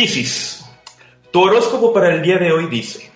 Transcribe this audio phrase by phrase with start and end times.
[0.00, 0.64] Piscis,
[1.30, 3.10] tu horóscopo para el día de hoy dice,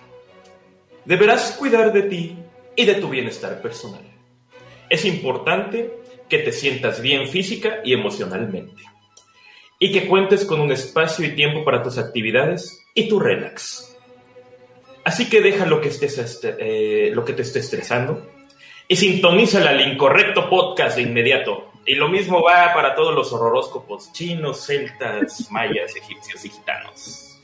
[1.03, 2.37] deberás cuidar de ti
[2.75, 4.03] y de tu bienestar personal.
[4.87, 5.91] Es importante
[6.29, 8.83] que te sientas bien física y emocionalmente
[9.79, 13.97] y que cuentes con un espacio y tiempo para tus actividades y tu relax.
[15.03, 18.29] Así que deja lo que, estés, este, eh, lo que te esté estresando
[18.87, 21.71] y sintonízala al incorrecto podcast de inmediato.
[21.87, 27.39] Y lo mismo va para todos los horóscopos chinos, celtas, mayas, egipcios y gitanos.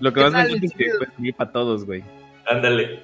[0.00, 2.02] Lo que vas a decir es que puede para todos, güey.
[2.46, 3.02] Ándale.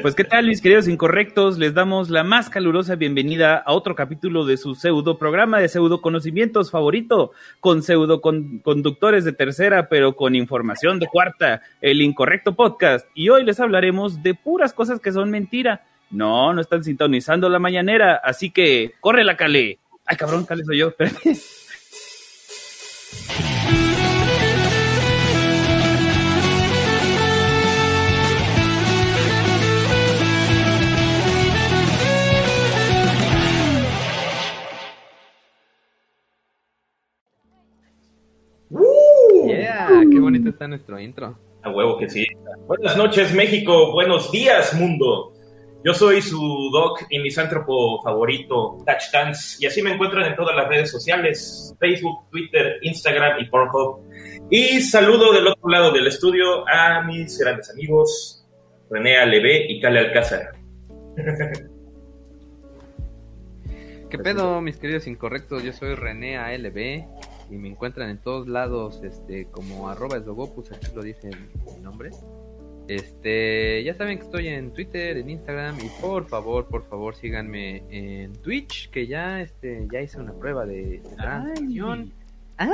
[0.00, 4.46] Pues qué tal, mis queridos incorrectos, les damos la más calurosa bienvenida a otro capítulo
[4.46, 10.34] de su pseudo programa de pseudo conocimientos favorito, con pseudo conductores de tercera, pero con
[10.34, 13.06] información de cuarta, el incorrecto podcast.
[13.14, 15.84] Y hoy les hablaremos de puras cosas que son mentira.
[16.10, 19.78] No, no están sintonizando la mañanera, así que corre la Cale.
[20.04, 21.36] Ay, cabrón, Cale soy yo, espérate.
[40.10, 41.38] qué bonito está nuestro intro.
[41.62, 42.26] A huevo que sí.
[42.66, 43.92] Buenas noches, México.
[43.92, 45.32] Buenos días, mundo.
[45.82, 46.38] Yo soy su
[46.72, 52.28] doc y misántropo favorito, Touchdance, y así me encuentran en todas las redes sociales, Facebook,
[52.30, 54.02] Twitter, Instagram y Pornhub.
[54.50, 58.46] Y saludo del otro lado del estudio a mis grandes amigos,
[58.90, 60.50] René Aleve y Cale Alcázar.
[64.10, 65.62] ¿Qué pedo, mis queridos incorrectos?
[65.62, 67.06] Yo soy René ALB
[67.50, 71.30] y me encuentran en todos lados este como arroba esdogopus, aquí lo dice
[71.74, 72.10] mi nombre.
[72.90, 77.84] Este, ya saben que estoy en Twitter, en Instagram y por favor, por favor síganme
[77.88, 82.12] en Twitch, que ya este ya hice una prueba de, transmisión.
[82.58, 82.68] Ah,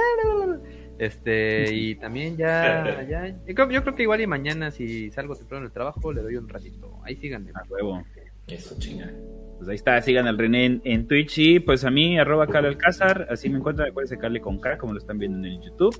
[0.99, 5.37] este, y también ya, ya yo creo, yo creo que igual y mañana si salgo
[5.37, 6.99] temprano del trabajo le doy un ratito.
[7.05, 7.51] Ahí síganme.
[7.55, 8.03] A huevo.
[8.47, 9.13] Eso chinga.
[9.59, 13.27] Pues ahí está, sigan al René en, Twitch y pues a mí, arroba Carl Alcázar,
[13.29, 15.95] así me encuentran, acuérdense Carle con K, como lo están viendo en el YouTube.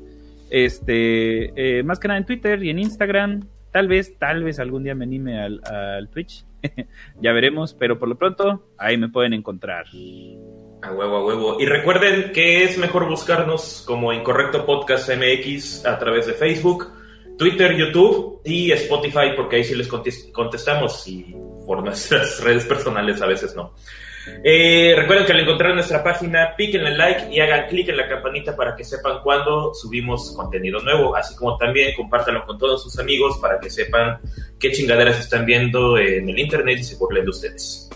[0.49, 4.85] Este, eh, más que nada en Twitter y en Instagram, tal vez, tal vez algún
[4.85, 6.47] día me anime al, al Twitch,
[7.21, 9.85] ya veremos, pero por lo pronto, ahí me pueden encontrar.
[10.81, 11.61] A huevo, a huevo.
[11.61, 16.91] Y recuerden que es mejor buscarnos como Incorrecto Podcast MX a través de Facebook,
[17.37, 23.27] Twitter, YouTube y Spotify, porque ahí sí les contestamos y por nuestras redes personales a
[23.27, 23.75] veces no.
[24.43, 28.57] Eh, recuerden que al encontrar nuestra página, píquenle like y hagan clic en la campanita
[28.57, 33.39] para que sepan cuando subimos contenido nuevo, así como también compártanlo con todos sus amigos
[33.39, 34.19] para que sepan
[34.59, 37.89] qué chingaderas están viendo en el internet y se burlen de ustedes.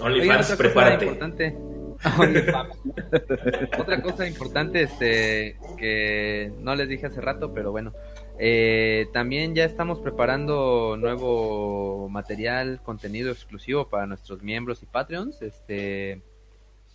[0.00, 1.04] OnlyFans, prepárate.
[1.04, 1.58] Importante,
[3.78, 7.92] otra cosa importante este, que no les dije hace rato, pero bueno.
[8.38, 15.42] Eh, también ya estamos preparando nuevo material, contenido exclusivo para nuestros miembros y Patreons.
[15.42, 16.22] Este,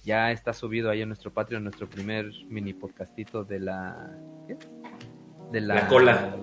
[0.08, 4.10] ya está subido ahí en nuestro Patreon nuestro primer mini podcastito de la.
[5.52, 6.34] De la, cola.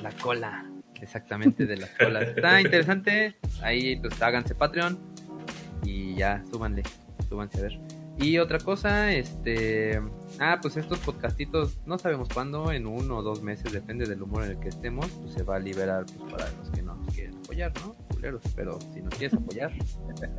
[0.00, 0.70] La, cola,
[1.00, 2.22] exactamente, de la cola.
[2.22, 3.36] Está interesante.
[3.62, 4.98] Ahí pues háganse Patreon
[5.84, 6.82] y ya, súbanle,
[7.28, 7.78] súbanse a ver.
[8.18, 10.00] Y otra cosa, este.
[10.38, 14.44] Ah, pues estos podcastitos, no sabemos cuándo, en uno o dos meses, depende del humor
[14.44, 17.14] en el que estemos, pues se va a liberar pues, para los que no nos
[17.14, 17.94] quieren apoyar, ¿no?
[18.14, 19.70] Culeros, pero si nos quieres apoyar,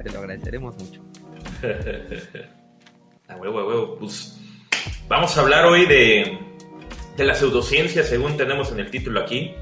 [0.03, 1.03] te lo agradeceremos mucho.
[3.27, 3.97] a huevo, a huevo.
[3.99, 4.39] Pues
[5.07, 6.39] vamos a hablar hoy de,
[7.17, 9.53] de la pseudociencia, según tenemos en el título aquí.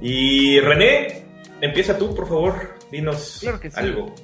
[0.00, 1.24] Y René,
[1.60, 2.78] empieza tú, por favor.
[2.90, 3.44] Dinos
[3.74, 4.14] algo.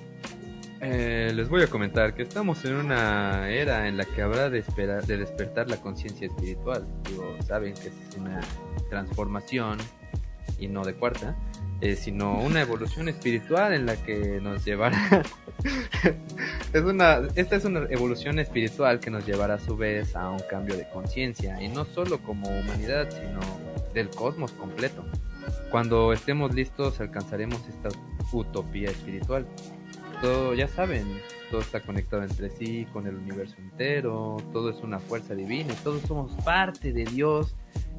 [0.80, 4.58] Eh, les voy a comentar que estamos en una era en la que habrá de,
[4.58, 6.86] esperar, de despertar la conciencia espiritual.
[7.08, 8.40] Digo, saben que es una
[8.90, 9.78] transformación
[10.58, 11.36] y no de cuarta.
[11.80, 15.22] Eh, sino una evolución espiritual en la que nos llevará.
[16.72, 20.40] es una, esta es una evolución espiritual que nos llevará a su vez a un
[20.48, 23.40] cambio de conciencia, y no solo como humanidad, sino
[23.92, 25.04] del cosmos completo.
[25.70, 27.88] Cuando estemos listos alcanzaremos esta
[28.32, 29.46] utopía espiritual.
[30.22, 31.04] Todo, ya saben,
[31.50, 36.00] todo está conectado entre sí, con el universo entero, todo es una fuerza divina, todos
[36.02, 37.54] somos parte de Dios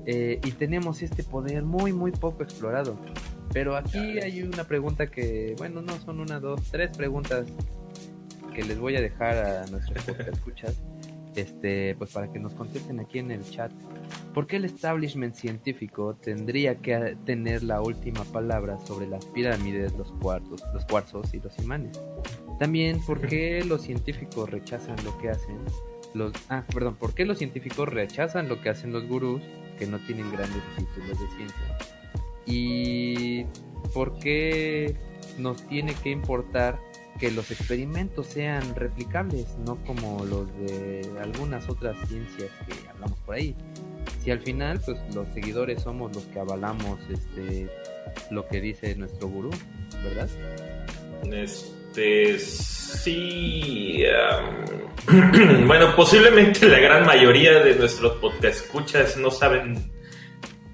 [0.10, 2.98] eh, y tenemos este poder muy, muy poco explorado.
[3.52, 7.46] Pero aquí hay una pregunta que, bueno, no son una, dos, tres preguntas
[8.56, 10.82] que les voy a dejar a nuestros escuchas,
[11.36, 13.70] este, pues para que nos contesten aquí en el chat.
[14.34, 20.14] ¿Por qué el establishment científico tendría que tener la última palabra sobre las pirámides, los
[20.14, 22.00] cuartos, los cuarzos y los imanes?
[22.60, 25.58] También, ¿por qué los científicos rechazan lo que hacen
[26.14, 29.42] los ah, perdón, ¿por qué los científicos rechazan lo que hacen los gurús
[29.78, 31.78] que no tienen grandes títulos de ciencia?
[32.46, 33.46] ¿Y
[33.94, 34.96] por qué
[35.38, 36.80] nos tiene que importar
[37.20, 43.36] que los experimentos sean replicables, no como los de algunas otras ciencias que hablamos por
[43.36, 43.56] ahí?
[44.24, 47.70] Si al final, pues los seguidores somos los que avalamos este
[48.32, 49.52] lo que dice nuestro gurú,
[50.04, 50.30] ¿verdad?
[51.98, 54.04] Este sí.
[55.66, 59.92] bueno, posiblemente la gran mayoría de nuestros podcast escuchas no saben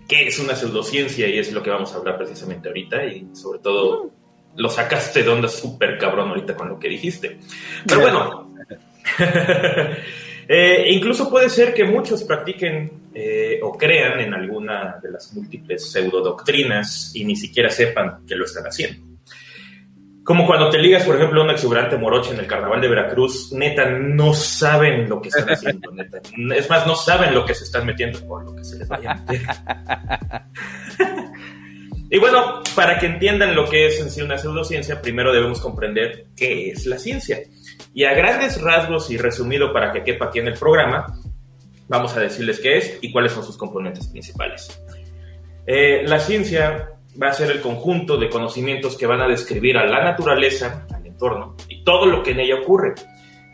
[0.06, 3.60] qué es una pseudociencia y es lo que vamos a hablar precisamente ahorita y sobre
[3.60, 4.12] todo
[4.58, 7.40] lo sacaste de onda súper cabrón ahorita con lo que dijiste.
[7.88, 8.54] Pero bueno,
[10.50, 15.90] eh, incluso puede ser que muchos practiquen eh, o crean en alguna de las múltiples
[15.90, 19.13] pseudodoctrinas y ni siquiera sepan que lo están haciendo.
[20.24, 23.52] Como cuando te ligas, por ejemplo, a un exuberante moroche en el carnaval de Veracruz,
[23.52, 26.22] neta, no saben lo que están haciendo, neta.
[26.56, 29.12] Es más, no saben lo que se están metiendo por lo que se les vaya
[29.12, 29.42] a meter.
[32.10, 36.28] y bueno, para que entiendan lo que es en sí una pseudociencia, primero debemos comprender
[36.38, 37.40] qué es la ciencia.
[37.94, 41.20] Y a grandes rasgos y resumido para que quepa aquí en el programa,
[41.90, 44.82] vamos a decirles qué es y cuáles son sus componentes principales.
[45.66, 49.86] Eh, la ciencia va a ser el conjunto de conocimientos que van a describir a
[49.86, 52.96] la naturaleza, al entorno y todo lo que en ella ocurre.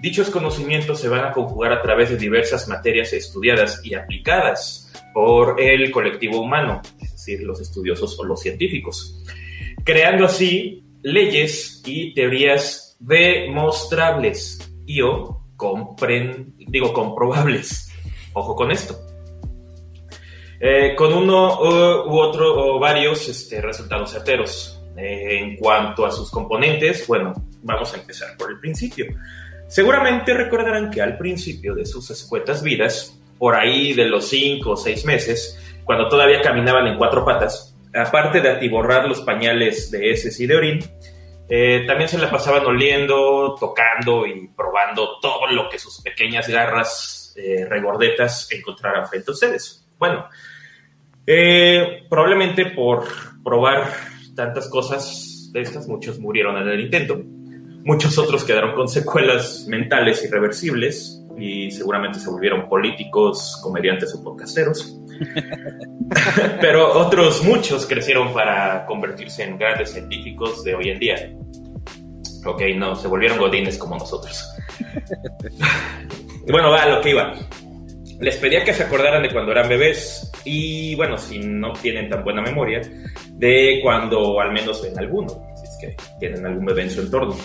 [0.02, 5.60] Dichos conocimientos se van a conjugar a través de diversas materias estudiadas y aplicadas por
[5.60, 9.22] el colectivo humano, es decir, los estudiosos o los científicos,
[9.84, 15.46] creando así leyes y teorías demostrables y o
[16.68, 17.92] digo comprobables.
[18.34, 19.09] Ojo con esto.
[20.62, 21.58] Eh, con uno
[22.06, 24.76] u otro o varios este, resultados certeros.
[24.98, 27.34] Eh, en cuanto a sus componentes, bueno,
[27.64, 29.06] vamos a empezar por el principio.
[29.68, 34.76] Seguramente recordarán que al principio de sus escuetas vidas, por ahí de los cinco o
[34.76, 40.38] seis meses, cuando todavía caminaban en cuatro patas, aparte de atiborrar los pañales de heces
[40.42, 40.80] y de orín,
[41.48, 47.34] eh, también se la pasaban oliendo, tocando y probando todo lo que sus pequeñas garras
[47.70, 49.88] regordetas encontraran frente a ustedes.
[49.98, 50.28] Bueno,
[51.32, 53.04] eh, probablemente por
[53.44, 53.94] probar
[54.36, 57.22] tantas cosas de estas, muchos murieron en el intento.
[57.84, 65.00] Muchos otros quedaron con secuelas mentales irreversibles y seguramente se volvieron políticos, comediantes o podcasteros.
[66.62, 71.32] Pero otros muchos crecieron para convertirse en grandes científicos de hoy en día.
[72.44, 74.50] Ok, no, se volvieron godines como nosotros.
[76.48, 77.36] bueno, va a lo que iba
[78.20, 82.24] les pedía que se acordaran de cuando eran bebés y bueno, si no tienen tan
[82.24, 82.82] buena memoria,
[83.32, 87.36] de cuando al menos ven alguno, si es que tienen algún bebé en su entorno.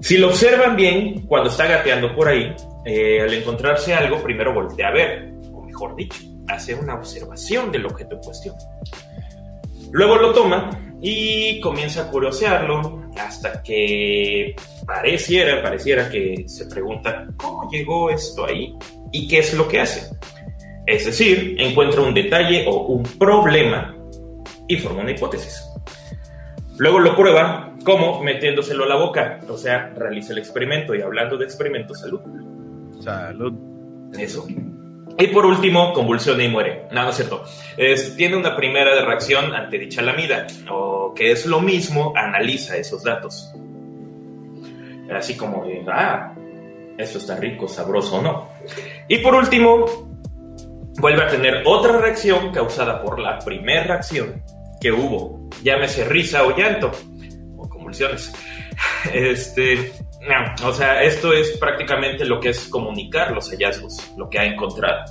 [0.00, 4.88] Si lo observan bien, cuando está gateando por ahí, eh, al encontrarse algo, primero voltea
[4.88, 8.54] a ver, o mejor dicho, hace una observación del objeto en cuestión.
[9.92, 17.70] Luego lo toma y comienza a curiosearlo hasta que pareciera, pareciera que se pregunta, ¿cómo
[17.70, 18.74] llegó esto ahí?
[19.14, 20.10] ¿Y qué es lo que hace?
[20.86, 23.94] Es decir, encuentra un detalle o un problema
[24.66, 25.64] y forma una hipótesis.
[26.78, 28.20] Luego lo prueba, ¿cómo?
[28.24, 29.38] Metiéndoselo a la boca.
[29.48, 32.20] O sea, realiza el experimento y hablando de experimento, salud.
[32.98, 33.54] Salud.
[34.18, 34.48] Eso.
[35.16, 36.88] Y por último, convulsiona y muere.
[36.90, 37.44] No, no es cierto.
[38.16, 43.48] tiene una primera reacción ante dicha lamida, o que es lo mismo, analiza esos datos.
[45.08, 46.34] Así como, ah,
[46.98, 48.48] esto está rico, sabroso o no.
[49.08, 49.84] Y por último,
[50.98, 54.42] vuelve a tener otra reacción causada por la primera reacción
[54.80, 56.92] que hubo, llámese risa o llanto,
[57.56, 58.32] o convulsiones.
[59.12, 59.92] Este,
[60.64, 65.04] o sea, esto es prácticamente lo que es comunicar los hallazgos, lo que ha encontrado.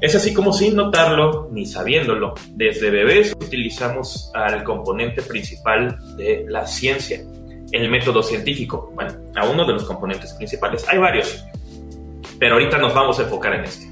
[0.00, 6.66] Es así como sin notarlo ni sabiéndolo, desde bebés utilizamos al componente principal de la
[6.66, 7.20] ciencia,
[7.72, 8.92] el método científico.
[8.94, 10.86] Bueno, a uno de los componentes principales.
[10.88, 11.44] Hay varios,
[12.38, 13.86] pero ahorita nos vamos a enfocar en este.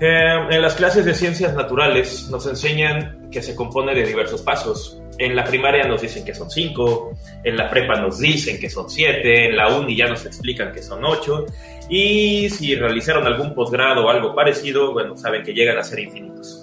[0.00, 4.98] Eh, en las clases de ciencias naturales nos enseñan que se compone de diversos pasos.
[5.18, 7.12] En la primaria nos dicen que son cinco,
[7.44, 10.82] en la prepa nos dicen que son siete, en la uni ya nos explican que
[10.82, 11.46] son ocho,
[11.88, 16.61] y si realizaron algún posgrado o algo parecido, bueno, saben que llegan a ser infinitos.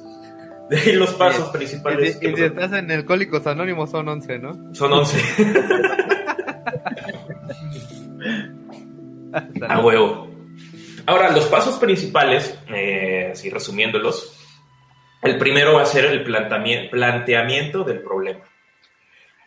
[0.69, 2.19] De los pasos principales.
[2.21, 4.71] Y, si estás en Alcohólicos Anónimos son once, ¿no?
[4.75, 5.19] Son once.
[9.67, 10.29] a huevo.
[11.07, 14.37] Ahora, los pasos principales, eh, así resumiéndolos,
[15.23, 18.45] el primero va a ser el planteamiento del problema.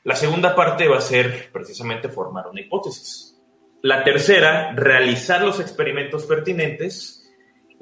[0.04, 3.40] La segunda parte va a ser precisamente formar una hipótesis.
[3.82, 7.21] La tercera, realizar los experimentos pertinentes.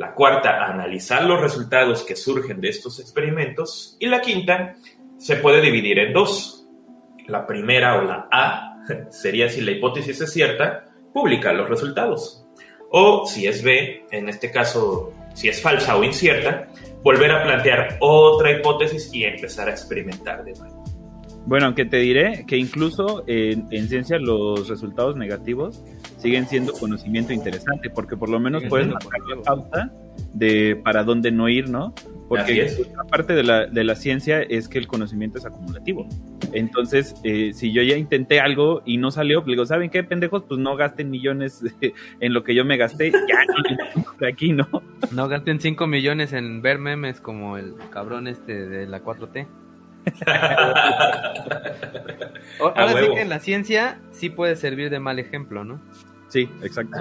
[0.01, 3.99] La cuarta, analizar los resultados que surgen de estos experimentos.
[4.01, 4.77] Y la quinta,
[5.19, 6.67] se puede dividir en dos.
[7.27, 8.79] La primera o la A
[9.11, 12.47] sería si la hipótesis es cierta, publicar los resultados.
[12.91, 16.69] O si es B, en este caso, si es falsa o incierta,
[17.03, 20.83] volver a plantear otra hipótesis y empezar a experimentar de nuevo.
[21.47, 25.83] Bueno, aunque te diré que incluso en, ciencia los resultados negativos
[26.19, 29.93] siguen siendo conocimiento interesante, porque por lo menos puedes marcar la pauta
[30.35, 31.95] de para dónde no ir, ¿no?
[32.29, 36.07] Porque la parte de la, de la ciencia es que el conocimiento es acumulativo.
[36.53, 40.45] Entonces, eh, si yo ya intenté algo y no salió, le digo, ¿saben qué, pendejos?
[40.45, 41.65] Pues no gasten millones
[42.21, 43.41] en lo que yo me gasté, ya
[44.21, 44.69] de aquí, ¿no?
[45.13, 49.47] No gasten 5 millones en ver memes como el cabrón este de la 4T.
[52.59, 55.81] Ahora sí que en la ciencia sí puede servir de mal ejemplo, ¿no?
[56.29, 56.99] Sí, exacto.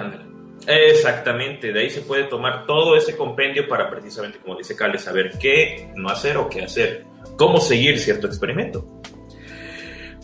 [0.66, 5.32] Exactamente, de ahí se puede tomar todo ese compendio para precisamente, como dice Cale, saber
[5.40, 8.86] qué no hacer o qué hacer, cómo seguir cierto experimento.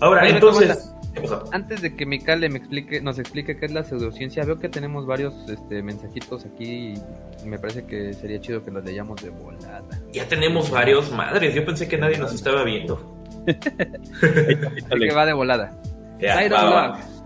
[0.00, 0.92] Ahora, entonces...
[1.52, 5.06] Antes de que Mikale me explique, nos explique qué es la pseudociencia, veo que tenemos
[5.06, 6.94] varios este, mensajitos aquí
[7.44, 9.82] y me parece que sería chido que los leyamos de volada.
[10.12, 13.16] Ya tenemos varios, madres, yo pensé que nadie nos estaba viendo.
[13.46, 15.76] que va de volada.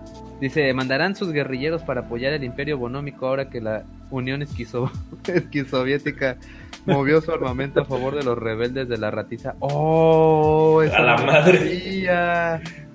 [0.41, 4.91] Dice, mandarán sus guerrilleros para apoyar el imperio bonómico ahora que la Unión Esquizo
[5.27, 6.39] Esquisoviética
[6.87, 9.55] movió su armamento a favor de los rebeldes de la ratiza.
[9.61, 10.81] ¡Oh!
[10.81, 12.09] ¡A la madre!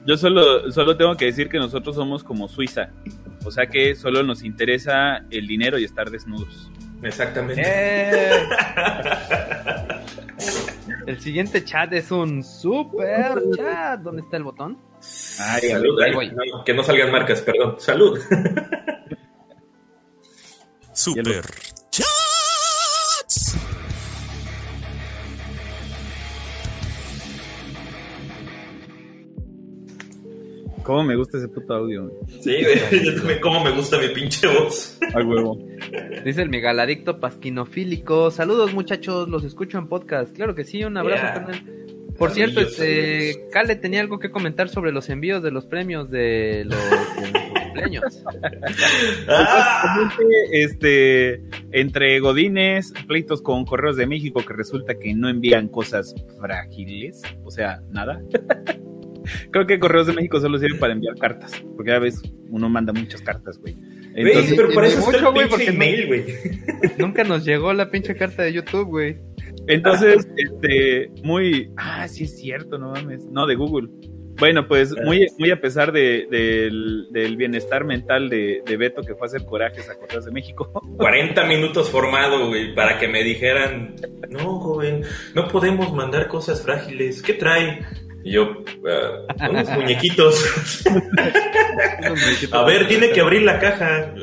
[0.05, 2.89] Yo solo, solo tengo que decir que nosotros somos como Suiza.
[3.43, 6.71] O sea que solo nos interesa el dinero y estar desnudos.
[7.01, 7.62] Exactamente.
[7.65, 8.47] ¡Eh!
[11.07, 14.00] el siguiente chat es un super chat.
[14.01, 14.77] ¿Dónde está el botón?
[15.39, 15.95] Ay, salud,
[16.65, 17.75] que no salgan marcas, perdón.
[17.79, 18.19] Salud.
[20.93, 21.43] Super
[21.91, 23.57] Chats.
[30.86, 32.12] ¿Cómo me gusta ese puto audio?
[32.42, 33.39] Sí, güey.
[33.42, 35.00] ¿Cómo me gusta mi pinche voz?
[35.15, 35.58] Al huevo.
[36.24, 38.30] Dice el megaladicto pasquinofílico.
[38.30, 39.27] Saludos, muchachos.
[39.27, 40.36] Los escucho en podcast.
[40.36, 40.84] Claro que sí.
[40.84, 41.63] Un abrazo, carnal.
[42.20, 46.65] Por cierto, este, Cale tenía algo que comentar sobre los envíos de los premios de
[46.65, 46.77] los,
[47.63, 48.24] cumpleaños.
[49.27, 50.08] Ah.
[50.51, 57.24] este, entre Godines, pleitos con Correos de México que resulta que no envían cosas frágiles,
[57.44, 58.22] o sea, nada.
[59.51, 62.94] Creo que Correos de México solo sirve para enviar cartas, porque a veces uno manda
[62.94, 63.75] muchas cartas, güey.
[64.15, 66.25] Entonces, pero por eso está el pinche email, güey.
[66.98, 69.17] Nunca nos llegó la pinche carta de YouTube, güey.
[69.67, 73.89] Entonces, este, muy, ah, sí es cierto, no mames, no, de Google.
[74.38, 79.27] Bueno, pues muy, muy a pesar de, del, bienestar mental de, Beto que fue a
[79.27, 80.72] hacer corajes a Correos de México.
[80.98, 83.96] 40 minutos formado, güey, para que me dijeran,
[84.29, 85.03] no, joven,
[85.34, 87.79] no podemos mandar cosas frágiles, ¿qué trae?
[88.25, 90.44] Y yo, uh, unos muñequitos.
[92.51, 94.13] a ver, tiene que abrir la caja.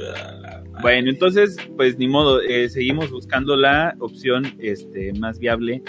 [0.82, 5.82] Bueno, entonces, pues ni modo, eh, seguimos buscando la opción este, más viable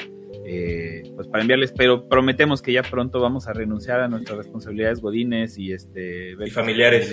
[0.46, 5.00] eh, pues para enviarles, pero prometemos que ya pronto vamos a renunciar a nuestras responsabilidades
[5.00, 7.10] godines y este y familiares.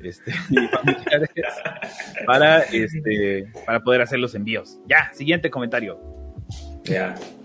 [0.00, 1.30] este, y familiares
[2.26, 4.78] para este para poder hacer los envíos.
[4.88, 6.15] Ya, siguiente comentario.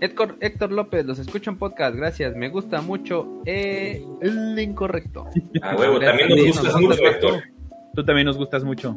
[0.00, 2.34] Héctor, Héctor López, los escucho en podcast, gracias.
[2.36, 5.26] Me gusta mucho eh, el incorrecto.
[5.62, 7.42] Ah, huevo, también nos gustas mucho, Héctor.
[7.94, 8.96] Tú también nos gustas mucho.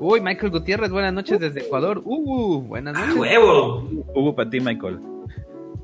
[0.00, 2.02] Uy, Michael Gutiérrez, buenas noches desde Ecuador.
[2.04, 3.16] Uh, buenas noches.
[3.16, 3.88] huevo!
[4.14, 4.98] Hugo para ti, Michael.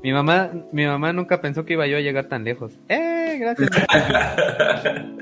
[0.03, 2.73] Mi mamá, mi mamá nunca pensó que iba yo a llegar tan lejos.
[2.89, 3.37] ¡Eh!
[3.39, 3.69] Gracias.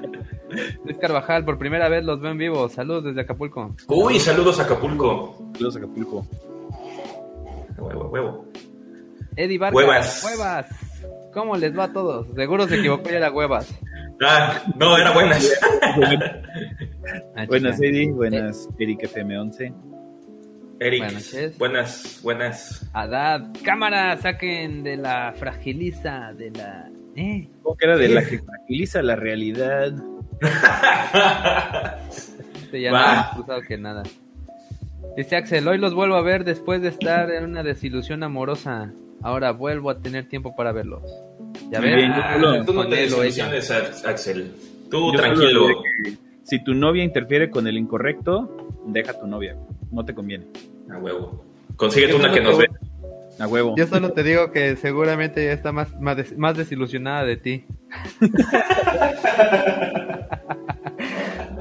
[0.83, 2.67] Luis Carvajal, por primera vez los veo en vivo.
[2.69, 3.75] Saludos desde Acapulco.
[3.87, 5.37] Uy, saludos a Acapulco.
[5.53, 6.25] Saludos a Acapulco.
[7.79, 8.45] Huevo, huevo.
[9.35, 9.75] Eddie Vargas.
[9.75, 10.23] Huevas.
[10.25, 10.65] Huevas.
[11.33, 12.27] ¿Cómo les va a todos?
[12.35, 13.73] Seguro se equivocó y era huevas.
[14.21, 15.49] Ah, no, era buenas.
[17.35, 17.81] Ah, buenas.
[17.81, 18.11] Eddie.
[18.11, 19.73] Buenas, Eric FM11.
[20.79, 22.89] Eric, Buenas buenas, buenas.
[22.93, 26.87] Adad, cámara, saquen de la fragiliza, de la...
[27.15, 27.49] ¿Eh?
[27.63, 29.91] ¿Cómo que era de la que fragiliza la realidad?
[32.63, 32.99] Este ya Va.
[32.99, 34.03] no más cruzado que nada.
[35.17, 38.91] Dice Axel, hoy los vuelvo a ver después de estar en una desilusión amorosa.
[39.21, 41.01] Ahora vuelvo a tener tiempo para verlos.
[41.71, 44.51] Ya ves, Ah, tú no te desilusiones, Ax- Axel.
[44.89, 45.67] Tú Yo tranquilo.
[46.03, 46.13] que
[46.43, 49.55] Si tu novia interfiere con el incorrecto, deja a tu novia.
[49.91, 50.45] No te conviene.
[50.91, 51.43] A huevo.
[51.75, 52.67] Consíguete una que nos ve.
[53.39, 53.75] A huevo.
[53.77, 57.65] Yo solo te digo que seguramente ella está más, más, des- más desilusionada de ti.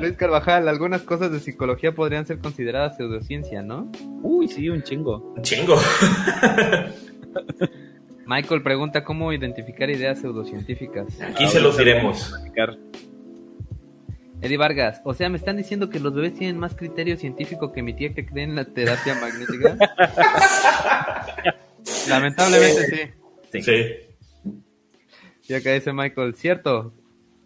[0.08, 3.92] Luis Carvajal, algunas cosas de psicología podrían ser consideradas pseudociencia, ¿no?
[4.22, 5.34] Uy, sí, un chingo.
[5.36, 5.76] Un Chingo.
[8.26, 11.20] Michael pregunta cómo identificar ideas pseudocientíficas.
[11.20, 12.32] Aquí se los diremos.
[14.40, 17.82] Eddie Vargas, o sea, ¿me están diciendo que los bebés tienen más criterio científico que
[17.82, 19.76] mi tía que cree en la terapia magnética?
[22.08, 23.14] Lamentablemente
[23.52, 23.52] sí.
[23.52, 23.62] Sí.
[23.62, 23.82] Sí.
[25.48, 26.94] Y acá dice Michael, cierto.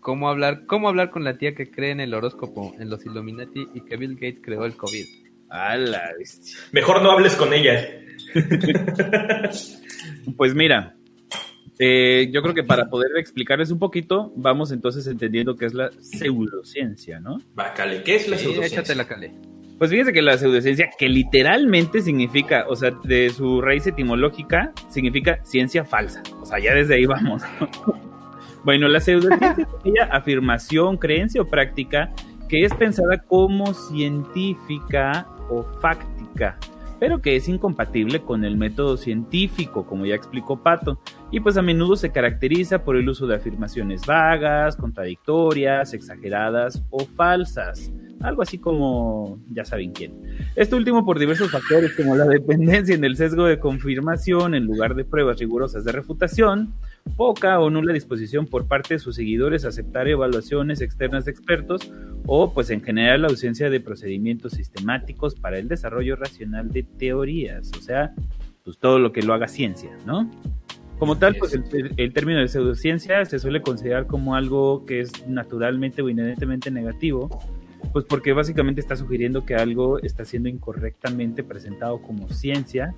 [0.02, 3.68] ¿Cómo hablar, ¿Cómo hablar con la tía que cree en el horóscopo, en los Illuminati
[3.72, 5.04] y que Bill Gates creó el COVID?
[5.48, 6.58] A la bestia.
[6.72, 7.88] Mejor no hables con ella.
[10.36, 10.96] Pues mira,
[11.78, 15.90] eh, yo creo que para poder explicarles un poquito, vamos entonces entendiendo qué es la
[16.00, 17.38] pseudociencia, ¿no?
[17.58, 18.80] Va, Cale, ¿qué es la Sí, pseudociencia?
[18.80, 19.32] échatela, Cale.
[19.78, 25.38] Pues fíjense que la pseudociencia, que literalmente significa, o sea, de su raíz etimológica, significa
[25.44, 26.22] ciencia falsa.
[26.40, 27.42] O sea, ya desde ahí vamos.
[28.64, 32.12] Bueno, la pseudociencia es aquella afirmación, creencia o práctica
[32.48, 36.58] que es pensada como científica o fáctica,
[37.00, 41.00] pero que es incompatible con el método científico, como ya explicó Pato,
[41.30, 47.06] y pues a menudo se caracteriza por el uso de afirmaciones vagas, contradictorias, exageradas o
[47.06, 47.90] falsas
[48.22, 50.12] algo así como ya saben quién.
[50.54, 54.94] Esto último por diversos factores como la dependencia en el sesgo de confirmación en lugar
[54.94, 56.72] de pruebas rigurosas de refutación,
[57.16, 61.92] poca o nula disposición por parte de sus seguidores a aceptar evaluaciones externas de expertos
[62.26, 67.70] o pues en general la ausencia de procedimientos sistemáticos para el desarrollo racional de teorías,
[67.78, 68.14] o sea,
[68.64, 70.30] pues todo lo que lo haga ciencia, ¿no?
[70.98, 71.64] Como tal, pues el,
[71.96, 77.28] el término de pseudociencia se suele considerar como algo que es naturalmente o inherentemente negativo,
[77.92, 82.94] pues porque básicamente está sugiriendo que algo está siendo incorrectamente presentado como ciencia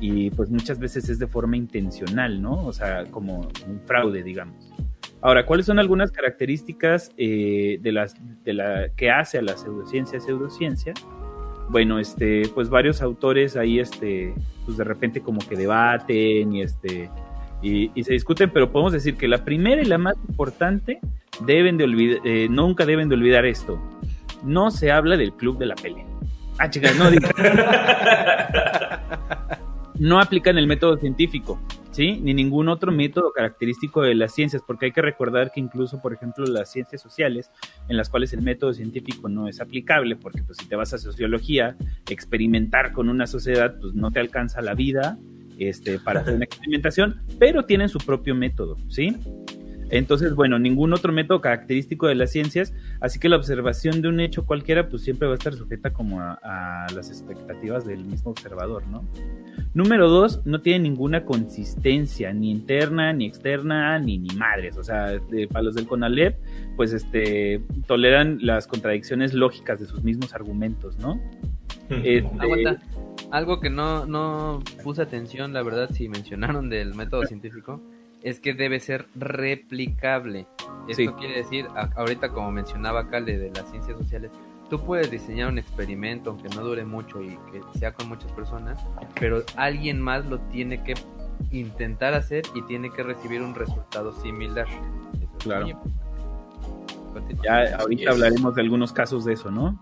[0.00, 2.66] y pues muchas veces es de forma intencional, ¿no?
[2.66, 4.70] O sea, como un fraude, digamos.
[5.20, 10.20] Ahora, ¿cuáles son algunas características eh, de, las, de la que hace a la pseudociencia
[10.20, 10.94] pseudociencia?
[11.70, 17.10] Bueno, este, pues varios autores ahí, este, pues de repente como que debaten y este,
[17.60, 21.00] y, se discuten, pero podemos decir que la primera y la más importante
[21.44, 23.78] deben de olvidar, eh, nunca deben de olvidar esto
[24.42, 26.04] no se habla del club de la pelea.
[26.58, 27.30] Ah, chicas, no digan.
[29.98, 32.20] No aplican el método científico, ¿sí?
[32.22, 36.12] Ni ningún otro método característico de las ciencias, porque hay que recordar que incluso, por
[36.12, 37.50] ejemplo, las ciencias sociales,
[37.88, 40.98] en las cuales el método científico no es aplicable, porque pues si te vas a
[40.98, 41.76] sociología,
[42.08, 45.18] experimentar con una sociedad, pues no te alcanza la vida
[45.58, 49.16] este, para hacer una experimentación, pero tienen su propio método, ¿sí?
[49.90, 54.20] Entonces, bueno, ningún otro método característico de las ciencias, así que la observación de un
[54.20, 58.30] hecho cualquiera, pues siempre va a estar sujeta como a, a las expectativas del mismo
[58.30, 59.04] observador, ¿no?
[59.74, 64.76] Número dos, no tiene ninguna consistencia, ni interna, ni externa, ni ni madres.
[64.76, 66.36] O sea, de, para los del CONALEP,
[66.76, 71.20] pues este, toleran las contradicciones lógicas de sus mismos argumentos, ¿no?
[71.90, 72.80] Este, Aguanta.
[73.30, 77.82] Algo que no, no puse atención, la verdad, si mencionaron del método científico,
[78.22, 80.46] es que debe ser replicable.
[80.88, 81.08] Esto Sí.
[81.18, 84.30] quiere decir, ahorita como mencionaba Cale de las ciencias sociales,
[84.70, 88.82] tú puedes diseñar un experimento aunque no dure mucho y que sea con muchas personas,
[89.20, 90.94] pero alguien más lo tiene que
[91.50, 94.66] intentar hacer y tiene que recibir un resultado similar.
[94.66, 95.62] Eso es Claro.
[95.62, 95.98] muy importante.
[97.12, 97.44] Continúa.
[97.44, 99.80] Ya ahorita hablaremos de algunos casos de eso, ¿no?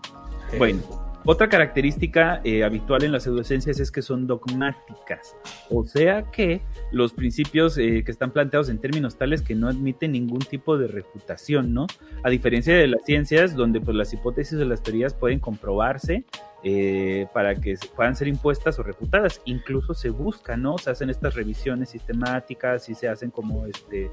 [0.53, 0.81] Eh, Bueno,
[1.29, 5.35] otra característica eh, habitual en las pseudociencias es que son dogmáticas,
[5.69, 6.61] o sea que
[6.93, 10.87] los principios eh, que están planteados en términos tales que no admiten ningún tipo de
[10.87, 11.85] refutación, ¿no?
[12.23, 16.23] A diferencia de las ciencias, donde pues las hipótesis o las teorías pueden comprobarse
[16.63, 20.77] eh, para que puedan ser impuestas o refutadas, incluso se buscan, ¿no?
[20.77, 24.09] Se hacen estas revisiones sistemáticas y se hacen como este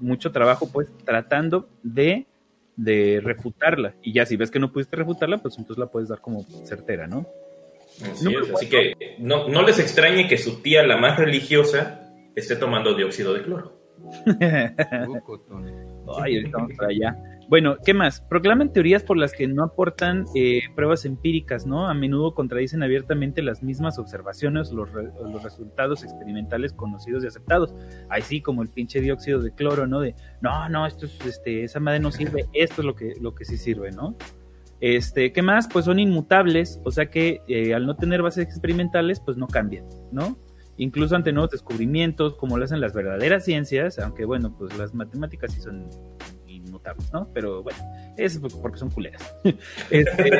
[0.00, 2.26] mucho trabajo, pues, tratando de
[2.80, 3.94] de refutarla.
[4.02, 7.06] Y ya si ves que no pudiste refutarla, pues entonces la puedes dar como certera,
[7.06, 7.26] ¿no?
[8.10, 13.34] Así, que no, no les extrañe que su tía, la más religiosa, esté tomando dióxido
[13.34, 13.78] de cloro.
[14.40, 17.16] Ay, ahorita vamos para allá.
[17.50, 18.20] Bueno, ¿qué más?
[18.20, 21.88] Proclaman teorías por las que no aportan eh, pruebas empíricas, ¿no?
[21.88, 27.74] A menudo contradicen abiertamente las mismas observaciones, los, los resultados experimentales conocidos y aceptados.
[28.08, 29.98] Ahí sí, como el pinche dióxido de cloro, ¿no?
[29.98, 33.34] De, no, no, esto es, este, esa madre no sirve, esto es lo que, lo
[33.34, 34.14] que sí sirve, ¿no?
[34.80, 35.66] Este, ¿qué más?
[35.66, 39.86] Pues son inmutables, o sea que eh, al no tener bases experimentales, pues no cambian,
[40.12, 40.38] ¿no?
[40.76, 45.52] Incluso ante nuevos descubrimientos, como lo hacen las verdaderas ciencias, aunque bueno, pues las matemáticas
[45.52, 45.88] sí son
[47.12, 47.28] ¿no?
[47.32, 47.78] Pero bueno,
[48.16, 49.34] es porque son culeras.
[49.90, 50.30] Este,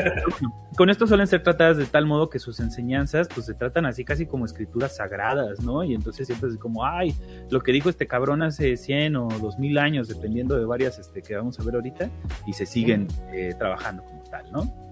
[0.77, 4.05] con esto suelen ser tratadas de tal modo que sus enseñanzas pues se tratan así
[4.05, 5.83] casi como escrituras sagradas, ¿no?
[5.83, 7.15] Y entonces siempre es como, ay,
[7.51, 11.37] lo que dijo este cabrón hace 100 o 2000 años, dependiendo de varias este, que
[11.37, 12.11] vamos a ver ahorita,
[12.47, 14.91] y se siguen eh, trabajando como tal, ¿no?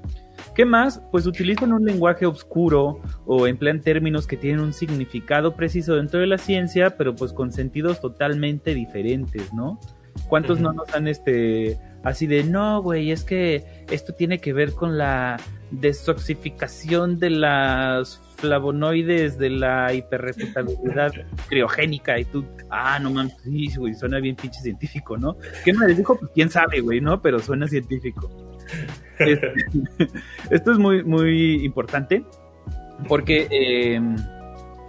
[0.55, 1.01] ¿Qué más?
[1.12, 6.27] Pues utilizan un lenguaje oscuro o emplean términos que tienen un significado preciso dentro de
[6.27, 9.79] la ciencia, pero pues con sentidos totalmente diferentes, ¿no?
[10.28, 14.72] ¿Cuántos no nos han este así de no, güey, es que esto tiene que ver
[14.72, 15.37] con la
[15.70, 21.12] desoxificación de las flavonoides de la hiperrefutabilidad
[21.48, 25.37] criogénica y tú, ah, no mames, sí, güey, suena bien pinche científico, ¿no?
[25.64, 26.18] ¿Qué me dijo?
[26.18, 27.20] Pues quién sabe, güey, ¿no?
[27.20, 28.31] Pero suena científico.
[29.18, 29.52] Este,
[30.50, 32.22] esto es muy, muy importante
[33.09, 34.14] porque, em,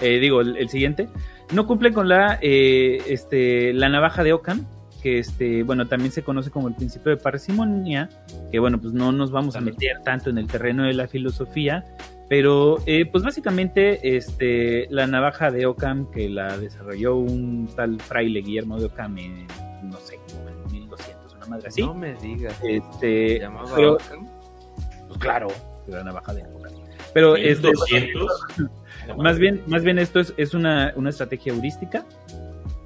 [0.01, 1.09] eh, digo, el, siguiente,
[1.51, 4.67] no cumple con la, eh, este, la navaja de Ockham,
[5.01, 8.09] que este, bueno, también se conoce como el principio de parsimonia,
[8.51, 11.85] que bueno, pues no nos vamos a meter tanto en el terreno de la filosofía,
[12.27, 18.41] pero eh, pues básicamente este, la navaja de Ockham que la desarrolló un tal fraile
[18.41, 19.47] Guillermo de Ockham en,
[19.83, 21.81] no sé, como en 1200, una madre así.
[21.81, 22.55] No me digas.
[22.63, 23.97] Este, llamaba pero,
[25.07, 25.47] Pues claro,
[25.87, 26.73] la navaja de Ockham.
[27.13, 28.13] Pero es este,
[29.17, 32.05] más bien, más bien esto es, es una, una estrategia heurística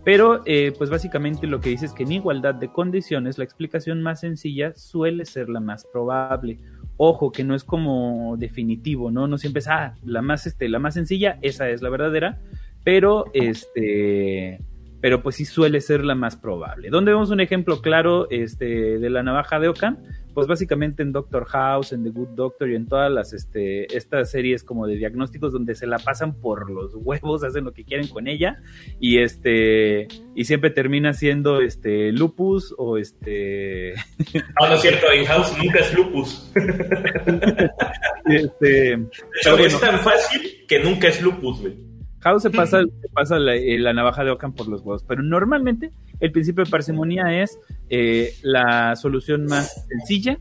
[0.03, 4.01] pero, eh, pues básicamente lo que dice es que en igualdad de condiciones, la explicación
[4.01, 6.59] más sencilla suele ser la más probable.
[6.97, 9.27] Ojo, que no es como definitivo, ¿no?
[9.27, 12.39] No siempre es, ah, la más, este, la más sencilla, esa es la verdadera,
[12.83, 14.59] pero, este,
[15.03, 16.89] pero pues sí suele ser la más probable.
[16.89, 19.97] ¿Dónde vemos un ejemplo claro este, de la navaja de Ockham?
[20.33, 24.31] Pues básicamente en Doctor House, en The Good Doctor y en todas las este, estas
[24.31, 28.07] series como de diagnósticos donde se la pasan por los huevos, hacen lo que quieren
[28.07, 28.61] con ella
[28.97, 33.95] y este y siempre termina siendo este lupus o este
[34.55, 36.49] Ah, no es cierto, en House nunca es lupus.
[38.27, 39.05] este,
[39.43, 41.92] pero es tan fácil que nunca es lupus, güey.
[42.23, 42.83] House se pasa,
[43.13, 47.41] pasa eh, la, navaja de Ockham por los huevos, pero normalmente el principio de parsimonía
[47.41, 47.59] es
[47.89, 50.39] eh, la solución más sencilla,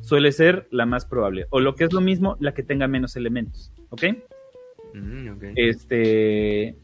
[0.00, 3.14] suele ser la más probable, o lo que es lo mismo, la que tenga menos
[3.16, 4.04] elementos, ¿ok?
[4.94, 6.76] Mm, este,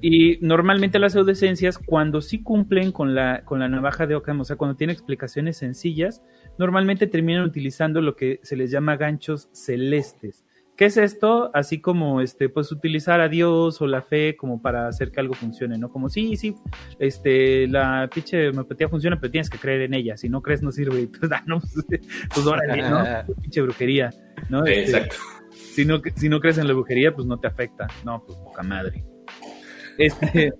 [0.00, 4.44] y normalmente las pseudociencias, cuando sí cumplen con la, con la navaja de Ockham, o
[4.44, 6.22] sea, cuando tienen explicaciones sencillas,
[6.58, 10.44] normalmente terminan utilizando lo que se les llama ganchos celestes
[10.82, 11.52] ¿Qué es esto?
[11.54, 15.32] Así como, este, pues utilizar a Dios o la fe como para hacer que algo
[15.32, 15.92] funcione, ¿no?
[15.92, 16.56] Como, sí, sí,
[16.98, 20.16] este, la pinche homeopatía funciona, pero tienes que creer en ella.
[20.16, 21.06] Si no crees, no sirve.
[21.06, 22.02] Pues, ah, no, pues,
[22.34, 23.04] pues órale, ¿no?
[23.42, 24.10] pinche brujería,
[24.48, 24.66] ¿no?
[24.66, 25.14] Este, Exacto.
[25.52, 27.86] Si no, si no crees en la brujería, pues no te afecta.
[28.04, 29.04] No, pues poca madre.
[29.98, 30.52] Este,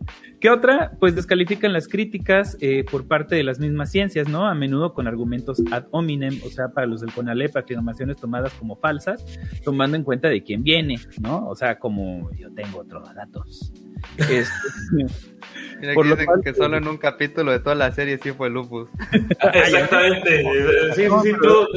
[0.42, 0.90] ¿Qué otra?
[0.98, 4.48] Pues descalifican las críticas eh, por parte de las mismas ciencias, ¿no?
[4.48, 8.74] A menudo con argumentos ad hominem, o sea, para los del CONALEP, afirmaciones tomadas como
[8.74, 9.24] falsas,
[9.64, 11.46] tomando en cuenta de quién viene, ¿no?
[11.46, 13.72] O sea, como yo tengo otros datos.
[14.18, 14.52] Este,
[15.80, 18.88] Mira, por dicen que solo en un capítulo de toda la serie sí fue Lupus.
[19.54, 20.42] Exactamente.
[20.96, 21.32] Sí, sí, sí,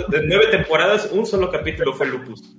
[0.10, 2.58] de nueve temporadas, un solo capítulo fue Lupus.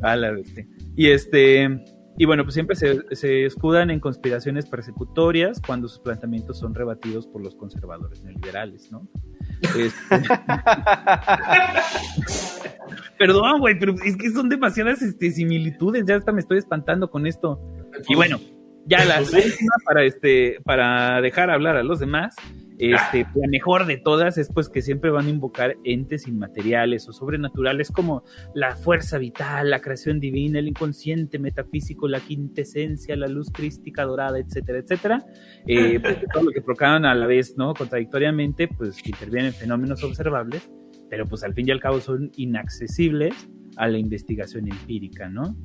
[0.00, 0.54] A la vez.
[0.96, 1.84] Y este
[2.18, 7.42] y bueno, pues siempre se, escudan en conspiraciones persecutorias cuando sus planteamientos son rebatidos por
[7.42, 9.06] los conservadores neoliberales, ¿no?
[9.62, 9.92] Este,
[13.18, 17.24] Perdón, güey, pero es que son demasiadas este, similitudes, ya hasta me estoy espantando con
[17.26, 17.60] esto.
[18.08, 18.40] Y bueno,
[18.86, 22.34] ya la última para, este, para dejar hablar a los demás
[22.78, 27.12] este, la mejor de todas es pues que siempre van a invocar entes inmateriales o
[27.12, 28.22] sobrenaturales como
[28.54, 34.38] la fuerza vital, la creación divina, el inconsciente metafísico, la quintesencia, la luz crística dorada,
[34.38, 35.24] etcétera, etcétera.
[35.66, 37.74] Eh, pues, todo lo que proclaman a la vez, ¿no?
[37.74, 40.70] Contradictoriamente, pues intervienen fenómenos observables,
[41.10, 43.34] pero pues al fin y al cabo son inaccesibles
[43.76, 45.56] a la investigación empírica, ¿no?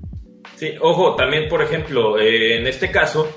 [0.56, 3.28] Sí, ojo, también por ejemplo, eh, en este caso,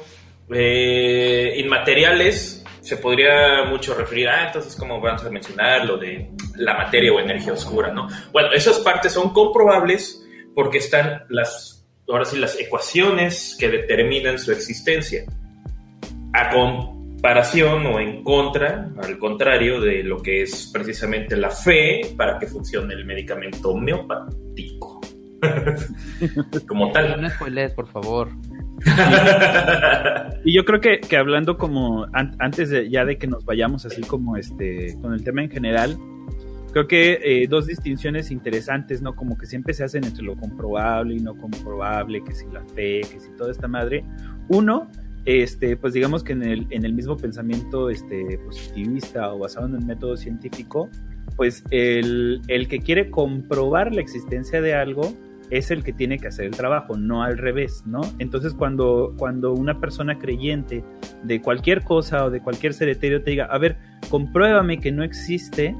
[0.52, 6.74] eh, inmateriales se podría mucho referir, ah, entonces, ¿cómo vamos a mencionar lo de la
[6.74, 8.06] materia o energía oscura, no?
[8.32, 11.76] Bueno, esas partes son comprobables porque están las
[12.08, 15.24] ahora sí, las ecuaciones que determinan su existencia.
[16.32, 22.38] A comparación o en contra, al contrario de lo que es precisamente la fe para
[22.38, 25.00] que funcione el medicamento homeopático.
[26.68, 27.20] Como tal.
[27.20, 28.30] No spoilees, por favor.
[30.44, 34.02] y yo creo que, que hablando como antes de, ya de que nos vayamos así
[34.02, 35.96] como este con el tema en general,
[36.72, 39.16] creo que eh, dos distinciones interesantes, ¿no?
[39.16, 43.00] Como que siempre se hacen entre lo comprobable y no comprobable, que si la fe,
[43.00, 44.04] que si toda esta madre.
[44.48, 44.90] Uno,
[45.24, 49.76] este, pues digamos que en el, en el mismo pensamiento este, positivista o basado en
[49.76, 50.90] el método científico,
[51.34, 55.14] pues el, el que quiere comprobar la existencia de algo
[55.50, 58.00] es el que tiene que hacer el trabajo, no al revés, ¿no?
[58.18, 60.84] Entonces cuando, cuando una persona creyente
[61.22, 63.76] de cualquier cosa o de cualquier ser etéreo te diga, a ver,
[64.08, 65.76] compruébame que no existe,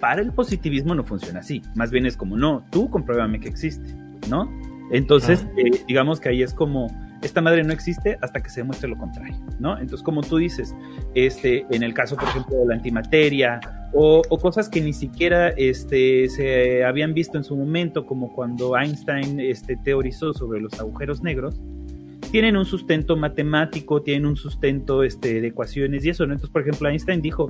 [0.00, 1.62] para el positivismo no funciona así.
[1.74, 3.94] Más bien es como, no, tú compruébame que existe,
[4.28, 4.50] ¿no?
[4.90, 6.86] Entonces, eh, digamos que ahí es como,
[7.22, 9.78] esta madre no existe hasta que se demuestre lo contrario, ¿no?
[9.78, 10.74] Entonces, como tú dices,
[11.14, 13.60] este, en el caso, por ejemplo, de la antimateria
[13.92, 19.40] o, cosas que ni siquiera este, se habían visto en su momento, como cuando Einstein
[19.40, 21.58] este, teorizó sobre los agujeros negros,
[22.30, 26.34] tienen un sustento matemático, tienen un sustento este, de ecuaciones y eso, ¿no?
[26.34, 27.48] Entonces, por ejemplo, Einstein dijo,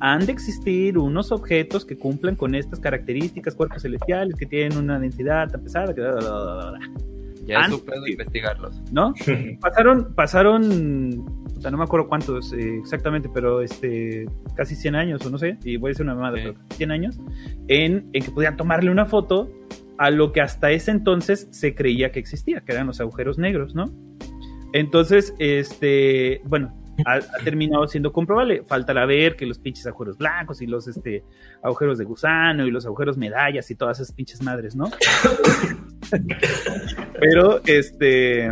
[0.00, 4.98] han de existir unos objetos que cumplan con estas características, cuerpos celestiales, que tienen una
[4.98, 6.02] densidad tan pesada, que...
[7.44, 8.80] ya es su pedo investigarlos.
[8.92, 9.14] ¿No?
[9.60, 15.38] pasaron, pasaron, no me acuerdo cuántos eh, exactamente, pero este, casi 100 años, o no
[15.38, 17.20] sé, y voy a decir una mamada, pero 100 años,
[17.68, 19.50] en, en que podían tomarle una foto
[19.98, 23.74] a lo que hasta ese entonces se creía que existía, que eran los agujeros negros,
[23.74, 23.86] ¿no?
[24.72, 28.64] Entonces, este, bueno, ha, terminado siendo comprobable.
[28.66, 31.24] Faltará ver que los pinches agujeros blancos y los este,
[31.62, 34.90] agujeros de gusano y los agujeros medallas y todas esas pinches madres, ¿no?
[37.20, 38.50] pero, este.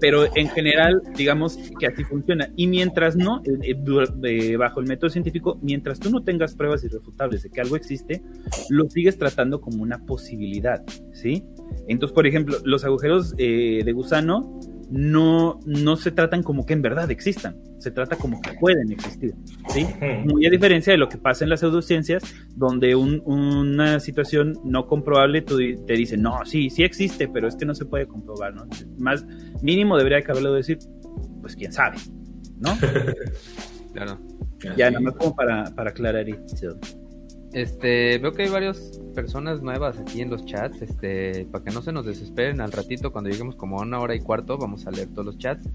[0.00, 2.48] Pero en general, digamos que así funciona.
[2.56, 3.76] Y mientras no, eh,
[4.24, 8.22] eh, bajo el método científico, mientras tú no tengas pruebas irrefutables de que algo existe,
[8.70, 11.44] lo sigues tratando como una posibilidad, ¿sí?
[11.86, 14.58] Entonces, por ejemplo, los agujeros eh, de gusano
[14.90, 19.34] no, no se tratan como que en verdad existan, se trata como que pueden existir,
[19.68, 19.86] ¿sí?
[20.24, 22.22] Muy a diferencia de lo que pasa en las pseudociencias,
[22.56, 27.74] donde una situación no comprobable te dice, no, sí, sí existe, pero es que no
[27.74, 28.66] se puede comprobar, ¿no?
[28.98, 29.24] Más
[29.62, 30.78] mínimo debería haberlo decir,
[31.40, 31.96] pues quién sabe,
[32.58, 32.76] ¿no?
[33.92, 34.18] claro.
[34.76, 36.78] Ya, nada más como para, para aclarar esto.
[37.52, 41.82] Este, veo que hay varias personas nuevas aquí en los chats, este, para que no
[41.82, 44.90] se nos desesperen al ratito cuando lleguemos como a una hora y cuarto, vamos a
[44.90, 45.68] leer todos los chats.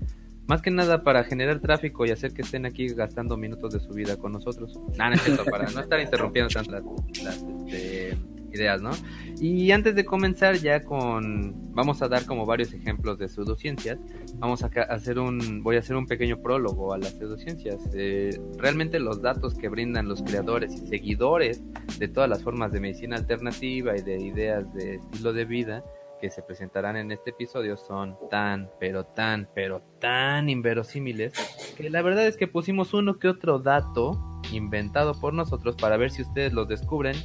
[0.48, 3.94] Más que nada para generar tráfico y hacer que estén aquí gastando minutos de su
[3.94, 4.80] vida con nosotros.
[4.96, 6.84] Nada, no para no estar interrumpiendo tantas
[7.24, 8.16] las, este,
[8.56, 8.92] ideas, ¿no?
[9.40, 14.00] Y antes de comenzar ya con, vamos a dar como varios ejemplos de pseudociencias,
[14.36, 17.82] vamos a hacer un, voy a hacer un pequeño prólogo a las pseudociencias.
[17.94, 21.62] Eh, realmente los datos que brindan los creadores y seguidores
[22.00, 25.84] de todas las formas de medicina alternativa y de ideas de estilo de vida
[26.20, 31.34] que se presentarán en este episodio son tan, pero tan, pero tan inverosímiles
[31.78, 36.12] que la verdad es que pusimos uno que otro dato inventado por nosotros para ver
[36.12, 37.16] si ustedes los descubren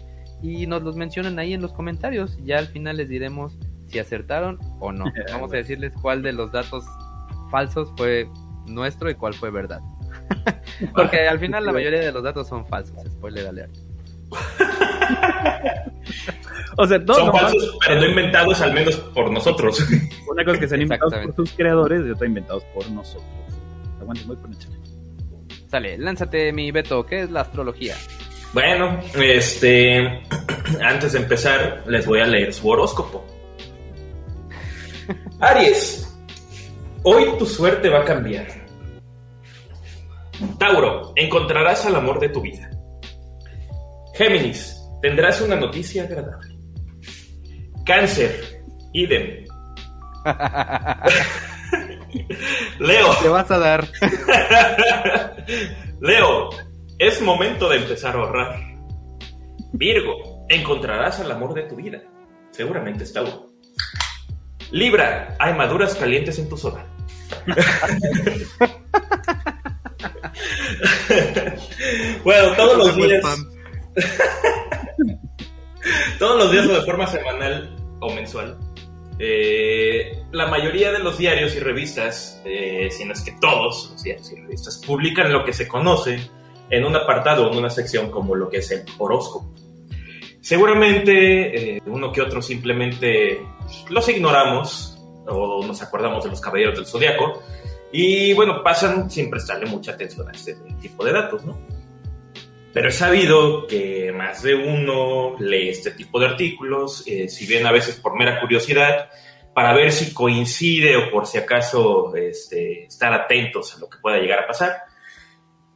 [0.43, 2.39] y nos los mencionan ahí en los comentarios.
[2.45, 3.57] Ya al final les diremos
[3.89, 5.05] si acertaron o no.
[5.33, 6.85] Vamos a decirles cuál de los datos
[7.51, 8.29] falsos fue
[8.67, 9.81] nuestro y cuál fue verdad.
[10.95, 13.75] Porque al final la mayoría de los datos son falsos, spoiler alert.
[16.77, 19.85] o sea, todos son falsos, pero no inventados al menos por nosotros.
[20.31, 23.27] Una cosa que se han inventado por sus creadores y otra inventados por nosotros.
[24.01, 24.51] Aguante muy por
[25.69, 27.97] Sale, lánzate mi Beto, ¿qué es la astrología?
[28.53, 30.23] Bueno, este,
[30.83, 33.25] antes de empezar, les voy a leer su horóscopo.
[35.39, 36.13] Aries,
[37.05, 38.49] hoy tu suerte va a cambiar.
[40.59, 42.69] Tauro, encontrarás al amor de tu vida.
[44.15, 46.59] Géminis, tendrás una noticia agradable.
[47.87, 49.45] Cáncer, idem.
[52.81, 53.15] Leo.
[53.23, 53.87] Te vas a dar.
[56.01, 56.51] Leo,
[57.01, 58.61] es momento de empezar a ahorrar.
[59.73, 62.03] Virgo, encontrarás el amor de tu vida.
[62.51, 63.55] Seguramente está uno.
[64.71, 66.85] Libra, hay maduras calientes en tu zona.
[72.23, 73.25] bueno, todos los días.
[76.19, 78.59] todos los días o de forma semanal o mensual.
[79.19, 84.03] Eh, la mayoría de los diarios y revistas, eh, si no es que todos los
[84.03, 86.31] diarios y revistas, publican lo que se conoce
[86.71, 89.55] en un apartado en una sección como lo que es el horóscopo.
[90.41, 93.41] Seguramente eh, uno que otro simplemente
[93.89, 97.43] los ignoramos o nos acordamos de los caballeros del zodiaco
[97.93, 101.59] y bueno, pasan sin prestarle mucha atención a este tipo de datos, ¿no?
[102.73, 107.67] Pero he sabido que más de uno lee este tipo de artículos, eh, si bien
[107.67, 109.11] a veces por mera curiosidad,
[109.53, 114.19] para ver si coincide o por si acaso este, estar atentos a lo que pueda
[114.19, 114.77] llegar a pasar.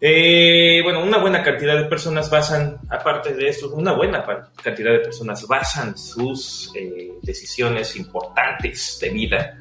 [0.06, 4.22] Eh, bueno, una buena cantidad de personas basan, aparte de esto, una buena
[4.62, 9.58] cantidad de personas basan sus eh, decisiones importantes de vida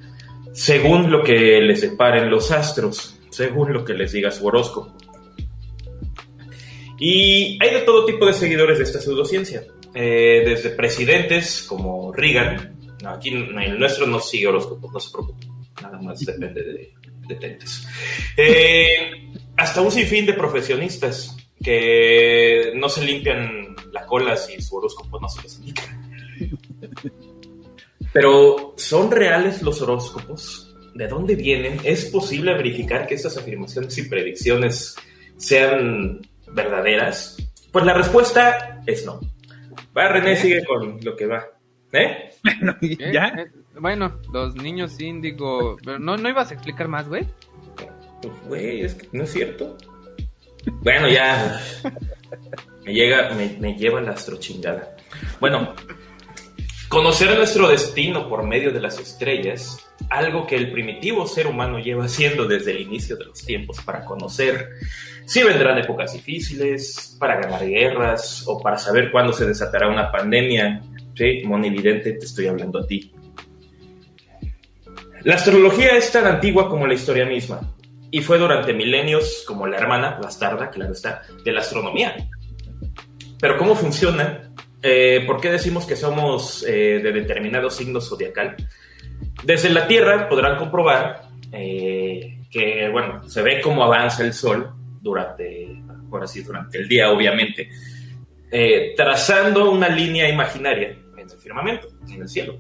[0.52, 4.94] según lo que les separen los astros, según lo que les diga su horóscopo.
[7.00, 9.64] Y hay de todo tipo de seguidores de esta pseudociencia,
[9.96, 15.48] eh, desde presidentes como Reagan, aquí el nuestro no sigue horóscopos, no se preocupe,
[15.82, 16.94] nada más depende de,
[17.30, 17.58] de
[18.36, 25.20] eh, hasta un sinfín de profesionistas que no se limpian la cola si su horóscopo
[25.20, 25.84] no se les indica.
[28.12, 30.76] Pero, ¿son reales los horóscopos?
[30.94, 31.80] ¿De dónde vienen?
[31.84, 34.96] ¿Es posible verificar que estas afirmaciones y predicciones
[35.38, 37.38] sean verdaderas?
[37.72, 39.20] Pues la respuesta es no.
[39.98, 41.46] Va, René, sigue con lo que va.
[41.92, 42.32] ¿Eh?
[42.44, 42.76] Bueno,
[43.12, 43.28] ¿ya?
[43.28, 45.78] Eh, bueno, los niños índigo...
[45.84, 47.26] ¿No, ¿No ibas a explicar más, güey?
[48.24, 49.78] Pues, güey, es que no es cierto.
[50.82, 51.62] Bueno, ya.
[52.86, 54.96] Me llega, me, lleva la astrochingada.
[55.40, 55.74] Bueno,
[56.90, 59.80] Conocer nuestro destino por medio de las estrellas,
[60.12, 64.06] algo que el primitivo ser humano lleva haciendo desde el inicio de los tiempos para
[64.06, 64.70] conocer
[65.26, 70.84] si vendrán épocas difíciles, para ganar guerras o para saber cuándo se desatará una pandemia.
[71.16, 73.12] Sí, monividente, te estoy hablando a ti.
[75.24, 77.74] La astrología es tan antigua como la historia misma
[78.14, 82.16] y fue durante milenios como la hermana bastarda, claro está, de la astronomía.
[83.40, 84.52] Pero ¿cómo funciona?
[84.84, 88.56] Eh, ¿Por qué decimos que somos eh, de determinado signo zodiacal?
[89.44, 94.72] Desde la Tierra podrán comprobar eh, que, bueno, se ve cómo avanza el Sol
[95.02, 97.68] durante, ahora sí, durante el día, obviamente,
[98.96, 102.60] trazando una línea imaginaria en el firmamento, en el cielo.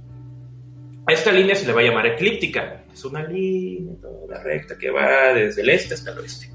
[1.06, 2.83] A esta línea se le va a llamar eclíptica.
[2.94, 6.50] Es una línea toda recta que va desde el este hasta el oeste.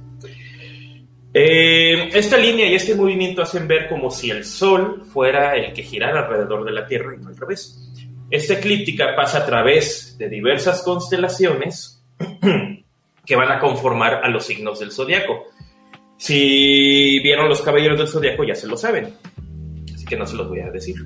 [1.35, 5.83] Eh, esta línea y este movimiento hacen ver como si el Sol fuera el que
[5.83, 7.93] girara alrededor de la Tierra y no al revés.
[8.31, 12.03] Esta eclíptica pasa a través de diversas constelaciones
[13.27, 15.47] que van a conformar a los signos del zodiaco.
[16.17, 19.15] Si vieron los caballeros del zodiaco ya se lo saben,
[19.95, 20.97] así que no se los voy a decir.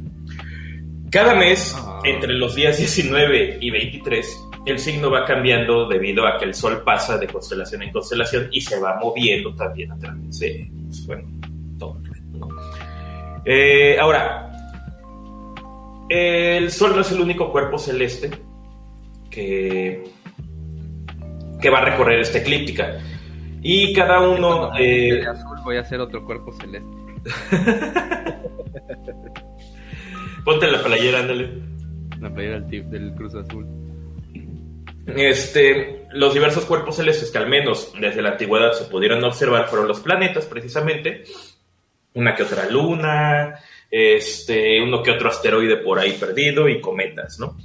[1.10, 2.00] Cada mes, ah.
[2.04, 6.82] entre los días 19 y 23, el signo va cambiando debido a que el Sol
[6.84, 11.28] pasa de constelación en constelación y se va moviendo también a través de, pues, bueno,
[11.78, 11.98] todo
[12.32, 12.48] ¿no?
[13.44, 14.52] Eh, ahora,
[16.08, 18.30] el Sol no es el único cuerpo celeste
[19.30, 20.04] que,
[21.60, 22.98] que va a recorrer esta eclíptica.
[23.62, 24.70] Y cada uno...
[24.78, 26.88] Eh, azul voy a hacer otro cuerpo celeste.
[30.44, 31.62] Ponte la playera, ándale.
[32.20, 33.81] La playera del, del Cruz Azul.
[35.06, 39.88] Este, los diversos cuerpos celestes que al menos desde la antigüedad se pudieron observar fueron
[39.88, 41.24] los planetas, precisamente,
[42.14, 43.58] una que otra luna,
[43.90, 47.56] este, uno que otro asteroide por ahí perdido y cometas, ¿no?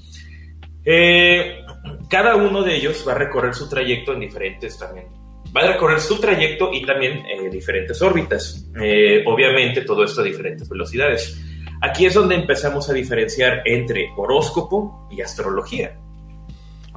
[0.84, 1.66] Eh,
[2.10, 5.08] cada uno de ellos va a recorrer su trayecto en diferentes también.
[5.56, 8.70] Va a recorrer su trayecto y también eh, diferentes órbitas.
[8.82, 11.42] Eh, obviamente todo esto a diferentes velocidades.
[11.82, 15.98] Aquí es donde empezamos a diferenciar entre horóscopo y astrología.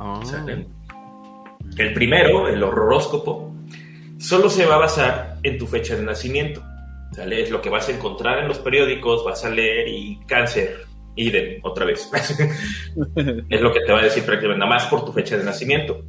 [0.00, 0.20] Ah.
[1.76, 3.54] El primero, el horóscopo,
[4.18, 6.62] solo se va a basar en tu fecha de nacimiento.
[7.30, 10.86] Es lo que vas a encontrar en los periódicos, vas a leer y cáncer,
[11.16, 12.10] idem, otra vez.
[13.50, 16.02] es lo que te va a decir prácticamente nada más por tu fecha de nacimiento.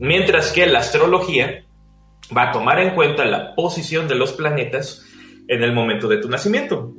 [0.00, 1.64] Mientras que la astrología
[2.36, 5.04] va a tomar en cuenta la posición de los planetas
[5.46, 6.92] en el momento de tu nacimiento.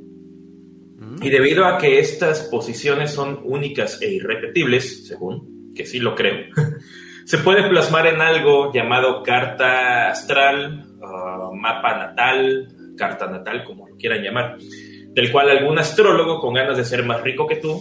[0.98, 1.22] Mm.
[1.22, 6.46] Y debido a que estas posiciones son únicas e irrepetibles, según que sí lo creo,
[7.24, 13.96] se puede plasmar en algo llamado carta astral, uh, mapa natal, carta natal, como lo
[13.96, 17.80] quieran llamar, del cual algún astrólogo con ganas de ser más rico que tú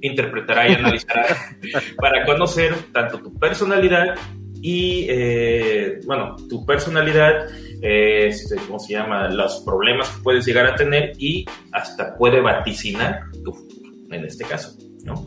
[0.00, 1.24] interpretará y analizará
[1.96, 4.16] para conocer tanto tu personalidad
[4.60, 7.48] y, eh, bueno, tu personalidad,
[7.80, 9.28] este, ¿cómo se llama?
[9.28, 14.44] Los problemas que puedes llegar a tener y hasta puede vaticinar tu futuro, en este
[14.44, 15.26] caso, ¿no?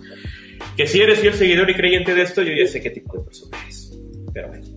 [0.75, 3.23] Que si eres fiel seguidor y creyente de esto, yo ya sé qué tipo de
[3.23, 3.97] persona eres.
[4.33, 4.75] Pero bueno.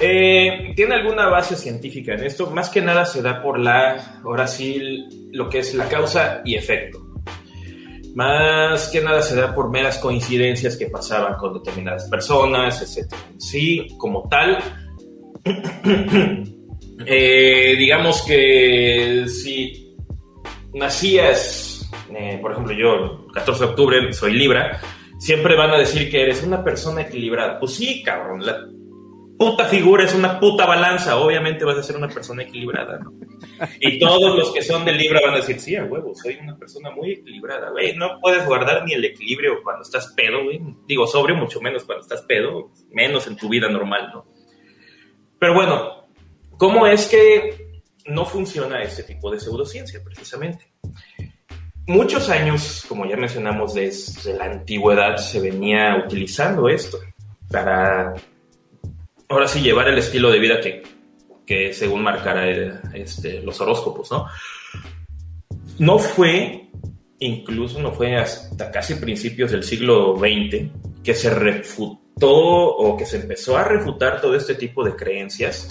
[0.00, 4.46] Eh, tiene alguna base científica en esto, más que nada se da por la, ahora
[4.46, 7.02] sí, lo que es la causa y efecto.
[8.14, 13.12] Más que nada se da por meras coincidencias que pasaban con determinadas personas, etc.
[13.38, 14.58] Sí, como tal,
[17.06, 19.94] eh, digamos que si
[20.74, 21.75] nacías,
[22.14, 24.80] eh, por ejemplo, yo, 14 de octubre, soy Libra,
[25.18, 27.58] siempre van a decir que eres una persona equilibrada.
[27.58, 28.66] Pues sí, cabrón, la
[29.38, 33.12] puta figura es una puta balanza, obviamente vas a ser una persona equilibrada, ¿no?
[33.80, 36.56] Y todos los que son de Libra van a decir, sí, a huevo, soy una
[36.56, 41.06] persona muy equilibrada, güey, no puedes guardar ni el equilibrio cuando estás pedo, güey, digo,
[41.06, 44.26] sobrio mucho menos cuando estás pedo, menos en tu vida normal, ¿no?
[45.38, 46.06] Pero bueno,
[46.56, 50.72] ¿cómo es que no funciona este tipo de pseudociencia, precisamente?
[51.86, 56.98] Muchos años, como ya mencionamos, desde la antigüedad se venía utilizando esto
[57.48, 58.14] para
[59.28, 60.82] ahora sí llevar el estilo de vida que,
[61.46, 62.50] que según marcara
[62.92, 64.26] este, los horóscopos, ¿no?
[65.78, 66.68] No fue,
[67.20, 70.70] incluso no fue hasta casi principios del siglo XX
[71.04, 75.68] que se refutó o que se empezó a refutar todo este tipo de creencias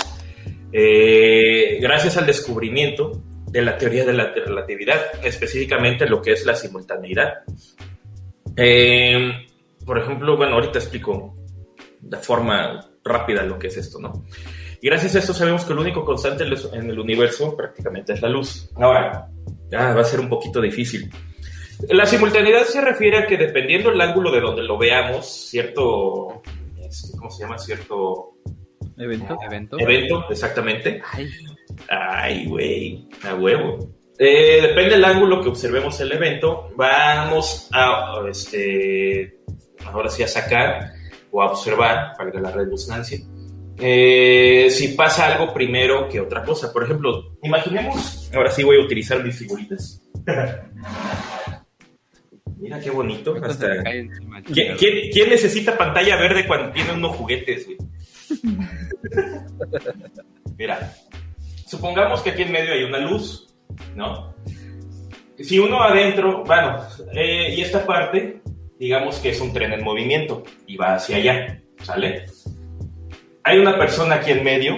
[0.77, 6.55] eh, gracias al descubrimiento de la teoría de la relatividad, específicamente lo que es la
[6.55, 7.43] simultaneidad.
[8.57, 9.47] Eh,
[9.85, 11.35] por ejemplo, bueno, ahorita explico
[11.99, 14.25] de forma rápida lo que es esto, ¿no?
[14.81, 18.29] Y gracias a esto sabemos que el único constante en el universo prácticamente es la
[18.29, 18.69] luz.
[18.75, 19.29] Ahora,
[19.73, 21.09] va a ser un poquito difícil.
[21.89, 26.41] La simultaneidad se refiere a que dependiendo del ángulo de donde lo veamos, cierto,
[26.79, 27.57] este, ¿cómo se llama?
[27.57, 28.37] Cierto
[28.97, 29.37] evento.
[29.45, 29.79] Evento.
[29.79, 31.01] Evento, exactamente.
[31.11, 31.29] Ay,
[32.47, 33.95] güey, a huevo.
[34.17, 39.39] Eh, depende del ángulo que observemos el evento, vamos a, este,
[39.85, 40.93] ahora sí a sacar
[41.31, 43.19] o a observar, para la redundancia,
[43.77, 46.71] eh, si pasa algo primero que otra cosa.
[46.71, 50.01] Por ejemplo, imaginemos, ahora sí voy a utilizar mis figuritas.
[52.57, 53.35] Mira qué bonito.
[54.51, 57.67] ¿Quién, necesita pantalla verde cuando tiene unos juguetes?
[60.57, 60.93] Mira,
[61.65, 63.53] supongamos que aquí en medio hay una luz,
[63.95, 64.33] ¿no?
[65.39, 66.81] Si uno adentro, bueno,
[67.13, 68.41] eh, y esta parte
[68.79, 72.25] digamos que es un tren en movimiento y va hacia allá, ¿sale?
[73.43, 74.77] Hay una persona aquí en medio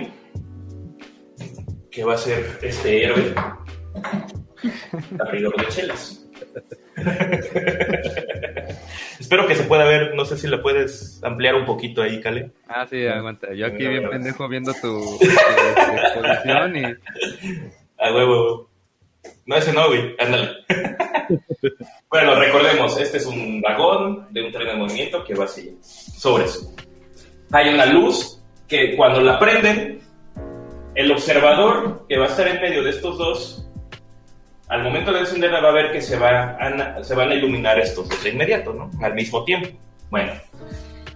[1.89, 3.33] que va a ser este héroe,
[5.19, 6.26] abridor de chelas.
[9.19, 12.51] Espero que se pueda ver, no sé si le puedes ampliar un poquito ahí, Cale.
[12.67, 13.53] Ah, sí, aguanta.
[13.53, 16.83] Yo aquí bien pendejo viendo tu, exposición y...
[17.99, 18.69] A huevo.
[19.47, 20.51] No, ese no, güey, ándale.
[22.09, 26.45] bueno, recordemos, este es un vagón de un tren de movimiento que va así, sobre
[26.45, 26.71] eso.
[27.51, 29.99] Hay una luz que cuando la prenden,
[30.95, 33.66] el observador que va a estar en medio de estos dos,
[34.69, 36.57] al momento de encenderla va a ver que se, va
[37.01, 38.89] se van a iluminar estos dos de inmediato, ¿no?
[39.01, 39.69] Al mismo tiempo.
[40.09, 40.33] Bueno,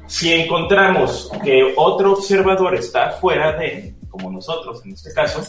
[0.07, 5.41] si encontramos que otro observador está fuera de, como nosotros en este caso,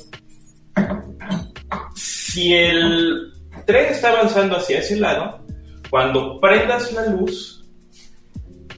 [1.95, 3.33] si el
[3.67, 5.41] tren está avanzando hacia ese lado,
[5.89, 7.65] cuando prendas la luz,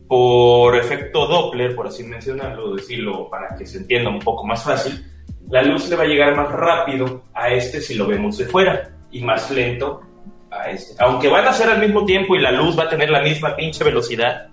[0.07, 5.03] por efecto Doppler, por así mencionarlo, decirlo para que se entienda un poco más fácil,
[5.49, 8.91] la luz le va a llegar más rápido a este si lo vemos de fuera
[9.15, 10.03] y más lento
[10.51, 10.95] a este.
[10.99, 13.57] Aunque van a ser al mismo tiempo y la luz va a tener la misma
[13.57, 14.49] pinche velocidad,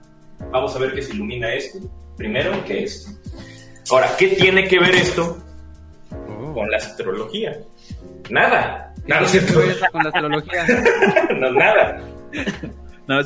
[0.51, 1.79] vamos a ver que se ilumina este
[2.15, 3.11] primero que este.
[3.89, 5.37] Ahora, ¿qué tiene que ver esto
[6.53, 7.57] con la astrología?
[8.29, 8.93] Nada.
[9.07, 9.27] Nada,
[9.91, 10.65] con la astrología?
[11.39, 11.99] no, nada.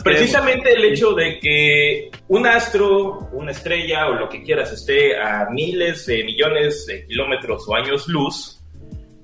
[0.04, 5.50] Precisamente el hecho de que un astro, una estrella o lo que quieras esté a
[5.52, 8.64] miles de millones de kilómetros o años luz,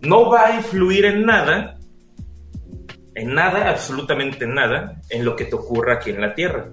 [0.01, 1.79] no va a influir en nada,
[3.15, 6.69] en nada, absolutamente nada, en lo que te ocurra aquí en la Tierra.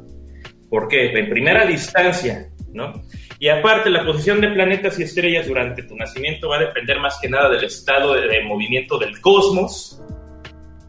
[0.70, 3.02] Porque en primera distancia, ¿no?
[3.38, 7.18] Y aparte, la posición de planetas y estrellas durante tu nacimiento va a depender más
[7.20, 10.02] que nada del estado de, movimiento del cosmos,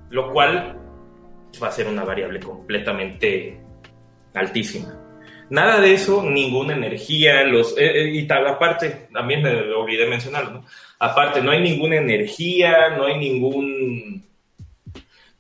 [0.10, 0.78] lo cual
[1.62, 3.60] va a ser una variable completamente
[4.34, 4.96] altísima.
[5.52, 10.52] Nada de eso, ninguna energía, los, eh, eh, y tal, aparte, también me olvidé mencionarlo,
[10.52, 10.66] ¿no?
[11.00, 14.29] Aparte, no hay ninguna energía, no hay ningún,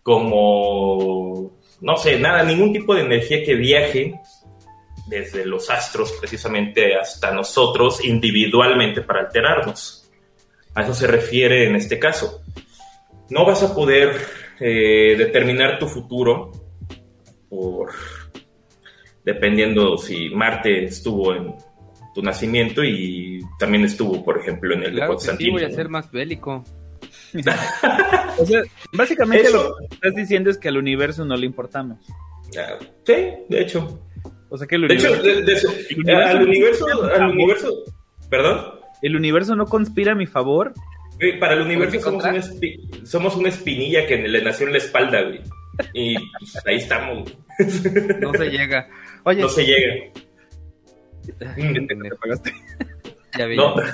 [0.10, 1.52] como,
[1.82, 4.20] no sé, nada, ningún tipo de energía que viaje
[5.06, 10.10] desde los astros precisamente hasta nosotros individualmente para alterarnos.
[10.74, 12.42] A eso se refiere en este caso.
[13.30, 14.16] No vas a poder
[14.60, 16.54] eh, determinar tu futuro
[17.48, 17.92] por
[19.24, 21.54] dependiendo si Marte estuvo en
[22.16, 25.54] tu nacimiento y también estuvo, por ejemplo, en el Claro de que sí, Constantino.
[25.54, 26.64] voy a ser más bélico.
[28.40, 28.62] O sea,
[28.94, 32.00] básicamente Eso- lo que estás diciendo es que al universo no le importamos.
[33.06, 33.14] Sí,
[33.50, 34.00] de hecho.
[34.50, 37.30] O sea que el De hecho, universo, de- de eso, el universo- al universo, al
[37.32, 37.84] universo,
[38.30, 38.80] perdón.
[39.02, 40.74] el universo no conspira a mi favor.
[41.16, 44.78] Güey, Para el universo somos una, espi- somos una espinilla que le nació en la
[44.80, 45.42] espalda, güey.
[45.94, 47.24] Y pues, ahí estamos.
[47.58, 48.20] güey.
[48.22, 48.88] No se llega.
[49.26, 49.94] Oye, No se llega.
[51.56, 52.16] Qué Mm, pendejo.
[53.38, 53.58] Ya vi.
[53.58, 53.76] No.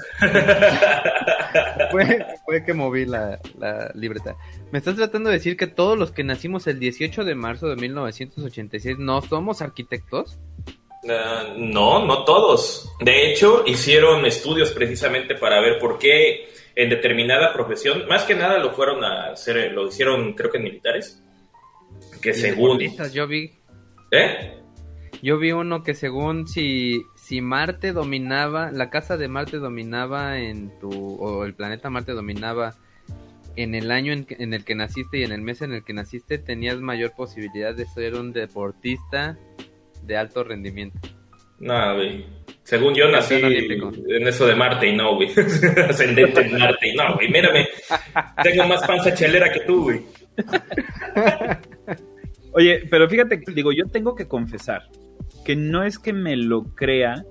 [1.92, 4.36] Fue, fue que moví la, la libreta.
[4.72, 7.78] ¿Me estás tratando de decir que todos los que nacimos el 18 de marzo de
[7.78, 10.38] 1986 no somos arquitectos?
[11.10, 12.92] Ah, no, no todos.
[13.00, 18.58] De hecho, hicieron estudios precisamente para ver por qué en determinada profesión, más que nada
[18.58, 21.24] lo fueron a hacer, lo hicieron creo que en militares,
[22.22, 22.80] que Y según...
[23.14, 23.52] Yo vi,
[24.12, 24.60] ¿Eh?
[25.22, 30.70] yo vi uno que según si, si Marte dominaba, la casa de Marte dominaba en
[30.80, 32.76] tu, o el planeta Marte dominaba
[33.56, 35.84] en el año en, que- en el que naciste y en el mes en el
[35.84, 39.40] que naciste, tenías mayor posibilidad de ser un deportista
[40.04, 41.00] de alto rendimiento.
[41.60, 42.28] No, güey.
[42.62, 45.30] Según yo nací en eso de Marte y no, güey.
[45.90, 47.32] Ascendente en Marte y no, güey.
[47.32, 47.68] Mírame.
[48.44, 50.02] Tengo más panza chelera que tú, güey.
[52.54, 54.84] Oye, pero fíjate, que, digo, yo tengo que confesar
[55.46, 57.24] que no es que me lo crea,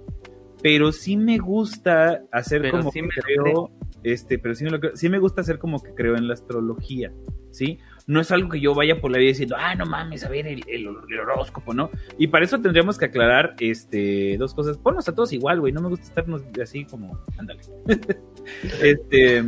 [0.63, 3.71] pero sí me gusta hacer Pero como sí que creo,
[4.03, 6.35] este, pero sí me, lo creo- sí me gusta hacer como que creo en la
[6.35, 7.13] astrología,
[7.51, 7.79] ¿sí?
[8.07, 10.47] No es algo que yo vaya por la vida diciendo, ah, no mames, a ver
[10.47, 11.91] el, el- el horóscopo, ¿no?
[12.19, 14.79] Y para eso tendríamos que aclarar, este, dos cosas.
[14.79, 17.61] Ponnos a todos igual, güey, no me gusta estarnos así como, ándale.
[18.83, 19.45] este,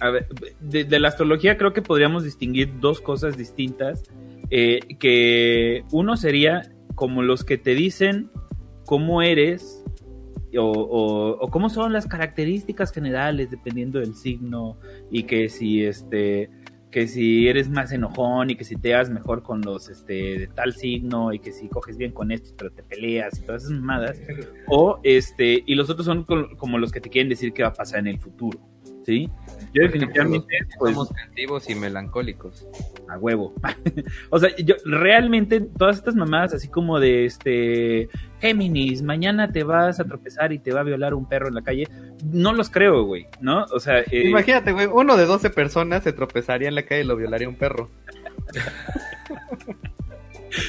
[0.00, 0.26] a ver,
[0.60, 4.02] de, de la astrología creo que podríamos distinguir dos cosas distintas,
[4.50, 8.30] eh, que uno sería como los que te dicen
[8.84, 9.82] cómo eres
[10.58, 14.78] o, cómo son las características generales dependiendo del signo
[15.10, 16.50] y que si este
[16.90, 20.46] que si eres más enojón y que si te das mejor con los este de
[20.48, 23.78] tal signo y que si coges bien con estos pero te peleas y todas esas
[23.78, 24.20] mamadas
[24.68, 27.74] o este y los otros son como los que te quieren decir qué va a
[27.74, 28.60] pasar en el futuro
[29.04, 29.30] ¿sí?
[29.72, 32.66] Yo definitivamente pues, somos creativos y melancólicos.
[33.08, 33.54] a huevo.
[34.30, 38.08] o sea, yo realmente todas estas mamadas así como de este
[38.40, 41.62] Géminis, mañana te vas a tropezar y te va a violar un perro en la
[41.62, 41.88] calle,
[42.24, 43.64] no los creo, güey, ¿no?
[43.72, 47.06] O sea, eh, Imagínate, güey, uno de 12 personas se tropezaría en la calle y
[47.06, 47.90] lo violaría un perro.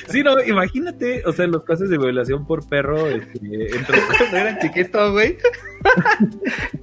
[0.09, 4.59] sí, no, imagínate, o sea, los casos de violación por perro este, entre- Cuando era
[4.59, 5.37] chiquito, güey.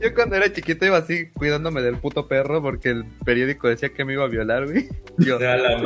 [0.01, 4.05] Yo cuando era chiquito iba así cuidándome del puto perro porque el periódico decía que
[4.05, 4.89] me iba a violar, güey.
[5.19, 5.39] Yo,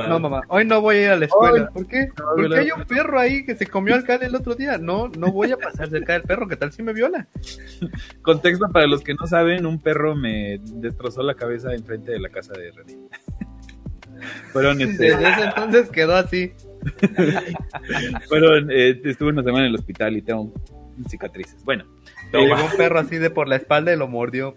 [0.09, 1.71] no, mamá, hoy no voy a ir a la escuela.
[1.71, 2.09] ¿Por qué?
[2.17, 4.79] Porque hay un perro ahí que se comió al cal el otro día.
[4.79, 6.49] No, no voy a pasar cerca del perro.
[6.49, 7.29] ¿Qué tal si me viola?
[8.23, 12.29] Contexto para los que no saben, un perro me destrozó la cabeza enfrente de la
[12.29, 12.99] casa de René.
[14.53, 16.53] Fueron, este, Desde ese entonces quedó así.
[18.29, 20.53] fueron, eh, estuve una semana en el hospital y tengo
[21.09, 21.65] cicatrices.
[21.65, 21.85] Bueno,
[22.33, 24.55] llegó un perro así de por la espalda y lo mordió.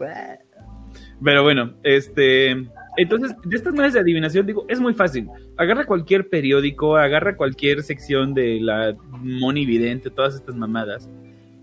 [1.23, 2.51] Pero bueno, este.
[2.97, 5.28] Entonces, de estas maneras de adivinación, digo, es muy fácil.
[5.55, 11.07] Agarra cualquier periódico, agarra cualquier sección de la Monividente, todas estas mamadas.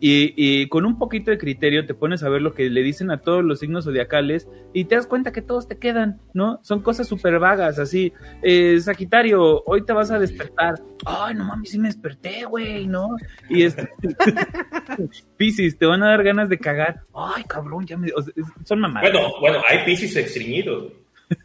[0.00, 3.10] Y, y con un poquito de criterio te pones a ver lo que le dicen
[3.10, 6.58] a todos los signos zodiacales y te das cuenta que todos te quedan, ¿no?
[6.62, 8.12] Son cosas súper vagas, así.
[8.42, 10.74] Eh, Sagitario, hoy te vas a despertar.
[11.06, 13.08] Ay, no mames, sí me desperté, güey, ¿no?
[13.48, 13.88] Y este.
[15.36, 17.00] Piscis, te van a dar ganas de cagar.
[17.14, 18.08] Ay, cabrón, ya me.
[18.14, 19.10] o sea, es- son mamadas.
[19.12, 20.92] Bueno, bueno, hay piscis extriñidos.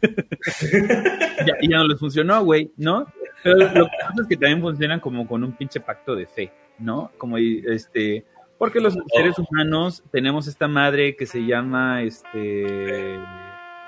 [1.46, 3.06] ya, ya no les funcionó, güey, ¿no?
[3.42, 6.52] Pero lo que pasa es que también funcionan como con un pinche pacto de fe,
[6.78, 7.10] ¿no?
[7.16, 8.24] Como este,
[8.60, 13.18] porque los seres humanos tenemos esta madre que se llama, este,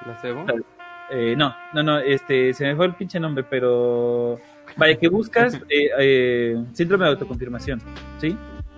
[0.03, 0.47] ¿Placebo?
[1.11, 4.39] eh, no, no, no, este, se me fue el pinche nombre, pero,
[4.79, 7.83] vaya, que buscas eh, eh, síndrome de autoconfirmación,
[8.17, 8.35] ¿sí?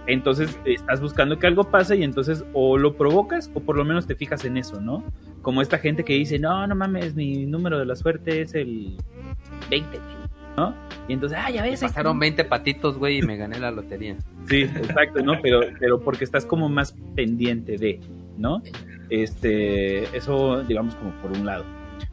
[0.09, 4.09] Entonces estás buscando que algo pase y entonces o lo provocas o por lo menos
[4.09, 5.05] te fijas en eso, ¿no?
[5.43, 8.97] Como esta gente que dice, no, no mames, mi número de la suerte es el
[9.71, 10.01] 20,
[10.57, 10.75] ¿no?
[11.09, 11.75] Y entonces, ah, ya ves.
[11.75, 11.89] está".
[11.89, 14.17] Pasaron 20 patitos, güey, y me gané la lotería.
[14.49, 15.41] Sí, exacto, ¿no?
[15.43, 18.01] Pero, pero porque estás como más pendiente de,
[18.39, 18.63] ¿no?
[19.11, 21.65] Este, eso, digamos, como por un lado.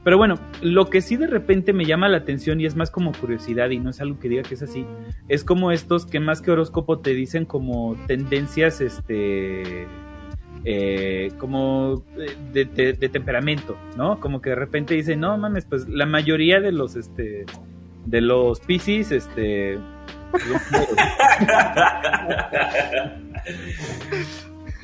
[0.03, 3.11] Pero bueno, lo que sí de repente me llama la atención y es más como
[3.11, 4.85] curiosidad y no es algo que diga que es así,
[5.27, 9.85] es como estos que más que horóscopo te dicen como tendencias, este,
[10.63, 12.03] eh, como
[12.53, 14.19] de, de- de temperamento, ¿no?
[14.19, 17.45] Como que de repente dicen, no mames, pues la mayoría de los, este,
[18.05, 19.79] de los Pisces, este,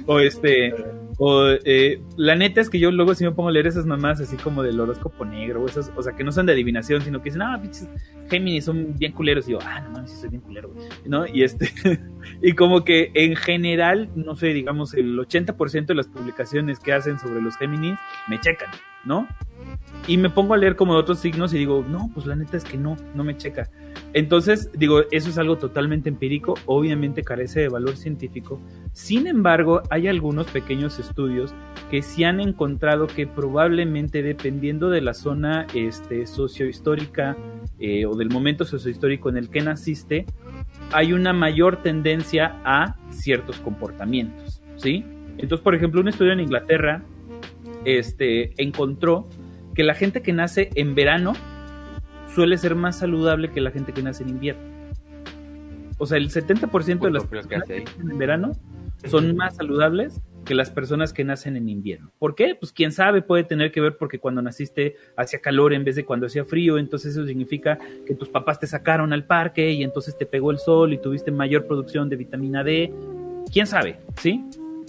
[0.05, 0.73] o este,
[1.17, 4.21] o eh, la neta es que yo luego sí me pongo a leer esas mamás
[4.21, 7.19] así como del horóscopo negro, o, esas, o sea, que no son de adivinación, sino
[7.19, 7.89] que dicen, ah, pinches
[8.29, 9.47] Géminis son bien culeros.
[9.47, 10.71] Y yo, ah, no mames, soy bien culero,
[11.05, 11.25] ¿no?
[11.25, 11.71] Y este,
[12.41, 17.17] y como que en general, no sé, digamos, el 80% de las publicaciones que hacen
[17.19, 17.97] sobre los Géminis
[18.27, 18.69] me checan,
[19.07, 19.27] ¿no?
[20.07, 22.55] Y me pongo a leer como de otros signos y digo, no, pues la neta
[22.55, 23.69] es que no, no me checa.
[24.13, 28.61] Entonces, digo, eso es algo totalmente empírico, obviamente carece de valor científico.
[28.93, 31.53] Sin embargo, hay algunos pequeños estudios
[31.91, 37.35] que sí han encontrado que probablemente dependiendo de la zona este, sociohistórica
[37.79, 40.25] eh, o del momento sociohistórico en el que naciste,
[40.93, 45.03] hay una mayor tendencia a ciertos comportamientos, ¿sí?
[45.37, 47.03] Entonces, por ejemplo, un estudio en Inglaterra
[47.87, 49.27] este, encontró
[49.73, 51.33] que la gente que nace en verano
[52.35, 54.61] suele ser más saludable que la gente que nace en invierno.
[55.97, 58.51] O sea, el 70% de las personas que nacen en verano
[59.05, 62.11] son más saludables que las personas que nacen en invierno.
[62.19, 62.55] ¿Por qué?
[62.55, 66.05] Pues quién sabe, puede tener que ver porque cuando naciste hacía calor en vez de
[66.05, 70.17] cuando hacía frío, entonces eso significa que tus papás te sacaron al parque y entonces
[70.17, 72.93] te pegó el sol y tuviste mayor producción de vitamina D.
[73.51, 73.99] ¿Quién sabe?
[74.17, 74.43] ¿Sí?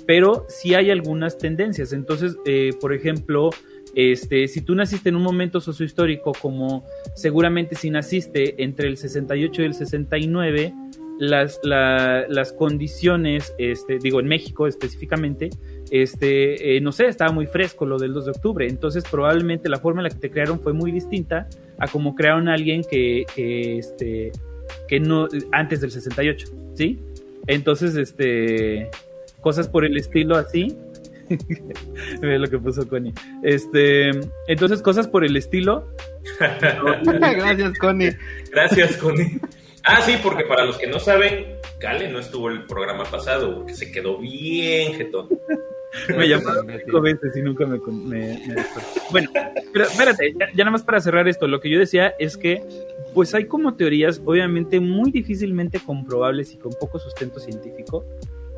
[0.08, 1.92] Pero sí hay algunas tendencias.
[1.92, 3.50] Entonces, eh, por ejemplo,
[3.94, 9.60] este, si tú naciste en un momento sociohistórico como seguramente si naciste entre el 68
[9.60, 10.72] y el 69,
[11.18, 15.50] las, las condiciones, este, digo en México específicamente,
[15.90, 19.78] este, eh, no sé, estaba muy fresco lo del 2 de octubre, entonces probablemente la
[19.78, 23.26] forma en la que te crearon fue muy distinta a como crearon a alguien que,
[23.34, 24.32] que, este,
[24.88, 26.98] que no, antes del 68, ¿sí?
[27.46, 28.90] Entonces, este,
[29.40, 30.76] cosas por el estilo así,
[32.20, 33.12] Ve lo que puso Connie.
[33.42, 34.10] Este,
[34.46, 35.88] entonces, cosas por el estilo.
[36.38, 38.16] Gracias, Connie.
[38.50, 39.40] Gracias, Connie.
[39.84, 41.46] Ah, sí, porque para los que no saben,
[41.80, 45.28] Gale no estuvo el programa pasado porque se quedó bien jetón.
[46.14, 47.78] me llamaron cinco veces y nunca me,
[49.10, 49.30] Bueno,
[49.72, 52.62] pero espérate, ya, ya, nada más para cerrar esto, lo que yo decía es que,
[53.14, 58.04] pues hay como teorías, obviamente muy difícilmente comprobables y con poco sustento científico,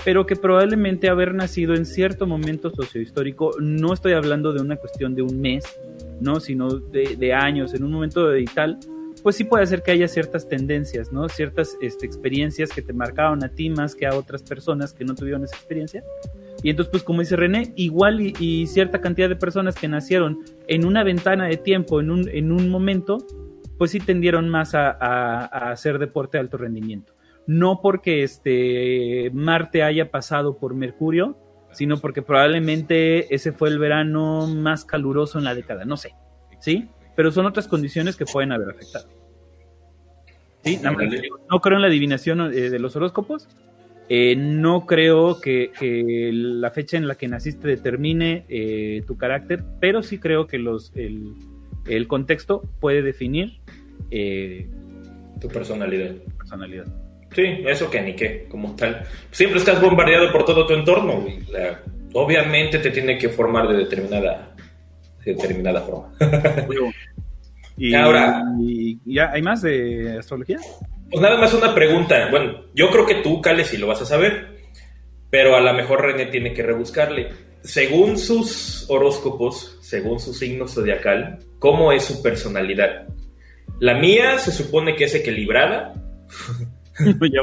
[0.05, 5.15] pero que probablemente haber nacido en cierto momento sociohistórico, no estoy hablando de una cuestión
[5.15, 5.65] de un mes,
[6.21, 6.41] ¿no?
[6.41, 8.79] sino de, años, en un momento de tal,
[9.23, 11.29] pues sí puede ser que haya ciertas tendencias, ¿no?
[11.29, 15.15] Ciertas este, experiencias que te marcaron a ti más que a otras personas que no
[15.15, 16.03] tuvieron esa experiencia.
[16.63, 20.39] Y entonces, pues como dice René, igual y, cierta cantidad de personas que nacieron
[20.69, 23.19] en una ventana de tiempo, en un, en un momento,
[23.77, 27.13] pues sí tendieron más a, a hacer deporte de alto rendimiento
[27.47, 31.37] no porque este Marte haya pasado por Mercurio,
[31.73, 36.15] sino porque probablemente ese fue el verano más caluroso en la década, no sé,
[36.61, 36.89] ¿sí?
[37.17, 39.09] Pero son otras condiciones que pueden haber afectado.
[40.65, 40.79] ¿Sí?
[41.51, 43.49] No creo en la adivinación eh, de los horóscopos,
[44.09, 45.71] eh, no creo que,
[46.33, 50.93] la fecha en la que naciste determine eh, tu carácter, pero sí creo que los,
[50.97, 51.35] el,
[51.87, 53.61] el contexto puede definir
[55.41, 56.17] tu personalidad.
[56.37, 56.87] personalidad.
[57.35, 59.05] Sí, eso que ni qué, como tal.
[59.31, 61.25] Siempre estás bombardeado por todo tu entorno.
[62.13, 64.55] obviamente te tiene que formar de determinada,
[65.25, 66.13] determinada forma.
[67.77, 68.43] y ahora,
[69.05, 70.59] ¿ya hay más de astrología?
[71.11, 72.29] Pues nada más una pregunta.
[72.31, 74.61] Bueno, yo creo que tú, Cale, sí lo vas a saber,
[75.31, 77.29] pero a lo mejor René tiene que rebuscarle.
[77.63, 83.07] Según sus horóscopos, según su signo zodiacal, ¿cómo es su personalidad?
[83.81, 85.95] La mía se supone que es equilibrada.
[87.33, 87.43] ya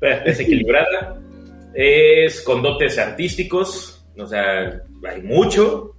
[0.24, 1.20] es equilibrada,
[1.74, 5.94] es con dotes artísticos, o sea, hay mucho.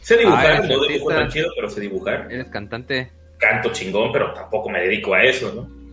[0.00, 2.28] Sé dibujar, ah, no dibujo tan chido, pero sé dibujar.
[2.30, 3.10] Eres cantante.
[3.38, 5.84] Canto chingón, pero tampoco me dedico a eso, ¿no?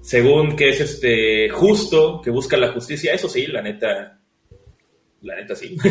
[0.00, 4.18] Según que es este justo, que busca la justicia, eso sí, la neta,
[5.22, 5.76] la neta sí.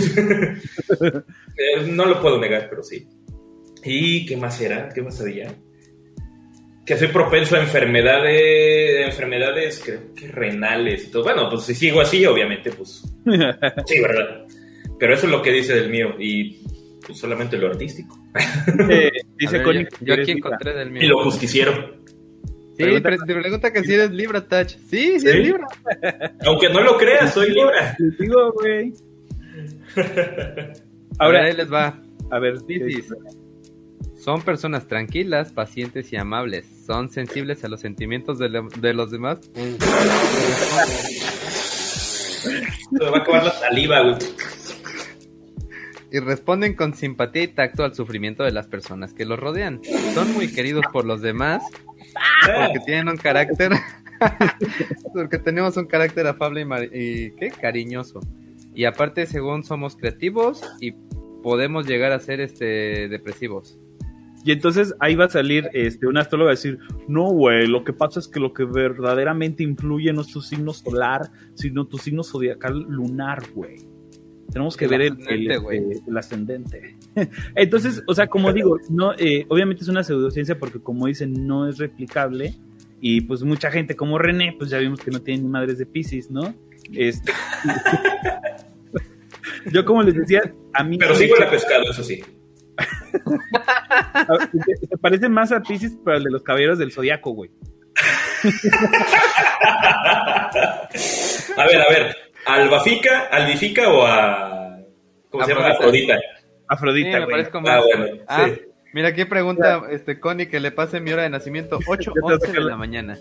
[1.59, 3.07] Eh, no lo puedo negar, pero sí.
[3.83, 4.89] ¿Y qué más era?
[4.89, 5.51] ¿Qué más había?
[6.87, 11.23] Que soy propenso a enfermedades, enfermedades creo que renales y todo.
[11.23, 13.03] Bueno, pues si sigo así, obviamente, pues
[13.85, 14.45] sí, ¿verdad?
[14.97, 16.61] Pero eso es lo que dice del mío y
[17.05, 18.17] pues solamente lo artístico.
[19.37, 19.61] dice
[19.99, 21.03] yo, aquí encontré del mío.
[21.03, 21.97] Y lo justiciero.
[22.77, 24.77] Sí, pero te pregunta que si eres Libra, Touch.
[24.89, 25.67] Sí, sí, eres Libra.
[26.45, 27.97] Aunque no lo creas, soy Libra.
[28.19, 28.93] digo, güey.
[31.19, 32.01] Ahora, ahí les va.
[32.31, 32.55] A ver,
[34.27, 36.65] son personas tranquilas, pacientes y amables.
[36.85, 39.39] Son sensibles a los sentimientos de, los demás.
[39.53, 39.77] Se
[43.05, 44.17] va a acabar la saliva, güey.
[46.11, 49.79] Y responden con simpatía y tacto al sufrimiento de las personas que los rodean.
[50.13, 51.63] Son muy queridos por los demás
[52.43, 53.71] porque tienen un carácter
[55.13, 57.49] Porque tenemos un carácter afable y, ¿qué?
[57.49, 58.19] cariñoso.
[58.75, 60.91] Y aparte, según somos creativos y
[61.43, 63.79] podemos llegar a ser este depresivos.
[64.43, 67.93] Y entonces ahí va a salir este, un astrólogo a decir, no, güey, lo que
[67.93, 72.23] pasa es que lo que verdaderamente influye no es tu signo solar, sino tu signo
[72.23, 73.77] zodiacal lunar, güey.
[74.51, 76.95] Tenemos que ver el, el, ascendente.
[77.55, 81.67] entonces, o sea, como digo, no, eh, obviamente es una pseudociencia porque como dicen, no
[81.67, 82.55] es replicable.
[82.99, 85.85] Y pues mucha gente como René, pues ya vimos que no tiene ni madres de
[85.85, 86.55] Pisces, ¿no?
[86.93, 87.31] Este...
[89.71, 90.97] Yo como les decía, a mí...
[90.97, 92.23] Pero sí huele pescado, eso sí.
[94.89, 97.51] Se parece más a Pisces, pero al de los caballeros del zodiaco, güey.
[101.57, 102.15] a ver, a ver.
[102.45, 104.77] ¿Albafica, albifica o a.
[105.29, 105.69] ¿Cómo se llama?
[105.69, 106.19] Afrodita.
[106.67, 107.45] Afrodita, güey.
[107.65, 108.05] Ah, bueno.
[108.27, 108.49] Ah,
[108.93, 112.61] mira, aquí pregunta este Connie que le pase mi hora de nacimiento, 8 11 de
[112.61, 113.17] la mañana.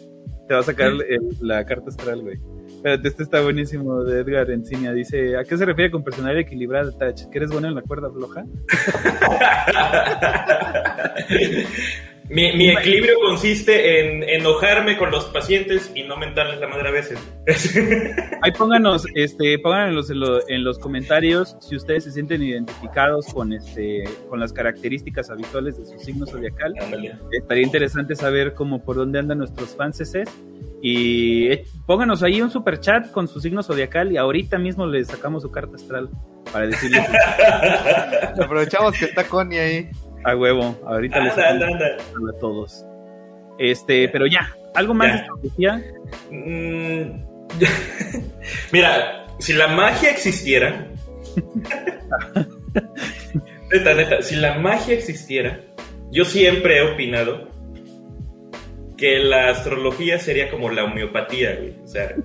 [0.48, 0.92] Te va a sacar
[1.40, 2.38] la carta astral, güey.
[2.86, 4.92] Este está buenísimo de Edgar Encinia.
[4.92, 7.28] Dice, ¿a qué se refiere con personalidad equilibrada, Touch?
[7.32, 8.44] ¿Que eres bueno en la cuerda floja?
[12.28, 17.18] Mi, equilibrio consiste en enojarme con los pacientes y no mentarles la madre a veces.
[18.42, 23.52] Ahí pónganos, este, pónganos en los, en los comentarios si ustedes se sienten identificados con
[23.52, 26.74] este, con las características habituales de su signo zodiacal.
[27.30, 29.96] Estaría interesante saber cómo por dónde andan nuestros fans
[30.82, 35.04] y eh, pónganos ahí un super chat con su signo zodiacal y ahorita mismo le
[35.04, 36.10] sacamos su carta astral
[36.52, 36.98] para decirle.
[38.42, 39.90] Aprovechamos que está Connie ahí.
[40.26, 41.56] A huevo, ahorita les a
[42.40, 42.84] todos.
[43.60, 45.84] Este, pero ya, ¿algo más de astrología?
[46.32, 47.24] Mm,
[48.72, 50.88] mira, si la magia existiera.
[53.72, 55.60] neta, neta, si la magia existiera,
[56.10, 57.48] yo siempre he opinado
[58.96, 61.76] que la astrología sería como la homeopatía, güey.
[61.84, 62.16] O sea,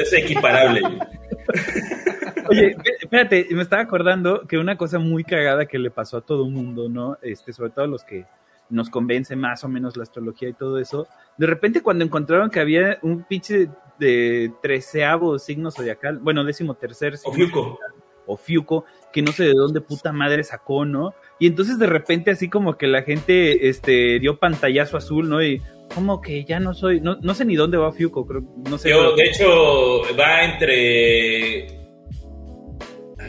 [0.00, 0.80] es equiparable,
[2.48, 6.46] Oye, espérate, me estaba acordando que una cosa muy cagada que le pasó a todo
[6.46, 7.18] el mundo, ¿no?
[7.22, 8.26] Este, sobre todo a los que
[8.70, 11.08] nos convence más o menos la astrología y todo eso.
[11.36, 13.68] De repente cuando encontraron que había un pinche
[13.98, 17.32] de treceavo signo zodiacal, bueno, décimo tercer signo.
[17.32, 17.78] O Fiuco.
[18.26, 21.14] O Fiuco, que no sé de dónde puta madre sacó, ¿no?
[21.38, 25.42] Y entonces de repente así como que la gente este, dio pantallazo azul, ¿no?
[25.42, 25.62] Y
[25.94, 28.90] como que ya no soy, no, no sé ni dónde va Fiuco, creo, no sé.
[28.90, 31.77] Yo, de hecho, va entre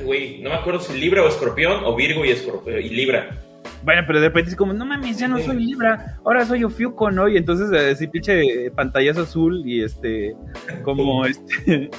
[0.03, 3.37] güey, no me acuerdo si Libra o Escorpión o Virgo y, Escorpión, y Libra.
[3.83, 7.11] Bueno, pero de repente es como, no mames, ya no soy Libra, ahora soy Ofiuco,
[7.11, 7.27] ¿no?
[7.27, 10.35] Y entonces así pinche pantallazo azul y este,
[10.83, 11.89] como este,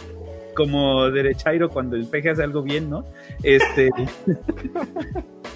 [0.55, 3.05] como derechairo cuando el peje hace algo bien, ¿no?
[3.43, 3.91] Este.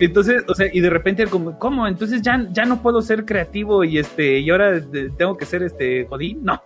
[0.00, 1.86] Entonces, o sea, y de repente como, ¿cómo?
[1.86, 4.82] Entonces ya, ya no puedo ser creativo y este, y ahora
[5.16, 6.60] tengo que ser este godín, ¿no?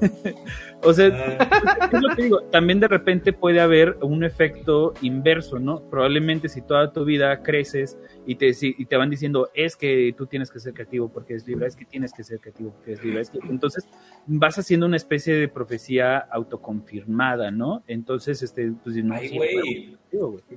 [0.82, 1.08] O sea,
[1.38, 1.90] ah.
[1.92, 5.82] es lo que digo, también de repente puede haber un efecto inverso, ¿no?
[5.90, 10.26] Probablemente si toda tu vida creces y te, y te van diciendo, es que tú
[10.26, 13.04] tienes que ser creativo porque es libre, es que tienes que ser creativo porque es
[13.04, 13.86] libre, entonces
[14.26, 17.84] vas haciendo una especie de profecía autoconfirmada, ¿no?
[17.86, 19.14] Entonces, este, pues no.
[19.14, 19.96] Ay, güey.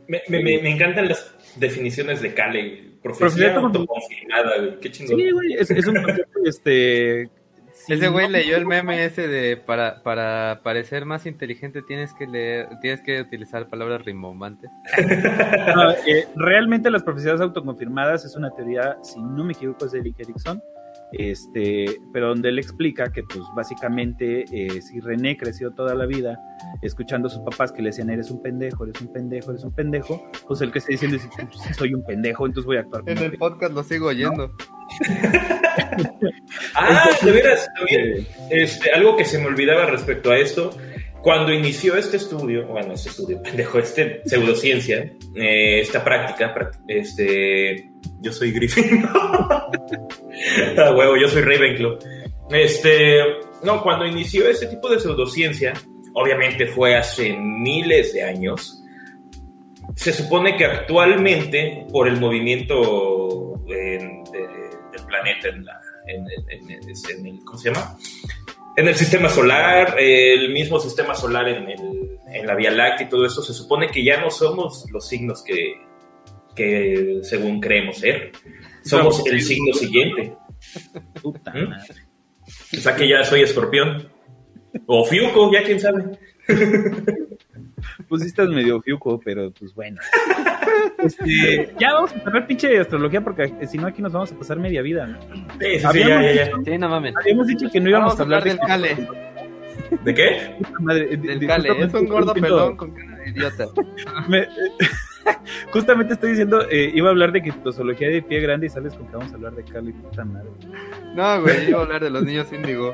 [0.08, 4.80] Me, me, me, encantan las definiciones de Cale, profecía, autoconfirmada, güey.
[4.80, 5.20] Qué chingón.
[5.20, 7.30] Sí, güey, es, es un concepto, este
[7.88, 12.70] ese güey leyó el meme ese de para, para parecer más inteligente tienes que leer,
[12.82, 14.70] tienes que utilizar palabras rimbombantes.
[16.08, 20.20] Eh, realmente las profecías autoconfirmadas es una teoría, si no me equivoco, es de Eric
[20.20, 20.62] Erickson,
[21.12, 26.40] este, pero donde él explica que pues básicamente eh, si René creció toda la vida
[26.82, 29.74] escuchando a sus papás que le decían eres un pendejo, eres un pendejo, eres un
[29.74, 33.04] pendejo, pues el que está diciendo es soy un pendejo, entonces voy a actuar.
[33.06, 34.52] En el podcast lo sigo oyendo.
[36.76, 40.72] ah, de veras, también, este, algo que se me olvidaba respecto a esto,
[41.24, 46.54] cuando inició este estudio, bueno, este estudio, pendejo, este pseudociencia, eh, esta práctica,
[46.88, 47.89] este,
[48.20, 49.06] yo soy Griffin.
[49.14, 49.72] ah,
[50.95, 51.97] huevo, yo soy Ravenclaw.
[52.51, 53.20] Este,
[53.64, 55.74] no, cuando inició este tipo de pseudociencia,
[56.14, 58.84] obviamente fue hace miles de años.
[59.95, 64.24] Se supone que actualmente, por el movimiento del
[65.14, 67.97] planeta en, la, en, el, ¿cómo se llama?
[68.76, 73.26] En el sistema solar, el mismo sistema solar en, en la Vía Láctea y todo
[73.26, 75.76] eso, se supone que ya no somos los signos que,
[76.55, 78.32] que según creemos ser.
[78.84, 80.34] Somos el signo siguiente.
[81.22, 81.74] Puta ¿Mm?
[82.78, 84.09] O sea que ya soy escorpión.
[84.88, 86.18] O Fiuco, ya quién sabe.
[88.14, 89.99] Pues estás medio fiuco, pero pues bueno.
[90.99, 94.38] Este, ya vamos a cerrar pinche astrología porque eh, si no aquí nos vamos a
[94.38, 95.07] pasar media vida.
[95.07, 95.20] ¿no?
[95.59, 96.45] Sí, sí, Habíamos ya, ya, ya.
[96.45, 97.16] dicho- Sí, no mames.
[97.18, 99.07] Habíamos dicho que no íbamos Vamos a hablar del de Cale.
[100.03, 100.55] ¿De qué?
[100.80, 101.70] Madre, de- Del de- Cale.
[101.86, 103.66] Es un gordo pelón con cara de idiota.
[104.30, 104.47] me-
[105.72, 109.07] justamente estoy diciendo, eh, iba a hablar de criptozoología de pie grande y sales con
[109.07, 110.49] que vamos a hablar de Cali, puta madre.
[111.16, 112.93] No, güey, iba a hablar de los niños índigo.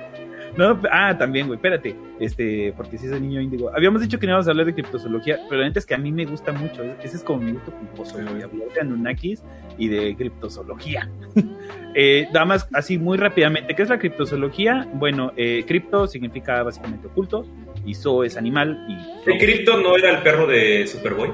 [0.58, 3.72] No, ah, también, güey, espérate, este, porque si es el niño índigo.
[3.76, 5.98] Habíamos dicho que no íbamos a hablar de criptozoología, pero la neta es que a
[5.98, 9.44] mí me gusta mucho, es- ese es como mi gusto culposo, güey, hablar de Anunnakis
[9.78, 11.10] y de criptozoología.
[11.96, 14.88] eh, nada más, así muy rápidamente, ¿qué es la criptozoología?
[14.94, 17.46] Bueno, eh, cripto significa básicamente oculto,
[17.86, 19.30] y zo es animal, y...
[19.32, 21.32] ¿El cripto no era el perro de Superboy?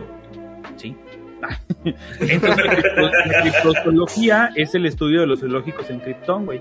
[0.76, 0.96] Sí.
[2.20, 2.66] Entonces,
[3.28, 6.60] la criptozoología es el estudio de los zoológicos en Krypton, güey.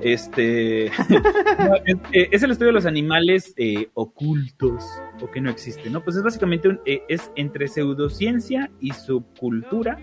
[0.00, 0.86] Este
[2.12, 4.84] es, el estudio de los animales eh, ocultos
[5.20, 6.04] o que no existen, ¿no?
[6.04, 9.98] Pues es básicamente un, eh, es entre pseudociencia y subcultura,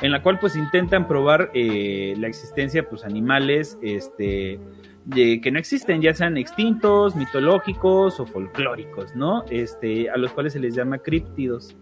[0.00, 4.60] en la cual pues intentan probar eh, la existencia pues animales este
[5.12, 9.44] que no existen, ya sean extintos, mitológicos o folclóricos, ¿no?
[9.50, 11.76] Este, a los cuales se les llama críptidos.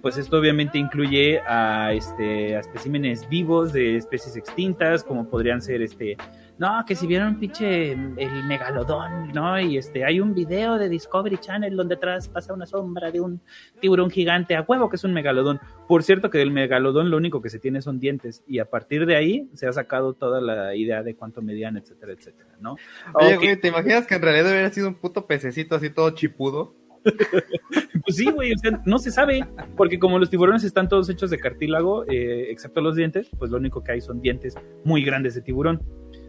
[0.00, 5.82] Pues esto obviamente incluye a, este, a especímenes vivos de especies extintas, como podrían ser
[5.82, 6.16] este.
[6.60, 9.58] No, que si vieron pinche el megalodón, ¿no?
[9.58, 13.40] Y este, hay un video de Discovery Channel donde atrás pasa una sombra de un
[13.80, 15.58] tiburón gigante a huevo que es un megalodón.
[15.88, 19.06] Por cierto que del megalodón lo único que se tiene son dientes y a partir
[19.06, 22.76] de ahí se ha sacado toda la idea de cuánto medían, etcétera, etcétera, ¿no?
[23.14, 26.74] Oye, güey, ¿te imaginas que en realidad hubiera sido un puto pececito así todo chipudo?
[28.04, 29.46] Pues sí, güey, o sea, no se sabe,
[29.76, 33.58] porque como los tiburones están todos hechos de cartílago, eh, excepto los dientes, pues lo
[33.58, 34.54] único que hay son dientes
[34.84, 35.82] muy grandes de tiburón.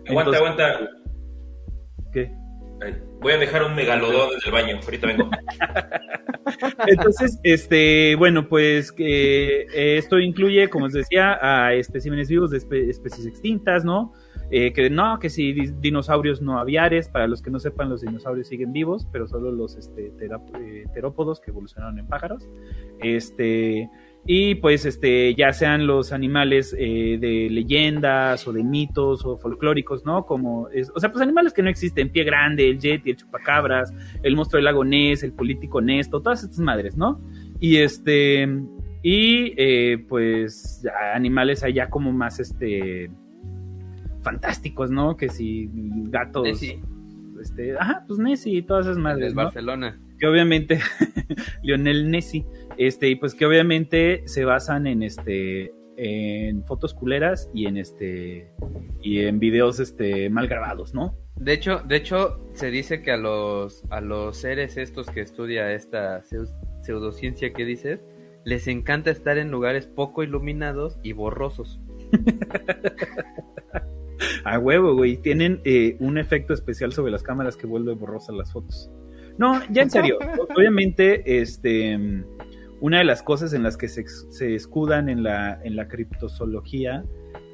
[0.07, 0.89] Aguanta, Entonces, aguanta.
[2.13, 2.41] ¿qué?
[3.21, 4.79] Voy a dejar un megalodón en el baño.
[4.83, 5.29] Ahorita vengo.
[6.87, 12.57] Entonces, este, bueno, pues que eh, esto incluye, como os decía, a especímenes vivos de
[12.57, 14.13] espe- especies extintas, ¿no?
[14.49, 18.01] Eh, que no, que si di- dinosaurios no aviares, para los que no sepan, los
[18.01, 22.49] dinosaurios siguen vivos, pero solo los este, eh, terópodos que evolucionaron en pájaros.
[22.99, 23.89] Este,
[24.25, 30.05] y pues este, ya sean los animales eh, de leyendas o de mitos o folclóricos,
[30.05, 30.25] ¿no?
[30.25, 33.93] Como, es, o sea, pues animales que no existen, pie grande, el yeti, el chupacabras,
[34.21, 37.19] el monstruo del lago Ness, el político Nesto, todas estas madres, ¿no?
[37.59, 38.47] Y este,
[39.01, 43.09] y eh, pues ya animales allá como más este
[44.21, 45.17] fantásticos, ¿no?
[45.17, 45.67] Que si
[46.09, 46.79] gatos, Nessie.
[47.41, 49.45] este, ajá, pues Nessie y todas esas madres, ¿no?
[49.45, 49.99] Barcelona.
[50.21, 50.79] Que obviamente
[51.63, 52.45] Lionel Messi,
[52.77, 58.51] este, y pues que obviamente se basan en este en fotos culeras y en este
[59.01, 61.17] y en videos este mal grabados, ¿no?
[61.35, 65.73] De hecho, de hecho, se dice que a los, a los seres estos que estudia
[65.73, 66.53] esta pseu-
[66.83, 67.99] pseudociencia que dices,
[68.45, 71.79] les encanta estar en lugares poco iluminados y borrosos.
[74.43, 78.51] A huevo, güey, tienen eh, un efecto especial sobre las cámaras que vuelve borrosas las
[78.51, 78.91] fotos.
[79.41, 80.17] No, ya en serio,
[80.55, 81.97] obviamente, este,
[82.79, 87.03] una de las cosas en las que se, se escudan en la, en la criptozoología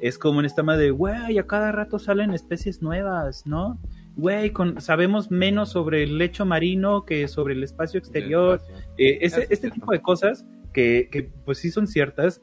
[0.02, 3.78] es como en esta madre de, güey, a cada rato salen especies nuevas, ¿no?
[4.16, 8.60] Güey, con, sabemos menos sobre el lecho marino que sobre el espacio exterior.
[8.98, 9.74] Eh, ese- es este cierto.
[9.76, 12.42] tipo de cosas que, que, pues sí son ciertas,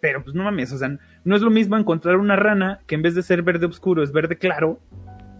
[0.00, 3.02] pero pues no mames, o sea, no es lo mismo encontrar una rana que en
[3.02, 4.80] vez de ser verde oscuro es verde claro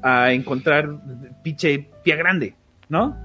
[0.03, 1.01] a encontrar
[1.43, 2.55] pinche pie grande,
[2.89, 3.16] ¿no?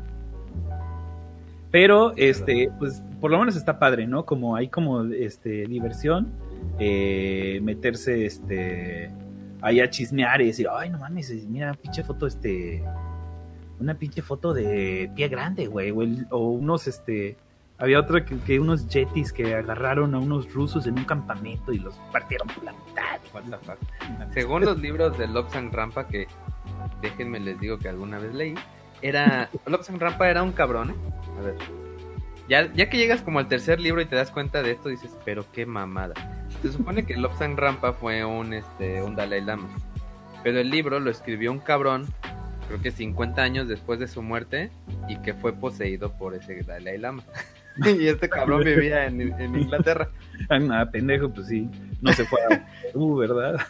[1.72, 4.26] Pero, este, pues por lo menos está padre, ¿no?
[4.26, 6.32] Como hay como, este, diversión,
[6.80, 9.10] eh, meterse, este,
[9.62, 12.84] ahí a chismear y decir, ay, no mames, mira, pinche foto, este,
[13.80, 15.92] una pinche foto de pie grande, güey,
[16.30, 17.38] o, unos, este,
[17.78, 21.96] había otra que, unos jetis que agarraron a unos rusos en un campamento y los
[22.12, 23.20] partieron por la mitad.
[24.34, 26.28] Según los libros de Lobsang Rampa, que
[27.02, 28.56] déjenme les digo que alguna vez leí,
[29.02, 29.50] era.
[29.66, 30.96] Lobsang Rampa era un cabrón, ¿eh?
[31.40, 31.56] A ver.
[32.48, 35.12] Ya, ya que llegas como al tercer libro y te das cuenta de esto, dices,
[35.24, 36.14] pero qué mamada.
[36.62, 39.70] Se supone que Lobsang Rampa fue un, este, un Dalai Lama.
[40.44, 42.08] Pero el libro lo escribió un cabrón,
[42.68, 44.70] creo que 50 años después de su muerte,
[45.08, 47.24] y que fue poseído por ese Dalai Lama.
[47.86, 50.10] y este cabrón vivía en, en Inglaterra.
[50.50, 51.70] Ah, nada, pendejo, pues sí,
[52.02, 53.62] no se fue a Perú, ¿verdad?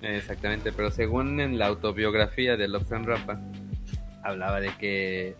[0.00, 3.40] Exactamente, pero según en la autobiografía de Lobsang Rampa,
[4.24, 5.36] hablaba de que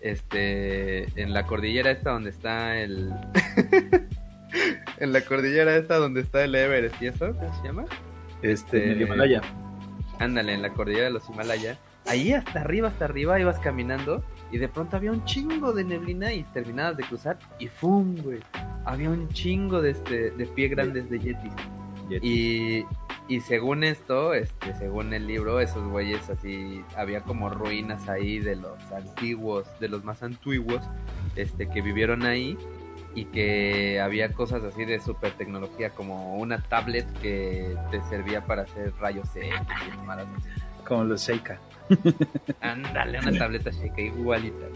[0.00, 3.12] este en la cordillera esta donde está el
[4.98, 7.84] en la cordillera esta donde está el Everest y eso, ¿cómo se llama?
[8.42, 9.40] Este, en el Himalaya.
[10.18, 11.78] Ándale, en la cordillera de los Himalaya.
[12.06, 14.22] Ahí hasta arriba, hasta arriba ibas caminando
[14.52, 18.16] Y de pronto había un chingo de neblina y terminabas de cruzar y ¡fum!
[18.22, 18.38] güey.
[18.84, 21.52] Había un chingo de, este, de pie grandes de yetis.
[22.08, 22.84] Y,
[23.28, 28.56] y según esto, este, según el libro, esos güeyes así, había como ruinas ahí de
[28.56, 30.82] los antiguos, de los más antiguos,
[31.34, 32.56] este, que vivieron ahí
[33.16, 38.62] y que había cosas así de super tecnología como una tablet que te servía para
[38.62, 39.50] hacer rayos X
[40.86, 41.58] Como los Sheikah.
[42.60, 44.66] Ándale, una tableta Sheikah igualita.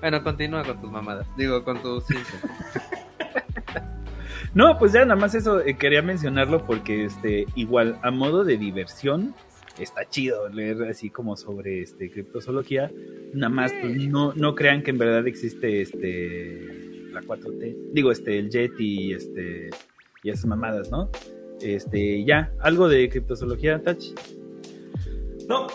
[0.00, 1.26] Bueno, continúa con tus mamadas.
[1.36, 2.04] Digo, con tus
[4.54, 8.58] No, pues ya nada más eso eh, quería mencionarlo porque este igual a modo de
[8.58, 9.34] diversión
[9.78, 12.90] está chido leer así como sobre este criptozoología.
[13.32, 18.38] Nada más pues, no no crean que en verdad existe este la 4T, digo, este,
[18.38, 19.70] el Jet y este,
[20.22, 21.10] y esas mamadas, ¿no?
[21.60, 24.06] Este, ya, algo de criptozoología, Touch.
[25.48, 25.66] No.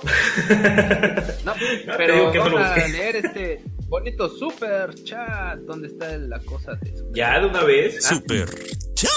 [1.45, 1.53] no,
[1.97, 5.59] pero vamos a leer este bonito super chat.
[5.59, 8.03] ¿Dónde está la cosa de Ya, de una vez.
[8.03, 8.47] Super
[8.93, 9.09] chat.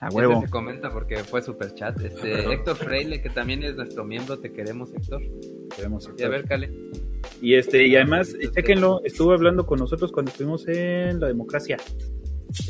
[0.00, 0.42] A huevo.
[0.42, 1.98] se comenta porque fue super chat.
[2.00, 5.22] Este, Héctor Freile, que también es nuestro miembro, te queremos, Héctor.
[5.74, 6.70] Queremos, Y a ver, Cale.
[7.40, 11.78] Y este, y además, chequenlo, estuvo hablando con nosotros cuando estuvimos en la democracia.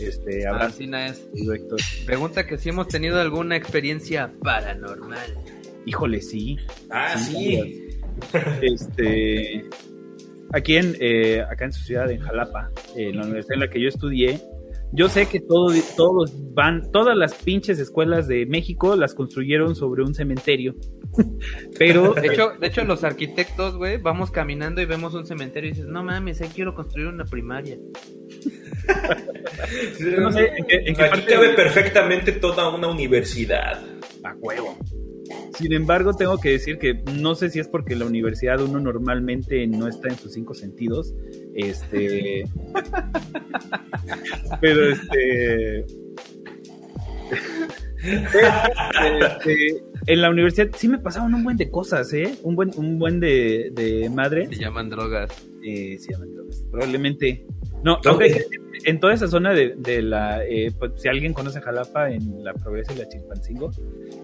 [0.00, 1.26] Este, ah, es.
[1.34, 1.78] Héctor.
[2.06, 5.36] Pregunta que si hemos tenido alguna experiencia paranormal.
[5.86, 6.58] Híjole, sí.
[6.90, 7.80] Ah, sí.
[8.62, 9.64] Este,
[10.52, 13.82] aquí en, eh, acá en su ciudad, en Jalapa, en la universidad en la que
[13.82, 14.40] yo estudié,
[14.94, 20.04] yo sé que todo, todos van, todas las pinches escuelas de México las construyeron sobre
[20.04, 20.76] un cementerio.
[21.78, 22.14] Pero.
[22.14, 25.88] De hecho, de hecho, los arquitectos, güey, vamos caminando y vemos un cementerio y dices,
[25.88, 27.76] no mames, ahí quiero construir una primaria.
[30.18, 33.82] no sé, ¿en qué, Aquí cabe perfectamente toda una universidad.
[34.22, 34.78] A huevo.
[35.58, 39.66] Sin embargo, tengo que decir que no sé si es porque la universidad uno normalmente
[39.66, 41.14] no está en sus cinco sentidos.
[41.54, 42.44] Este.
[44.60, 45.86] pero este.
[48.02, 52.38] este en la universidad sí me pasaban un buen de cosas, ¿eh?
[52.42, 54.48] Un buen, un buen de, de madre.
[54.48, 55.30] Se llaman drogas.
[55.64, 56.66] Eh, se llaman drogas.
[56.70, 57.46] Probablemente.
[57.84, 58.00] No,
[58.86, 62.94] en toda esa zona de, la, eh, pues, si alguien conoce Jalapa, en la Progreso
[62.94, 63.70] y la Chilpancingo,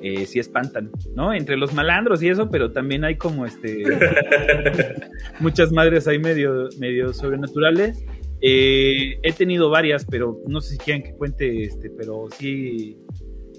[0.02, 1.34] eh, sí espantan, ¿no?
[1.34, 3.82] Entre los malandros y eso, pero también hay como este,
[5.40, 8.02] muchas madres ahí medio, medio sobrenaturales.
[8.40, 12.96] Eh, he tenido varias, pero no sé si quieren que cuente, este, pero sí,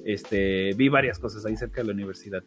[0.04, 2.44] este, vi varias cosas ahí cerca de la universidad.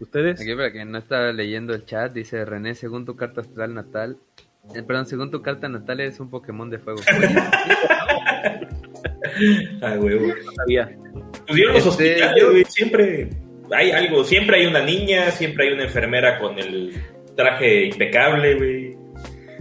[0.00, 0.40] ¿Ustedes?
[0.40, 4.18] Aquí para quien no está leyendo el chat, dice René, según tu carta astral natal,
[4.74, 7.00] eh, perdón, según tu carta natal es un Pokémon de fuego.
[9.82, 10.26] ah, huevo.
[10.44, 10.90] No sabía.
[11.46, 13.30] Pues los este, hospitales, siempre
[13.72, 16.94] hay algo, siempre hay una niña, siempre hay una enfermera con el
[17.36, 18.96] traje impecable, güey.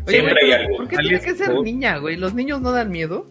[0.08, 0.78] Siempre hay algo.
[0.78, 2.16] ¿Por qué tiene que ser niña, güey?
[2.16, 3.28] ¿Los niños no dan miedo?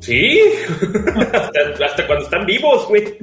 [0.00, 0.40] Sí,
[1.84, 3.16] hasta, cuando están vivos, güey.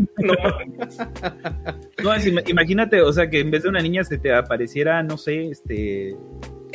[2.03, 2.11] No,
[2.47, 6.15] imagínate, o sea, que en vez de una niña se te apareciera, no sé, este.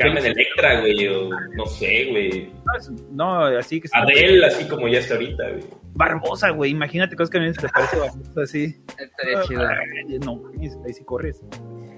[0.02, 2.52] Carmen Electra, güey, o no sé, güey.
[3.10, 3.88] No, así que.
[3.92, 5.64] Adele, así como ya está ahorita, güey.
[5.92, 8.76] Barbosa, güey, imagínate cosas que a mí se te parece Barbosa así.
[8.98, 9.62] Estaría chido.
[10.24, 10.42] No,
[10.84, 11.42] ahí sí corres.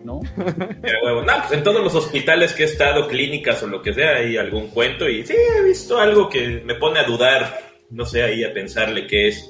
[0.05, 0.20] ¿no?
[0.36, 4.36] no, pues en todos los hospitales que he estado, clínicas o lo que sea, hay
[4.36, 7.59] algún cuento y sí, he visto algo que me pone a dudar,
[7.90, 9.48] no sé, ahí a pensarle qué es.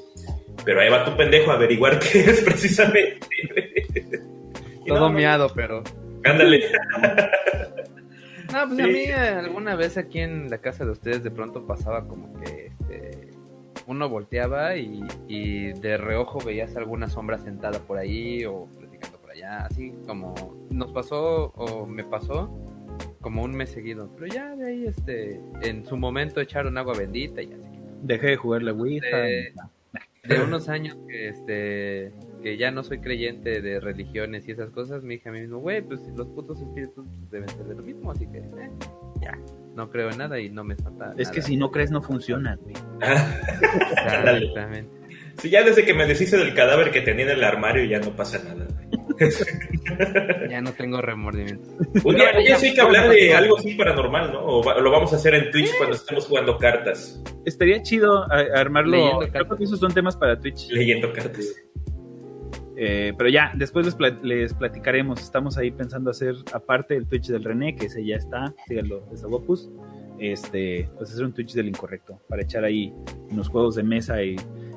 [0.64, 3.26] Pero ahí va tu pendejo a averiguar qué es precisamente.
[4.86, 5.82] Todo miado, pero.
[6.24, 6.62] Ándale.
[8.52, 12.06] No, pues a mí alguna vez aquí en la casa de ustedes de pronto pasaba
[12.06, 13.30] como que este,
[13.86, 18.68] uno volteaba y, y de reojo veías alguna sombra sentada por ahí o
[19.34, 20.34] ya así como
[20.70, 22.50] nos pasó o me pasó
[23.20, 27.40] como un mes seguido, pero ya de ahí este en su momento echaron agua bendita
[27.42, 27.70] y ya se
[28.02, 29.16] Dejé de jugar la Ouija.
[29.16, 29.52] De,
[30.44, 32.12] unos años que este
[32.42, 35.58] que ya no soy creyente de religiones y esas cosas, me dije a mí mismo,
[35.58, 38.70] güey, pues los putos espíritus deben ser de lo mismo, así que eh,
[39.20, 39.38] ya,
[39.74, 41.14] no creo en nada y no me espanta.
[41.16, 42.74] Es que si no crees no funciona, güey.
[43.00, 44.90] Exactamente.
[45.38, 48.14] Si ya desde que me deshice del cadáver que tenía en el armario ya no
[48.14, 48.66] pasa nada.
[50.50, 51.68] ya no tengo remordimiento.
[52.04, 54.44] Un día, sí hay que hablar de algo así paranormal, ¿no?
[54.44, 57.22] O lo vamos a hacer en Twitch cuando estemos jugando cartas.
[57.44, 59.20] Estaría chido armarlo.
[59.30, 60.68] Creo que esos son temas para Twitch.
[60.70, 61.54] Leyendo cartas.
[62.84, 65.20] Eh, pero ya, después les, platicaremos.
[65.20, 69.22] Estamos ahí pensando hacer, aparte del Twitch del René, que ese ya está, síganlo, es
[69.22, 69.70] Opus.
[70.18, 72.92] este, pues hacer un Twitch del incorrecto, para echar ahí
[73.30, 74.34] unos juegos de mesa y,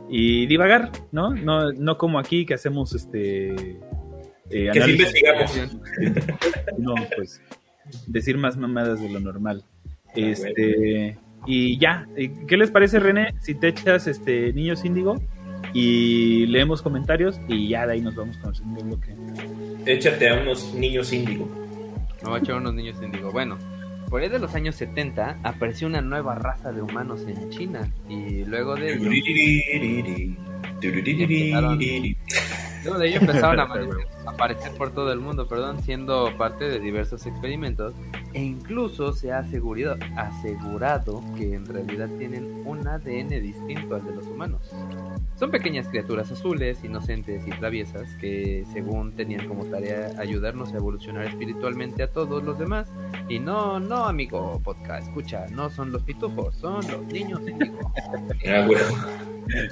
[0.07, 1.33] y divagar, ¿no?
[1.33, 1.71] ¿no?
[1.73, 3.79] No como aquí que hacemos este...
[4.51, 5.51] Eh, que investigamos.
[6.77, 7.41] No, pues
[8.05, 9.63] decir más mamadas de lo normal.
[10.15, 12.07] Este, y ya,
[12.47, 13.33] ¿qué les parece, René?
[13.39, 15.19] Si te echas este Niños Índigo
[15.75, 19.13] y leemos comentarios y ya de ahí nos vamos con el segundo bloque.
[19.85, 21.49] Échate a unos niños índigo.
[22.23, 23.29] No, a echar unos niños índigo.
[23.33, 23.57] Bueno,
[24.09, 28.45] por ahí de los años 70 apareció una nueva raza de humanos en China y
[28.45, 29.09] luego de ello
[32.85, 33.63] Luego de ello empezaron a
[34.27, 37.95] aparecer, por todo el mundo, perdón, siendo parte de diversos experimentos
[38.33, 44.13] e incluso se ha asegurado, asegurado que en realidad tienen un ADN distinto al de
[44.13, 44.71] los humanos.
[45.35, 51.25] Son pequeñas criaturas azules, inocentes y traviesas que según tenían como tarea ayudarnos a evolucionar
[51.25, 52.87] espiritualmente a todos los demás.
[53.27, 57.91] Y no, no amigo podcast, escucha, no son los pitufos, son los niños índigo.
[58.47, 58.95] A huevo.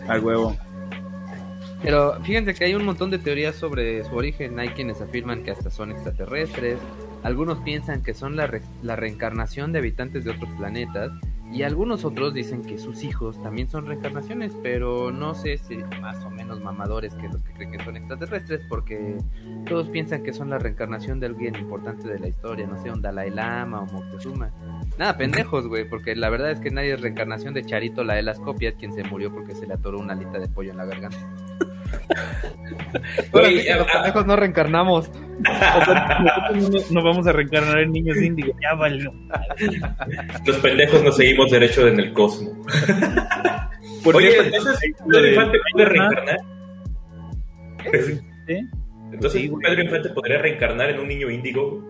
[0.07, 0.72] A huevo.
[1.84, 4.57] Pero fíjense que hay un montón de teorías sobre su origen.
[4.57, 6.79] Hay quienes afirman que hasta son extraterrestres.
[7.23, 8.49] Algunos piensan que son la,
[8.81, 11.11] la reencarnación de habitantes de otros planetas.
[11.54, 16.26] Y algunos otros dicen que sus hijos también son reencarnaciones, pero no sé si más
[16.26, 19.20] o menos mamadores que los que creen que son extraterrestres, porque
[19.68, 23.04] todos piensan que son la reencarnación de alguien importante de la historia, no sé, un
[23.04, 24.49] Dalai Lama o Moctezuma.
[24.97, 28.24] Nada, pendejos, güey, porque la verdad es que nadie es reencarnación de Charito la de
[28.24, 30.86] las copias, quien se murió porque se le atoró una alita de pollo en la
[30.86, 31.20] garganta.
[33.34, 35.10] Los pendejos no reencarnamos.
[36.91, 39.12] no, vamos a reencarnar en niños índigos, ya valió.
[40.46, 42.54] Los pendejos nos seguimos derecho en el cosmos.
[44.06, 46.38] Oye, entonces, ¿Pedro Infante puede reencarnar?
[49.12, 51.84] Entonces, ¿Pedro Infante podría reencarnar en un niño índigo?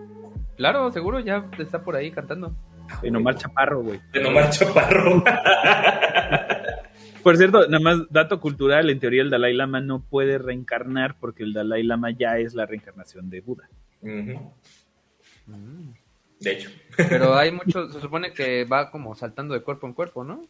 [0.56, 2.54] Claro, seguro, ya está por ahí cantando.
[3.02, 4.00] En Omar Chaparro, güey.
[4.12, 5.24] En Omar Chaparro.
[7.24, 11.42] Por cierto, nada más dato cultural, en teoría el Dalai Lama no puede reencarnar porque
[11.42, 13.66] el Dalai Lama ya es la reencarnación de Buda.
[14.00, 14.38] De
[16.52, 16.68] hecho.
[16.96, 20.46] Pero hay mucho, se supone que va como saltando de cuerpo en cuerpo, ¿no?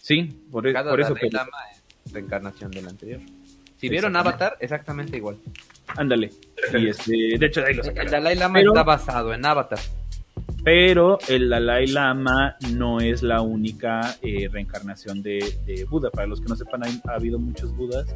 [0.00, 1.14] Sí, por, e-, Cada por eso.
[1.14, 1.58] Dalai Lama
[2.04, 3.20] es reencarnación del anterior.
[3.76, 5.38] Si vieron Avatar, exactamente igual.
[5.96, 6.32] Ándale.
[6.74, 9.78] Y este, de hecho, ahí lo El Dalai Lama está basado en Avatar.
[10.64, 16.10] Pero el Dalai Lama no es la única eh, reencarnación de, Buda.
[16.10, 18.06] Para los que no sepan, ha habido muchos Budas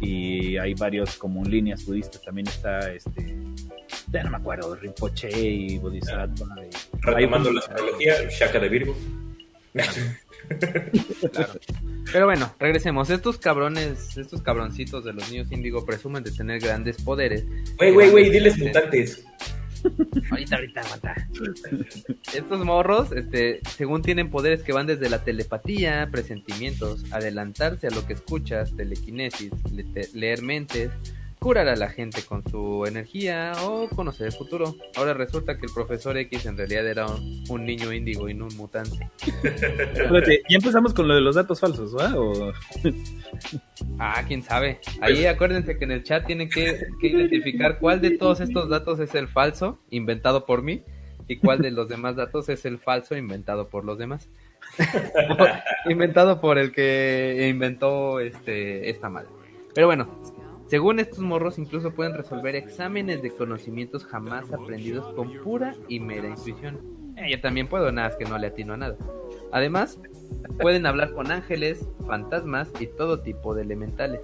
[0.00, 2.22] y hay varios como líneas budistas.
[2.22, 3.36] También está, este,
[4.10, 6.56] ya no me acuerdo, Rinpoche y Bodhisattva.
[7.00, 8.96] Retomando la astrología, Shaka de Virgo.
[12.12, 13.08] Pero bueno, regresemos.
[13.10, 17.44] Estos cabrones, estos cabroncitos de los niños índigo presumen de tener grandes poderes.
[17.78, 19.24] Wey, wey, wey, diles mutantes.
[20.30, 21.28] Ahorita, ahorita, aguanta.
[22.34, 28.06] Estos morros, este, según tienen poderes que van desde la telepatía, presentimientos, adelantarse a lo
[28.06, 29.50] que escuchas, telequinesis,
[30.14, 30.90] leer mentes,
[31.40, 34.76] curar a la gente con su energía o conocer el futuro.
[34.94, 37.06] Ahora resulta que el profesor X en realidad era
[37.48, 39.10] un, niño índigo y no un mutante.
[39.42, 42.14] Espérate, ya empezamos con lo de los datos falsos, ¿va?
[43.98, 44.80] Ah, quién sabe.
[45.00, 49.00] Ahí acuérdense que en el chat tienen que, que identificar cuál de todos estos datos
[49.00, 50.82] es el falso inventado por mí
[51.26, 54.28] y cuál de los demás datos es el falso inventado por los demás.
[55.88, 59.28] inventado por el que inventó este esta madre.
[59.74, 60.19] Pero bueno,
[60.70, 66.28] según estos morros, incluso pueden resolver exámenes de conocimientos jamás aprendidos con pura y mera
[66.28, 66.78] intuición.
[67.16, 68.96] Eh, yo también puedo, nada es que no le atino a nada.
[69.50, 69.98] Además,
[70.60, 74.20] pueden hablar con ángeles, fantasmas y todo tipo de elementales.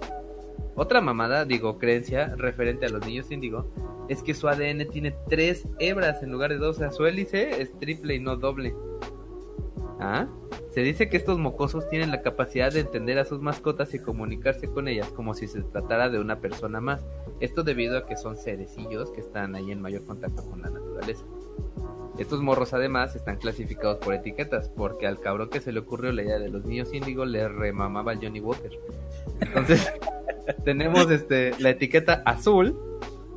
[0.75, 3.69] Otra mamada, digo creencia, referente a los niños índigo,
[4.07, 6.77] es que su ADN tiene tres hebras en lugar de dos.
[6.77, 8.73] O sea, su hélice es triple y no doble.
[9.99, 10.27] ¿Ah?
[10.69, 14.67] Se dice que estos mocosos tienen la capacidad de entender a sus mascotas y comunicarse
[14.67, 17.03] con ellas como si se tratara de una persona más.
[17.39, 21.25] Esto debido a que son cerecillos que están ahí en mayor contacto con la naturaleza.
[22.17, 26.23] Estos morros además están clasificados por etiquetas, porque al cabrón que se le ocurrió la
[26.23, 28.71] idea de los niños índigo le remamaba el Johnny Walker.
[29.39, 29.91] Entonces,
[30.65, 32.75] tenemos este la etiqueta azul,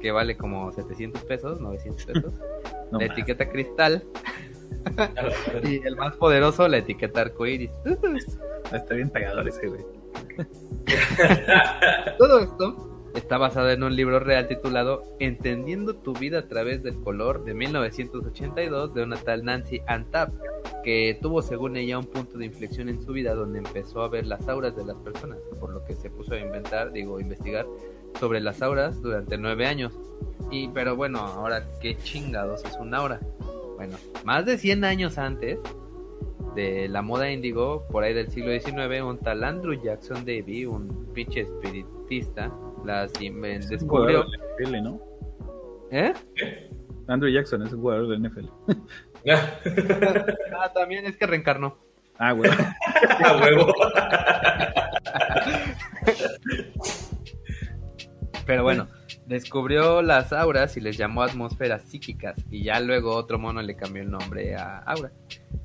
[0.00, 2.34] que vale como 700 pesos, 900 pesos.
[2.90, 4.04] la etiqueta cristal,
[5.64, 7.70] y el más poderoso, la etiqueta arcoiris.
[8.72, 9.84] Está bien pegador ese, güey.
[12.18, 17.00] Todo esto está basado en un libro real titulado Entendiendo tu vida a través del
[17.00, 20.32] color de 1982 de una tal Nancy Antap,
[20.84, 24.26] que tuvo según ella un punto de inflexión en su vida donde empezó a ver
[24.26, 27.66] las auras de las personas, por lo que se puso a inventar, digo, investigar
[28.18, 29.92] sobre las auras durante nueve años.
[30.50, 33.20] Y pero bueno, ahora qué chingados es una aura.
[33.80, 35.58] Bueno, más de 100 años antes,
[36.54, 41.10] de la moda índigo, por ahí del siglo XIX, un tal Andrew Jackson Davy, un
[41.14, 42.52] pinche espiritista,
[42.84, 44.26] las inven- descubrió.
[44.58, 45.00] NFL, ¿no?
[45.90, 46.12] ¿Eh?
[47.08, 48.48] Andrew Jackson es un jugador del NFL.
[50.58, 51.78] Ah, también es que reencarnó.
[52.18, 52.50] Ah, güey.
[53.24, 53.72] A huevo.
[58.46, 58.88] Pero bueno,
[59.30, 62.34] descubrió las auras y les llamó atmósferas psíquicas.
[62.50, 65.12] Y ya luego otro mono le cambió el nombre a aura.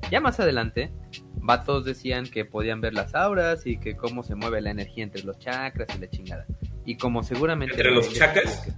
[0.08, 0.92] Ya más adelante,
[1.34, 5.24] vatos decían que podían ver las auras y que cómo se mueve la energía entre
[5.24, 6.46] los chakras y la chingada.
[6.84, 7.74] Y como seguramente...
[7.74, 8.68] ¿Entre los chakras?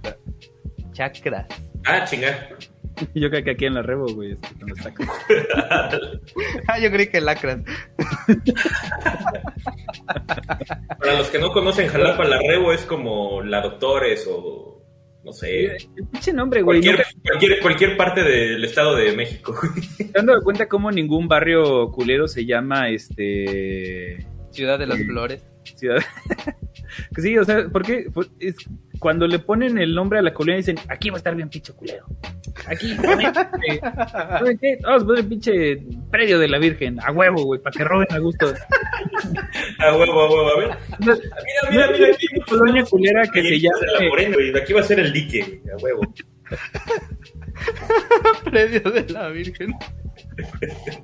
[0.91, 1.45] Chakras.
[1.85, 2.49] Ah, chinga.
[3.13, 5.07] Yo creo que aquí en la Rebo, güey, este, con los tacos.
[6.67, 7.59] Ah, yo creí que lacras.
[10.99, 14.58] Para los que no conocen Jalapa, la Rebo es como la Doctores o
[15.23, 15.65] no sé.
[15.65, 16.81] El pinche nombre, güey.
[16.81, 19.55] Cualquier, nunca cualquier, cualquier parte del estado de México.
[20.13, 24.25] dado cuenta cómo ningún barrio culero se llama, este...
[24.51, 25.05] Ciudad de las Sí.
[25.05, 25.45] Flores.
[25.75, 26.01] Ciudad.
[27.15, 28.07] Que sí, o sea, porque
[28.39, 28.55] es,
[28.99, 31.73] cuando le ponen el nombre a la colonia dicen, aquí va a estar bien pinche
[31.73, 32.05] culero.
[32.67, 33.39] Aquí, obviamente,
[33.81, 37.83] obviamente, vamos a poner el pinche predio de la Virgen, a huevo, güey, para que
[37.83, 38.53] roben a gusto.
[39.79, 40.69] A huevo, a huevo, a ver.
[40.99, 42.07] No, Mira, mira, mira.
[42.13, 44.09] aquí Una colonia culera que se la llama...
[44.09, 44.57] Morena, güey.
[44.57, 46.01] Aquí va a ser el dique, güey, a huevo.
[48.45, 49.73] Predio de la Virgen.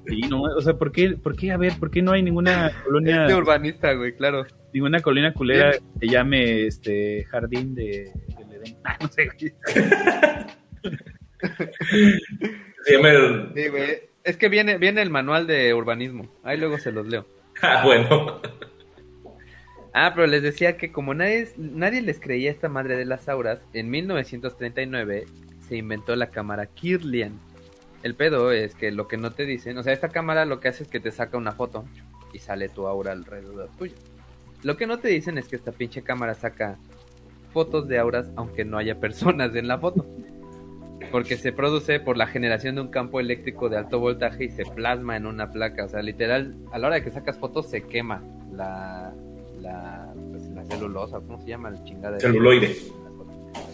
[0.07, 2.71] Sí, no, o sea, ¿por qué, por qué, a ver, por qué no hay ninguna
[2.83, 4.45] colonia, Este urbanista, güey, claro.
[4.73, 8.77] ninguna colonia culera que se llame, este, Jardín de, del Edén?
[8.83, 9.53] Ah, no sé, güey.
[12.85, 13.51] Se llama el...
[13.55, 14.15] Sí, güey.
[14.23, 16.27] Es que viene, viene el manual de urbanismo.
[16.43, 17.25] Ahí luego se los leo.
[17.61, 18.41] Ah, bueno.
[19.93, 23.29] Ah, pero les decía que como nadie, nadie les creía a esta madre de las
[23.29, 25.23] auras, en 1939
[25.69, 27.39] se inventó la cámara Kirlian.
[28.05, 30.67] El pedo es que lo que no te dicen, o sea, esta cámara lo que
[30.67, 31.85] hace es que te saca una foto
[32.33, 33.95] y sale tu aura alrededor tuyo.
[34.61, 36.77] Lo que no te dicen es que esta pinche cámara saca
[37.51, 40.05] fotos de auras aunque no haya personas en la foto.
[41.11, 44.65] Porque se produce por la generación de un campo eléctrico de alto voltaje y se
[44.65, 45.85] plasma en una placa.
[45.85, 48.21] O sea, literal, a la hora de que sacas fotos se quema
[48.51, 49.15] la,
[49.59, 51.69] la, pues, la celulosa, ¿cómo se llama?
[51.69, 52.19] El chingada.
[52.19, 52.67] Celuloide.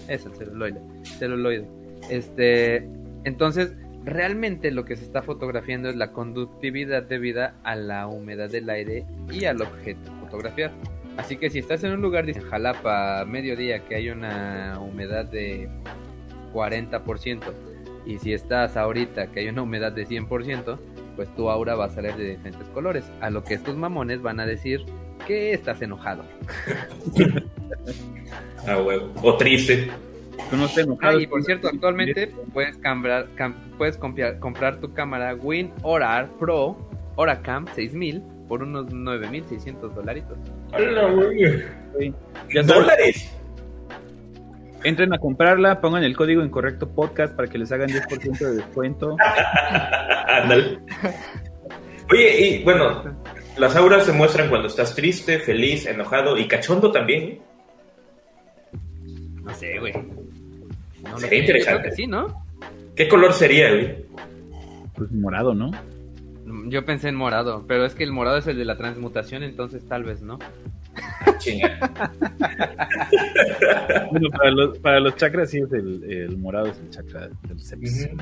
[0.08, 0.80] Es el celuloide.
[1.20, 1.68] Celuloide.
[2.10, 2.88] Este,
[3.26, 3.74] entonces,
[4.06, 9.06] realmente lo que se está fotografiando es la conductividad debida a la humedad del aire
[9.32, 10.72] y al objeto fotografiar.
[11.18, 15.69] Así que si estás en un lugar, dice Jalapa, mediodía, que hay una humedad de
[16.53, 17.41] 40%,
[18.06, 20.80] y si estás ahorita que hay una humedad de 100%,
[21.15, 23.06] pues tu aura va a salir de diferentes colores.
[23.19, 24.86] A lo que estos mamones van a decir
[25.28, 26.23] que estás enojado.
[28.68, 29.11] A huevo.
[29.22, 29.90] O triste.
[30.50, 31.18] Tú no estés enojado.
[31.18, 36.78] Ah, y por cierto, actualmente puedes comprar, cam- puedes comprar, comprar tu cámara WinOrar Pro
[37.16, 40.38] Oracam 6000 por unos 9600 dolaritos.
[42.00, 42.14] Sí.
[42.66, 43.38] ¿Dólares?
[44.84, 49.16] entren a comprarla, pongan el código incorrecto podcast para que les hagan 10% de descuento.
[50.28, 50.80] Ándale.
[52.12, 53.04] Oye, y bueno,
[53.58, 57.24] las auras se muestran cuando estás triste, feliz, enojado y cachondo también.
[57.24, 57.42] ¿eh?
[59.44, 59.94] No sé, güey.
[61.12, 61.82] No lo Sería interesante.
[61.82, 62.46] Creo que sí, ¿no?
[62.96, 63.96] ¿Qué color sería, güey?
[64.96, 65.72] Pues morado, ¿no?
[66.68, 69.88] Yo pensé en morado, pero es que el morado es el de la transmutación, entonces
[69.88, 70.40] tal vez no.
[71.38, 71.80] Chinga.
[74.12, 77.62] Bueno, para los, para los chakras sí es el, el morado, es el chakra del
[77.62, 78.10] sepsis.
[78.12, 78.18] Ujú.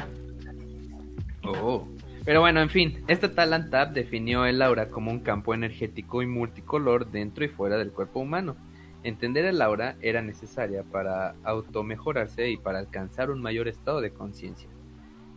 [1.43, 1.87] Oh.
[2.25, 6.27] Pero bueno, en fin, esta Talent Tab definió el aura como un campo energético y
[6.27, 8.55] multicolor dentro y fuera del cuerpo humano.
[9.03, 14.69] Entender el aura era necesaria para automejorarse y para alcanzar un mayor estado de conciencia.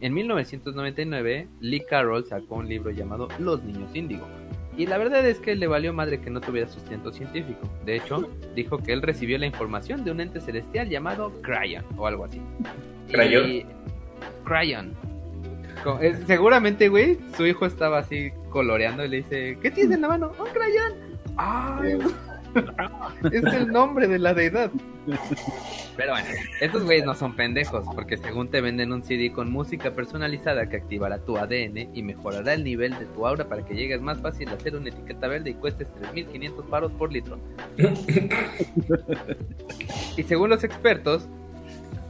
[0.00, 4.26] En 1999, Lee Carroll sacó un libro llamado Los niños índigo.
[4.76, 7.60] Y la verdad es que le valió madre que no tuviera sustento científico.
[7.84, 12.06] De hecho, dijo que él recibió la información de un ente celestial llamado Cryon o
[12.06, 12.40] algo así.
[13.10, 13.48] ¿Cryon?
[13.50, 13.66] Y-
[14.44, 14.92] Cryon.
[16.00, 20.08] Eh, seguramente, güey, su hijo estaba así coloreando y le dice, ¿qué tienes en la
[20.08, 20.32] mano?
[20.38, 20.92] ¡Un crayón!
[21.36, 21.98] ¡Ay!
[23.32, 24.70] es el nombre de la deidad.
[25.96, 26.28] Pero bueno,
[26.60, 30.76] estos güeyes no son pendejos, porque según te venden un CD con música personalizada que
[30.76, 34.48] activará tu ADN y mejorará el nivel de tu aura para que llegues más fácil
[34.48, 37.38] a hacer una etiqueta verde y cuestes 3.500 paros por litro.
[40.16, 41.28] y según los expertos,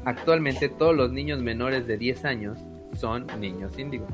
[0.05, 2.59] actualmente todos los niños menores de 10 años
[2.95, 4.07] son niños índigo.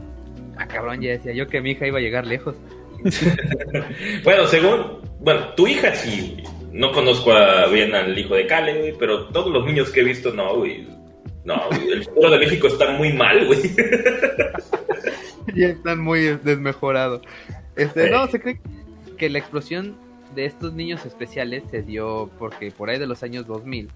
[0.56, 2.56] Ah, cabrón, ya decía yo que mi hija iba a llegar lejos.
[4.24, 4.98] Bueno, según.
[5.20, 6.42] Bueno, tu hija sí.
[6.72, 7.32] No conozco
[7.72, 10.86] bien al hijo de Cale, güey, pero todos los niños que he visto, no, güey.
[11.44, 13.60] No, güey, el futuro de México está muy mal, güey.
[15.54, 17.22] ya están muy desmejorados.
[17.74, 18.60] Este, no, se cree
[19.16, 19.96] que la explosión
[20.34, 23.88] de estos niños especiales se dio porque por ahí de los años 2000,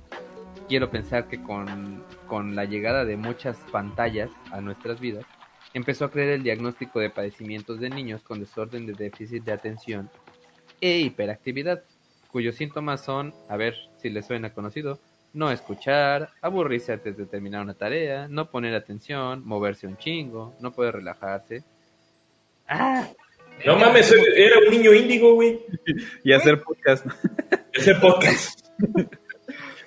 [0.69, 5.25] quiero pensar que con, con la llegada de muchas pantallas a nuestras vidas,
[5.75, 10.11] empezó a creer el diagnóstico de padecimientos de niños con desorden de déficit de atención
[10.81, 11.83] e hiperactividad,
[12.31, 14.99] cuyos síntomas son, a ver si les suena conocido,
[15.33, 20.73] no escuchar, aburrirse antes de terminar una tarea, no poner atención, moverse un chingo, no
[20.73, 21.65] poder relajarse.
[22.69, 23.09] ¡Ah!
[23.65, 25.61] No mames, era un niño índigo, güey.
[26.25, 27.07] Y hacer podcast.
[27.79, 28.61] Hacer podcast.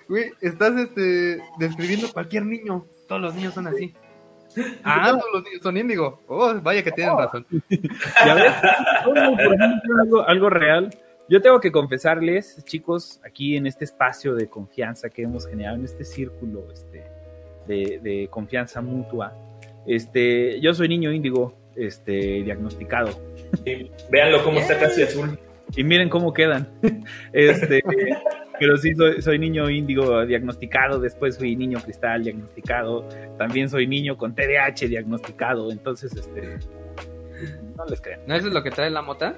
[0.07, 2.85] Güey, estás este, describiendo cualquier niño.
[3.07, 3.93] Todos los niños son así.
[4.83, 6.21] Ah, todos los niños son índigo.
[6.27, 7.45] Oh, vaya que tienen razón.
[8.25, 8.53] ¿Ya ves?
[10.01, 10.89] algo, algo real.
[11.27, 15.85] Yo tengo que confesarles, chicos, aquí en este espacio de confianza que hemos generado, en
[15.85, 17.03] este círculo este,
[17.67, 19.33] de, de confianza mutua,
[19.87, 23.11] este, yo soy niño índigo, este, diagnosticado.
[23.63, 25.37] Sí, véanlo cómo está casi azul.
[25.75, 26.69] Y miren cómo quedan.
[27.33, 27.81] Este,
[28.59, 33.07] pero sí, soy, soy, niño índigo diagnosticado, después fui niño cristal diagnosticado,
[33.37, 36.59] también soy niño con TDAH diagnosticado, entonces, este,
[37.75, 38.21] no les crean.
[38.27, 39.35] ¿No eso es lo que trae la mota?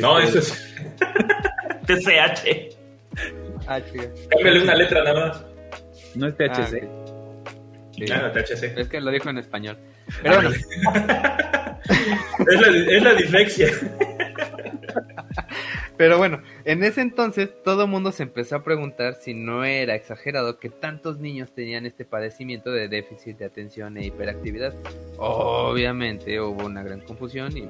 [0.00, 0.74] No, eso es
[1.86, 2.76] TCH.
[3.66, 3.80] Ah,
[4.30, 5.44] Cámbiale una letra nada más.
[6.14, 6.88] No es THC.
[8.12, 8.78] Ah, THC.
[8.78, 9.78] Es que lo dijo en español.
[10.22, 10.50] Pero bueno.
[12.50, 13.68] es, la, es la dislexia.
[15.96, 16.40] Pero bueno,
[16.70, 20.70] en ese entonces todo el mundo se empezó a preguntar si no era exagerado que
[20.70, 24.72] tantos niños tenían este padecimiento de déficit de atención e hiperactividad.
[25.18, 27.62] Obviamente hubo una gran confusión y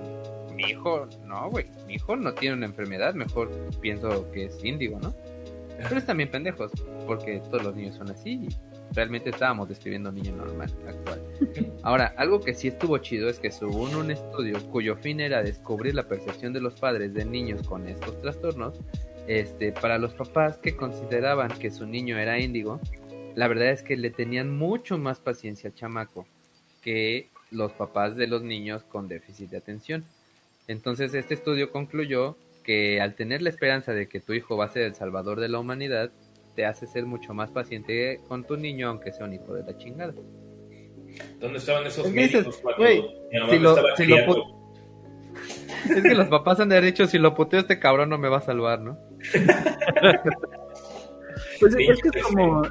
[0.54, 3.50] mi hijo, no, güey, mi hijo no tiene una enfermedad, mejor
[3.80, 5.14] pienso que es índigo, ¿no?
[5.78, 6.70] Pero es también pendejos,
[7.06, 8.48] porque todos los niños son así
[8.92, 11.22] realmente estábamos describiendo niño normal, actual.
[11.82, 15.94] Ahora, algo que sí estuvo chido es que según un estudio cuyo fin era descubrir
[15.94, 18.74] la percepción de los padres de niños con estos trastornos,
[19.26, 22.80] este, para los papás que consideraban que su niño era índigo,
[23.34, 26.26] la verdad es que le tenían mucho más paciencia al chamaco
[26.82, 30.04] que los papás de los niños con déficit de atención.
[30.66, 34.72] Entonces este estudio concluyó que al tener la esperanza de que tu hijo va a
[34.72, 36.10] ser el salvador de la humanidad,
[36.54, 39.76] te hace ser mucho más paciente con tu niño, aunque sea un hijo de la
[39.76, 40.14] chingada.
[41.38, 42.84] ¿Dónde estaban esos médicos cuando
[43.50, 44.16] si lo, si lo
[45.88, 48.28] Es que los papás han de haber dicho, si lo puteo este cabrón no me
[48.28, 48.98] va a salvar, ¿no?
[51.60, 52.62] pues es que es como,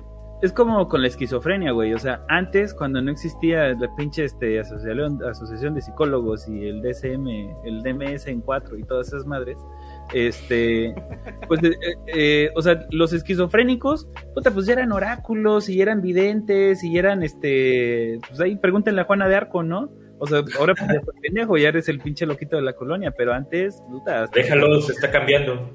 [0.42, 1.94] es como con la esquizofrenia, güey.
[1.94, 6.82] O sea, antes, cuando no existía la pinche este, asociación, asociación de psicólogos y el
[6.82, 7.28] DSM,
[7.66, 9.58] el DMS en cuatro y todas esas madres,
[10.14, 10.94] este,
[11.48, 11.76] pues, eh,
[12.08, 17.24] eh, o sea, los esquizofrénicos, puta, pues ya eran oráculos y eran videntes y eran,
[17.24, 19.92] este, pues ahí pregúntenle a Juana de Arco, ¿no?
[20.20, 23.34] O sea, ahora pues ya pendejo, ya eres el pinche loquito de la colonia, pero
[23.34, 24.28] antes, puta.
[24.34, 25.70] Déjalo, se está cambiando.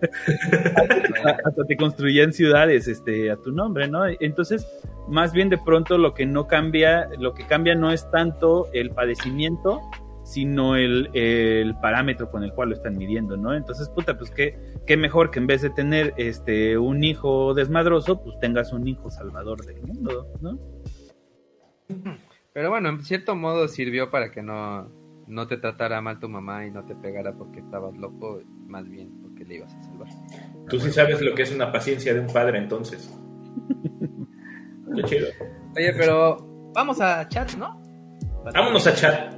[1.44, 4.06] hasta, te construían ciudades este, a tu nombre, ¿no?
[4.20, 4.66] Entonces,
[5.08, 8.90] más bien de pronto lo que no cambia, lo que cambia no es tanto el
[8.90, 9.80] padecimiento,
[10.28, 13.54] sino el, el, parámetro con el cual lo están midiendo, ¿no?
[13.54, 18.22] Entonces, puta, pues qué, qué mejor que en vez de tener este un hijo desmadroso,
[18.22, 20.58] pues tengas un hijo salvador del mundo, ¿no?
[22.52, 24.90] Pero bueno, en cierto modo sirvió para que no,
[25.26, 29.10] no te tratara mal tu mamá y no te pegara porque estabas loco, más bien
[29.22, 30.08] porque le ibas a salvar.
[30.68, 33.18] Tú sí sabes lo que es una paciencia de un padre, entonces.
[34.94, 35.28] Qué chido.
[35.74, 37.80] Oye, pero vamos a chat, ¿no?
[38.52, 39.37] Vámonos a chat.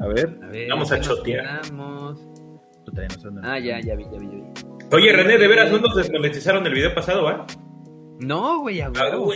[0.00, 0.38] A ver.
[0.68, 1.62] Vamos a chotear.
[3.42, 4.44] Ah, ya, ya vi, ya vi, ya vi.
[4.92, 7.46] Oye, René, de veras no nos desmonetizaron el video pasado, ¿ah?
[8.20, 9.32] No, güey, a huevo.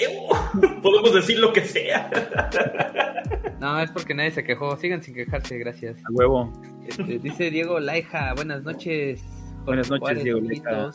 [0.83, 2.11] Podemos decir lo que sea.
[3.61, 4.77] No, es porque nadie se quejó.
[4.77, 5.99] Sigan sin quejarse, gracias.
[6.05, 6.53] A huevo.
[6.87, 9.21] Este, dice Diego Laija, buenas noches.
[9.65, 10.93] Buenas noches, Diego Laija.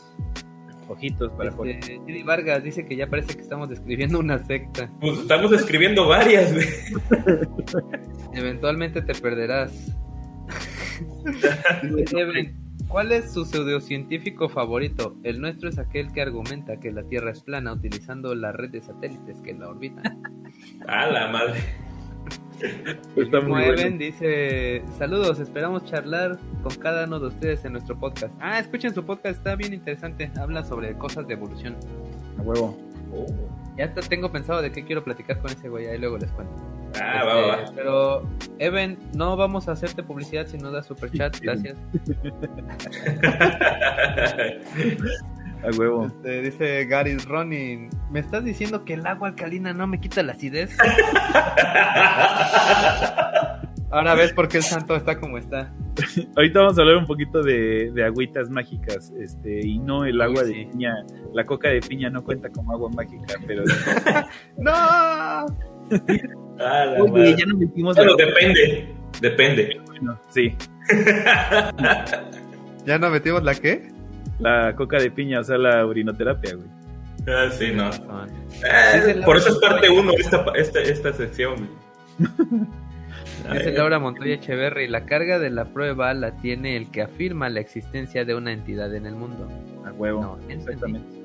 [0.88, 4.90] Ojitos para este, Didi Vargas dice que ya parece que estamos describiendo una secta.
[5.00, 6.66] Pues estamos describiendo varias, güey.
[8.34, 9.72] Eventualmente te perderás.
[12.88, 15.16] ¿cuál es su pseudocientífico favorito?
[15.24, 18.82] El nuestro es aquel que argumenta que la Tierra es plana utilizando la red de
[18.82, 20.22] satélites que la orbitan.
[20.86, 21.60] A la madre.
[23.16, 23.40] Está
[23.98, 28.34] dice, saludos, esperamos charlar con cada uno de ustedes en nuestro podcast.
[28.40, 31.76] Ah, escuchen su podcast, está bien interesante, habla sobre cosas de evolución.
[32.38, 32.76] A huevo.
[33.12, 33.26] Oh.
[33.76, 36.54] Ya tengo pensado de qué quiero platicar con ese güey, ahí luego les cuento.
[37.00, 38.28] Ah, va, va, este, Pero,
[38.58, 41.76] Evan, no vamos a hacerte publicidad si no das super chat, gracias.
[45.64, 46.06] A huevo.
[46.06, 50.32] Este, dice Gary Ronin, ¿me estás diciendo que el agua alcalina no me quita la
[50.32, 50.76] acidez?
[53.90, 55.72] Ahora ves por qué el santo está como está.
[56.36, 60.42] Ahorita vamos a hablar un poquito de, de agüitas mágicas, este, y no el agua
[60.42, 60.94] Uy, de piña.
[61.32, 63.62] La coca de piña no cuenta como agua mágica, pero
[64.58, 64.72] ¡No!
[64.72, 65.46] Ah,
[66.58, 67.36] la Oye, madre.
[67.38, 68.94] ya nos metimos Bueno, la- depende.
[69.20, 69.80] Depende.
[69.86, 70.56] Bueno, sí,
[72.84, 73.93] ¿Ya no metimos la qué?
[74.38, 76.68] La coca de piña, o sea, la urinoterapia, güey.
[77.26, 77.90] Ah, sí, no.
[78.08, 78.26] Ah,
[78.94, 81.68] Dice por eso es parte uno de esta, esta, esta sección.
[83.52, 87.60] Dice Laura Montoya Echeverry, la carga de la prueba la tiene el que afirma la
[87.60, 89.48] existencia de una entidad en el mundo.
[89.84, 90.22] A huevo.
[90.22, 90.38] No.
[90.48, 91.24] Exactamente.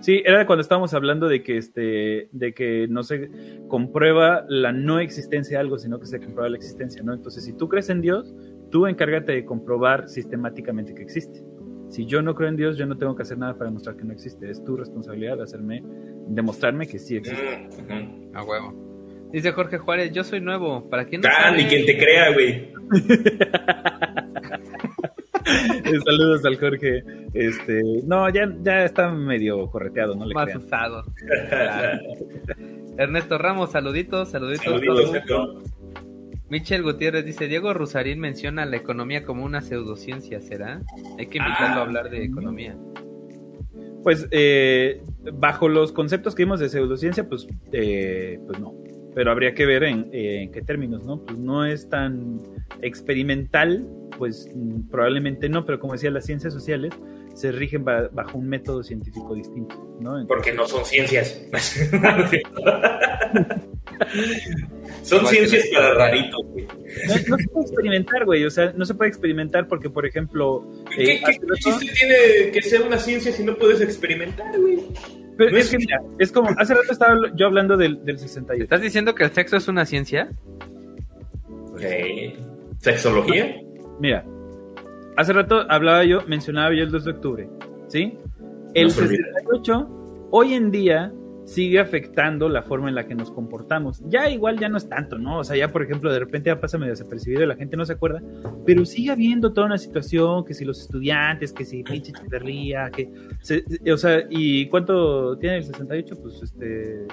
[0.00, 3.30] Sí, era cuando estábamos hablando de que este, de que no se
[3.68, 7.12] comprueba la no existencia de algo, sino que se comprueba la existencia, ¿no?
[7.12, 8.34] Entonces, si tú crees en Dios,
[8.70, 11.44] tú encárgate de comprobar sistemáticamente que existe.
[11.90, 14.04] Si yo no creo en Dios, yo no tengo que hacer nada para demostrar que
[14.04, 14.48] no existe.
[14.50, 15.82] Es tu responsabilidad de hacerme,
[16.28, 17.68] demostrarme que sí existe.
[18.32, 19.28] A huevo.
[19.32, 20.88] Dice Jorge Juárez, yo soy nuevo.
[20.88, 21.58] ¿Para quién no Ah, sabe?
[21.58, 22.72] ni quien te crea, güey.
[25.82, 27.02] Eh, Saludos al Jorge.
[27.34, 30.58] Este, no, ya, ya está medio correteado, no le Más crean.
[30.58, 31.02] usado.
[32.98, 34.64] Ernesto Ramos, saluditos, saluditos.
[34.64, 35.62] Saluditos.
[36.50, 40.82] Michel Gutiérrez dice, Diego Rusarín menciona la economía como una pseudociencia, ¿será?
[41.18, 41.78] Hay que invitarlo Ah.
[41.78, 42.76] a hablar de economía.
[44.02, 45.00] Pues eh,
[45.34, 48.74] bajo los conceptos que vimos de pseudociencia, pues, eh, pues no.
[49.14, 51.24] Pero habría que ver en, eh, en qué términos, ¿no?
[51.24, 52.40] Pues no es tan
[52.82, 53.86] experimental,
[54.18, 54.48] pues
[54.90, 56.92] probablemente no, pero como decía, las ciencias sociales
[57.34, 60.18] se rigen ba- bajo un método científico distinto, ¿no?
[60.20, 61.42] Entonces, Porque no son ciencias.
[65.02, 66.66] son ciencias para raritos, güey.
[66.66, 70.66] no, no se puede experimentar, güey, o sea, no se puede experimentar porque, por ejemplo,
[70.94, 74.78] ¿Qué, eh, qué- chiste tiene que ser una ciencia si no puedes experimentar, güey?
[75.36, 78.18] pero no es es- que mira, es como, hace rato estaba yo hablando del, del
[78.18, 78.62] 68.
[78.62, 80.30] ¿Estás diciendo que el sexo es una ciencia?
[81.80, 82.36] Eh,
[82.80, 83.60] ¿Sexología?
[84.00, 84.24] Mira,
[85.16, 87.48] hace rato hablaba yo, mencionaba yo el 2 de octubre,
[87.88, 88.18] ¿sí?
[88.74, 89.24] El No se olvide.
[89.24, 91.12] 68 hoy en día
[91.44, 94.00] sigue afectando la forma en la que nos comportamos.
[94.08, 95.38] Ya igual ya no es tanto, ¿no?
[95.40, 97.84] O sea, ya por ejemplo, de repente ya pasa medio desapercibido y la gente no
[97.84, 98.22] se acuerda,
[98.64, 103.10] pero sigue habiendo toda una situación que si los estudiantes, que si pinche chiverría, que
[103.42, 106.14] se- o sea, ¿y cuánto tiene el 68?
[106.22, 107.06] Pues este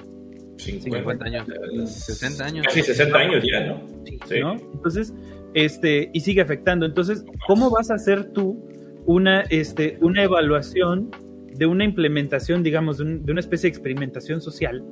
[0.58, 1.46] 50 años.
[1.90, 2.66] 60 años.
[2.68, 3.82] Casi 60 años ya, ¿no?
[4.28, 4.40] Sí.
[4.40, 4.54] ¿no?
[4.54, 5.14] Entonces,
[5.54, 6.86] este, y sigue afectando.
[6.86, 8.64] Entonces, ¿cómo vas a hacer tú
[9.06, 11.12] una, este, una evaluación
[11.54, 14.84] de una implementación, digamos, de, de una especie de experimentación social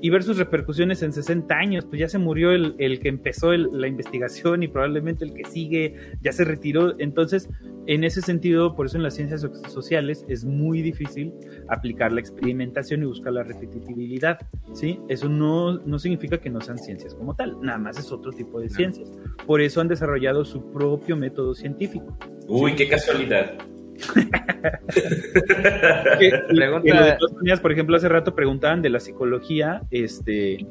[0.00, 1.84] y ver sus repercusiones en 60 años?
[1.86, 5.44] Pues ya se murió el, el que empezó el- la investigación y probablemente el que
[5.44, 6.94] sigue ya se retiró.
[6.98, 7.48] Entonces,
[7.86, 11.32] en ese sentido, por eso en las ciencias so- sociales es muy difícil
[11.68, 14.38] aplicar la experimentación y buscar la repetitividad.
[14.74, 14.98] ¿sí?
[15.08, 18.60] Eso no, no significa que no sean ciencias como tal, nada más es otro tipo
[18.60, 19.10] de ciencias.
[19.46, 22.16] Por eso han desarrollado su propio método científico.
[22.46, 23.54] Uy, qué casualidad.
[26.18, 30.66] Que- Pregunta- los por ejemplo, hace rato preguntaban de la psicología, este,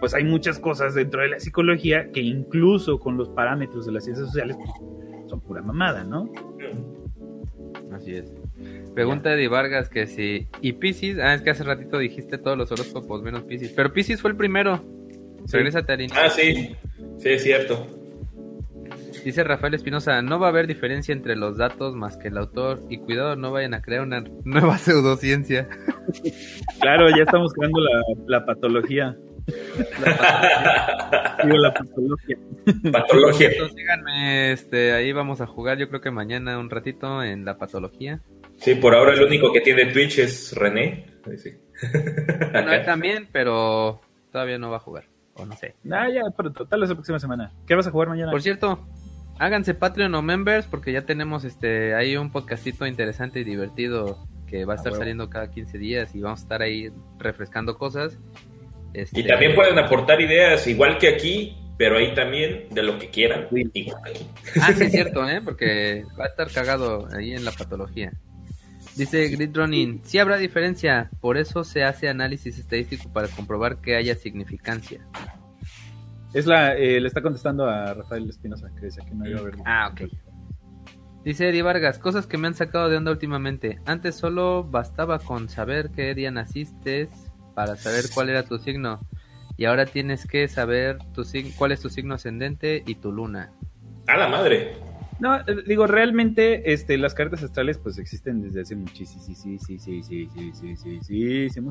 [0.00, 4.04] pues hay muchas cosas dentro de la psicología que incluso con los parámetros de las
[4.04, 4.56] ciencias sociales
[5.28, 6.30] son pura mamada, ¿no?
[7.92, 8.32] Así es.
[8.94, 10.48] Pregunta de Vargas que si...
[10.60, 11.18] ¿Y Pisces?
[11.20, 13.72] Ah, es que hace ratito dijiste todos los horóscopos menos Pisces.
[13.72, 14.82] Pero Pisces fue el primero.
[15.46, 15.56] Sí.
[16.00, 16.20] Inicio.
[16.20, 16.74] Ah, sí.
[17.18, 17.86] Sí, es cierto.
[19.24, 22.82] Dice Rafael Espinosa, no va a haber diferencia entre los datos más que el autor.
[22.88, 25.68] Y cuidado, no vayan a crear una nueva pseudociencia.
[26.80, 29.16] Claro, ya estamos creando la, la patología.
[31.44, 32.36] Digo, la patología.
[32.92, 33.48] Patología.
[33.50, 37.58] Entonces, síganme, este, ahí vamos a jugar yo creo que mañana un ratito en la
[37.58, 38.20] patología.
[38.56, 41.06] Sí, por ahora el único que tiene Twitch es René.
[41.24, 41.50] Sí, sí.
[42.52, 44.00] Bueno, él también, pero
[44.32, 45.04] todavía no va a jugar.
[45.34, 45.74] O no sé.
[45.90, 47.52] Ah, ya, pronto, tal vez la próxima semana.
[47.66, 48.30] ¿Qué vas a jugar mañana?
[48.30, 48.86] Por cierto,
[49.40, 54.64] háganse Patreon o members porque ya tenemos este ahí un podcastito interesante y divertido que
[54.66, 55.00] va a estar huevo.
[55.00, 58.18] saliendo cada 15 días y vamos a estar ahí refrescando cosas.
[58.92, 63.08] Este, Y también pueden aportar ideas, igual que aquí, pero ahí también de lo que
[63.08, 63.48] quieran.
[63.50, 63.90] Sí.
[64.60, 65.40] Ah, sí, es cierto, ¿eh?
[65.42, 68.12] Porque va a estar cagado ahí en la patología.
[68.96, 73.96] Dice Grid Running, sí habrá diferencia, por eso se hace análisis estadístico para comprobar que
[73.96, 75.06] haya significancia.
[76.32, 79.42] Es la, eh, le está contestando a Rafael Espinosa, que decía que no iba a
[79.42, 79.54] haber.
[79.64, 80.10] Ah, ok.
[81.24, 83.78] Dice Eddie Vargas, cosas que me han sacado de onda últimamente.
[83.84, 87.08] Antes solo bastaba con saber qué día naciste
[87.54, 89.00] para saber cuál era tu signo.
[89.56, 91.24] Y ahora tienes que saber tu
[91.58, 93.52] cuál es tu signo ascendente y tu luna.
[94.06, 94.89] A la madre.
[95.20, 99.44] No, eh, digo, realmente este, las cartas astrales pues existen desde hace muchísimos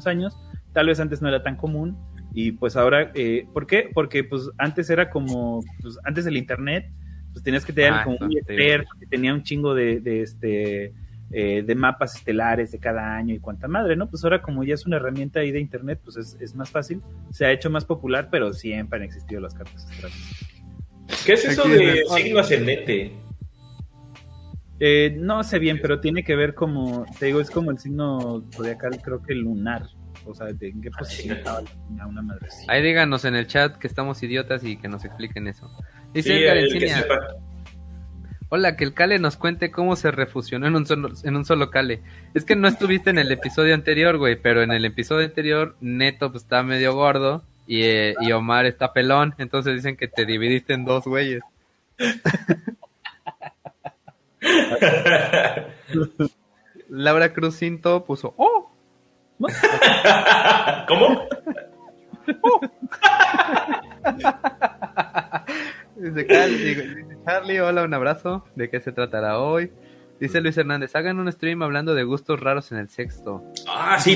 [0.08, 0.38] años.
[0.74, 1.98] Tal vez antes no era tan común
[2.34, 3.90] y pues ahora, eh, ¿por qué?
[3.94, 6.92] Porque pues antes era como, pues antes del internet,
[7.34, 10.94] pues tenías que tener como un experto que tenía un chingo de, este...
[11.32, 14.10] Eh, de mapas estelares de cada año y cuánta madre, ¿no?
[14.10, 17.04] Pues ahora como ya es una herramienta ahí de internet, pues es, es más fácil,
[17.30, 20.50] se ha hecho más popular, pero siempre han existido las cartas astrales.
[21.24, 23.14] ¿Qué es eso Aquí de signo ascendente?
[24.80, 28.44] Eh, no sé bien, pero tiene que ver como, te digo, es como el signo
[28.54, 29.88] zodiacal, creo que lunar.
[30.26, 31.40] O sea, de en qué posición sí.
[31.40, 32.48] estaba la luna, una madre.
[32.68, 35.70] Ahí díganos en el chat que estamos idiotas y que nos expliquen eso.
[36.14, 37.20] Dice Sí, Edgar el que Encinia, sepa.
[38.50, 41.70] hola, que el Cale nos cuente cómo se refusionó en un solo, en un solo
[41.72, 42.02] Cale.
[42.34, 46.32] Es que no estuviste en el episodio anterior, güey, pero en el episodio anterior Neto
[46.32, 50.74] pues, está medio gordo y, eh, y Omar está pelón, entonces dicen que te dividiste
[50.74, 51.42] en dos güeyes.
[56.90, 58.72] Laura Cruz Cinto puso, ¡oh!
[60.88, 61.28] ¿Cómo?
[65.96, 68.46] Dice, Cal- digo, dice Charlie, hola, un abrazo.
[68.56, 69.72] ¿De qué se tratará hoy?
[70.20, 73.44] Dice Luis Hernández, hagan un stream hablando de gustos raros en el sexto.
[73.68, 74.16] Ah, sí,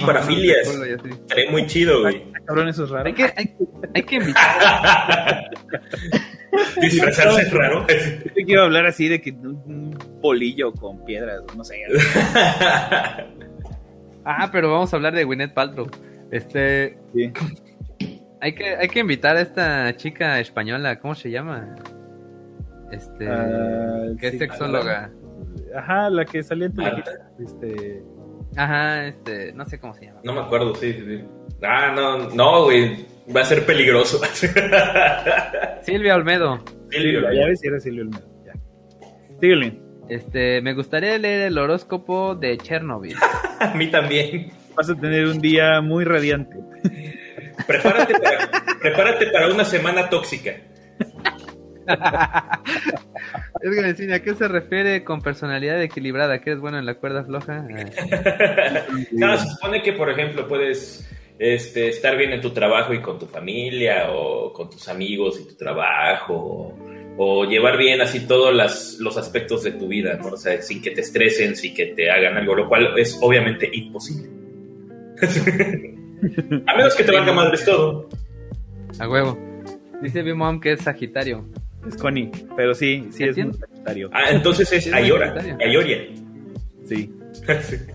[0.86, 1.10] y así.
[1.10, 2.32] Estaría muy chido, güey.
[2.46, 3.06] Cabrón, eso es raro.
[3.08, 3.56] Hay que, hay,
[3.94, 5.50] hay que invitar.
[6.82, 7.86] Disfrazarse es raro.
[7.88, 9.34] Yo quiero hablar así de que
[10.24, 11.84] bolillo con piedras, no sé.
[14.26, 15.86] Ah, pero vamos a hablar de Gwyneth Paltrow.
[16.32, 17.30] Este, Sí.
[18.40, 21.76] hay que, hay que invitar a esta chica española, ¿cómo se llama?
[22.90, 25.12] Este, Ah, que es sexóloga.
[25.76, 27.04] Ajá, la que salía en Marta.
[27.04, 28.02] Televisa, este,
[28.56, 30.22] Ajá, este, no sé cómo se llama.
[30.24, 31.24] No me acuerdo, sí, sí, sí.
[31.62, 33.06] Ah, no, no, güey.
[33.36, 34.22] Va a ser peligroso.
[35.82, 36.64] Silvia Olmedo.
[36.92, 38.26] Silvio, ya ves si era Silvio Olmedo.
[38.46, 38.54] Ya.
[39.42, 39.83] Síguele.
[40.10, 43.16] Este, me gustaría leer el horóscopo de Chernobyl.
[43.60, 44.52] A mí también.
[44.76, 46.58] Vas a tener un día muy radiante.
[47.68, 48.50] Prepárate para,
[48.82, 50.56] prepárate para una semana tóxica.
[53.62, 56.40] Edgar Encina, ¿a qué se refiere con personalidad equilibrada?
[56.40, 57.66] ¿Que eres bueno en la cuerda floja?
[57.70, 58.86] Ah.
[59.12, 61.10] No, se supone que, por ejemplo, puedes
[61.40, 65.48] este, estar bien en tu trabajo y con tu familia, o con tus amigos y
[65.48, 66.74] tu trabajo,
[67.18, 70.30] o, llevar bien así todos las- los aspectos de tu vida, ¿no?
[70.30, 73.70] O sea, sin que te estresen, sin que te hagan algo, lo cual es obviamente
[73.72, 74.30] imposible.
[76.68, 78.08] A menos que te valga madres todo.
[79.00, 79.38] A huevo.
[80.02, 81.46] Dice Bimom que es Sagitario.
[81.88, 84.10] Es Connie, pero sí, sí es Sagitario.
[84.14, 85.36] Ah, entonces es Sí, Ayora.
[85.60, 85.98] Ayoria.
[86.86, 87.12] Sí.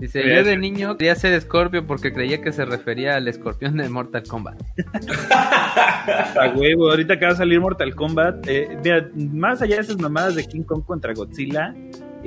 [0.00, 3.88] Dice, yo de niño quería ser Scorpio porque creía que se refería al escorpión de
[3.88, 4.60] Mortal Kombat.
[5.30, 9.98] A huevo, ahorita que va a salir Mortal Kombat, eh, mira, más allá de esas
[9.98, 11.74] mamadas de King Kong contra Godzilla,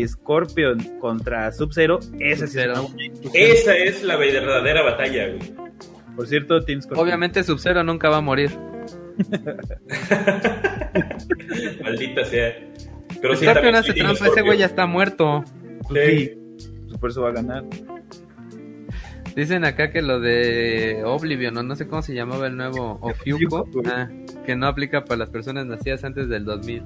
[0.03, 2.57] Scorpion contra Sub-Zero, esa sí.
[3.33, 5.53] Esa es la verdadera batalla, güey.
[6.15, 7.05] Por cierto, Team Scorpion.
[7.05, 8.49] Obviamente Sub-Zero nunca va a morir.
[11.83, 12.53] Maldita sea.
[13.21, 15.43] Pero sí, Scorpion también hace trampa, ese güey ya está muerto.
[15.87, 16.17] Pues Sí.
[16.27, 16.33] sí,
[16.99, 17.63] por eso va a ganar.
[19.35, 23.67] Dicen acá que lo de Oblivion, o no sé cómo se llamaba el nuevo, Ofiuco,
[23.85, 24.07] ah,
[24.45, 26.83] que no aplica para las personas nacidas antes del 2000.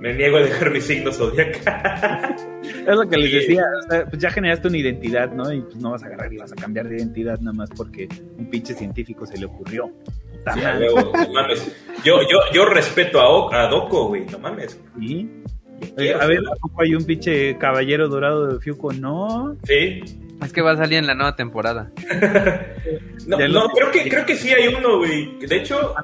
[0.00, 2.36] Me niego a dejar mi signo zodiacal.
[2.64, 5.50] Es lo que les decía, o sea, pues ya generaste una identidad, ¿no?
[5.52, 8.08] Y pues no vas a agarrar y vas a cambiar de identidad nada más porque
[8.38, 9.90] un pinche científico se le ocurrió.
[10.52, 11.74] Sí, no mames.
[12.04, 14.78] Yo, yo, yo respeto a, O- a Doko, güey, no mames.
[14.98, 15.30] ¿Sí?
[15.82, 18.92] Oye, quiero a ver, ser- ¿a poco hay un pinche caballero dorado de Fiuco?
[18.92, 19.56] No.
[19.64, 20.02] Sí.
[20.42, 21.90] Es que va a salir en la nueva temporada.
[23.26, 25.38] No, Ya no, lo- creo que, creo que sí hay uno, güey.
[25.38, 25.94] De hecho,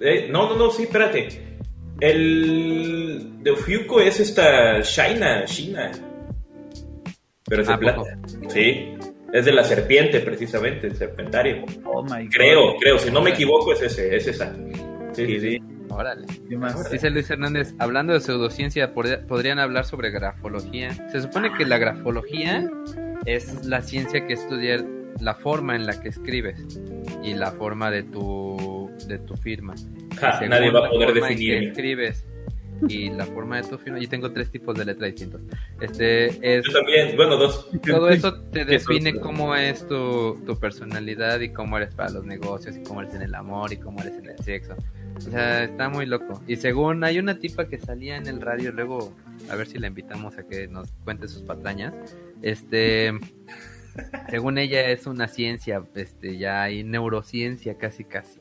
[0.00, 1.28] eh, no, no, no, sí, espérate.
[2.00, 5.92] El de Ofiuco es esta Shaina, Shina.
[7.48, 7.96] Pero es de ¿A plata.
[7.98, 8.50] poco?
[8.50, 8.94] Sí.
[9.32, 11.64] Es de la serpiente, precisamente, el serpentario.
[11.84, 12.32] Oh my God.
[12.32, 12.98] Creo, creo.
[12.98, 14.52] Si no me equivoco, es ese, es esa.
[15.12, 15.58] Sí, sí, sí.
[15.92, 16.26] Órale.
[16.48, 16.90] ¿Qué más?
[16.90, 20.92] Dice Luis Hernández, hablando de pseudociencia, pod- podrían hablar sobre grafología.
[21.10, 22.68] Se supone que la grafología
[23.26, 24.84] es la ciencia que estudia
[25.20, 26.80] la forma en la que escribes
[27.22, 29.74] y la forma de tu, de tu firma.
[30.18, 32.26] Ja, nadie va a la poder forma en que escribes
[32.88, 34.00] y la forma de tu firma.
[34.00, 35.40] Y tengo tres tipos de letra distintos.
[35.80, 37.68] Este es Yo también, bueno, dos.
[37.86, 42.76] todo eso te define cómo es tu, tu personalidad y cómo eres para los negocios
[42.76, 44.74] y cómo eres en el amor y cómo eres en el sexo.
[45.16, 46.42] O sea, está muy loco.
[46.46, 49.14] Y según hay una tipa que salía en el radio, luego
[49.50, 51.94] a ver si la invitamos a que nos cuente sus patrañas.
[52.42, 53.12] Este,
[54.30, 58.40] según ella es una ciencia, este, ya hay neurociencia casi casi.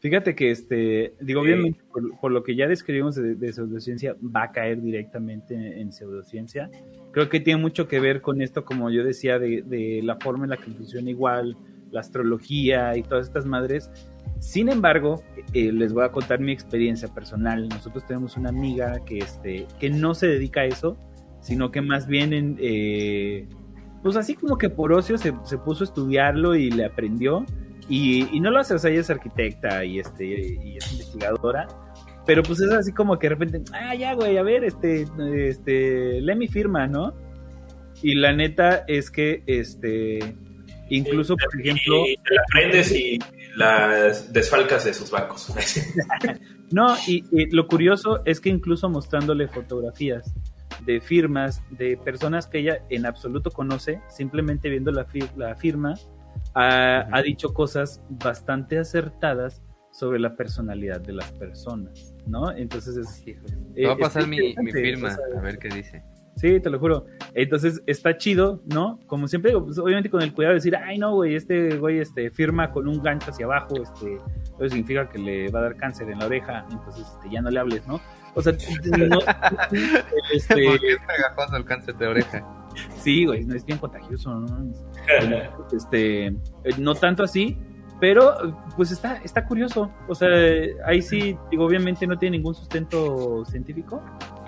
[0.00, 1.46] Fíjate que, este, digo, Sí.
[1.52, 5.64] obviamente, por, por lo que ya describimos de, de pseudociencia, va a caer directamente en,
[5.78, 6.70] en pseudociencia.
[7.12, 10.44] Creo que tiene mucho que ver con esto, como yo decía, de, de la forma
[10.44, 11.56] en la que funciona igual
[11.94, 13.90] la astrología y todas estas madres.
[14.40, 15.22] Sin embargo,
[15.54, 17.68] eh, les voy a contar mi experiencia personal.
[17.68, 20.98] Nosotros tenemos una amiga que, este, que no se dedica a eso,
[21.40, 23.48] sino que más bien, en, eh,
[24.02, 27.46] pues así como que por ocio se, se, puso a estudiarlo y le aprendió.
[27.88, 31.68] Y, y, no lo hace, o sea, ella es arquitecta y, este, y es investigadora.
[32.26, 35.06] Pero pues es así como que de repente, ah, ya, güey, a ver, este,
[35.36, 37.14] este, lee mi firma, ¿no?
[38.02, 40.34] Y la neta es que, este,
[40.88, 42.06] incluso, por ejemplo...
[42.06, 43.18] Y te la aprendes y
[43.56, 45.52] las desfalcas de sus bancos.
[46.70, 50.34] no, y, y, lo curioso es que incluso mostrándole fotografías
[50.84, 55.94] de firmas de personas que ella en absoluto conoce, simplemente viendo la, fir la firma,
[56.54, 59.62] ha, ha dicho cosas bastante acertadas
[59.92, 62.50] sobre la personalidad de las personas, ¿no?
[62.50, 63.24] Entonces es...
[63.74, 66.02] Te va a pasar mi, mi, firma, o sea, a ver qué dice.
[66.36, 67.06] Sí, te lo juro.
[67.34, 68.98] Entonces está chido, ¿no?
[69.06, 72.00] Como siempre digo, pues, obviamente con el cuidado de decir, ay no, güey, este güey
[72.00, 75.76] este, firma con un gancho hacia abajo, este, eso significa que le va a dar
[75.76, 78.00] cáncer en la oreja, entonces este, ya no le hables, ¿no?
[78.34, 78.52] O sea,
[79.08, 79.18] no,
[80.32, 80.64] este...
[80.64, 82.44] ¿Por qué es pegajoso el cáncer de oreja?
[82.98, 84.72] Sí, güey, no es bien contagioso, ¿no?
[85.72, 86.34] Este,
[86.78, 87.56] no tanto así,
[88.00, 89.92] pero pues está, está curioso.
[90.08, 90.28] O sea,
[90.84, 94.02] ahí sí, digo, obviamente no tiene ningún sustento científico,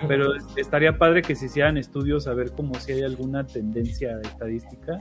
[0.07, 4.97] pero estaría padre que se hicieran estudios a ver como si hay alguna tendencia estadística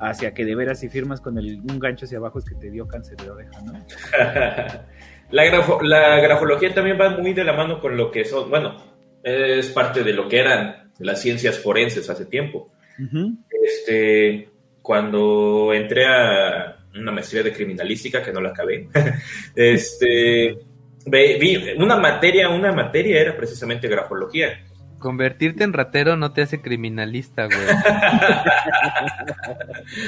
[0.00, 2.70] hacia que de veras si firmas con el, un gancho hacia abajo es que te
[2.70, 3.72] dio cáncer de oreja, ¿no?
[5.30, 8.76] la, grafo, la grafología también va muy de la mano con lo que son, bueno,
[9.22, 12.72] es parte de lo que eran las ciencias forenses hace tiempo.
[12.98, 13.36] Uh -huh.
[13.64, 14.50] Este,
[14.82, 18.88] cuando entré a una maestría de criminalística que no la acabé,
[19.56, 20.58] este,
[21.06, 24.64] vi, una materia, una materia era precisamente grafología.
[24.98, 27.58] Convertirte en ratero no te hace criminalista, güey.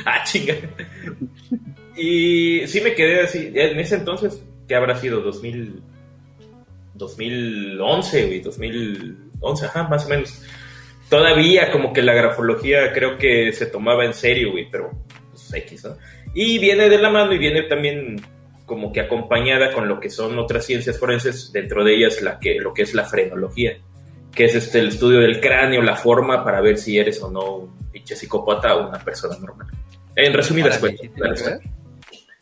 [0.06, 0.55] ah, chinga.
[1.97, 3.51] Y sí me quedé así.
[3.55, 5.20] En ese entonces, ¿qué habrá sido?
[5.20, 5.82] 2000,
[6.94, 10.43] 2011, güey, 2011, ajá, más o menos.
[11.09, 14.93] Todavía como que la grafología creo que se tomaba en serio, güey, pero
[15.31, 15.97] pues X, ¿no?
[16.35, 18.20] Y viene de la mano y viene también
[18.66, 22.59] como que acompañada con lo que son otras ciencias forenses, dentro de ellas la que,
[22.59, 23.78] lo que es la frenología,
[24.32, 27.56] que es este, el estudio del cráneo, la forma para ver si eres o no
[27.56, 29.69] un pinche psicópata o una persona normal.
[30.16, 31.61] En resumidas cuentas.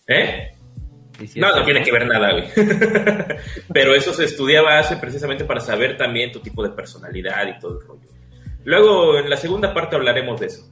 [0.07, 0.53] ¿Eh?
[1.37, 2.45] No, no tiene que ver nada, güey.
[3.73, 7.79] Pero eso se estudiaba hace precisamente para saber también tu tipo de personalidad y todo
[7.79, 8.09] el rollo.
[8.65, 10.69] Luego, en la segunda parte hablaremos de eso.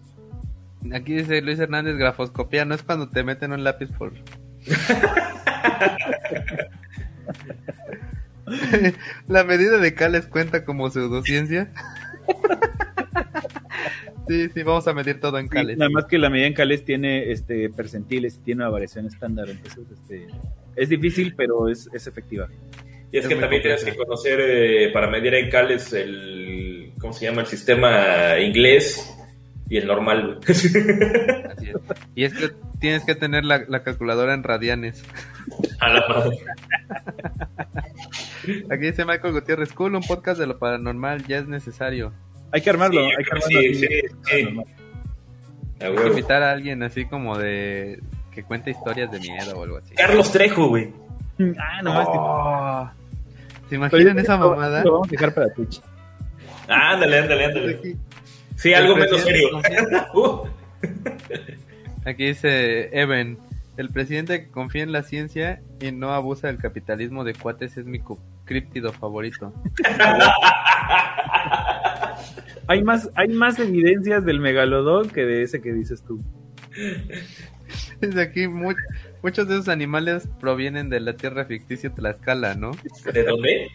[0.92, 4.12] Aquí dice Luis Hernández, grafoscopía, no es cuando te meten un lápiz por...
[9.28, 11.70] La medida de Cales cuenta como pseudociencia.
[14.26, 15.74] sí, sí, vamos a medir todo en Cales.
[15.74, 19.06] Sí, nada más que la medida en Cales tiene este percentiles y tiene una variación
[19.06, 20.26] estándar, entonces este,
[20.74, 22.48] es difícil, pero es, es efectiva.
[23.12, 27.12] Y es, es que también tienes que conocer eh, para medir en Cales el, ¿cómo
[27.12, 27.42] se llama?
[27.42, 29.16] El sistema inglés
[29.70, 30.38] y el normal.
[30.46, 31.76] Así es.
[32.14, 35.02] Y es que tienes que tener la, la calculadora en radianes.
[35.78, 36.38] A la madre.
[38.70, 42.12] Aquí dice Michael Gutiérrez, cool, un podcast de lo paranormal ya es necesario.
[42.52, 43.60] Hay que armarlo, Sí, hay que armarlo.
[43.60, 43.86] sí, sí.
[45.80, 48.00] A Hay que invitar a alguien así como de
[48.34, 49.94] que cuente historias de miedo o algo así.
[49.94, 50.92] Carlos Trejo, güey.
[51.58, 52.90] Ah, no, este- Oh.
[53.68, 54.82] ¿Se imaginan esa mamada?
[54.84, 55.80] Lo vamos a dejar para Twitch.
[56.68, 57.96] Ándale, ándale, ándale.
[58.60, 59.48] Sí, algo menos serio.
[60.14, 60.46] Uh,
[62.04, 63.38] aquí dice Evan,
[63.76, 67.86] el presidente que confía en la ciencia y no abusa del capitalismo de cuates es
[67.86, 68.00] mi
[68.44, 69.52] críptido favorito.
[72.66, 76.22] Hay más, hay más evidencias del megalodón que de ese que dices tú.
[78.00, 78.74] Dice aquí, mu-
[79.24, 82.70] muchos de esos animales provienen de la tierra ficticia Tlaxcala, ¿no?
[83.12, 83.70] ¿De dónde?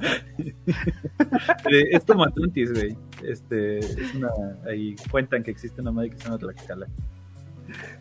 [1.70, 2.96] Eh, Es como Atlantis, güey.
[3.26, 4.28] Este, es una,
[4.66, 6.86] ahí cuentan que existe una madre que se llama Tlaxcala.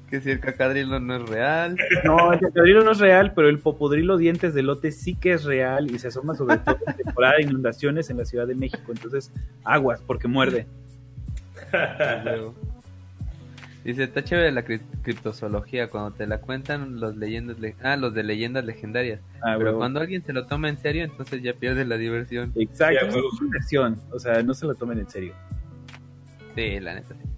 [0.09, 1.77] Que si el cacadrilo no es real.
[2.05, 5.43] No, el cocodrilo no es real, pero el popodrilo dientes de lote sí que es
[5.43, 8.91] real y se asoma sobre todo en temporada de inundaciones en la Ciudad de México.
[8.93, 9.33] Entonces,
[9.65, 10.67] aguas, porque muerde.
[12.23, 12.55] Luego.
[13.87, 18.13] Dice, está chévere la cri- criptozoología cuando te la cuentan los leyendas le- ah, los
[18.13, 19.21] de leyendas legendarias.
[19.37, 19.77] Ah, Pero huevo.
[19.79, 22.51] cuando alguien se lo toma en serio, entonces ya pierde la diversión.
[22.57, 23.99] Exacto, Sí, es inversión.
[24.11, 25.33] O sea, no se lo tomen en serio.
[26.53, 27.15] Sí, la neta.
[27.15, 27.29] sí.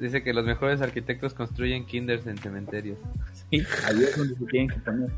[0.00, 2.98] Dice que los mejores arquitectos construyen kinders en cementerios.
[3.50, 5.10] Sí, ahí es donde se tienen que poner.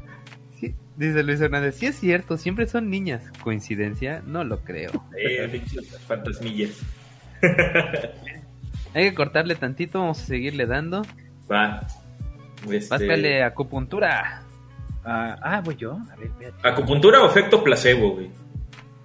[0.58, 3.30] Sí, dice Luis Hernández, sí es cierto, siempre son niñas.
[3.44, 4.22] ¿Coincidencia?
[4.26, 4.90] No lo creo.
[5.18, 5.62] Eh,
[6.06, 6.80] fantasmillas.
[8.96, 11.02] Hay que cortarle tantito, vamos a seguirle dando.
[11.52, 11.86] Va.
[12.70, 12.88] Este...
[12.88, 14.42] Páscale acupuntura.
[15.04, 15.98] Ah, ah, voy yo.
[16.10, 18.30] A ver, ¿Acupuntura o efecto placebo, güey?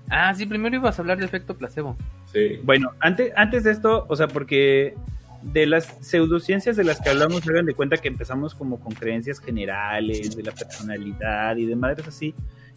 [0.09, 1.97] Ah, sí, primero ibas a hablar de efecto placebo.
[2.31, 2.61] Sí.
[2.63, 4.95] Bueno, antes, antes de esto, o sea, porque
[5.41, 9.41] de las pseudociencias de las que hablamos, hagan de cuenta que empezamos como con creencias
[9.41, 12.34] generales de la personalidad y de madres así.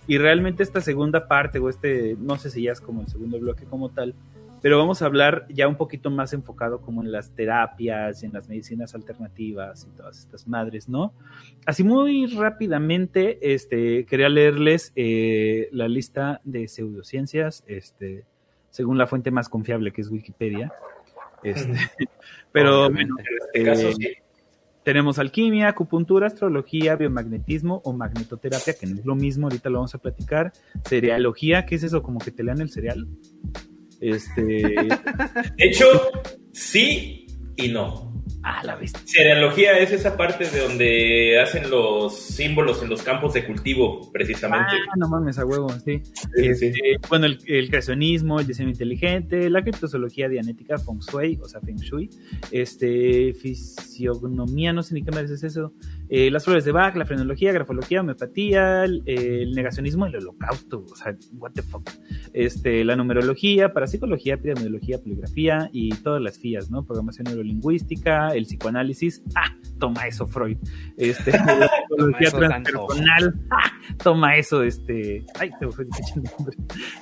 [0.09, 3.39] Y realmente esta segunda parte, o este, no sé si ya es como el segundo
[3.39, 4.17] bloque como tal,
[4.65, 8.49] pero vamos a hablar ya un poquito más enfocado como en las terapias, en las
[8.49, 11.13] medicinas alternativas y todas estas madres, ¿no?
[11.67, 18.25] Así muy rápidamente, este, quería leerles eh, la lista de pseudociencias, este,
[18.71, 20.73] según la fuente más confiable que es Wikipedia.
[21.43, 21.75] Este,
[22.51, 23.17] pero bueno,
[23.53, 24.23] este eh,
[24.83, 29.95] tenemos alquimia, acupuntura, astrología, biomagnetismo o magnetoterapia, que no es lo mismo, ahorita lo vamos
[29.95, 30.55] a platicar.
[30.87, 32.03] Cerealogía, ¿qué es eso?
[32.03, 33.07] Como que te lean el cereal.
[34.05, 34.43] Este.
[35.57, 35.87] De hecho,
[36.53, 37.27] sí
[37.57, 38.13] y no.
[38.43, 39.01] Ah, la vista.
[39.07, 44.73] Cerealogía es esa parte de donde hacen los símbolos en los campos de cultivo, precisamente.
[44.91, 46.03] Ah, no mames, a huevo, sí.
[46.37, 46.75] Este,
[47.09, 52.11] bueno, el, creacionismo, el diseño inteligente, la criptozoología dianética, feng shui, o sea, feng shui,
[52.51, 55.73] este, fisiognomía, no sé ni qué más es eso,
[56.09, 61.17] eh, las flores de Bach, la frenología, grafología, homeopatía, el, negacionismo, el holocausto, o sea,
[61.39, 61.89] what the fuck.
[62.33, 66.85] Este, la numerología, parapsicología, epidemiología, poligrafía y todas las FIAs, ¿no?
[66.85, 70.59] Programación neurolingüística, el psicoanálisis, ah, toma eso, Freud.
[70.97, 73.73] Este, la psicología transpersonal, ah,
[74.03, 75.87] toma eso, este, ay, se me fue
[76.37, 76.57] nombre.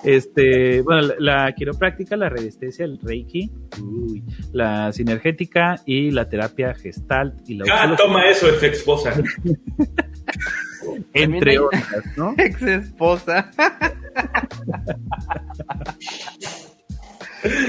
[0.04, 3.50] Este, bueno, la, la, quiropráctica, la radiestesia, el reiki,
[3.82, 4.22] uy,
[4.52, 9.22] la sinergética y la terapia gestalt y la Ah, toma eso, ex esposa.
[11.14, 12.34] Entre otras, ¿no?
[12.38, 13.50] Ex esposa.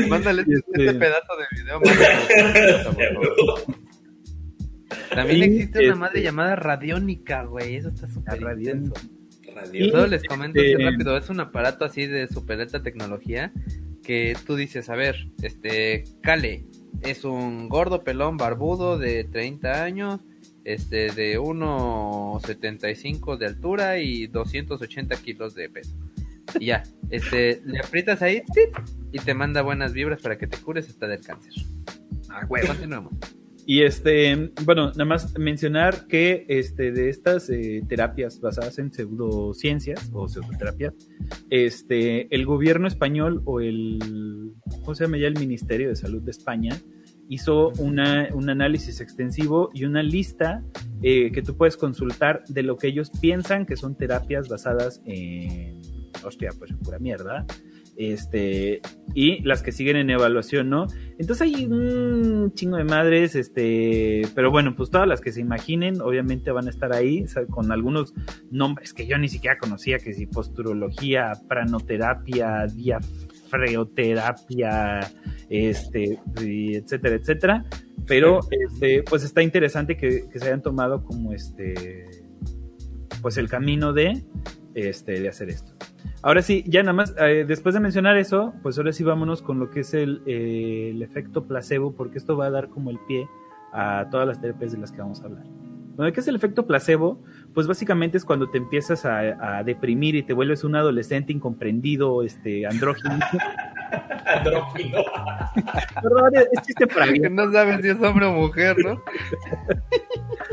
[0.08, 0.62] Mándale este...
[0.72, 1.82] este pedazo de video.
[5.10, 7.78] También existe una madre este llamada radiónica, güey.
[7.78, 8.94] Eso está súper intenso.
[9.92, 11.18] Todo les comento así este, rápido.
[11.18, 13.52] Es un aparato así de super alta tecnología
[14.04, 16.66] que tú dices, a ver, este, Cale
[17.02, 20.22] es un gordo pelón barbudo de 30 años,
[20.66, 25.96] este, de 1,75 de altura y 280 kilos de peso.
[26.60, 28.44] Y ya, este, le aprietas ahí
[29.12, 31.54] y te manda buenas vibras para que te cures hasta del cáncer.
[32.30, 33.14] Ah, güey, continuemos.
[33.66, 40.10] Y este, bueno, nada más mencionar que este, de estas eh, terapias basadas en pseudociencias
[40.12, 40.94] o pseudoterapias,
[41.50, 45.28] este, el gobierno español o el, ¿cómo se llama ya?
[45.28, 46.78] El Ministerio de Salud de España
[47.34, 50.64] hizo una, un análisis extensivo y una lista
[51.02, 55.82] eh, que tú puedes consultar de lo que ellos piensan que son terapias basadas en,
[56.24, 57.46] hostia, pues pura mierda,
[57.96, 58.82] este,
[59.14, 60.88] y las que siguen en evaluación, ¿no?
[61.20, 66.02] Entonces hay un chingo de madres, este, pero bueno, pues todas las que se imaginen,
[66.02, 68.14] obviamente van a estar ahí, con algunos
[68.50, 72.66] nombres que yo ni siquiera conocía, que si posturología, pranoterapia,
[73.54, 75.12] diafreoterapia,
[75.50, 77.66] este, etcétera, etcétera.
[78.08, 82.06] Pero, este, pues está interesante que, que se hayan tomado como este,
[83.22, 84.24] pues el camino de,
[84.76, 85.74] este, de hacer esto.
[86.22, 89.60] Ahora sí, ya nada más, eh, después de mencionar eso, pues ahora sí vámonos con
[89.60, 93.00] lo que es el, eh, el, efecto placebo, porque esto va a dar como el
[93.08, 93.28] pie
[93.74, 95.46] a todas las terapias de las que vamos a hablar.
[95.96, 97.24] Bueno, ¿qué es el efecto placebo?
[97.54, 102.66] Pues básicamente es cuando te empiezas a, deprimir y te vuelves un adolescente incomprendido, este,
[102.66, 103.20] andrógino.
[104.26, 105.04] andrógino.
[106.02, 107.20] Perdón, es chiste para mí.
[107.20, 109.04] Que no sabes si es hombre o mujer, ¿no?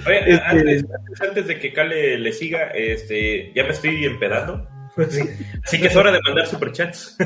[0.07, 0.87] Oye, este...
[1.27, 4.69] antes, de que Cale le siga, este, ya me estoy empedando.
[5.65, 7.17] Así que es hora de mandar superchats.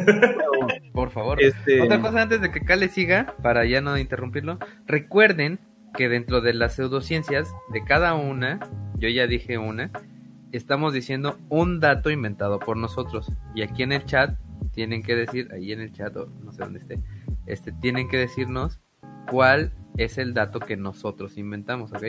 [0.93, 1.43] Por favor.
[1.43, 5.59] Este, Otra cosa antes de que Cale siga, para ya no interrumpirlo, recuerden
[5.97, 8.61] que dentro de las pseudociencias, de cada una,
[8.99, 9.91] yo ya dije una,
[10.53, 13.33] estamos diciendo un dato inventado por nosotros.
[13.55, 14.39] Y aquí en el chat
[14.73, 17.01] tienen que decir, ahí en el chat, no sé dónde esté,
[17.47, 18.81] este, tienen que decirnos
[19.31, 22.05] cuál es el dato que nosotros inventamos, ¿ok?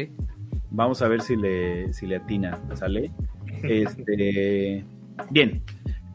[0.72, 3.12] Vamos a ver si le, si le atina, ¿sale?
[3.64, 4.84] Este,
[5.30, 5.64] Bien.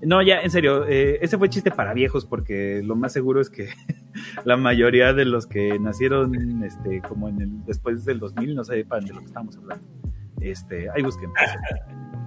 [0.03, 3.51] No, ya, en serio, eh, ese fue chiste para viejos porque lo más seguro es
[3.51, 3.69] que
[4.45, 9.05] la mayoría de los que nacieron este, como en el, después del 2000 no sepan
[9.05, 9.85] de lo que estamos hablando.
[10.41, 11.31] Este, ahí busquen.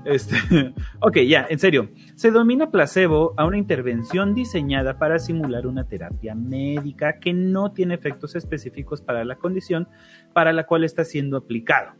[0.05, 0.35] Este,
[0.99, 1.89] ok, ya, en serio.
[2.15, 7.93] Se domina placebo a una intervención diseñada para simular una terapia médica que no tiene
[7.93, 9.87] efectos específicos para la condición
[10.33, 11.93] para la cual está siendo aplicado.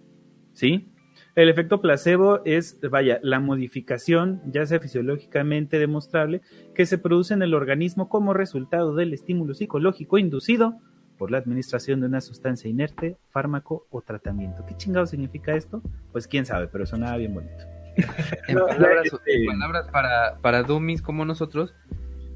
[0.52, 0.93] ¿Sí?
[1.36, 6.42] El efecto placebo es, vaya, la modificación, ya sea fisiológicamente demostrable,
[6.76, 10.80] que se produce en el organismo como resultado del estímulo psicológico inducido
[11.18, 14.64] por la administración de una sustancia inerte, fármaco o tratamiento.
[14.68, 15.82] ¿Qué chingado significa esto?
[16.12, 17.64] Pues quién sabe, pero sonaba bien bonito.
[18.48, 19.46] en, palabras, este,
[19.92, 21.74] para, para dummies como nosotros,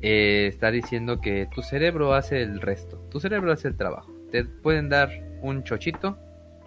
[0.02, 4.12] eh, está diciendo que tu cerebro hace el resto, tu cerebro hace el trabajo.
[4.32, 5.10] Te pueden dar
[5.42, 6.18] un chochito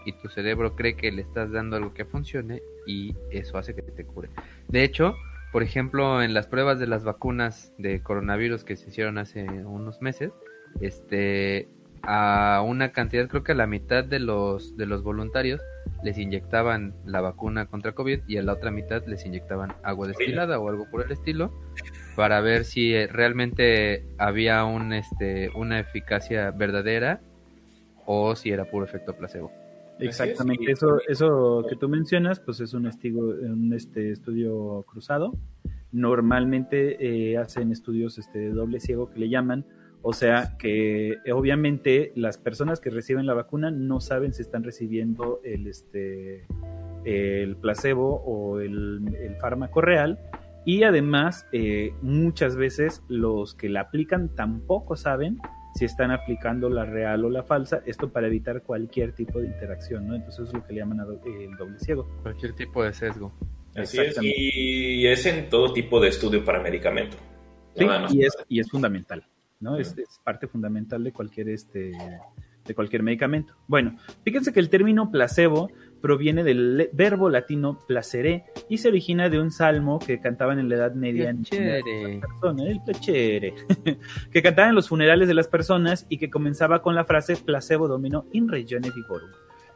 [0.04, 3.82] y tu cerebro cree que le estás dando algo que funcione y eso hace que
[3.82, 4.28] te cure.
[4.68, 5.14] De hecho,
[5.52, 10.00] por ejemplo, en las pruebas de las vacunas de coronavirus que se hicieron hace unos
[10.00, 10.32] meses,
[10.80, 11.68] este
[12.02, 15.60] a una cantidad, creo que a la mitad de los de los voluntarios
[16.02, 20.58] les inyectaban la vacuna contra COVID y a la otra mitad les inyectaban agua destilada
[20.58, 21.52] o algo por el estilo
[22.16, 27.20] para ver si eh, realmente había un este una eficacia verdadera
[28.06, 29.52] o si era puro efecto placebo.
[30.00, 35.36] Exactamente, eso, eso que tú mencionas, pues es un, un este, estudio cruzado.
[35.92, 39.66] Normalmente eh, hacen estudios este, de doble ciego que le llaman,
[40.02, 44.62] o sea que eh, obviamente las personas que reciben la vacuna no saben si están
[44.62, 46.46] recibiendo el, este,
[47.04, 50.18] el placebo o el, fármaco real.
[50.64, 55.38] Y además, eh, muchas veces los que la aplican tampoco saben
[55.74, 60.06] si están aplicando la real o la falsa, esto para evitar cualquier tipo de interacción,
[60.06, 60.14] ¿no?
[60.14, 62.08] Entonces es lo que le llaman el doble ciego.
[62.22, 63.32] Cualquier tipo de sesgo.
[63.76, 67.16] Así es, y es en todo tipo de estudio para medicamento.
[67.76, 69.24] Sí, y es, y es fundamental,
[69.60, 69.76] ¿no?
[69.76, 71.92] Es, es, parte fundamental de cualquier, este,
[72.64, 73.54] de cualquier medicamento.
[73.68, 79.40] Bueno, fíjense que el término placebo proviene del verbo latino placere y se origina de
[79.40, 81.44] un salmo que cantaban en la Edad Media en
[82.60, 83.54] el placere,
[84.32, 87.88] que cantaban en los funerales de las personas y que comenzaba con la frase placebo
[87.88, 89.30] domino in regione vivorum,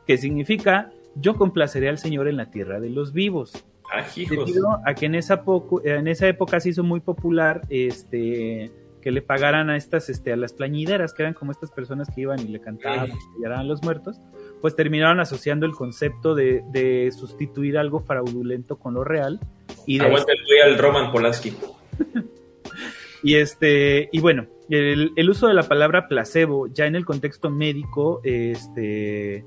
[0.06, 3.64] que significa yo complaceré al Señor en la tierra de los vivos.
[3.92, 5.44] Ah, Debido a que en esa,
[5.84, 8.72] en esa época se hizo muy popular este
[9.04, 12.22] que le pagaran a estas, este, a las plañideras, que eran como estas personas que
[12.22, 14.18] iban y le cantaban, y a los muertos,
[14.62, 19.40] pues terminaron asociando el concepto de, sustituir algo fraudulento con lo real.
[19.86, 20.32] Y de Aguanta
[20.64, 21.54] el Roman Polanski.
[23.22, 27.50] y este, y bueno, el, el, uso de la palabra placebo, ya en el contexto
[27.50, 29.44] médico, este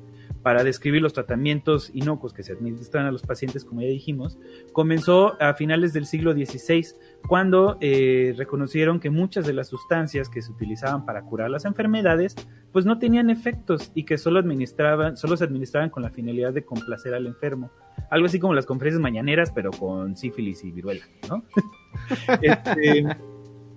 [0.47, 4.39] para describir los tratamientos inocuos que se administran a los pacientes, como ya dijimos,
[4.71, 6.87] comenzó a finales del siglo XVI,
[7.27, 12.33] cuando eh, reconocieron que muchas de las sustancias que se utilizaban para curar las enfermedades,
[12.71, 16.63] pues no tenían efectos y que solo administraban, solo se administraban con la finalidad de
[16.63, 17.69] complacer al enfermo.
[18.09, 21.03] Algo así como las conferencias mañaneras, pero con sífilis y viruela.
[22.41, 23.05] Este,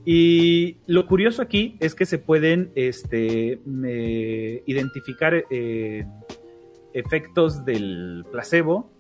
[0.04, 3.60] y lo curioso aquí es que se pueden este,
[4.66, 6.06] identificar eh,
[6.94, 8.90] efectos del placebo,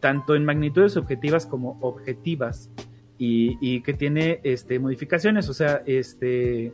[0.00, 2.70] tanto en magnitudes objetivas como objetivas,
[3.22, 5.48] y, que tiene este, modificaciones.
[5.50, 6.72] O sea, este,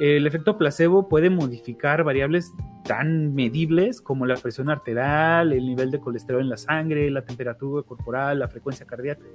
[0.00, 2.52] el efecto placebo puede modificar variables
[2.84, 7.82] tan medibles como la presión arterial, el nivel de colesterol en la sangre, la temperatura
[7.82, 9.26] corporal, la frecuencia cardíaca.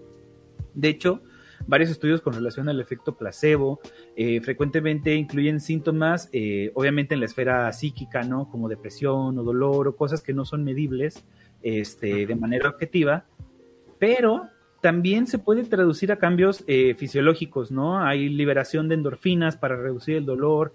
[0.73, 1.21] De hecho,
[1.65, 3.79] varios estudios con relación al efecto placebo
[4.15, 8.49] eh, frecuentemente incluyen síntomas, eh, obviamente en la esfera psíquica, ¿no?
[8.49, 11.25] Como depresión o dolor o cosas que no son medibles
[11.63, 13.25] este, de manera objetiva,
[13.99, 14.47] pero
[14.81, 17.99] también se puede traducir a cambios eh, fisiológicos, ¿no?
[17.99, 20.73] Hay liberación de endorfinas para reducir el dolor,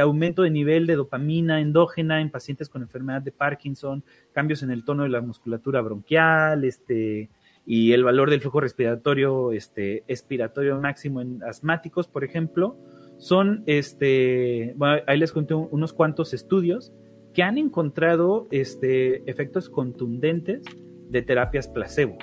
[0.00, 4.84] aumento de nivel de dopamina endógena en pacientes con enfermedad de Parkinson, cambios en el
[4.84, 7.28] tono de la musculatura bronquial, este,
[7.66, 12.78] y el valor del flujo respiratorio este, expiratorio máximo en asmáticos, por ejemplo,
[13.18, 16.92] son, este, bueno, ahí les conté unos cuantos estudios
[17.34, 20.62] que han encontrado este, efectos contundentes
[21.10, 22.16] de terapias placebo,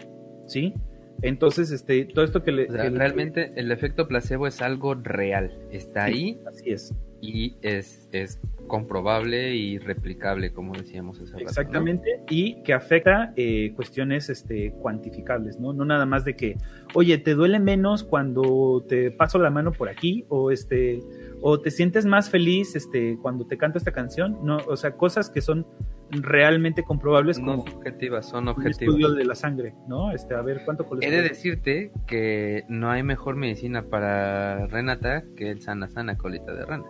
[0.47, 0.73] ¿sí?
[1.21, 2.67] Entonces, este, todo esto que le...
[2.67, 6.39] realmente el efecto placebo es algo real, está ahí.
[6.47, 6.93] Así es.
[7.21, 14.30] Y es, es comprobable y replicable, como decíamos hace Exactamente, y que afecta eh, cuestiones
[14.30, 15.73] este, cuantificables, ¿no?
[15.73, 16.57] No nada más de que,
[16.94, 21.02] oye, te duele menos cuando te paso la mano por aquí, o este,
[21.41, 25.30] o te sientes más feliz este, cuando te canto esta canción, no, o sea, cosas
[25.30, 25.65] que son
[26.10, 28.81] realmente comprobables no objetivas, son objetivas.
[28.81, 30.11] estudio de la sangre, ¿no?
[30.11, 35.49] Este, a ver cuánto He de decirte que no hay mejor medicina para Renata que
[35.49, 36.85] el sana sana colita de rana.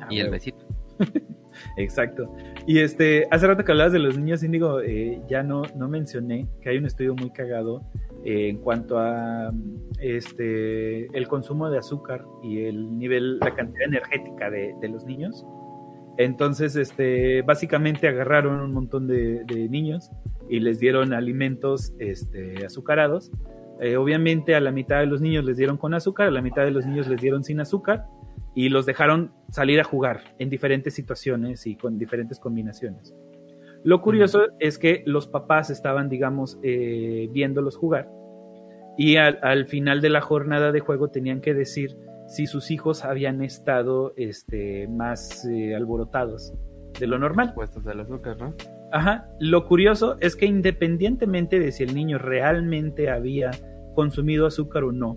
[0.00, 0.66] Ah, y el besito.
[1.76, 2.34] Exacto.
[2.66, 6.48] Y este, hace rato que hablabas de los niños índigo, eh, ya no, no mencioné
[6.60, 7.82] que hay un estudio muy cagado
[8.24, 9.52] eh, en cuanto a
[10.00, 15.44] este el consumo de azúcar y el nivel, la cantidad energética de, los niños.
[16.18, 20.10] Entonces, este, básicamente agarraron un montón de, niños
[20.48, 23.30] y les dieron alimentos este, azucarados.
[23.82, 26.62] Eh, obviamente a la mitad de los niños les dieron con azúcar, a la mitad
[26.62, 28.06] de los niños les dieron sin azúcar
[28.54, 33.12] y los dejaron salir a jugar en diferentes situaciones y con diferentes combinaciones.
[33.82, 38.08] Lo curioso es que los papás estaban, digamos, eh, viéndolos jugar
[38.96, 41.96] y al, final de la jornada de juego tenían que decir
[42.28, 46.54] si sus hijos habían estado este, más eh, alborotados
[47.00, 47.52] de lo normal.
[47.54, 48.54] Puestos al azúcar, ¿no?
[48.92, 49.26] Ajá.
[49.40, 53.50] Lo curioso es que independientemente de si el niño realmente había
[53.94, 55.14] consumido azúcar o no,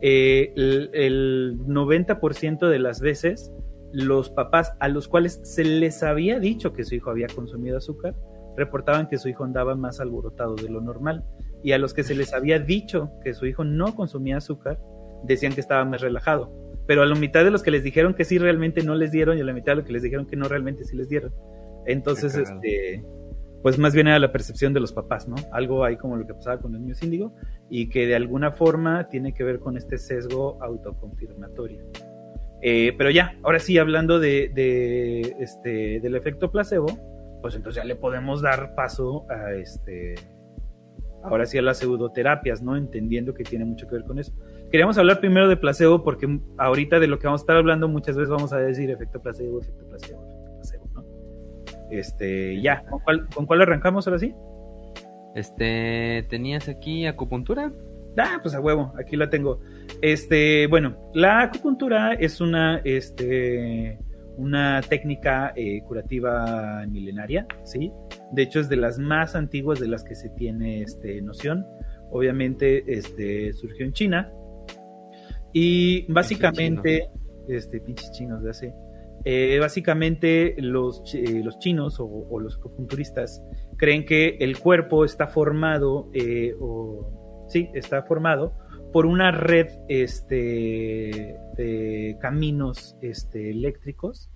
[0.00, 3.52] eh, el, el 90% de las veces
[3.92, 8.14] los papás a los cuales se les había dicho que su hijo había consumido azúcar,
[8.56, 11.24] reportaban que su hijo andaba más alborotado de lo normal.
[11.62, 14.80] Y a los que se les había dicho que su hijo no consumía azúcar,
[15.24, 16.52] decían que estaba más relajado.
[16.86, 19.38] Pero a la mitad de los que les dijeron que sí realmente no les dieron
[19.38, 21.32] y a la mitad de los que les dijeron que no realmente sí les dieron.
[21.86, 23.04] Entonces, este,
[23.62, 25.36] pues más bien era la percepción de los papás, ¿no?
[25.52, 27.32] Algo ahí como lo que pasaba con los niños índigo
[27.70, 31.84] y que de alguna forma tiene que ver con este sesgo autoconfirmatorio.
[32.60, 36.86] Eh, pero ya, ahora sí, hablando de, este, del efecto placebo,
[37.40, 40.14] pues entonces ya le podemos dar paso a este,
[41.24, 42.76] ahora sí a las pseudoterapias, ¿no?
[42.76, 44.32] Entendiendo que tiene mucho que ver con eso.
[44.70, 48.16] Queríamos hablar primero de placebo porque ahorita de lo que vamos a estar hablando muchas
[48.16, 50.31] veces vamos a decir efecto placebo, efecto placebo.
[51.92, 54.34] Este, ya, ¿con cuál, ¿con cuál arrancamos ahora sí?
[55.34, 57.70] Este, ¿tenías aquí acupuntura?
[58.16, 59.60] Ah, pues a huevo, aquí la tengo.
[60.00, 63.98] Este, bueno, la acupuntura es una, este,
[64.38, 67.92] una técnica eh, curativa milenaria, ¿sí?
[68.32, 71.66] De hecho, es de las más antiguas de las que se tiene este, noción.
[72.10, 74.32] Obviamente, este, surgió en China.
[75.52, 77.10] Y básicamente,
[77.48, 78.74] este, pinches chinos de hace.
[79.24, 83.42] Eh, básicamente, los, eh, los chinos o, o, los acupunturistas
[83.76, 86.10] creen que el cuerpo está formado
[86.60, 88.54] o sí, está formado
[88.92, 94.30] por una red este, de caminos este, eléctricos.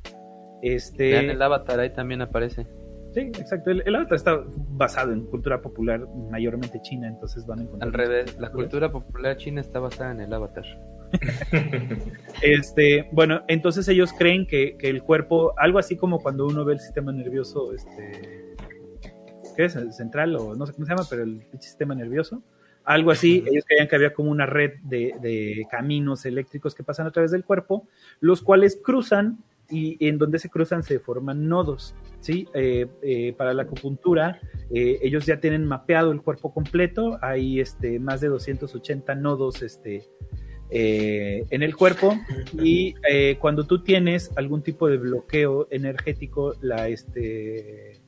[0.62, 2.66] Este, en el avatar ahí también aparece.
[3.12, 3.70] Sí, exacto.
[3.70, 7.88] El, avatar está basado en cultura popular mayormente china, entonces van a encontrar.
[7.88, 10.64] Al revés, la cultura popular china está basada en el avatar.
[12.42, 16.74] este, bueno, entonces ellos creen que, que, el cuerpo, algo así como cuando uno ve
[16.74, 18.54] el sistema nervioso, este,
[19.56, 19.76] ¿qué es?
[19.96, 22.42] central o no sé cómo se llama, pero el sistema nervioso
[22.86, 27.10] algo así, ellos creían que había como una red de, caminos eléctricos que pasan a
[27.10, 27.86] través del cuerpo,
[28.20, 29.38] los cuales cruzan
[29.68, 32.46] y en donde se cruzan se forman nodos, ¿sí?
[32.54, 37.98] Eh, eh, para la acupuntura, eh, ellos ya tienen mapeado el cuerpo completo, hay este,
[37.98, 40.04] más de 280 nodos este,
[40.70, 42.18] en el cuerpo
[42.52, 42.94] y
[43.38, 48.01] cuando tú tienes algún tipo de bloqueo energético, la, este,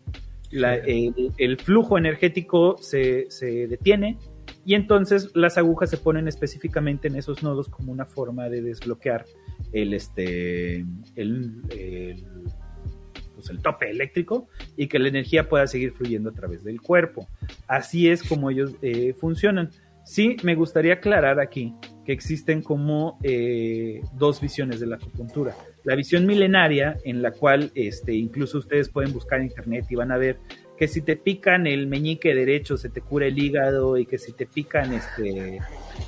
[0.50, 4.18] el, flujo energético se, se detiene
[4.64, 9.24] y entonces las agujas se ponen específicamente en esos nodos como una forma de desbloquear
[9.72, 10.84] el, este,
[11.16, 11.62] el,
[13.34, 17.28] pues el tope eléctrico y que la energía pueda seguir fluyendo a través del cuerpo.
[17.66, 19.70] Así es como ellos eh, funcionan.
[20.04, 21.74] Sí, me gustaría aclarar aquí
[22.08, 25.54] que existen como eh, dos visiones de la acupuntura.
[25.84, 30.10] La visión milenaria, en la cual este, incluso ustedes pueden buscar en internet y van
[30.10, 30.38] a ver
[30.78, 34.32] que si te pican el meñique derecho se te cura el hígado y que si
[34.32, 35.60] te pican este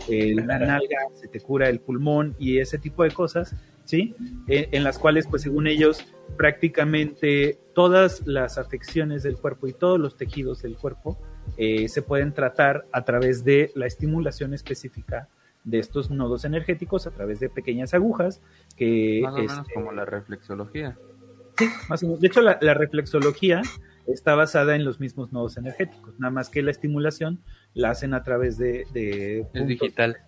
[0.08, 3.54] la nalga se te cura el pulmón y ese tipo de cosas,
[3.84, 4.14] ¿sí?
[4.48, 6.06] E, en, las cuales, pues según ellos,
[6.38, 11.20] prácticamente todas las afecciones del cuerpo y todos los tejidos del cuerpo
[11.58, 15.28] eh, se pueden tratar a través de la estimulación específica
[15.64, 18.40] de estos nodos energéticos a través de pequeñas agujas
[18.76, 19.20] que...
[19.22, 20.96] Más o menos este, como la reflexología.
[21.58, 22.20] Sí, más o menos.
[22.20, 23.62] De hecho, la, la reflexología
[24.06, 27.40] está basada en los mismos nodos energéticos, nada más que la estimulación
[27.74, 28.86] la hacen a través de...
[28.92, 30.18] de digital.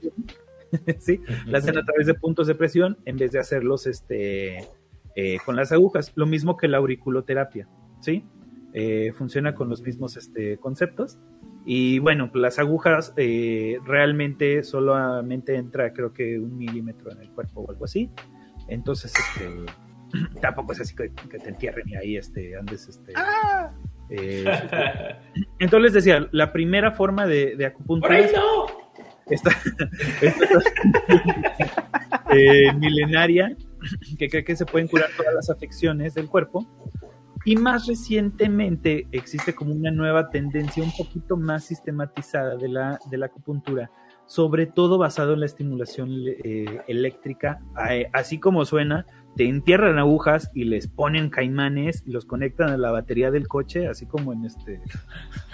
[0.99, 4.69] sí, la hacen a través de puntos de presión en vez de hacerlos este,
[5.17, 6.13] eh, con las agujas.
[6.15, 7.69] Lo mismo que la auriculoterapia,
[8.01, 8.25] ¿sí?
[8.73, 11.19] Eh, funciona con los mismos este, conceptos.
[11.64, 17.62] Y bueno, las agujas eh, realmente solamente entra creo que un milímetro en el cuerpo
[17.62, 18.10] o algo así.
[18.68, 19.48] Entonces, este
[20.40, 23.12] tampoco es así que, te entierren y ahí este, andes este.
[23.14, 23.70] ¡Ah!
[24.10, 24.44] Eh,
[25.59, 28.18] entonces les decía, la primera forma de, de acupuntura.
[29.26, 29.51] Esta,
[32.32, 33.56] eh, milenaria
[34.18, 36.66] que cree que se pueden curar todas las afecciones del cuerpo.
[37.44, 43.19] Y más recientemente existe como una nueva tendencia un poquito más sistematizada de la, de
[43.19, 43.90] la acupuntura,
[44.27, 47.60] sobre todo basado en la estimulación eh, eléctrica,
[48.12, 49.06] así como suena,
[49.36, 53.89] te entierran agujas y les ponen caimanes y los conectan a la batería del coche,
[53.89, 54.81] así como en este.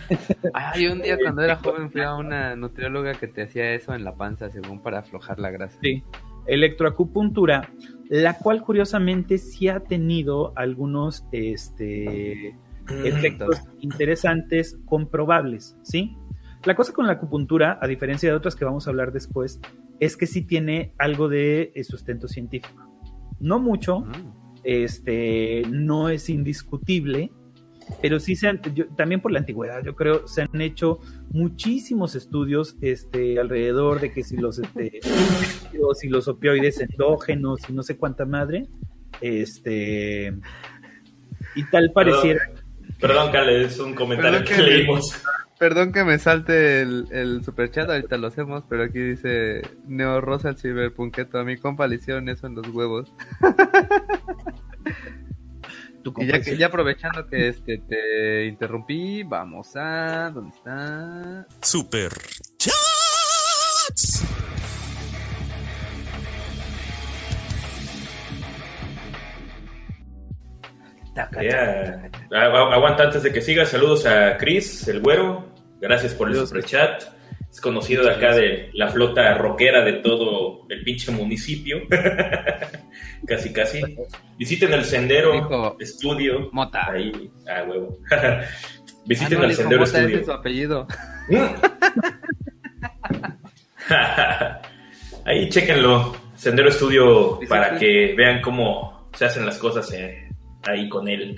[0.52, 4.04] Ay, un día cuando era joven fui a una nutrióloga que te hacía eso en
[4.04, 5.78] la panza, según para aflojar la grasa.
[5.80, 6.02] Sí.
[6.46, 7.68] Electroacupuntura
[8.08, 12.54] la cual curiosamente sí ha tenido algunos este,
[12.90, 13.04] Mm.
[13.06, 16.16] efectos interesantes comprobables, ¿sí?
[16.64, 19.60] La cosa con la acupuntura, a diferencia de otras que vamos a hablar después,
[20.00, 22.82] es que sí tiene algo de eh, sustento científico.
[23.40, 24.32] No mucho, Mm.
[24.64, 27.30] este, no es indiscutible,
[28.02, 30.98] pero sí se han, yo- también por la antigüedad, yo creo, se han hecho
[31.30, 35.00] muchísimos estudios este, alrededor de que si los, este,
[36.00, 38.66] si los opioides endógenos y no sé cuánta madre,
[39.20, 40.32] este,
[41.54, 42.40] y tal pareciera.
[43.00, 45.22] Perdón, Cale, es un comentario Perdón que me- leímos.
[45.58, 50.50] Perdón que me salte el, el superchat, ahorita lo hacemos, pero aquí dice Neo Rosa
[50.50, 53.12] el Cyberpunketo, a mi compa le hicieron eso en los huevos.
[56.02, 56.56] tu Y ya, que, comprensión.
[56.58, 60.30] ya aprovechando que este te interrumpí, vamos a...
[60.30, 61.46] ¿Dónde está?
[61.62, 62.12] Super
[62.58, 64.24] Chats.
[71.42, 72.10] Ya.
[72.30, 73.64] Agu- Aguanta antes de que siga.
[73.66, 75.48] Saludos a Chris, el güero.
[75.80, 77.02] Gracias por el Saludos, superchat.
[77.58, 81.80] Es conocido de acá de la flota rockera de todo el pinche municipio.
[83.26, 83.82] casi, casi.
[84.38, 86.50] Visiten el Sendero Dijo- Estudio.
[86.52, 86.88] Mota.
[86.88, 87.10] Ahí,
[87.48, 87.98] ah, huevo.
[88.12, 88.42] Ah,
[89.06, 90.20] Visiten no, el dijo Sendero Mota, ese Estudio.
[90.20, 90.86] es su apellido.
[95.24, 97.84] Ahí chéquenlo, Sendero Estudio, para sí.
[97.84, 100.28] que vean cómo se hacen las cosas eh,
[100.62, 101.34] ahí con él.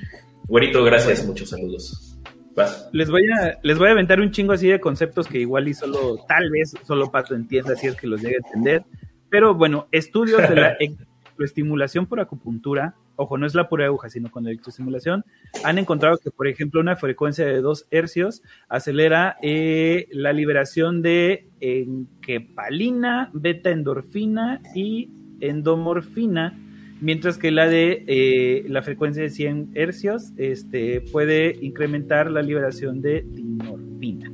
[0.49, 2.10] Güerito, gracias, muchos saludos.
[2.55, 2.89] Vas.
[2.93, 5.75] Les voy a, les voy a aventar un chingo así de conceptos que igual y
[5.75, 8.85] solo, tal vez solo Pato entienda si es que los llegue a entender.
[9.29, 14.31] Pero bueno, estudios de la electroestimulación por acupuntura, ojo, no es la pura aguja, sino
[14.31, 15.25] con electroestimulación,
[15.65, 21.49] han encontrado que, por ejemplo, una frecuencia de 2 hercios acelera eh, la liberación de
[21.61, 25.11] enquepalina, beta endorfina y
[25.41, 26.59] endomorfina,
[27.01, 33.01] mientras que la de eh, la frecuencia de 100 hercios este, puede incrementar la liberación
[33.01, 34.31] de dinorfina.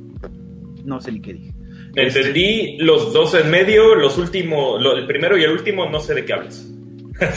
[0.85, 1.53] No sé ni qué dije.
[1.95, 6.13] Entendí los dos en medio, los últimos, lo- el primero y el último, no sé
[6.13, 6.71] de qué hablas.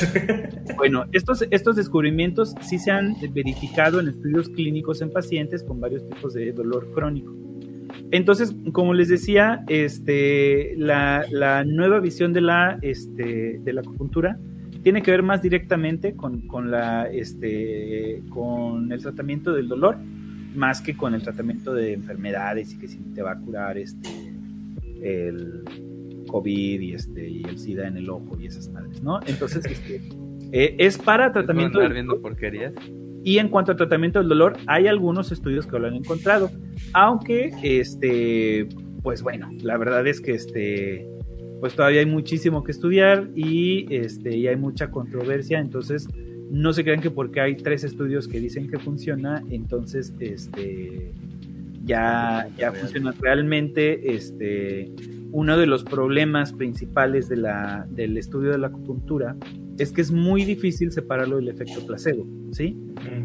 [0.77, 6.07] Bueno, estos, estos descubrimientos sí se han verificado en estudios clínicos en pacientes con varios
[6.09, 7.35] tipos de dolor crónico.
[8.13, 14.39] Entonces, como les decía, este, la, la nueva visión de la, este, de la acupuntura
[14.83, 19.97] tiene que ver más directamente con, con, la, este, con el tratamiento del dolor,
[20.55, 24.09] más que con el tratamiento de enfermedades y que si te va a curar este,
[25.03, 25.65] el
[26.27, 29.21] COVID y, este, y el SIDA en el ojo y esas madres, ¿no?
[29.27, 30.01] Entonces, este,
[30.53, 32.73] eh, es para tratamiento del viendo porquerías.
[33.23, 36.51] y en cuanto al tratamiento del dolor, hay algunos estudios que lo han encontrado.
[36.93, 38.69] Aunque, este,
[39.03, 41.07] pues bueno, la verdad es que este,
[41.61, 45.61] pues todavía hay muchísimo que estudiar y este, y hay mucha controversia.
[45.61, 46.09] Entonces,
[46.51, 51.13] no se crean que porque hay tres estudios que dicen que funciona, entonces este
[51.85, 54.15] ya, ya funciona realmente.
[54.15, 54.93] Este,
[55.33, 59.37] uno de los problemas principales de la, del estudio de la acupuntura
[59.79, 62.77] es que es muy difícil separarlo del efecto placebo, ¿sí?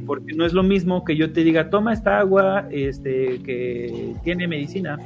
[0.06, 4.48] Porque no es lo mismo que yo te diga, toma esta agua este, que tiene
[4.48, 4.98] medicina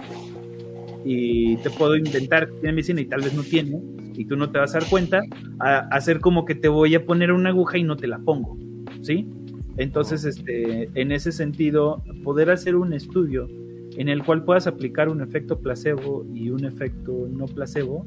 [1.05, 3.81] y te puedo inventar que tiene medicina y tal vez no tiene
[4.13, 5.21] y tú no te vas a dar cuenta,
[5.59, 8.57] a hacer como que te voy a poner una aguja y no te la pongo,
[9.01, 9.29] ¿sí?
[9.77, 13.47] Entonces, este, en ese sentido, poder hacer un estudio
[13.95, 18.05] en el cual puedas aplicar un efecto placebo y un efecto no placebo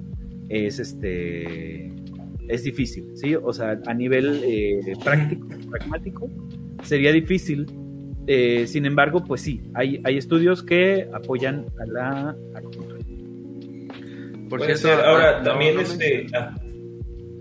[0.48, 1.90] es este
[2.48, 3.34] es difícil, ¿sí?
[3.34, 6.30] O sea, a nivel eh, práctico, pragmático,
[6.82, 7.66] sería difícil.
[8.26, 12.98] Eh, sin embargo, pues sí, hay, hay estudios que apoyan a la acupuntura.
[14.48, 15.06] Por Puede cierto, ser.
[15.08, 16.26] Ahora, no- también no este...
[16.34, 16.54] ah,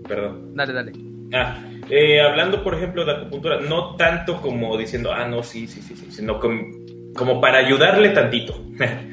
[0.08, 0.54] perdón.
[0.54, 0.92] Dale, dale.
[1.34, 5.80] Ah, eh, hablando, por ejemplo, de acupuntura, no tanto como diciendo, ah, no, sí, sí,
[5.82, 6.70] sí, sí, sino com-
[7.14, 8.54] como para ayudarle tantito.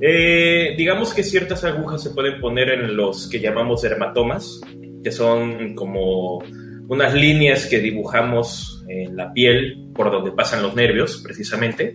[0.00, 4.60] Eh, digamos que ciertas agujas se pueden poner en los que llamamos dermatomas,
[5.02, 6.38] que son como
[6.86, 11.92] unas líneas que dibujamos en la piel por donde pasan los nervios, precisamente.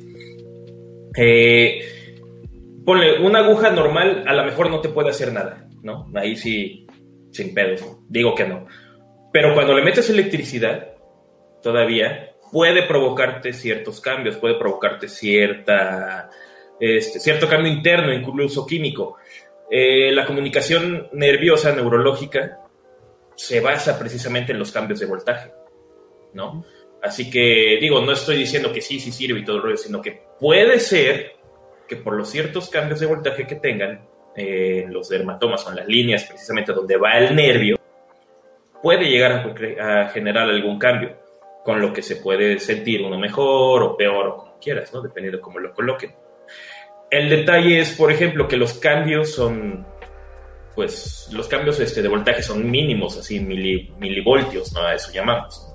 [1.15, 2.11] Eh,
[2.85, 6.11] ponle una aguja normal, a lo mejor no te puede hacer nada, ¿no?
[6.13, 6.85] Ahí sí,
[7.31, 8.67] sin pedos, digo que no.
[9.31, 10.95] Pero cuando le metes electricidad,
[11.61, 16.29] todavía puede provocarte ciertos cambios, puede provocarte cierta,
[16.81, 19.15] este, cierto cambio interno, incluso químico.
[19.71, 22.59] Eh, la comunicación nerviosa, neurológica,
[23.37, 25.53] se basa precisamente en los cambios de voltaje,
[26.33, 26.65] ¿no?
[27.03, 30.01] Así que, digo, no estoy diciendo que sí, sí sirve y todo el rollo, sino
[30.01, 31.35] que puede ser
[31.85, 34.07] que por los ciertos cambios de voltaje que tengan,
[34.37, 37.77] eh, los dermatomas son las líneas precisamente donde va el nervio,
[38.81, 41.17] puede llegar a, generar algún cambio,
[41.65, 45.01] con lo que se puede sentir uno mejor o peor o como quieras, ¿no?
[45.01, 46.15] Dependiendo de cómo lo coloquen.
[47.11, 49.85] El detalle es, por ejemplo, que los cambios son,
[50.73, 54.83] pues, los cambios este, de voltaje son mínimos, así, milivoltios, ¿no?
[54.83, 55.72] A eso llamamos.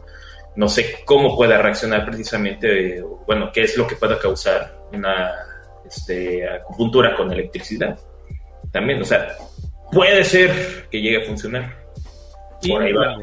[0.59, 5.33] No sé cómo pueda reaccionar precisamente, bueno, qué es lo que pueda causar una
[5.87, 7.97] este, acupuntura con electricidad.
[8.73, 9.37] También, o sea,
[9.93, 11.77] puede ser que llegue a funcionar.
[12.61, 13.17] Y, Por ahí va.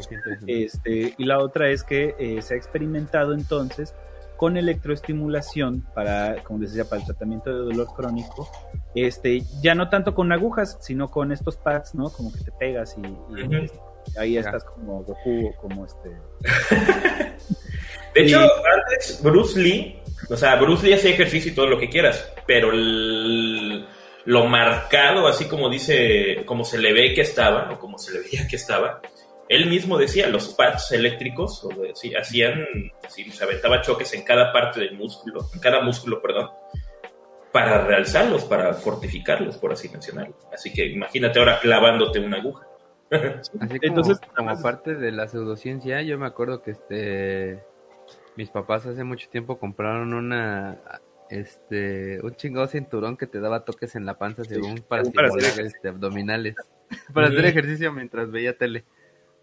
[0.48, 3.94] Este, y la otra es que eh, se ha experimentado entonces
[4.38, 8.50] con electroestimulación para, como decía, para el tratamiento de dolor crónico,
[8.96, 12.10] este, ya no tanto con agujas, sino con estos pads, ¿no?
[12.12, 13.02] Como que te pegas y,
[14.18, 16.10] ahí estás como Goku o como este.
[18.14, 20.00] de hecho, antes Bruce Lee,
[20.30, 25.46] o sea, Bruce Lee hacía ejercicio y todo lo que quieras, pero lo marcado, así
[25.46, 29.02] como dice, como se le ve que estaba, o como se le veía que estaba,
[29.48, 31.70] él mismo decía, los pads eléctricos o
[32.20, 32.66] hacían,
[33.08, 36.50] se aventaba choques en cada parte del músculo, en cada músculo, perdón,
[37.52, 40.36] para realzarlos, para fortificarlos, por así mencionarlo.
[40.52, 42.68] Así que imagínate ahora clavándote una aguja.
[43.60, 47.64] Así como, Entonces, como parte de la pseudociencia, yo me acuerdo que este
[48.36, 50.78] mis papás hace mucho tiempo compraron una
[51.30, 55.88] este un chingado cinturón que te daba toques en la panza según para, hacer este,
[55.88, 56.56] abdominales,
[57.14, 58.86] para hacer ejercicio mientras veía tele.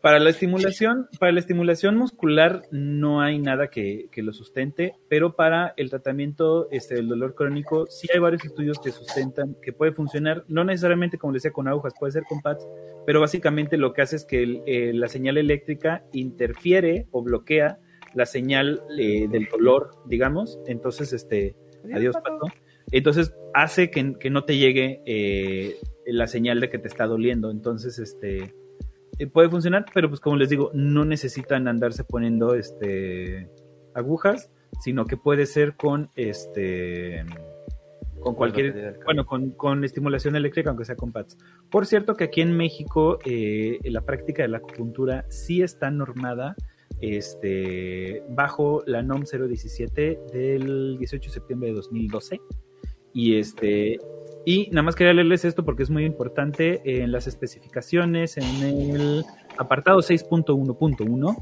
[0.02, 5.74] Para la estimulación, para la estimulación muscular no hay nada que, lo sustente, pero para
[5.76, 10.44] el tratamiento este, del dolor crónico sí hay varios estudios que sustentan que puede funcionar,
[10.48, 12.66] no necesariamente como les decía con agujas, puede ser con pads,
[13.06, 17.78] pero básicamente lo que hace es que eh, la señal eléctrica interfiere o bloquea
[18.12, 21.54] la señal eh, del dolor, digamos, entonces este,
[21.94, 22.46] adiós pato,
[22.90, 25.76] entonces hace que, que no te llegue eh,
[26.06, 28.52] la señal de que te está doliendo, entonces este
[29.26, 33.48] puede funcionar, pero pues como les digo, no necesitan andarse poniendo este
[33.94, 34.50] agujas,
[34.80, 37.24] sino que puede ser con este
[38.20, 41.36] con cualquier bueno con, estimulación eléctrica aunque sea con pads.
[41.70, 46.54] Por cierto que aquí en México eh, la práctica de la acupuntura sí está normada
[47.00, 52.40] este bajo la NOM 017 del 18 de septiembre de 2012
[53.12, 53.98] y este
[54.44, 59.24] y nada más quería leerles esto porque es muy importante en las especificaciones, en el
[59.58, 61.36] apartado 6.1.1,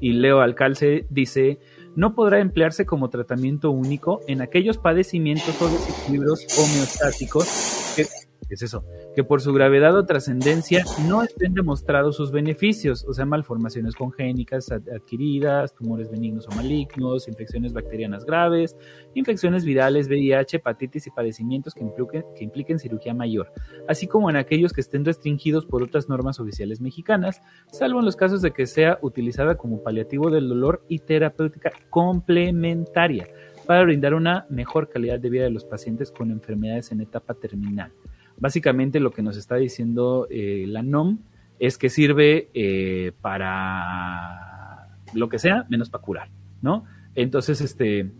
[0.00, 1.58] y Leo Alcalce dice,
[1.94, 8.06] no podrá emplearse como tratamiento único en aquellos padecimientos o desequilibrios homeostáticos que
[8.54, 8.84] es eso?
[9.14, 14.70] Que por su gravedad o trascendencia no estén demostrados sus beneficios, o sea, malformaciones congénicas
[14.70, 18.76] adquiridas, tumores benignos o malignos, infecciones bacterianas graves,
[19.14, 23.52] infecciones virales, VIH, hepatitis y padecimientos que impliquen, que impliquen cirugía mayor,
[23.88, 27.40] así como en aquellos que estén restringidos por otras normas oficiales mexicanas,
[27.72, 33.28] salvo en los casos de que sea utilizada como paliativo del dolor y terapéutica complementaria
[33.66, 37.92] para brindar una mejor calidad de vida de los pacientes con enfermedades en etapa terminal.
[38.38, 41.18] Básicamente lo que nos está diciendo eh, la NOM
[41.58, 46.28] es que sirve eh, para lo que sea, menos para curar,
[46.60, 46.84] ¿no?
[47.14, 48.10] Entonces, este,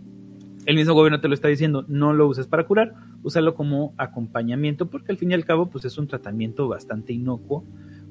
[0.67, 4.87] el mismo gobierno te lo está diciendo, no lo uses para curar, úsalo como acompañamiento,
[4.87, 7.65] porque al fin y al cabo, pues es un tratamiento bastante inocuo,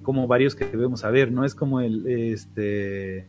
[0.04, 1.44] como varios que debemos saber, ¿no?
[1.44, 3.28] Es como el, este,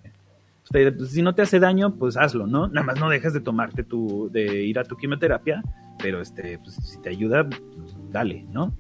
[0.71, 2.69] pues, si no te hace daño, pues hazlo, ¿no?
[2.69, 5.63] Nada más no dejas de tomarte tu, de ir a tu quimioterapia,
[5.99, 8.73] pero este, pues si te ayuda, pues, dale, ¿no?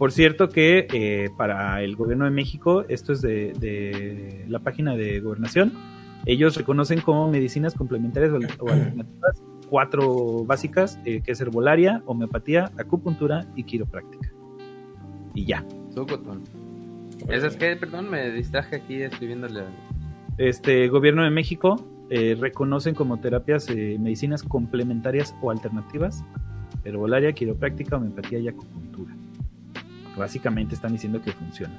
[0.00, 5.20] Por cierto que eh, para el gobierno de México, esto es de, la página de
[5.20, 5.74] gobernación,
[6.24, 13.44] ellos reconocen como medicinas complementarias o, alternativas cuatro básicas, eh, que es herbolaria, homeopatía, acupuntura
[13.56, 14.32] y quiropráctica.
[15.34, 15.66] Y ya.
[17.28, 19.64] ¿Eso es que, perdón, me distraje aquí escribiéndole.
[20.38, 21.76] Este gobierno de México
[22.08, 26.24] eh, reconocen como terapias medicinas complementarias o alternativas
[26.84, 29.14] herbolaria, quiropráctica, homeopatía y acupuntura.
[30.16, 31.74] Básicamente están diciendo que funciona.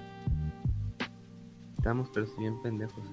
[1.78, 3.04] Estamos pero si bien pendejos.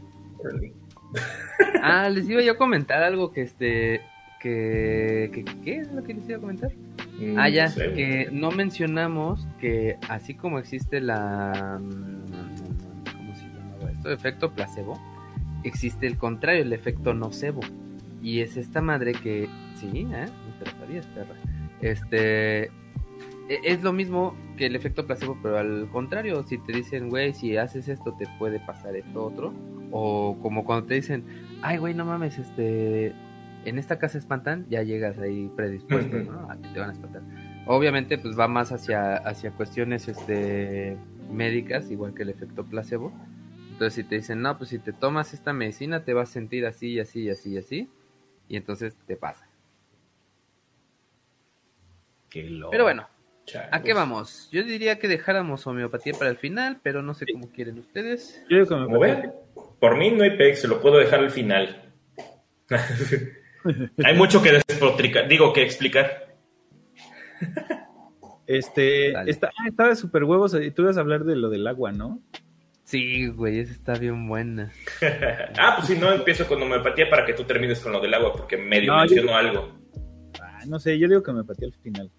[1.82, 4.02] ah, les iba yo a comentar algo que este
[4.40, 6.70] que, ¿qué es lo que les iba a comentar?
[7.18, 14.12] Mm, ah, ya, que no mencionamos que así como existe la ¿cómo se llama esto?
[14.12, 15.00] Efecto placebo,
[15.64, 17.60] existe el contrario, el efecto nocebo.
[18.22, 20.26] Y es esta madre que sí, ¿eh?
[20.26, 21.34] No te lo sabías, perra
[21.80, 22.70] este
[23.48, 27.32] e, es lo mismo que el efecto placebo, pero al contrario, si te dicen, güey,
[27.32, 29.54] si haces esto te puede pasar esto otro,
[29.90, 31.24] o como cuando te dicen,
[31.62, 33.14] ay, güey, no mames, este,
[33.64, 36.50] en esta casa espantan, ya llegas ahí predispuesto, ¿no?
[36.50, 37.22] A que te van a espantar.
[37.66, 40.96] Obviamente, pues va más hacia, hacia cuestiones, este,
[41.30, 43.12] médicas, igual que el efecto placebo,
[43.72, 46.66] Entonces si te dicen, no, pues si te tomas esta medicina te vas a sentir
[46.66, 47.88] así, y así, y así, y así.
[48.48, 49.47] Y entonces te pasa.
[52.30, 52.70] Qué loco.
[52.70, 53.08] Pero bueno.
[53.72, 54.48] ¿a qué vamos?
[54.52, 58.42] Yo diría que dejáramos homeopatía para el final, pero no sé cómo quieren ustedes.
[58.50, 59.32] Yo digo que me Como ven,
[59.80, 61.90] por mí no hay peg, se lo puedo dejar al final.
[64.04, 66.36] hay mucho que despotricar, digo que explicar.
[68.46, 69.30] Este, Dale.
[69.30, 70.54] está, ah, estaba de super huevos.
[70.60, 72.20] y Tú ibas a hablar de lo del agua, ¿no?
[72.84, 74.70] Sí, güey, esa está bien buena.
[75.58, 78.32] ah, pues si no, empiezo con homeopatía para que tú termines con lo del agua,
[78.34, 79.78] porque medio No, yo- menciono algo.
[80.40, 82.10] Ah, no sé, yo digo que me pateé al final.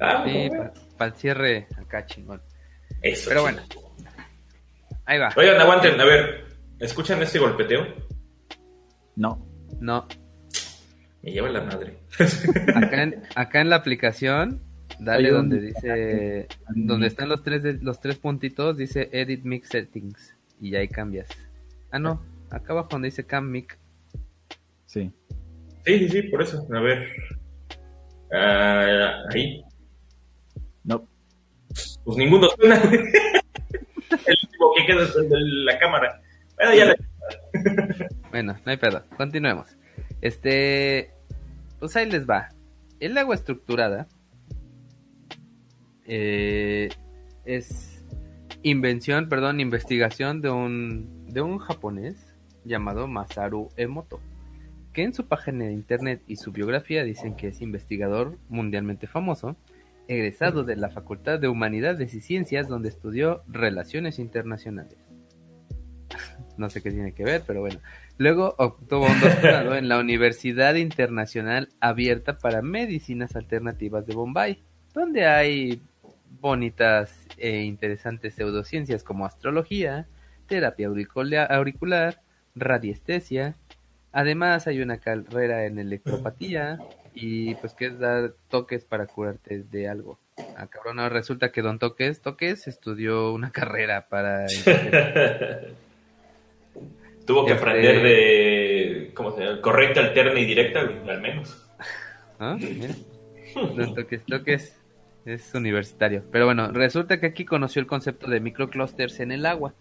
[0.00, 0.72] Ah, Sí, bueno.
[0.98, 2.42] para el cierre acá chingón.
[3.02, 3.28] Eso.
[3.28, 3.62] Pero bueno,
[5.04, 5.30] ahí va.
[5.36, 6.46] Oigan, aguanten, a ver,
[6.78, 7.86] ¿escuchan este golpeteo?
[9.16, 9.46] No.
[9.80, 10.06] No,
[11.22, 11.98] Me lleva la madre.
[12.74, 14.62] acá en, acá en la aplicación,
[15.00, 20.34] dale donde dice, donde están los tres, de- los tres puntitos, dice Edit Mix Settings
[20.60, 21.28] y ahí cambias.
[21.90, 23.78] Ah, no, acá abajo donde dice Cam Mic.
[24.86, 25.10] Sí.
[25.84, 26.66] Sí, sí, sí, por eso.
[26.72, 27.08] A ver.
[28.32, 29.62] Ah, ahí.
[32.04, 32.76] Pues ninguno suena.
[32.82, 36.20] el último que queda es la cámara.
[36.56, 36.94] Bueno, ya
[38.30, 39.02] Bueno, no hay pedo.
[39.16, 39.66] Continuemos.
[40.20, 41.10] Este,
[41.80, 42.48] pues ahí les va.
[43.00, 44.06] El agua estructurada
[46.06, 46.88] eh,
[47.44, 48.04] es
[48.62, 52.34] invención, perdón, investigación de un de un japonés
[52.64, 54.20] llamado Masaru Emoto,
[54.92, 59.56] que en su página de internet y su biografía dicen que es investigador mundialmente famoso,
[60.08, 64.98] egresado de la Facultad de Humanidades y Ciencias donde estudió relaciones internacionales.
[66.56, 67.80] No sé qué tiene que ver, pero bueno.
[68.16, 74.62] Luego obtuvo un doctorado en la Universidad Internacional Abierta para Medicinas Alternativas de Bombay,
[74.92, 75.82] donde hay
[76.40, 80.06] bonitas e interesantes pseudociencias como astrología,
[80.46, 82.20] terapia auricula- auricular,
[82.54, 83.56] radiestesia.
[84.12, 86.78] Además hay una carrera en electropatía
[87.14, 90.18] y pues que es dar toques para curarte de algo.
[90.56, 94.46] Ah, cabrón, ahora resulta que Don Toques, Toques estudió una carrera para...
[97.26, 99.10] Tuvo que Este- aprender de.
[99.14, 99.60] ¿Cómo se llama?
[99.62, 101.66] Correcta, alterna y directa, al menos.
[102.38, 102.56] ¿Ah?
[102.60, 102.94] Mira.
[103.54, 104.78] Don Toques Toques
[105.24, 106.22] es universitario.
[106.30, 109.72] Pero bueno, resulta que aquí conoció el concepto de microclusters en el agua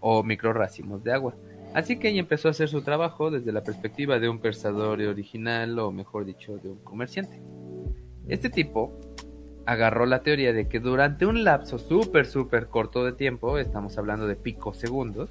[0.00, 1.34] o microracimos de agua.
[1.74, 5.78] Así que ella empezó a hacer su trabajo desde la perspectiva de un pensador original
[5.78, 7.40] o mejor dicho de un comerciante.
[8.28, 8.92] Este tipo
[9.64, 14.26] agarró la teoría de que durante un lapso súper súper corto de tiempo, estamos hablando
[14.26, 15.30] de picosegundos,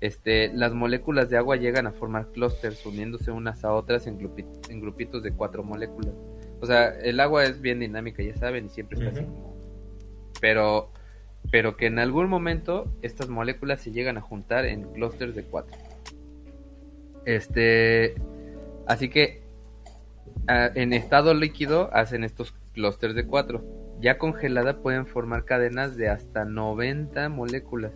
[0.00, 4.46] este, las moléculas de agua llegan a formar clústeres uniéndose unas a otras en, grupi-
[4.68, 6.14] en grupitos de cuatro moléculas.
[6.60, 9.32] O sea, el agua es bien dinámica, ya saben, y siempre está así Ujú.
[9.34, 9.54] como...
[10.40, 10.90] Pero,
[11.50, 15.76] pero que en algún momento estas moléculas se llegan a juntar en clústeres de cuatro.
[17.24, 18.14] Este,
[18.86, 19.42] así que
[20.48, 23.64] ah, en estado líquido hacen estos clústeres de cuatro.
[24.00, 27.92] Ya congelada pueden formar cadenas de hasta 90 moléculas.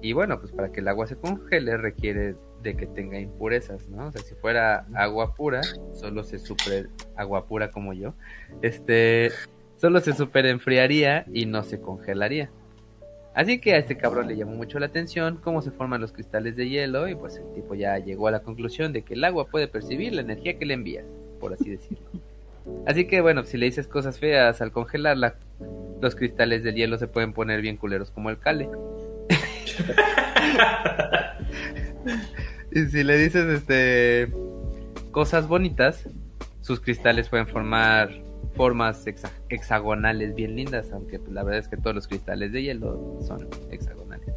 [0.00, 4.06] Y bueno, pues para que el agua se congele requiere de que tenga impurezas, ¿no?
[4.06, 5.62] O sea, si fuera agua pura,
[5.94, 8.14] solo se super agua pura como yo,
[8.62, 9.30] este,
[9.78, 12.50] solo se super enfriaría y no se congelaría.
[13.34, 16.56] Así que a este cabrón le llamó mucho la atención cómo se forman los cristales
[16.56, 19.46] de hielo y pues el tipo ya llegó a la conclusión de que el agua
[19.46, 21.04] puede percibir la energía que le envías,
[21.38, 22.04] por así decirlo.
[22.86, 25.36] Así que bueno, si le dices cosas feas al congelarla,
[26.00, 28.68] los cristales del hielo se pueden poner bien culeros como el cale.
[32.72, 34.32] y si le dices este
[35.12, 36.08] cosas bonitas,
[36.60, 38.27] sus cristales pueden formar
[38.58, 42.64] formas hexa- hexagonales bien lindas, aunque pues, la verdad es que todos los cristales de
[42.64, 44.34] hielo son hexagonales.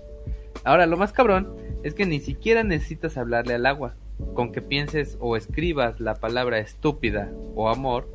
[0.64, 3.96] Ahora, lo más cabrón es que ni siquiera necesitas hablarle al agua.
[4.36, 8.08] Con que pienses o escribas la palabra estúpida o amor,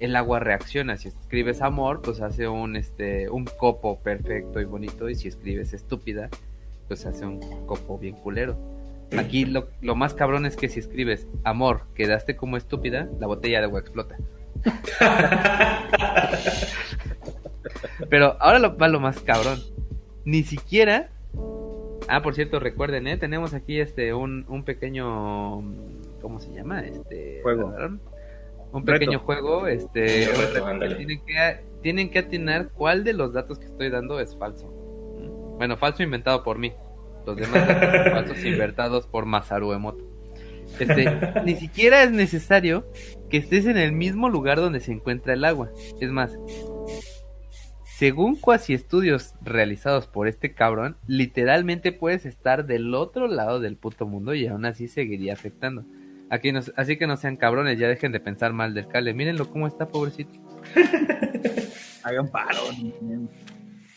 [0.00, 0.98] el agua reacciona.
[0.98, 5.08] Si escribes amor, pues hace un este un copo perfecto y bonito.
[5.08, 6.28] Y si escribes estúpida,
[6.88, 8.54] pues hace un copo bien culero.
[9.18, 13.60] Aquí lo, lo más cabrón es que si escribes amor, quedaste como estúpida, la botella
[13.60, 14.16] de agua explota.
[18.10, 19.60] Pero ahora lo, va lo más cabrón.
[20.24, 21.10] Ni siquiera.
[22.08, 23.16] Ah, por cierto, recuerden, ¿eh?
[23.16, 25.62] Tenemos aquí este un, un pequeño.
[26.20, 26.80] ¿Cómo se llama?
[26.80, 27.40] Este.
[27.42, 27.74] Juego.
[28.72, 29.24] Un pequeño Reto.
[29.24, 29.66] juego.
[29.66, 30.26] Este.
[30.26, 34.36] Reto, reto tienen, que, tienen que atinar cuál de los datos que estoy dando es
[34.36, 34.66] falso.
[35.56, 36.72] Bueno, falso inventado por mí.
[37.26, 40.04] Los demás datos falsos inventados por Masaru Emoto.
[40.78, 42.86] Este, ni siquiera es necesario
[43.34, 45.68] que estés en el mismo lugar donde se encuentra el agua.
[46.00, 46.38] Es más,
[47.82, 54.06] según cuasi estudios realizados por este cabrón, literalmente puedes estar del otro lado del puto
[54.06, 55.84] mundo y aún así seguiría afectando.
[56.30, 59.14] Aquí nos, así que no sean cabrones, ya dejen de pensar mal del cale.
[59.14, 60.38] Mírenlo cómo está, pobrecito.
[62.04, 62.60] Hagan paro.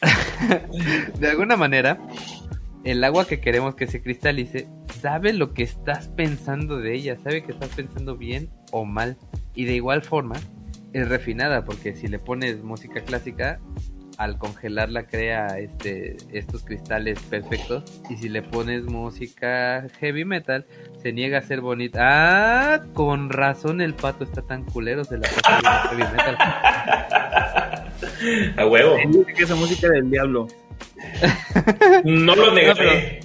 [1.19, 1.99] de alguna manera,
[2.83, 7.43] el agua que queremos que se cristalice sabe lo que estás pensando de ella, sabe
[7.43, 9.17] que estás pensando bien o mal.
[9.57, 10.35] Y de igual forma,
[10.93, 13.59] es refinada, porque si le pones música clásica,
[14.19, 17.83] al congelarla crea este, estos cristales perfectos.
[18.11, 20.67] Y si le pones música heavy metal,
[21.01, 22.01] se niega a ser bonita.
[22.03, 26.37] Ah, con razón el pato está tan culero, se la pasa heavy metal.
[28.57, 28.95] A huevo.
[29.07, 30.45] Dice que esa música del diablo.
[32.03, 33.21] No lo negaré.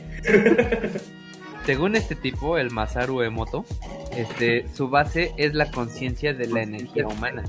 [1.65, 3.65] Según este tipo, el Masaru Emoto,
[4.17, 7.45] este, su base es la conciencia de la energía humana.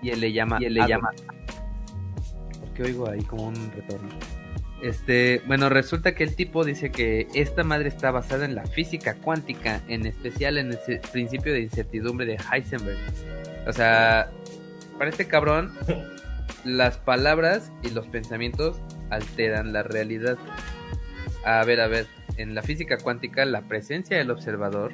[0.00, 1.10] Y él le llama, y él le llama.
[2.60, 4.08] Porque oigo ahí como un retorno.
[4.82, 9.14] Este, bueno, resulta que el tipo dice que esta madre está basada en la física
[9.14, 12.98] cuántica, en especial en el principio de incertidumbre de Heisenberg.
[13.66, 14.30] O sea,
[14.96, 15.72] para este cabrón,
[16.64, 18.80] las palabras y los pensamientos
[19.10, 20.38] alteran la realidad.
[21.44, 22.06] A ver, a ver,
[22.36, 24.92] en la física cuántica la presencia del observador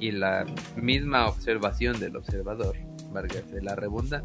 [0.00, 0.46] y la
[0.76, 2.76] misma observación del observador,
[3.12, 4.22] válgase la rebunda-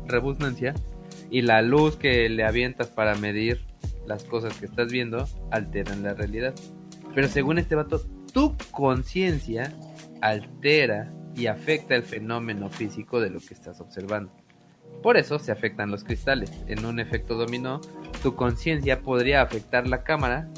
[1.30, 3.62] y la luz que le avientas para medir
[4.06, 6.56] las cosas que estás viendo alteran la realidad.
[7.14, 8.02] Pero según este vato,
[8.34, 9.74] tu conciencia
[10.22, 14.32] altera y afecta el fenómeno físico de lo que estás observando.
[15.04, 16.52] Por eso se afectan los cristales.
[16.68, 17.82] En un efecto dominó,
[18.24, 20.50] tu conciencia podría afectar la cámara,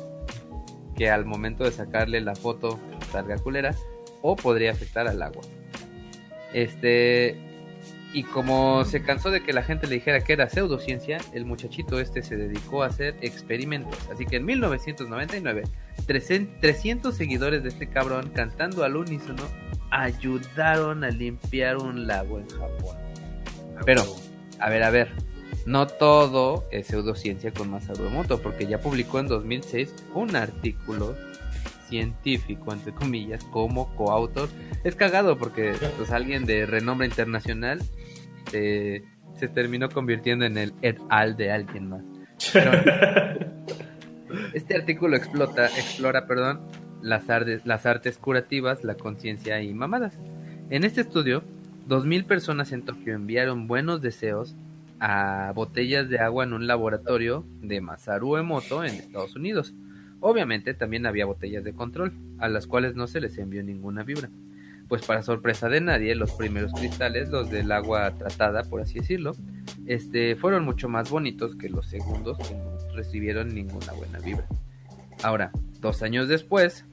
[0.99, 2.77] que al momento de sacarle la foto
[3.09, 3.73] salga culera,
[4.21, 5.43] o podría afectar al agua.
[6.53, 7.37] Este.
[8.11, 11.99] Y como se cansó de que la gente le dijera que era pseudociencia, el muchachito
[11.99, 13.97] este se dedicó a hacer experimentos.
[14.11, 15.63] Así que en 1999,
[16.05, 19.43] 300 seguidores de este cabrón cantando al unísono
[19.91, 22.97] ayudaron a limpiar un lago en Japón.
[23.85, 24.03] Pero,
[24.59, 25.11] a ver, a ver,
[25.69, 31.15] no todo es pseudociencia con Masaru Emoto, porque ya publicó en 2006 un artículo
[31.87, 34.49] científico, entre comillas, como coautor.
[34.83, 37.83] Es cagado porque pues, alguien de renombre internacional
[38.51, 39.03] eh,
[39.35, 42.01] se terminó convirtiendo en el et al de alguien más.
[42.51, 42.71] Pero,
[44.55, 46.61] este artículo explota, explora, perdón,
[47.03, 50.17] las artes, las artes curativas, la conciencia y mamadas.
[50.71, 51.43] En este estudio,
[51.87, 54.55] 2.000 personas en Tokio enviaron buenos deseos
[54.99, 59.73] a botellas de agua en un laboratorio de Masaru Emoto en Estados Unidos.
[60.19, 64.29] Obviamente también había botellas de control, a las cuales no se les envió ninguna vibra.
[64.89, 69.33] Pues para sorpresa de nadie, los primeros cristales, los del agua tratada, por así decirlo,
[69.85, 74.47] este, fueron mucho más bonitos que los segundos que no recibieron ninguna buena vibra.
[75.23, 76.85] Ahora, dos años después,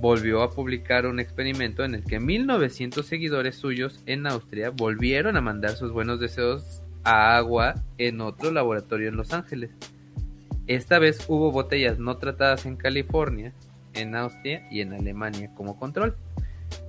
[0.00, 5.40] volvió a publicar un experimento en el que 1900 seguidores suyos en Austria volvieron a
[5.40, 9.70] mandar sus buenos deseos a agua en otro laboratorio en Los Ángeles.
[10.66, 13.52] Esta vez hubo botellas no tratadas en California,
[13.94, 16.16] en Austria y en Alemania como control.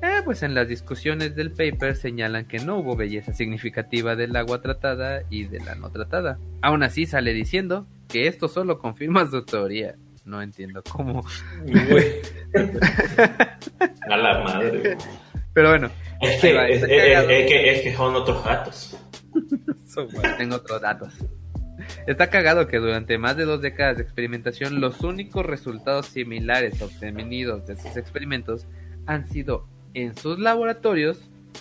[0.03, 4.61] Eh, pues en las discusiones del paper señalan que no hubo belleza significativa del agua
[4.61, 6.37] tratada y de la no tratada.
[6.61, 9.95] Aún así sale diciendo que esto solo confirma su teoría.
[10.23, 11.25] No entiendo cómo.
[14.09, 14.97] A la madre.
[15.53, 15.89] Pero bueno,
[16.21, 17.29] Es que, va, es, está es- cagado.
[17.29, 18.97] es que, es que son otros gatos.
[20.37, 21.13] Tengo otros datos.
[22.07, 27.65] Está cagado que durante más de dos décadas de experimentación los únicos resultados similares obtenidos
[27.65, 28.67] de sus experimentos
[29.07, 31.19] han sido en sus laboratorios,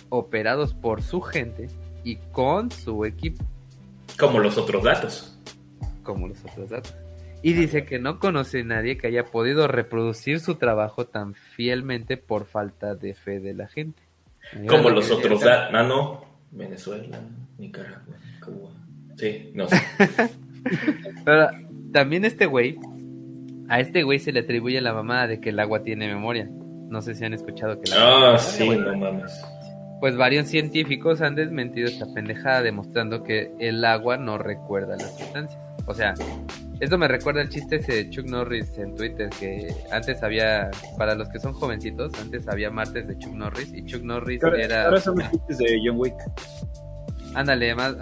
[0.09, 1.67] operados por su gente
[2.03, 3.43] y con su equipo,
[4.17, 5.37] Como los otros gatos.
[6.03, 6.95] como los otros datos.
[7.43, 12.15] Y dice que no conoce a nadie que haya podido reproducir su trabajo tan fielmente
[12.17, 14.01] por falta de fe de la gente.
[14.67, 15.73] Como los otros gatos.
[15.73, 16.30] Ah, no.
[16.51, 17.19] Venezuela,
[17.57, 18.69] Nicaragua, Cuba.
[19.17, 19.77] Sí, no sé.
[21.25, 21.49] Pero
[21.91, 22.77] también este güey,
[23.69, 26.49] a este güey se le atribuye la mamada de que el agua tiene memoria.
[26.89, 29.31] No sé si han escuchado que agua Ah, sí, no mames.
[29.99, 35.61] Pues varios científicos han desmentido esta pendejada demostrando que el agua no recuerda las sustancias.
[35.85, 36.15] O sea,
[36.81, 41.13] esto me recuerda el chiste ese de Chuck Norris en Twitter que antes había, para
[41.13, 44.85] los que son jovencitos, antes había martes de Chuck Norris y Chuck Norris Ahora, era...
[44.85, 46.15] ahora son los chistes de John Wick.
[47.35, 47.95] Ándale, más,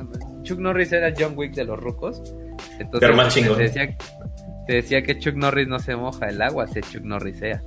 [0.44, 2.24] Chuck Norris era John Wick de los rucos.
[2.80, 3.58] Entonces Pero más chingón.
[3.58, 3.98] te decía,
[4.66, 7.62] te decía que Chuck Norris no se moja el agua, se Chuck Norrisea.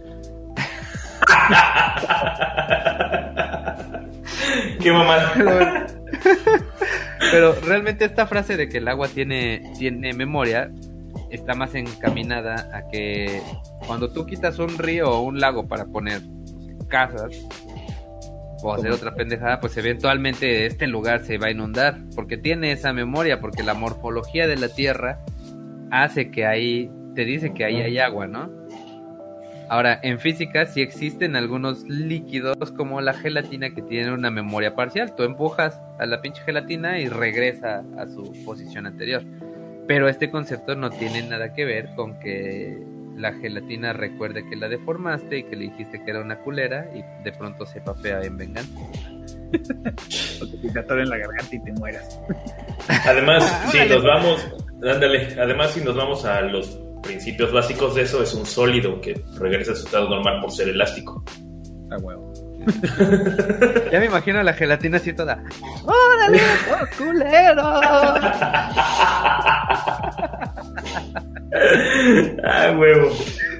[4.80, 5.34] Qué mamada.
[7.30, 10.70] Pero realmente esta frase de que el agua tiene, tiene memoria
[11.32, 13.40] está más encaminada a que
[13.86, 16.20] cuando tú quitas un río o un lago para poner
[16.88, 17.46] casas
[18.62, 22.92] o hacer otra pendejada, pues eventualmente este lugar se va a inundar porque tiene esa
[22.92, 25.20] memoria, porque la morfología de la tierra
[25.90, 28.50] hace que ahí, te dice que ahí hay agua, ¿no?
[29.68, 35.14] Ahora, en física sí existen algunos líquidos como la gelatina que tienen una memoria parcial.
[35.16, 39.22] Tú empujas a la pinche gelatina y regresa a su posición anterior.
[39.86, 42.78] Pero este concepto no tiene nada que ver con que
[43.16, 47.02] la gelatina recuerde que la deformaste y que le dijiste que era una culera y
[47.24, 48.80] de pronto se papea en venganza.
[50.40, 52.20] o te en la garganta y te mueras.
[53.06, 54.48] Además, si nos vamos,
[54.82, 59.22] ándale, además si nos vamos a los principios básicos de eso, es un sólido que
[59.38, 61.22] regresa a su estado normal por ser elástico.
[61.90, 62.31] Ah, huevo.
[63.92, 65.42] ya me imagino la gelatina así toda.
[65.84, 66.40] ¡Órale,
[66.70, 67.62] oh, culero!
[72.44, 73.10] ah, huevo.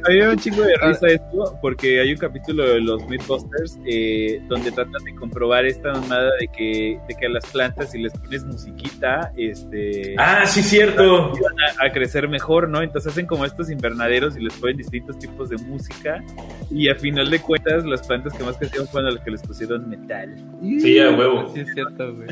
[0.05, 3.09] A mí me da un chingo de risa esto, porque hay un capítulo de los
[3.09, 7.93] Mythbusters eh, donde tratan de comprobar esta mamada de que, de que a las plantas,
[7.93, 10.17] si les pones musiquita, este.
[10.19, 11.31] Ah, sí, cierto.
[11.31, 12.83] Van a, crecer mejor, ¿no?
[12.83, 16.21] Entonces hacen como estos invernaderos y les ponen distintos tipos de música.
[16.69, 19.89] Y a final de cuentas, las plantas que más crecieron fueron las que les pusieron
[19.89, 20.37] metal.
[20.61, 21.51] Sí, a huevo.
[21.53, 22.29] Sí, es cierto, güey.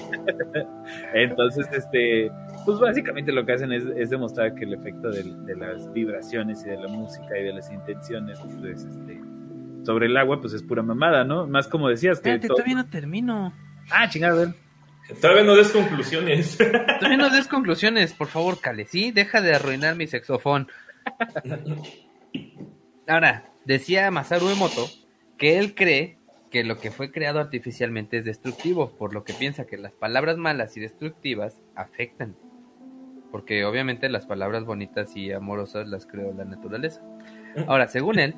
[1.14, 2.30] Entonces, este.
[2.64, 6.68] Pues básicamente lo que hacen es, demostrar que el efecto de, de las vibraciones y
[6.68, 9.20] de la música y de la intenciones pues, este,
[9.84, 11.46] sobre el agua, pues es pura mamada, ¿no?
[11.46, 12.38] Más como decías que...
[12.38, 13.52] todavía no termino.
[13.90, 14.54] Ah, chingada,
[15.20, 16.56] Todavía no des conclusiones.
[17.00, 19.10] Todavía no des conclusiones, por favor, Cale, ¿sí?
[19.10, 20.68] Deja de arruinar mi sexofón.
[23.08, 24.88] Ahora, decía Masaru Emoto
[25.36, 26.18] que él cree
[26.50, 30.36] que lo que fue creado artificialmente es destructivo, por lo que piensa que las palabras
[30.36, 32.34] malas y destructivas afectan.
[33.30, 37.00] Porque obviamente las palabras bonitas y amorosas las creó la naturaleza.
[37.68, 38.34] Ahora, según él,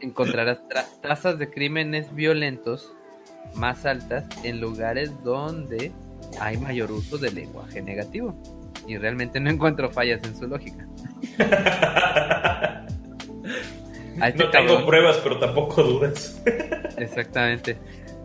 [0.00, 0.62] encontrarás
[1.00, 2.94] tasas de crímenes violentos
[3.54, 5.92] más altas en lugares donde
[6.40, 8.34] hay mayor uso del lenguaje negativo.
[8.86, 10.86] Y realmente no encuentro fallas en su lógica.
[14.20, 16.42] Este no tengo pruebas, pero tampoco dudas.
[16.96, 17.78] Exactamente.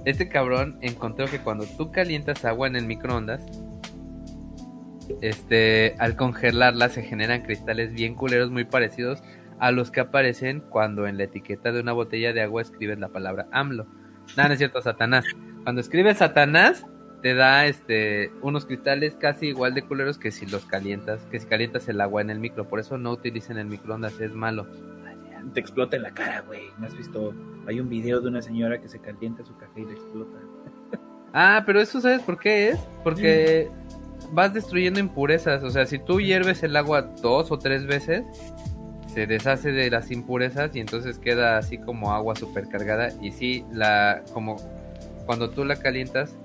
[0.06, 3.46] Este cabrón encontró que cuando tú calientas agua en el microondas,
[5.22, 9.22] este, al congelarla se generan cristales bien culeros muy parecidos
[9.60, 13.10] a los que aparecen cuando en la etiqueta de una botella de agua escribes la
[13.10, 13.88] palabra AMLO.
[14.36, 15.26] No, no es cierto, Satanás.
[15.64, 16.86] Cuando escribes Satanás,
[17.22, 21.48] te da este unos cristales casi igual de culeros que si los calientas, que si
[21.48, 22.68] calientas el agua en el micro.
[22.68, 24.68] Por eso no utilicen el microondas, es malo.
[25.53, 26.64] Te explota en la cara, güey.
[26.78, 27.34] ¿No has visto?
[27.68, 30.38] Hay un video de una señora que se calienta su café y le explota.
[31.34, 32.80] Ah, pero eso sabes por qué es?
[33.03, 33.69] Porque
[34.32, 35.61] vas destruyendo impurezas.
[35.61, 38.24] O sea, si tú hierves el agua dos o tres veces,
[39.18, 44.22] se deshace de las impurezas y entonces queda así como agua supercargada y sí la
[44.32, 44.57] como
[45.26, 46.36] cuando tú la calientas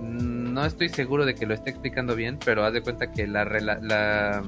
[0.00, 3.44] no estoy seguro de que lo esté explicando bien pero haz de cuenta que la,
[3.44, 4.44] la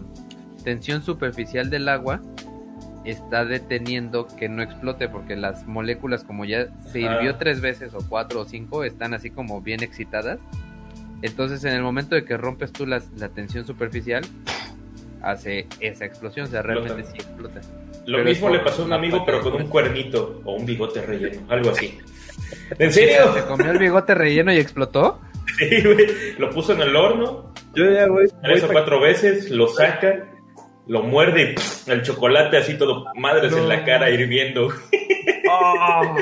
[0.63, 2.23] tensión superficial del agua
[3.05, 7.99] está deteniendo que no explote porque las moléculas como ya se hirvió tres veces o
[8.09, 10.39] cuatro o cinco están así como bien excitadas
[11.23, 13.01] entonces en el momento de que rompes tú la
[13.35, 14.25] tensión superficial
[15.25, 17.61] hace esa explosión, o sea, realmente sí explota.
[18.07, 21.41] Lo mismo le pasó a un amigo, pero con un cuernito o un bigote relleno,
[21.49, 21.99] algo así.
[22.79, 23.33] ¿En serio?
[23.33, 25.21] ¿Se comió el bigote relleno y explotó?
[25.59, 26.37] Sí, güey.
[26.37, 27.53] Lo puso en el horno.
[27.77, 28.27] Yo ya, güey.
[28.43, 30.34] Tres o cuatro veces, lo saca,
[30.87, 31.55] lo muerde
[31.87, 34.69] y el chocolate así todo madres en la cara hirviendo.
[35.47, 36.17] Oh.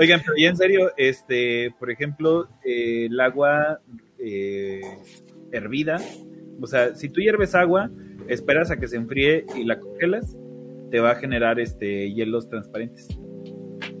[0.00, 3.80] Oigan, pero ya en serio, este, por ejemplo, eh, el agua
[4.18, 4.80] eh,
[5.52, 6.00] hervida
[6.60, 7.90] o sea, si tú hierves agua,
[8.28, 10.36] esperas a que se enfríe y la congelas,
[10.90, 13.08] te va a generar este hielos transparentes.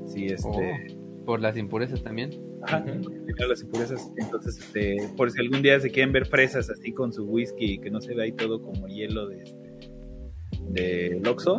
[0.06, 0.48] Sí, este.
[0.48, 2.30] Oh, por las impurezas también.
[2.66, 2.84] Ajá,
[3.48, 4.10] las impurezas.
[4.16, 7.90] Entonces, este, por si algún día se quieren ver fresas así con su whisky, que
[7.90, 9.64] no se ve ahí todo como hielo de este
[10.68, 11.58] de Loxo,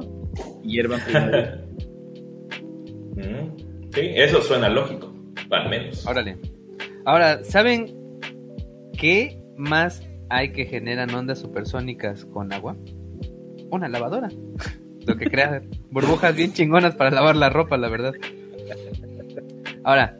[0.63, 1.57] hiervan primero.
[3.15, 5.13] Mm, sí, eso suena lógico,
[5.49, 6.05] al menos.
[6.05, 6.37] Órale.
[7.05, 7.95] Ahora, ¿saben
[8.97, 12.75] qué más hay que generan ondas supersónicas con agua?
[13.69, 14.29] Una lavadora.
[15.05, 15.61] Lo que crea
[15.91, 18.13] burbujas bien chingonas para lavar la ropa, la verdad.
[19.83, 20.17] Ahora,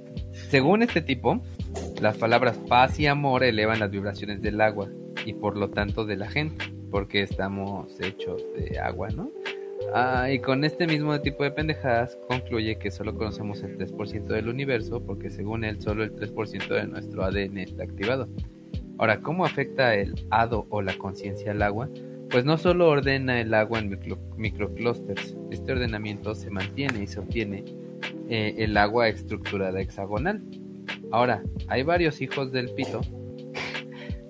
[0.55, 1.41] según este tipo,
[1.99, 4.87] las palabras paz y amor elevan las vibraciones del agua
[5.25, 9.29] y por lo tanto de la gente, porque estamos hechos de agua, ¿no?
[9.93, 14.47] Ah, y con este mismo tipo de pendejadas concluye que solo conocemos el 3% del
[14.47, 18.29] universo porque según él solo el 3% de nuestro ADN está activado.
[18.97, 21.89] Ahora, ¿cómo afecta el hado o la conciencia al agua?
[22.29, 27.19] Pues no solo ordena el agua en micro, microclusters, este ordenamiento se mantiene y se
[27.19, 27.65] obtiene
[28.29, 30.43] eh, el agua estructurada hexagonal.
[31.11, 33.01] Ahora, hay varios hijos del pito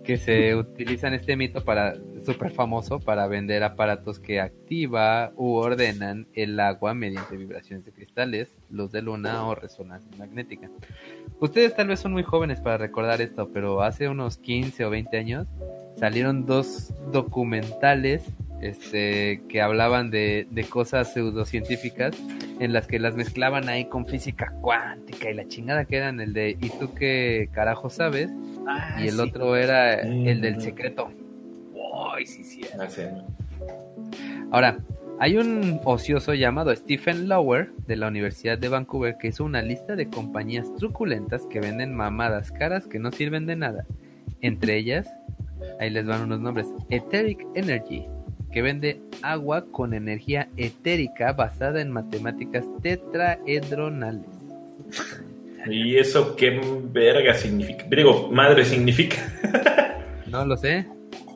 [0.03, 6.27] que se utilizan este mito para súper famoso para vender aparatos que activa u ordenan
[6.33, 10.69] el agua mediante vibraciones de cristales, luz de luna o resonancia magnética.
[11.39, 15.17] Ustedes tal vez son muy jóvenes para recordar esto, pero hace unos 15 o 20
[15.17, 15.47] años
[15.97, 18.23] salieron dos documentales
[18.61, 22.15] este, que hablaban de, de cosas pseudocientíficas
[22.59, 26.33] en las que las mezclaban ahí con física cuántica y la chingada que eran el
[26.33, 28.29] de ¿y tú qué carajo sabes?
[28.67, 29.21] Ah, y el sí.
[29.21, 31.11] otro era el del secreto.
[32.13, 32.61] Ay, sí, sí.
[32.79, 33.03] Ah, sí.
[34.51, 34.79] Ahora,
[35.19, 39.95] hay un ocioso llamado Stephen Lower de la Universidad de Vancouver que hizo una lista
[39.95, 43.85] de compañías truculentas que venden mamadas caras que no sirven de nada.
[44.41, 45.07] Entre ellas,
[45.79, 46.67] ahí les van unos nombres.
[46.89, 48.07] Etheric Energy,
[48.55, 54.29] que vende agua con energía etérica basada en matemáticas tetraedronales.
[55.67, 57.85] ¿Y eso qué verga significa?
[57.89, 59.17] Digo, madre significa.
[60.27, 60.85] No lo sé.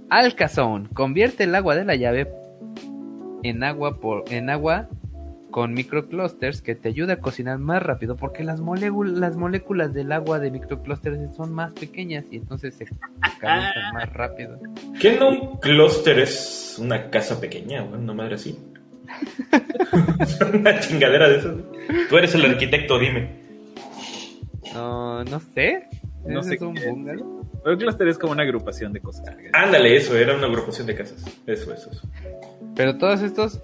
[0.09, 2.27] Alcazone convierte el agua de la llave
[3.43, 4.89] en agua por en agua
[5.51, 10.11] con microclusters que te ayuda a cocinar más rápido porque las moléculas las moléculas del
[10.11, 12.85] agua de microclusters son más pequeñas y entonces se
[13.39, 14.59] calientan más rápido.
[14.99, 17.99] ¿Qué no un clúster es una casa pequeña, güey?
[18.01, 18.57] Una madre así.
[20.53, 21.55] una chingadera de esas.
[22.09, 23.39] Tú eres el arquitecto, dime.
[24.73, 25.88] No, no sé.
[26.26, 27.49] No ¿Ese sé es un bungalow?
[27.63, 29.26] Pero el clúster es como una agrupación de cosas.
[29.53, 31.26] Ándale, eso, era una agrupación de casas.
[31.45, 32.07] Eso, eso, eso.
[32.76, 33.61] Pero todos estos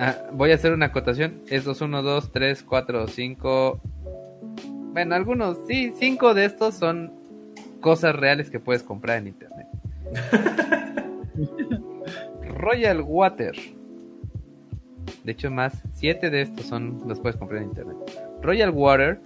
[0.00, 1.42] ah, voy a hacer una acotación.
[1.48, 3.80] Estos 1 2 3 4 5
[4.92, 7.12] Bueno, algunos sí, cinco de estos son
[7.80, 9.66] cosas reales que puedes comprar en internet.
[12.56, 13.54] Royal Water.
[15.24, 17.96] De hecho, más, siete de estos son los puedes comprar en internet.
[18.42, 19.20] Royal Water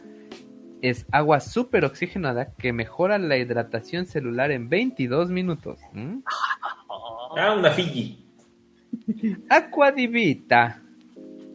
[0.82, 5.80] es agua súper oxigenada que mejora la hidratación celular en 22 minutos.
[5.92, 6.18] ¿Mm?
[7.36, 8.23] Ah, una Fiji.
[9.48, 10.82] Aquadivita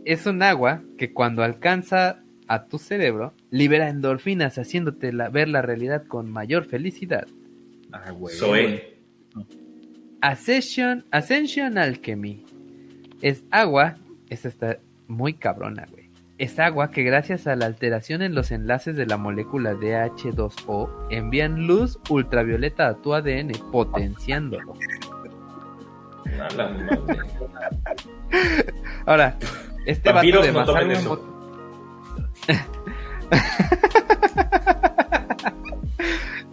[0.05, 5.61] es un agua que cuando alcanza a tu cerebro libera endorfinas haciéndote la- ver la
[5.61, 7.27] realidad con mayor felicidad.
[7.91, 8.35] Ah, güey.
[8.35, 8.97] Zoe.
[10.21, 12.43] Ascension, Ascension Alchemy
[13.21, 13.97] es agua,
[14.29, 16.09] esta está muy cabrona, güey.
[16.37, 21.67] Es agua que gracias a la alteración en los enlaces de la molécula DH2O envían
[21.67, 24.73] luz ultravioleta a tu ADN potenciándolo.
[26.39, 26.65] Madre.
[29.05, 29.37] Ahora,
[29.85, 31.19] este vato Vampiros de no tomen Masaru eso.
[31.19, 31.39] Emoto-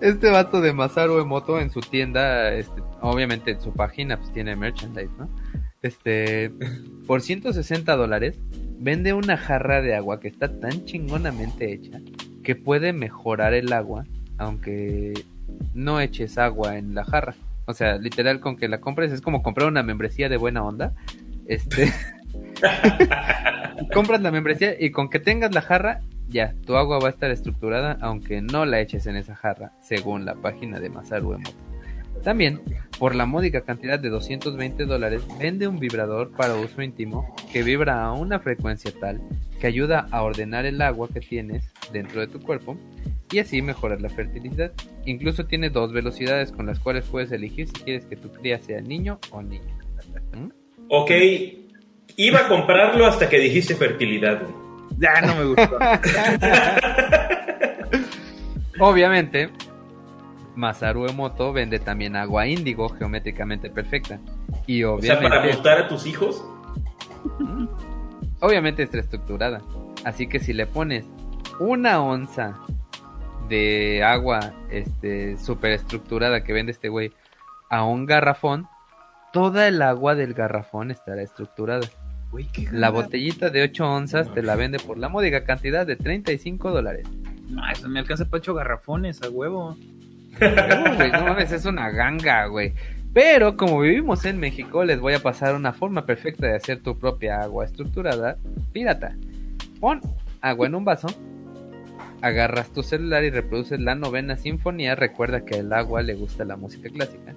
[0.00, 4.54] Este vato de Masaru Emoto en su tienda, este, obviamente en su página pues tiene
[4.54, 5.28] merchandise, ¿no?
[5.82, 6.52] Este,
[7.06, 8.38] por 160 dólares
[8.78, 11.98] vende una jarra de agua que está tan chingonamente hecha
[12.42, 14.04] que puede mejorar el agua
[14.38, 15.14] aunque
[15.74, 17.34] no eches agua en la jarra.
[17.66, 20.94] O sea, literal con que la compres es como comprar una membresía de buena onda.
[21.46, 21.92] Este,
[23.92, 27.30] compras la membresía y con que tengas la jarra, ya, tu agua va a estar
[27.30, 31.66] estructurada aunque no la eches en esa jarra, según la página de Masaru Emoto.
[32.22, 32.60] También,
[32.98, 38.04] por la módica cantidad de 220 dólares, vende un vibrador para uso íntimo que vibra
[38.04, 39.20] a una frecuencia tal
[39.60, 42.76] que ayuda a ordenar el agua que tienes dentro de tu cuerpo
[43.30, 44.72] y así mejorar la fertilidad.
[45.04, 48.80] Incluso tiene dos velocidades con las cuales puedes elegir si quieres que tu cría sea
[48.80, 49.76] niño o niña.
[50.32, 50.48] ¿Mm?
[50.88, 51.10] Ok.
[52.16, 54.42] Iba a comprarlo hasta que dijiste fertilidad.
[54.98, 55.78] Ya no me gustó.
[58.78, 59.50] Obviamente,
[60.54, 64.18] Masaru Emoto vende también agua índigo geométricamente perfecta.
[64.66, 66.44] Y O sea, para obviamente, gustar a tus hijos.
[67.38, 67.66] Mm.
[68.40, 69.60] obviamente está estructurada.
[70.04, 71.04] Así que si le pones
[71.58, 72.58] una onza
[73.48, 77.12] de agua este super estructurada que vende este güey
[77.70, 78.68] a un garrafón,
[79.32, 81.86] toda el agua del garrafón estará estructurada.
[82.30, 86.70] Güey, La botellita de 8 onzas te la vende por la módica cantidad de 35
[86.70, 87.06] dólares.
[87.48, 89.76] No, eso me alcanza para ocho garrafones a huevo.
[90.40, 92.74] No, güey, no mames, es una ganga, güey.
[93.14, 96.98] Pero como vivimos en México, les voy a pasar una forma perfecta de hacer tu
[96.98, 98.36] propia agua estructurada
[98.72, 99.16] pirata.
[99.80, 100.00] Pon
[100.42, 101.08] agua en un vaso,
[102.22, 104.94] agarras tu celular y reproduces la novena sinfonía.
[104.94, 107.34] Recuerda que al agua le gusta la música clásica.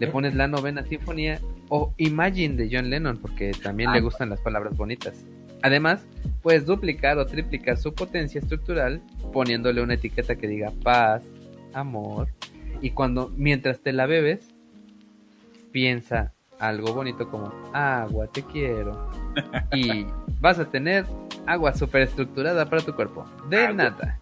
[0.00, 4.40] Le pones la novena sinfonía O Imagine de John Lennon, porque también le gustan las
[4.40, 5.24] palabras bonitas.
[5.62, 6.04] Además,
[6.42, 9.00] puedes duplicar o triplicar su potencia estructural
[9.32, 11.22] poniéndole una etiqueta que diga paz,
[11.72, 12.28] amor.
[12.82, 14.48] Y cuando, mientras te la bebes,
[15.72, 19.10] piensa algo bonito como agua, te quiero.
[19.72, 20.06] Y
[20.40, 21.06] vas a tener
[21.46, 23.26] agua super estructurada para tu cuerpo.
[23.48, 24.18] De nada.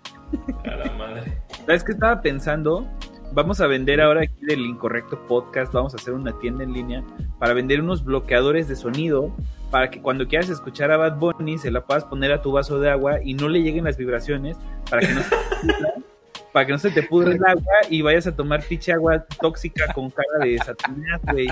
[0.65, 1.39] A la madre.
[1.67, 2.86] ¿Sabes qué estaba pensando?
[3.34, 7.02] Vamos a vender ahora aquí del Incorrecto Podcast, vamos a hacer una tienda en línea
[7.39, 9.34] para vender unos bloqueadores de sonido
[9.70, 12.78] para que cuando quieras escuchar a Bad Bunny se la puedas poner a tu vaso
[12.78, 14.59] de agua y no le lleguen las vibraciones
[14.91, 15.31] para que no se,
[16.52, 19.91] para que no se te pudre el agua y vayas a tomar pinche agua tóxica
[19.94, 21.49] con cara de Satanás, güey.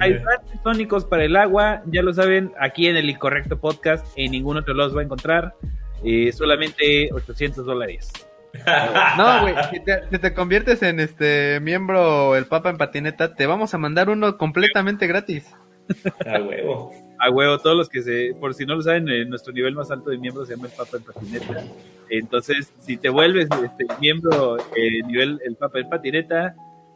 [0.00, 4.32] Hay platos tónicos para el agua, ya lo saben, aquí en el Incorrecto Podcast, en
[4.32, 5.54] ningún otro los va a encontrar.
[6.04, 8.12] eh, solamente 800 dólares.
[9.16, 13.46] No, güey, si te, si te conviertes en este miembro el Papa en patineta, te
[13.46, 15.52] vamos a mandar uno completamente gratis.
[16.26, 16.92] A huevo.
[17.18, 19.90] A huevo, todos los que se, por si no lo saben, eh, nuestro nivel más
[19.90, 21.64] alto de miembros se llama el Papa en Patineta.
[22.10, 26.54] Entonces, si te vuelves este, miembro eh, nivel el Papa en Patineta,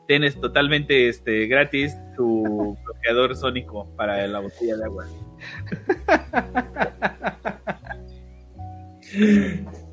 [0.09, 5.07] tienes totalmente este, gratis tu bloqueador sónico para la botella de agua.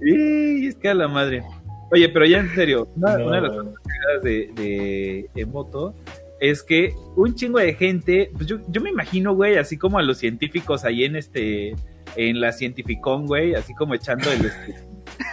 [0.02, 1.44] Y es que a la madre.
[1.92, 3.27] Oye, pero ya en serio, una, No.
[3.27, 5.94] una de las cosas de, de, de moto
[6.40, 10.02] es que un chingo de gente, pues yo, yo me imagino, güey, así como a
[10.02, 11.76] los científicos ahí en este,
[12.16, 14.76] en la cientificón, güey, así como echando el, este,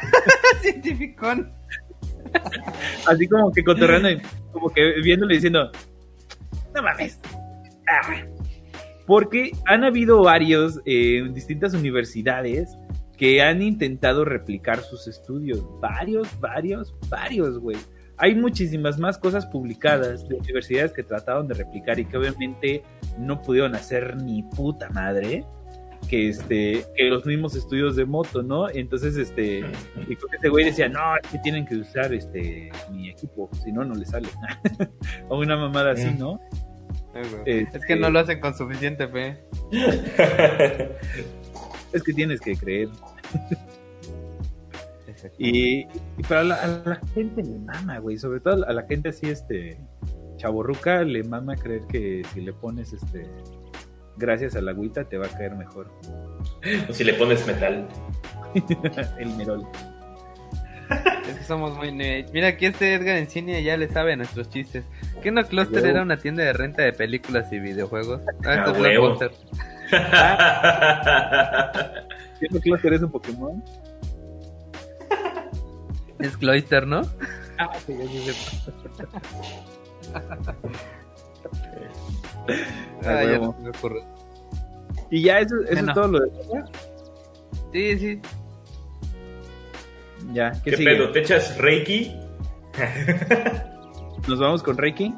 [0.62, 1.52] Cientificón.
[3.06, 4.08] así como que cotorreando,
[4.52, 5.70] como que viéndole diciendo,
[6.74, 7.18] no mames.
[7.88, 8.24] Ah.
[9.06, 12.76] Porque han habido varios eh, en distintas universidades
[13.16, 15.64] que han intentado replicar sus estudios.
[15.80, 17.76] Varios, varios, varios, güey.
[18.16, 22.82] Hay muchísimas más cosas publicadas de universidades que trataron de replicar y que obviamente
[23.18, 25.44] no pudieron hacer ni puta madre
[26.08, 28.68] que este que los mismos estudios de moto, ¿no?
[28.70, 32.70] Entonces, este, y creo que ese güey decía, no, es que tienen que usar este
[32.90, 34.28] mi equipo, si no, no le sale.
[35.28, 36.40] o una mamada así, ¿no?
[37.14, 39.38] Este, Es que no lo hacen con suficiente fe.
[41.92, 42.88] Es que tienes que creer.
[45.36, 48.16] Y, y para la, a la gente le mama, güey.
[48.16, 49.76] Sobre todo a la gente así, este,
[50.36, 53.26] chaborruca, le mama creer que si le pones, este,
[54.16, 55.90] gracias a la agüita te va a caer mejor.
[56.88, 57.86] O si le pones metal.
[59.18, 59.66] El merol.
[61.28, 62.32] Es que somos muy nerds.
[62.32, 64.84] Mira, aquí este Edgar Encinia ya le sabe a nuestros chistes.
[65.22, 68.20] ¿Qué no Cluster era una tienda de renta de películas y videojuegos?
[68.44, 69.16] Ah, A esto es huevo.
[69.16, 69.32] Blockbuster.
[72.38, 73.64] ¿Siendo Cluster es un Pokémon?
[76.18, 77.02] Es Cloister, ¿no?
[77.58, 78.62] Ah, sí, sí, sí.
[83.04, 83.46] Ah, ya huevo.
[83.46, 84.04] no se me ocurre.
[85.10, 86.30] Y ya, eso, es todo lo de
[87.72, 88.20] Sí, sí.
[90.32, 90.90] Ya, ¿qué, ¿Qué sigue?
[90.90, 91.12] pedo?
[91.12, 92.16] ¿Te echas Reiki?
[94.28, 95.14] ¿Nos vamos con Reiki?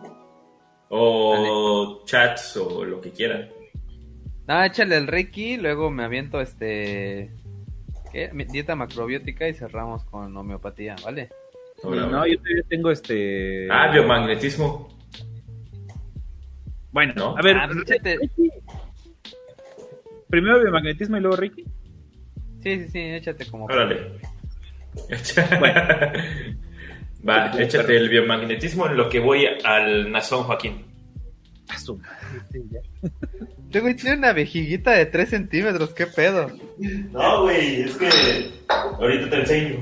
[0.89, 3.49] O chats o lo que quieran.
[4.47, 7.31] No, échale el Reiki, luego me aviento este.
[8.51, 11.31] Dieta macrobiótica y cerramos con homeopatía, ¿vale?
[11.83, 11.95] No,
[12.27, 13.67] yo todavía tengo este...
[13.71, 14.89] Ah, biomagnetismo.
[16.95, 17.37] Bueno, ¿No?
[17.37, 18.51] a ver, Ah, pues échate- Reiki.
[20.31, 21.65] Primero biomagnetismo y luego Reiki.
[22.63, 23.65] Sí, sí, sí, échate como.
[23.67, 24.13] Órale.
[25.59, 25.81] Bueno.
[27.29, 30.85] Va, échate el biomagnetismo en lo que voy al Nazón Joaquín.
[31.69, 32.63] A su madre,
[33.73, 36.51] este tiene una vejiguita de 3 centímetros, ¿qué pedo?
[37.11, 38.09] No, güey, es que
[38.69, 39.81] ahorita te enseño.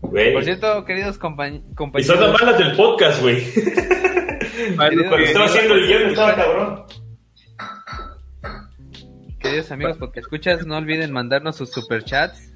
[0.00, 0.32] Güey.
[0.32, 1.62] Por cierto, queridos compañ-
[1.98, 2.40] Y son las compañeros.
[2.40, 3.42] malas del podcast, güey.
[4.76, 6.84] Cuando estaba haciendo el guion estaba cabrón.
[9.38, 12.52] Queridos amigos, porque escuchas, no olviden mandarnos sus superchats.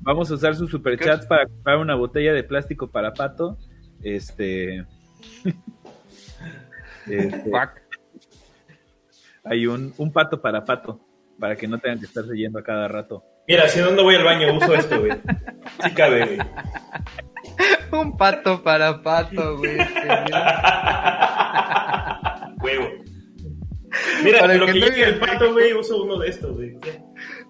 [0.00, 3.58] Vamos a usar sus superchats para comprar una botella de plástico para pato.
[4.02, 4.86] Este.
[7.06, 7.50] este,
[9.44, 11.00] hay un, un pato para pato.
[11.38, 13.24] Para que no tengan que estarse yendo a cada rato.
[13.46, 15.12] Mira, si no, voy al baño, uso esto, güey.
[15.82, 16.38] Sí cabe, güey.
[17.92, 19.76] Un pato para pato, güey.
[22.62, 22.88] Huevo.
[24.24, 26.76] Mira, Para lo que no el pato, güey, uso uno de estos, güey.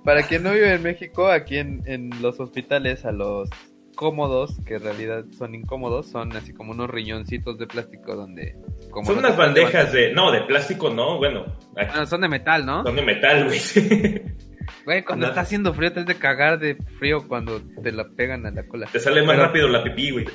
[0.05, 3.49] Para quien no vive en México, aquí en, en los hospitales, a los
[3.95, 8.57] cómodos, que en realidad son incómodos, son así como unos riñoncitos de plástico donde...
[8.91, 10.13] como Son unas bandejas de.
[10.13, 11.45] No, de plástico no, bueno.
[11.77, 11.93] aquí.
[11.95, 12.83] Ah, son de metal, ¿no?
[12.83, 13.61] Son de metal, güey.
[14.85, 15.33] Güey, cuando Nada.
[15.33, 18.67] está haciendo frío, te has de cagar de frío cuando te la pegan a la
[18.67, 18.87] cola.
[18.93, 20.27] Te sale más Pero- rápido la pipí, güey.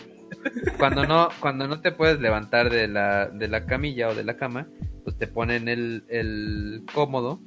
[0.78, 4.38] cuando no, cuando no te puedes levantar de la, de la camilla o de la
[4.38, 4.68] cama,
[5.04, 7.42] pues te ponen el, el cómodo,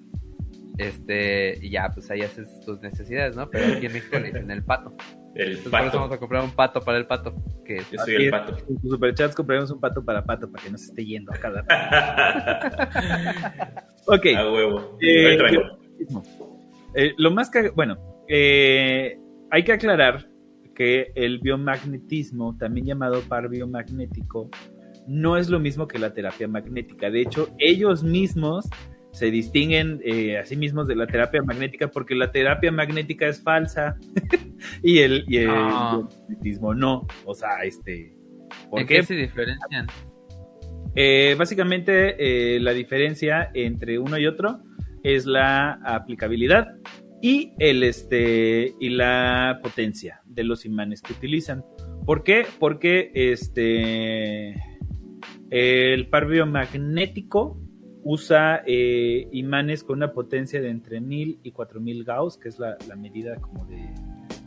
[0.79, 3.49] este, y ya, pues ahí haces tus necesidades, ¿no?
[3.51, 4.95] Pero aquí en México le dicen el pato.
[5.35, 5.99] El Entonces, por eso pato.
[6.01, 7.35] vamos a comprar un pato para el pato.
[7.65, 8.57] Que Yo soy el pato.
[8.69, 11.37] En sus superchats compraremos un pato para pato para que no se esté yendo a
[11.37, 11.63] cada
[14.07, 14.27] Ok.
[14.37, 14.99] A huevo.
[15.01, 15.39] Eh.
[16.95, 17.97] Eh, lo más que, bueno,
[18.29, 19.19] eh,
[19.51, 20.29] hay que aclarar
[20.75, 24.51] que el biomagnetismo, también llamado par biomagnético,
[25.07, 27.11] no es lo mismo que la terapia magnética.
[27.11, 28.69] De hecho, ellos mismos
[29.13, 33.43] se distinguen eh, a sí mismos de la terapia magnética porque la terapia magnética es
[33.43, 33.97] falsa
[34.83, 36.09] y el, y el No.
[36.09, 37.07] biomagnetismo no.
[37.27, 38.17] O sea, este...
[38.71, 38.97] ¿por ¿En qué?
[38.97, 39.87] qué se diferencian?
[40.95, 42.17] Eh, básicamente,
[42.57, 44.61] eh, la diferencia entre uno y otro
[45.03, 46.77] es la aplicabilidad
[47.21, 51.65] y el este y la potencia de los imanes que utilizan.
[52.05, 52.45] ¿Por qué?
[52.59, 54.55] Porque este
[55.51, 57.61] el par biomagnético
[58.05, 62.77] usa eh, imanes con una potencia de entre 1000 y 4000 Gauss, que es la,
[62.89, 63.95] la medida como de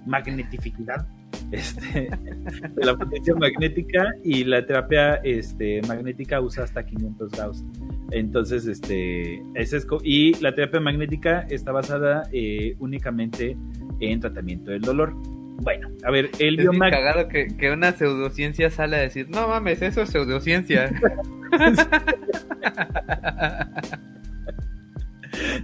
[0.05, 1.05] magnetificidad
[1.51, 2.09] este,
[2.75, 7.63] de la potencia magnética y la terapia este, magnética usa hasta 500 Gauss.
[8.11, 13.57] Entonces, este, ese es y la terapia magnética está basada eh, únicamente
[13.99, 15.13] en tratamiento del dolor.
[15.61, 19.81] Bueno, a ver, el biomag- cagado que, que una pseudociencia sale a decir, no mames,
[19.81, 20.91] eso es pseudociencia.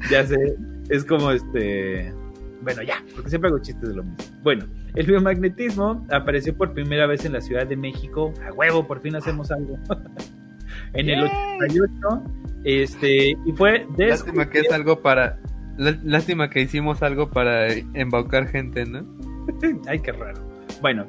[0.09, 0.55] ya sé,
[0.89, 2.13] es como este.
[2.61, 4.17] Bueno, ya, porque siempre hago chistes de lo mismo.
[4.43, 4.65] Bueno,
[4.95, 8.33] el biomagnetismo apareció por primera vez en la Ciudad de México.
[8.47, 9.77] A huevo, por fin hacemos algo.
[10.93, 12.23] en el 88,
[12.63, 15.39] este, y fue Lástima que es algo para...
[15.77, 19.05] lá- Lástima que hicimos algo para embaucar gente, ¿no?
[19.87, 20.39] Ay, qué raro.
[20.81, 21.07] Bueno,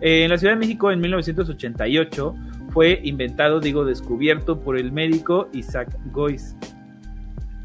[0.00, 2.34] eh, en la Ciudad de México en 1988
[2.70, 6.56] fue inventado, digo, descubierto por el médico Isaac Gois.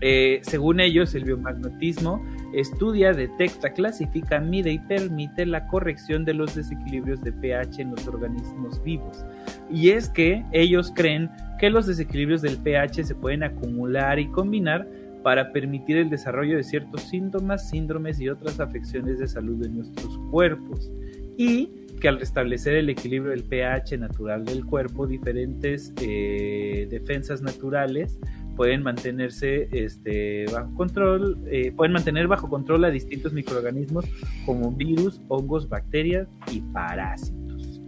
[0.01, 6.56] Eh, según ellos, el biomagnetismo estudia, detecta, clasifica, mide y permite la corrección de los
[6.56, 9.26] desequilibrios de pH en los organismos vivos.
[9.69, 11.30] Y es que ellos creen
[11.60, 14.88] que los desequilibrios del pH se pueden acumular y combinar
[15.24, 20.18] para permitir el desarrollo de ciertos síntomas, síndromes y otras afecciones de salud en nuestros
[20.32, 20.92] cuerpos.
[21.38, 21.69] Y
[22.00, 28.18] que al restablecer el equilibrio del pH natural del cuerpo, diferentes eh, defensas naturales
[28.60, 34.04] pueden mantenerse este, bajo control, eh, pueden mantener bajo control a distintos microorganismos
[34.46, 37.82] como virus, hongos, bacterias y parásitos.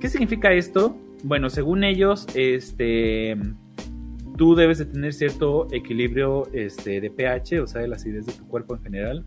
[0.00, 0.96] ¿Qué significa esto?
[1.24, 3.36] Bueno, según ellos, este,
[4.36, 8.32] tú debes de tener cierto equilibrio este, de pH, o sea, de la acidez de
[8.34, 9.24] tu cuerpo en general.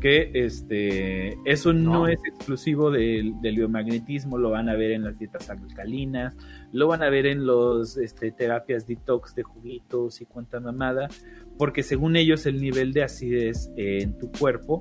[0.00, 2.08] Que este, eso no, No.
[2.08, 6.34] es exclusivo del, del biomagnetismo, lo van a ver en las dietas alcalinas,
[6.72, 11.08] lo van a ver en los este, terapias detox de juguitos y cuanta mamada,
[11.58, 14.80] porque según ellos el nivel de acidez en tu cuerpo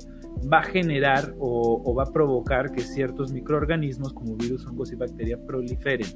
[0.51, 5.39] va a generar o, va a provocar que ciertos microorganismos como virus, hongos y bacterias
[5.45, 6.07] proliferen.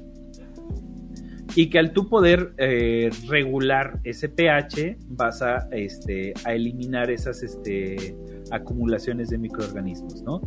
[1.54, 8.14] Y que al tú poder eh, regular ese pH vas a, este, eliminar esas este,
[8.50, 10.42] acumulaciones de microorganismos, ¿no?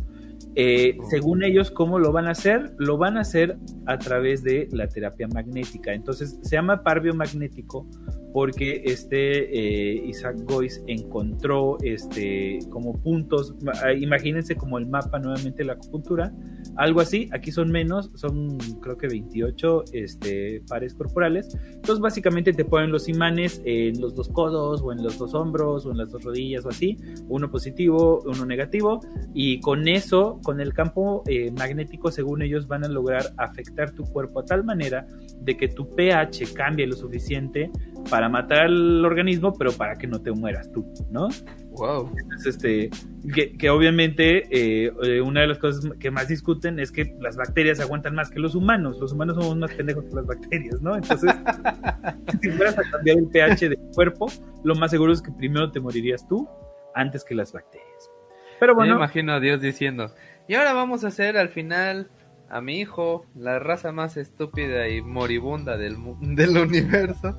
[0.56, 2.74] Eh, según ellos, ¿cómo lo van a hacer?
[2.78, 3.56] Lo van a hacer
[3.86, 5.92] a través de la terapia magnética.
[5.92, 7.86] Entonces, se llama par biomagnético
[8.32, 15.58] porque este eh, Isaac Gois encontró este, como puntos, ma- imagínense como el mapa nuevamente
[15.58, 16.32] de la acupuntura,
[16.76, 21.48] algo así, aquí son menos, son creo que 28 este, pares corporales.
[21.72, 25.86] Entonces, básicamente te ponen los imanes en los dos codos o en los dos hombros
[25.86, 26.96] o en las dos rodillas o así,
[27.28, 29.00] uno positivo, uno negativo,
[29.34, 34.04] y con eso, con el campo eh, magnético, según ellos, van a lograr afectar tu
[34.04, 35.06] cuerpo a tal manera
[35.40, 37.70] de que tu pH cambie lo suficiente
[38.08, 41.28] para matar al organismo, pero para que no te mueras tú, ¿no?
[41.70, 42.12] Wow.
[42.18, 42.90] Entonces, este,
[43.34, 47.36] que, que obviamente eh, eh, una de las cosas que más discuten es que las
[47.36, 48.98] bacterias aguantan más que los humanos.
[49.00, 50.96] Los humanos somos más pendejos que las bacterias, ¿no?
[50.96, 51.30] Entonces,
[52.42, 54.26] si fueras a cambiar el pH del cuerpo,
[54.64, 56.48] lo más seguro es que primero te morirías tú
[56.94, 58.10] antes que las bacterias.
[58.58, 60.12] Pero Me bueno, imagino a Dios diciendo,
[60.48, 62.10] y ahora vamos a hacer al final
[62.50, 67.38] a mi hijo, la raza más estúpida y moribunda del, del universo.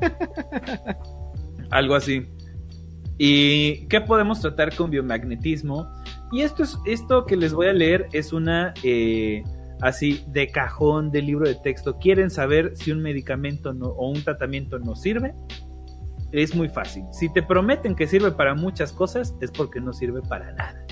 [1.70, 2.26] algo así.
[3.18, 5.88] ¿Y qué podemos tratar con biomagnetismo?
[6.32, 9.42] Y esto, es, esto que les voy a leer es una eh,
[9.80, 11.98] así de cajón del libro de texto.
[11.98, 15.34] ¿Quieren saber si un medicamento no- o un tratamiento no sirve?
[16.32, 17.04] Es muy fácil.
[17.12, 20.84] Si te prometen que sirve para muchas cosas, es porque no sirve para nada.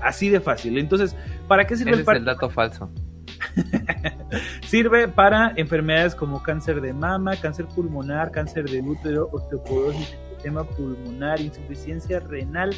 [0.00, 0.78] Así de fácil.
[0.78, 1.16] Entonces,
[1.48, 2.90] ¿para qué sirve Ese el es el dato falso.
[4.66, 10.64] Sirve para enfermedades como cáncer de mama, cáncer pulmonar, cáncer de útero, osteoporosis del sistema
[10.64, 12.74] pulmonar, insuficiencia renal,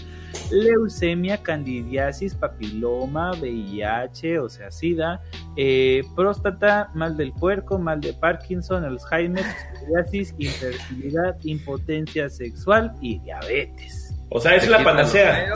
[0.51, 5.21] leucemia, candidiasis, papiloma, VIH, o sea, SIDA,
[5.57, 9.45] eh, próstata, mal del puerco, mal de Parkinson, Alzheimer,
[9.81, 14.15] psoriasis, infertilidad, impotencia sexual y diabetes.
[14.31, 15.55] O sea, es la panacea.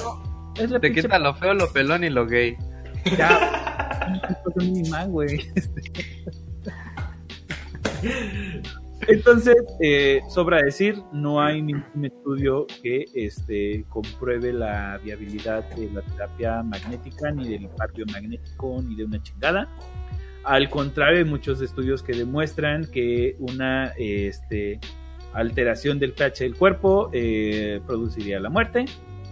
[0.57, 2.57] Es la Te pinche quita lo feo, lo pelón y lo gay.
[3.17, 4.23] Ya,
[4.57, 5.41] es mi man, güey.
[9.09, 16.03] Entonces, eh, sobra decir, no hay ningún estudio que este, compruebe la viabilidad de la
[16.03, 19.69] terapia magnética, ni del impacto magnético, ni de una chingada.
[20.45, 24.79] Al contrario, hay muchos estudios que demuestran que una este,
[25.33, 28.85] alteración del pH del cuerpo eh, produciría la muerte.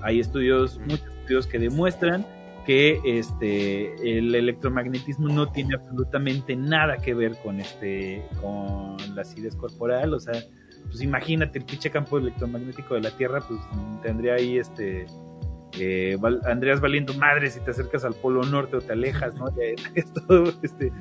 [0.02, 2.26] Hay estudios, muchos estudios que demuestran
[2.66, 9.54] que este el electromagnetismo no tiene absolutamente nada que ver con este con la acidez
[9.56, 10.34] corporal, o sea,
[10.86, 13.60] pues imagínate el pinche campo electromagnético de la Tierra, pues
[14.02, 15.06] tendría ahí este
[15.78, 19.46] eh, valiendo madre si te acercas al polo norte o te alejas, ¿no?
[19.94, 20.92] Es todo este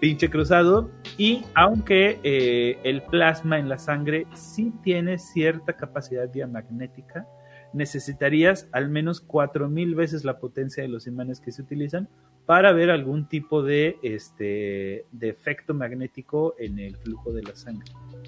[0.00, 0.90] pinche cruzado.
[1.16, 7.26] Y aunque eh, el plasma en la sangre sí tiene cierta capacidad diamagnética,
[7.72, 12.08] necesitarías al menos 4000 veces la potencia de los imanes que se utilizan
[12.46, 17.92] para ver algún tipo de este de efecto magnético en el flujo de la sangre.
[17.92, 18.18] No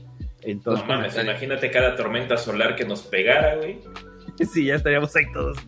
[0.42, 3.80] Entonces, mames, imagínate cada tormenta solar que nos pegara, güey.
[4.52, 5.58] sí, ya estaríamos ahí todos.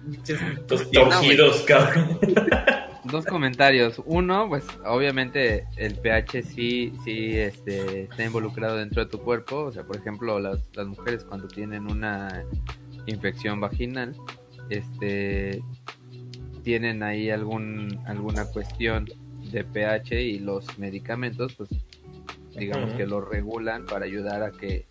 [0.67, 2.18] Todos no, torcidos, cabrón.
[3.05, 4.01] Dos comentarios.
[4.07, 9.65] Uno, pues obviamente el pH sí, sí este, está involucrado dentro de tu cuerpo.
[9.65, 12.44] O sea, por ejemplo, las, las mujeres cuando tienen una
[13.06, 14.14] infección vaginal,
[14.70, 15.62] este,
[16.62, 19.06] tienen ahí algún, alguna cuestión
[19.50, 21.70] de pH y los medicamentos, pues
[22.56, 24.86] digamos que lo regulan para ayudar a que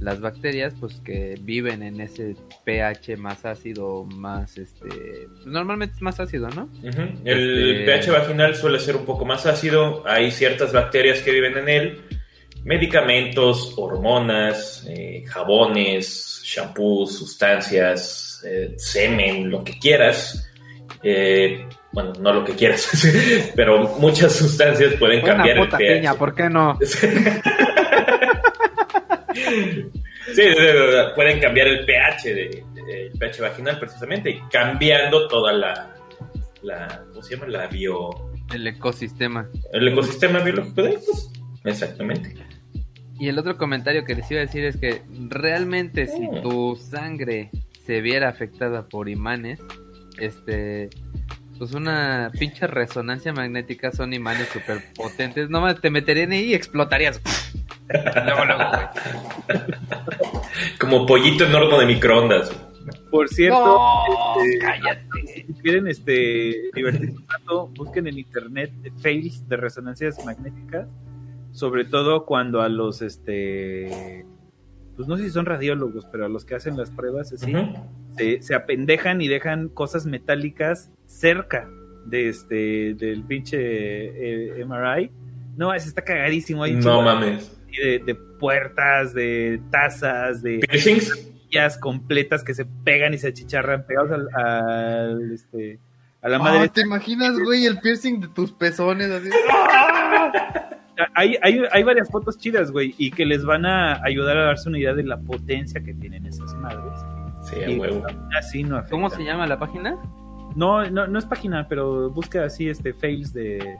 [0.00, 2.34] las bacterias, pues que viven en ese
[2.64, 6.68] pH más ácido, más este, normalmente es más ácido, ¿no?
[7.24, 10.02] El Este- pH vaginal suele ser un poco más ácido.
[10.06, 12.00] Hay ciertas bacterias que viven en él.
[12.64, 20.50] Medicamentos, hormonas, eh, jabones, shampoos, sustancias, eh, semen, lo que quieras.
[21.02, 22.88] Eh, bueno, no lo que quieras,
[23.56, 25.94] pero muchas sustancias pueden cambiar el pH.
[25.94, 26.78] piña, ¿por qué no?
[29.34, 34.40] Sí, de- de- de- pueden cambiar el pH, de, de- el pH vaginal precisamente, y
[34.50, 35.94] cambiando toda la,
[36.62, 37.48] la ¿cómo se llama?
[37.48, 38.10] La bio,
[38.52, 39.48] El ecosistema.
[39.72, 41.30] el ecosistema biológico de ellos.
[41.64, 42.34] Exactamente.
[43.18, 46.42] Y el otro comentario que les iba a decir es que realmente si Mm.
[46.42, 47.50] tu sangre
[47.86, 49.60] se viera afectada por imanes,
[50.18, 50.90] este,
[51.58, 55.48] pues una pinche resonancia magnética son imanes súper potentes.
[55.50, 57.20] Nomás te meterían ahí y explotarías.
[57.88, 59.60] luego, luego, güey.
[60.80, 62.50] Como pollito en horno de microondas.
[63.10, 65.44] Por cierto, No, este, cállate.
[65.46, 70.86] si quieren este divertirse un rato, busquen en internet fails de resonancias magnéticas,
[71.54, 74.26] sobre todo cuando a los este
[74.96, 77.52] pues no sé si son radiólogos, pero a los que hacen las pruebas así,
[78.16, 81.68] se, se apendejan y dejan cosas metálicas cerca
[82.06, 83.56] de este del pinche
[84.60, 85.10] eh, MRI.
[85.56, 86.62] No, ese está cagadísimo.
[86.62, 87.56] Hay No mames.
[87.72, 91.30] de, de puertas, de tazas, de ¿Piercings?
[91.80, 95.78] completas que se pegan y se achicharran pegados al, al, este
[96.22, 96.68] a la Ah, madre.
[96.68, 99.30] ¿Te imaginas, güey, el piercing de tus pezones así?
[101.14, 104.68] Hay, hay, hay varias fotos chidas, güey, y que les van a ayudar a darse
[104.68, 106.92] una idea de la potencia que tienen esas madres.
[107.50, 108.02] Sí, a Y huevo.
[108.08, 108.90] aún así no afecta.
[108.92, 109.96] ¿Cómo se llama la página?
[110.56, 113.76] No, no, no es página, pero busca así este fails de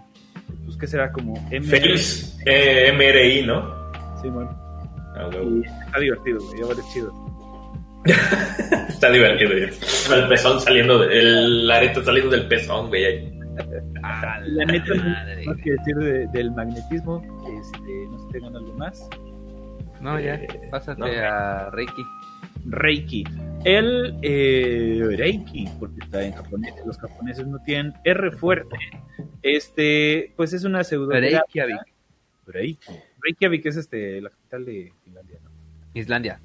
[0.65, 3.73] pues qué será como M Fails eh, MRI, ¿no?
[4.21, 4.51] Sí, bueno.
[5.17, 5.59] A huevo.
[5.59, 7.25] Y está divertido, güey, ya es chido.
[8.89, 9.53] Está divertido.
[9.57, 10.15] ya.
[10.17, 13.33] El pezón saliendo, de- el areto saliendo del pezón, güey.
[14.03, 15.45] Ah, La neta, madre.
[15.47, 17.23] no quiero decir de- del magnetismo,
[17.61, 19.09] este, no sé si tengan algo más.
[20.01, 21.07] No, ya, Eh, pásate no.
[21.07, 22.03] a Reiki.
[22.67, 23.25] Reiki.
[23.65, 28.77] El eh, Reiki, porque está en japonés, los japoneses no tienen R fuerte.
[29.43, 31.77] Este, pues es una pseudo Reykjavik,
[32.47, 32.93] Reiki.
[33.23, 35.51] Reykjavik es este, la capital de Finlandia, ¿no?
[35.95, 36.41] Islandia.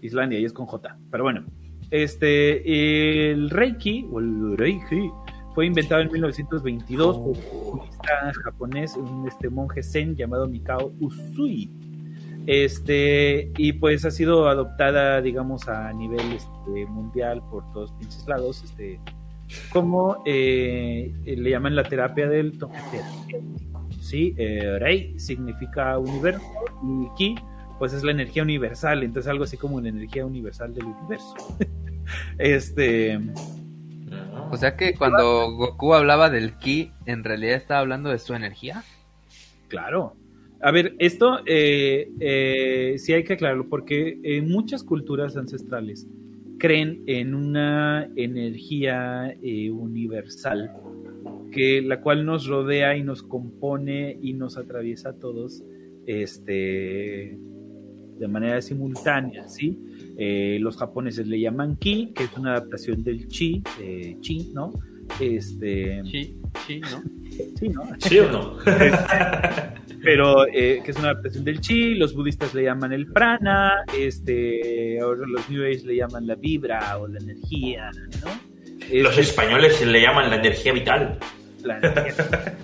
[0.00, 0.96] Islandia y es con J.
[1.10, 1.44] Pero bueno,
[1.90, 5.10] este, el Reiki, o el Reiki,
[5.54, 11.70] fue inventado en 1922 por un budista japonés, un este, monje zen llamado Mikao Usui.
[12.46, 18.62] Este, y pues ha sido adoptada, digamos, a nivel este, mundial por todos pinches lados.
[18.64, 19.00] Este,
[19.70, 23.88] como eh, le llaman la terapia del toque terapéutico.
[24.00, 24.34] ¿sí?
[24.36, 26.42] Eh, Rei significa universo
[26.82, 27.36] y Ki
[27.78, 31.34] pues es la energía universal, entonces algo así como la energía universal del universo.
[32.38, 33.20] este...
[34.54, 38.84] O sea que cuando Goku hablaba del ki, en realidad estaba hablando de su energía.
[39.66, 40.14] Claro.
[40.62, 46.06] A ver, esto eh, eh, sí hay que aclararlo porque en muchas culturas ancestrales
[46.58, 50.70] creen en una energía eh, universal
[51.50, 55.64] que la cual nos rodea y nos compone y nos atraviesa a todos
[56.06, 57.36] este
[58.18, 59.80] de manera simultánea, ¿sí?
[60.16, 64.72] Eh, los japoneses le llaman ki, que es una adaptación del chi, eh, chi, ¿no?
[65.20, 66.36] Este, Sí,
[66.66, 67.02] sí, ¿no?
[67.58, 67.82] sí, ¿no?
[67.98, 68.56] ¿Sí o no?
[70.02, 75.00] Pero eh, que es una adaptación del chi, los budistas le llaman el prana, este,
[75.00, 77.90] ahora los New Age le llaman la vibra o la energía,
[78.22, 78.30] ¿no?
[79.02, 81.18] Los Este, españoles le llaman la energía vital.
[81.62, 82.14] la energía.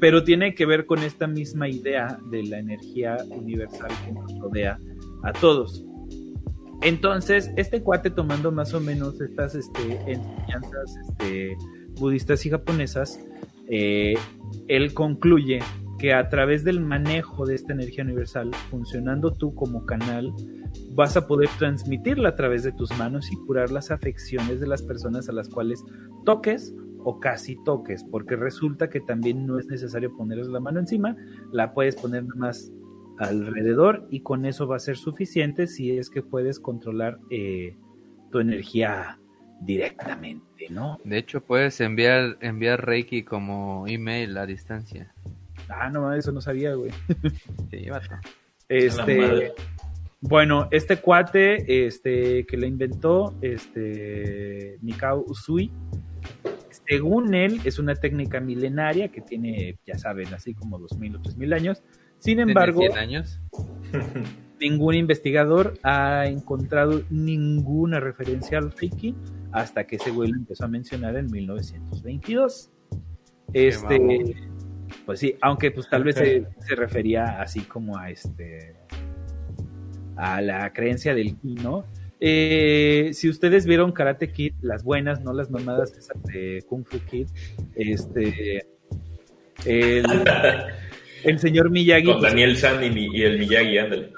[0.00, 4.78] Pero tiene que ver con esta misma idea de la energía universal que nos rodea
[5.22, 5.84] a todos.
[6.82, 11.56] Entonces, este cuate tomando más o menos estas este, enseñanzas este,
[11.94, 13.20] budistas y japonesas,
[13.68, 14.14] eh,
[14.66, 15.60] él concluye
[15.98, 20.32] que a través del manejo de esta energía universal, funcionando tú como canal,
[20.90, 24.82] vas a poder transmitirla a través de tus manos y curar las afecciones de las
[24.82, 25.84] personas a las cuales
[26.24, 31.16] toques o casi toques, porque resulta que también no es necesario ponerles la mano encima,
[31.52, 32.72] la puedes poner más
[33.22, 37.76] alrededor y con eso va a ser suficiente si es que puedes controlar eh,
[38.30, 39.18] tu energía
[39.60, 40.98] directamente, ¿no?
[41.04, 45.14] De hecho, puedes enviar enviar Reiki como email a distancia.
[45.68, 46.90] Ah, no, eso no sabía, güey.
[47.70, 48.16] Sí, vato.
[48.68, 49.52] Este,
[50.20, 55.70] bueno, este cuate, este, que lo inventó, este, Mikao Usui,
[56.88, 61.52] según él, es una técnica milenaria que tiene, ya saben, así como 2000 o 3000
[61.52, 61.82] años.
[62.22, 63.40] Sin ¿Tiene embargo, 100 años?
[64.60, 69.12] ningún investigador ha encontrado ninguna referencia al Reiki
[69.50, 72.70] hasta que ese güey lo empezó a mencionar en 1922.
[73.52, 74.36] Este,
[75.04, 78.76] pues sí, aunque pues tal vez se, se refería así como a este
[80.14, 81.84] a la creencia del ki, ¿no?
[82.20, 87.00] Eh, si ustedes vieron Karate Kid, las buenas, no las mamadas esas de Kung Fu
[87.00, 87.26] Kid,
[87.74, 88.64] este
[89.64, 90.04] el,
[91.24, 94.12] el señor Miyagi Con pues, Daniel San y, el Miyagi, ándale.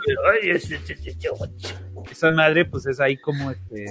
[2.10, 3.86] esa madre pues es ahí como este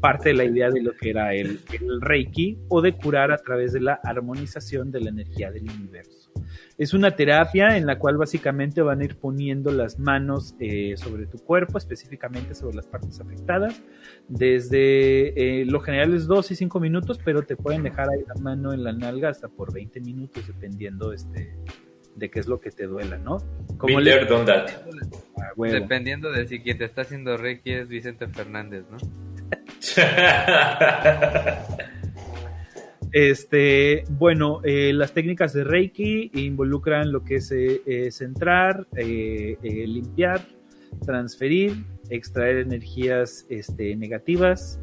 [0.00, 3.38] parte de la idea de lo que era el, el Reiki o de curar a
[3.38, 6.30] través de la armonización de la energía del universo.
[6.78, 11.26] Es una terapia en la cual básicamente van a ir poniendo las manos eh, sobre
[11.26, 13.82] tu cuerpo, específicamente sobre las partes afectadas.
[14.28, 18.40] Desde eh, lo general es 2 y 5 minutos, pero te pueden dejar ahí la
[18.40, 21.56] mano en la nalga hasta por 20 minutos, dependiendo este,
[22.16, 23.38] de qué es lo que te duela, ¿no?
[23.82, 24.68] Been le- that.
[25.38, 25.52] Ah.
[25.56, 28.96] Dependiendo de si quien te está haciendo Reiki es Vicente Fernández, ¿no?
[33.12, 39.56] Este, bueno, eh, las técnicas de Reiki involucran lo que es eh, eh, centrar, eh,
[39.62, 40.42] eh, limpiar,
[41.06, 41.72] transferir,
[42.10, 44.80] extraer energías este, negativas,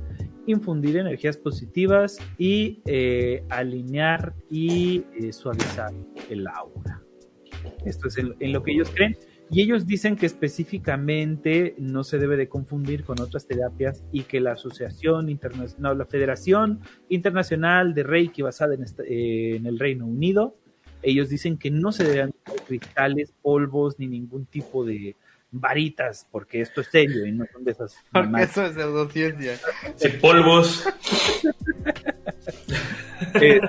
[0.47, 5.91] infundir energías positivas y eh, alinear y eh, suavizar
[6.29, 7.01] el aura.
[7.85, 9.17] Esto es en, en lo que ellos creen.
[9.49, 14.39] Y ellos dicen que específicamente no se debe de confundir con otras terapias y que
[14.39, 19.77] la Asociación Internacional, no, la Federación Internacional de Reiki basada en, esta- eh, en el
[19.79, 20.55] Reino Unido,
[21.01, 25.15] ellos dicen que no se deben usar cristales, polvos ni ningún tipo de
[25.51, 29.59] varitas, porque esto es serio y no son de esas Porque eso es pseudociencia.
[29.97, 30.83] Sí, polvos.
[33.41, 33.59] Eh,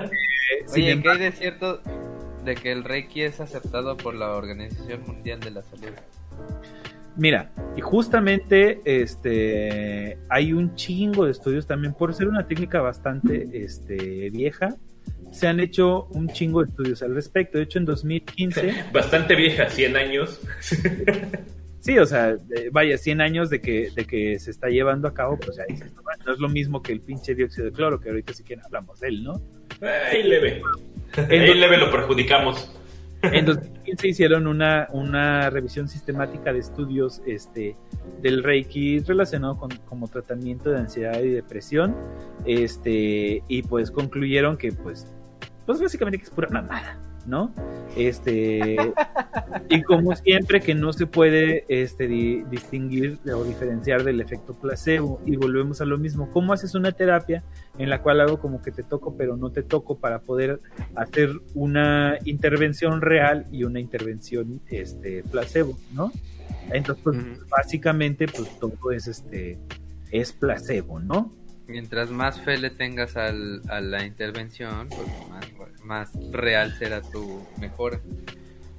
[0.67, 1.81] sin Oye, ¿qué embargo, hay de cierto
[2.45, 5.89] de que el Reiki es aceptado por la Organización Mundial de la Salud?
[7.17, 13.47] Mira, y justamente este hay un chingo de estudios también por ser una técnica bastante
[13.53, 14.75] este, vieja.
[15.31, 17.57] Se han hecho un chingo de estudios al respecto.
[17.57, 20.39] De hecho, en 2015, Bastante vieja, 100 años.
[21.85, 25.13] sí, o sea, eh, vaya, 100 años de que, de que se está llevando a
[25.13, 25.93] cabo, pues ya dices,
[26.25, 28.99] no, es lo mismo que el pinche dióxido de cloro, que ahorita sí que hablamos
[28.99, 29.39] de él, ¿no?
[30.11, 30.63] Ahí leve.
[31.15, 32.71] Ahí leve lo perjudicamos.
[33.21, 37.75] En 2015 hicieron una, una revisión sistemática de estudios este,
[38.21, 41.95] del Reiki relacionado con como tratamiento de ansiedad y depresión.
[42.45, 45.07] Este, y pues concluyeron que pues,
[45.65, 46.99] pues básicamente que es pura mamada.
[47.25, 47.51] ¿No?
[47.95, 48.75] Este,
[49.69, 55.21] y como siempre que no se puede este, di- distinguir o diferenciar del efecto placebo,
[55.25, 57.43] y volvemos a lo mismo, ¿cómo haces una terapia
[57.77, 60.59] en la cual hago como que te toco pero no te toco para poder
[60.95, 66.11] hacer una intervención real y una intervención este, placebo, ¿no?
[66.71, 67.17] Entonces, pues,
[67.49, 69.59] básicamente, pues todo es este,
[70.11, 71.31] es placebo, ¿no?
[71.67, 77.45] Mientras más fe le tengas al, a la intervención, pues más, más real será tu
[77.59, 77.99] mejora.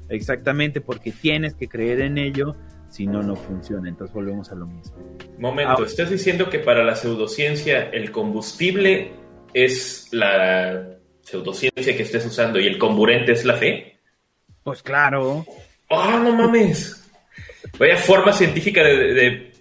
[0.08, 2.54] Exactamente, porque tienes que creer en ello,
[2.88, 3.88] si no, no funciona.
[3.88, 4.96] Entonces volvemos a lo mismo.
[5.38, 5.84] Momento.
[5.84, 9.10] ¿estás diciendo que para la pseudociencia el combustible
[9.52, 13.98] es la pseudociencia que estés usando y el comburente es la fe?
[14.62, 15.44] Pues claro,
[15.90, 17.02] ¡Ah, no mames!
[17.78, 19.52] Vaya forma científica de, de, de-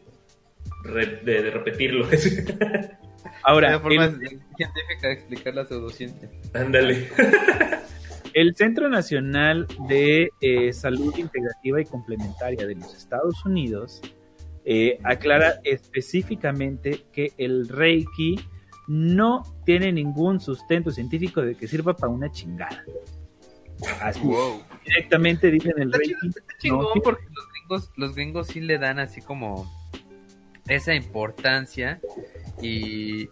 [0.84, 2.08] re- de- de repetirlo.
[3.46, 4.20] ahora, Una forma el,
[4.58, 6.30] científica de explicar la pseudociencia.
[6.54, 7.10] Ándale.
[8.34, 14.02] el Centro Nacional de eh, Salud Integrativa y Complementaria de los Estados Unidos
[14.66, 18.36] eh, aclara específicamente que el Reiki
[18.88, 22.84] no tiene ningún sustento científico de que sirva para una chingada.
[24.02, 24.64] Así, Wow.
[24.86, 26.14] directamente dicen el Está Reiki.
[26.28, 29.72] está chingón no, porque los gringos, los gringos sí le dan así como
[30.68, 32.00] esa importancia
[32.62, 33.30] y,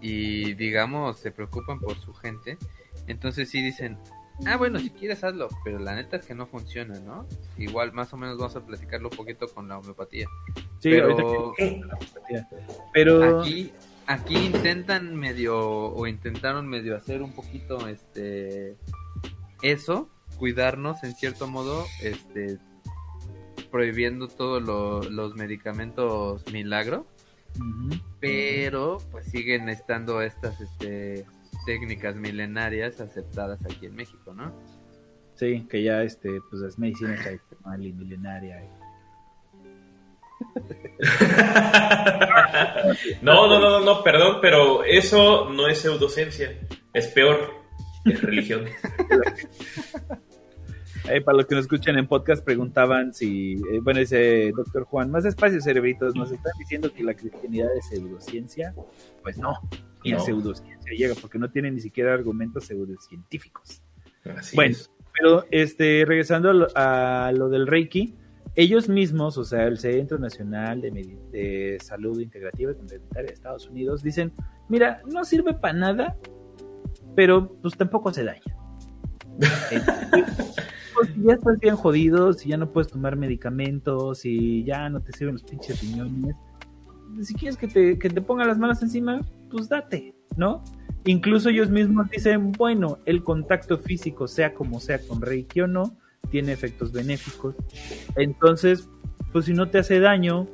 [0.00, 2.58] y digamos se preocupan por su gente.
[3.06, 3.98] Entonces sí dicen,
[4.46, 7.26] ah bueno, si quieres hazlo, pero la neta es que no funciona, ¿no?
[7.58, 10.26] Igual más o menos vamos a platicarlo un poquito con la homeopatía.
[10.78, 12.44] Sí, pero ahorita que-
[12.92, 13.72] pero aquí,
[14.06, 18.76] aquí intentan medio o intentaron medio hacer un poquito este
[19.62, 22.58] eso, cuidarnos en cierto modo, este
[23.70, 27.06] prohibiendo todos lo- los medicamentos milagro,
[28.20, 31.26] Pero pues siguen estando estas este
[31.66, 34.52] técnicas milenarias aceptadas aquí en México, ¿no?
[35.34, 38.62] Sí, que ya este, pues es medicina tradicional y milenaria.
[43.22, 46.58] No, no, no, no, no, perdón, pero eso no es pseudociencia.
[46.92, 47.54] Es peor.
[48.04, 48.64] Es religión.
[51.10, 55.10] Eh, para los que nos escuchan en podcast, preguntaban si, eh, bueno, dice doctor Juan,
[55.10, 58.72] más despacio, cerebritos, ¿nos están diciendo que la cristianidad es pseudociencia?
[59.22, 59.54] Pues no,
[60.04, 60.20] ni a No.
[60.24, 63.82] pseudociencia llega, porque no tiene ni siquiera argumentos pseudocientíficos.
[64.36, 64.72] Así Bueno.
[64.72, 64.90] es.
[65.18, 68.14] Pero, este, regresando a lo, a lo del Reiki,
[68.54, 73.34] ellos mismos, o sea, el Centro Nacional de, Medi- de Salud Integrativa y Complementaria de
[73.34, 74.32] Estados Unidos, dicen,
[74.68, 76.16] mira, no sirve para nada,
[77.16, 78.42] pero pues tampoco hace daño.
[80.94, 85.00] Pues, si ya estás bien jodido, si ya no puedes tomar medicamentos, si ya no
[85.00, 86.36] te sirven los pinches riñones,
[87.22, 89.20] si quieres que te, que te pongan las manos encima,
[89.50, 90.62] pues date, ¿no?
[91.04, 95.96] Incluso ellos mismos dicen, bueno, el contacto físico, sea como sea con Reiki o no,
[96.30, 97.56] tiene efectos benéficos.
[98.16, 98.88] Entonces,
[99.32, 100.46] pues si no te hace daño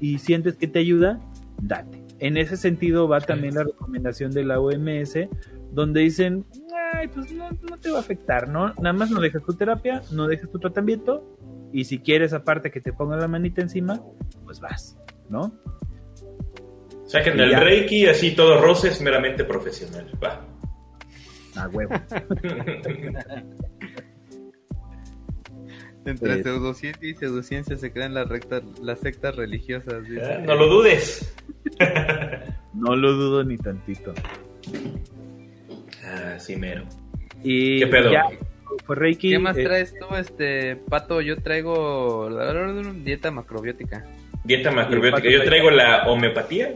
[0.00, 1.20] y sientes que te ayuda,
[1.62, 2.04] date.
[2.18, 5.28] En ese sentido va también la recomendación de la OMS,
[5.72, 6.44] donde dicen,
[6.94, 8.72] ay, pues no, no te va a afectar, ¿no?
[8.74, 11.36] Nada más no dejas tu terapia, no dejas tu tratamiento,
[11.72, 14.00] y si quieres aparte que te pongan la manita encima,
[14.44, 14.98] pues vas,
[15.28, 15.52] ¿no?
[17.06, 17.54] Saquen el.
[17.54, 20.10] Reiki, así todo roce es meramente profesional.
[20.22, 20.44] Va.
[21.56, 21.92] A huevo.
[26.04, 26.42] Entre Eh.
[26.42, 30.02] pseudociencia y pseudociencia se crean las rectas, las sectas religiosas.
[30.08, 30.22] dice.
[30.24, 31.34] Ah, No lo dudes.
[32.74, 34.12] No lo dudo ni tantito.
[36.06, 36.84] Ah, sí, mero.
[37.42, 38.12] Y ¿Qué pedo?
[38.12, 38.24] ya
[38.84, 39.30] fue Reiki.
[39.30, 41.20] ¿Qué más eh, traes tú, este pato?
[41.20, 42.28] Yo traigo
[43.04, 44.04] dieta macrobiótica.
[44.44, 45.28] Dieta macrobiótica.
[45.28, 46.72] Yo traigo la homeopatía.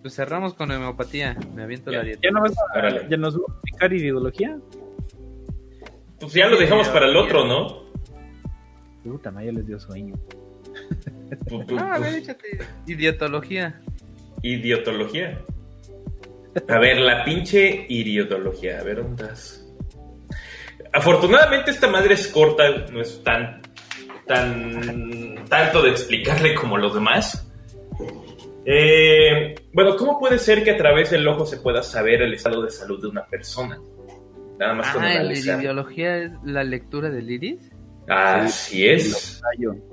[0.00, 1.36] Pues cerramos con homeopatía.
[1.54, 1.98] Me aviento Ya.
[1.98, 2.20] la dieta.
[2.22, 3.06] ¿Ya no vas a, Órale.
[3.08, 4.58] ya nos va a explicar ideología?
[6.20, 7.82] Pues ya lo dejamos para el otro, ¿no?
[9.04, 10.14] Puta, Maya les dio sueño.
[11.78, 12.58] Ah, a ver, échate.
[12.86, 13.80] Idiotología.
[14.42, 15.40] Idiotología.
[16.68, 18.80] A ver, la pinche idiotología.
[18.80, 19.58] A ver, ¿dónde estás?
[20.92, 23.62] Afortunadamente esta madre es corta, no es tan,
[24.26, 27.48] tan, tanto de explicarle como los demás.
[28.64, 32.62] Eh, bueno, ¿cómo puede ser que a través del ojo se pueda saber el estado
[32.62, 33.80] de salud de una persona?
[34.58, 35.58] Nada más con Ah, la analizar.
[35.60, 37.71] idiología es la lectura del iris.
[38.08, 39.40] Así es.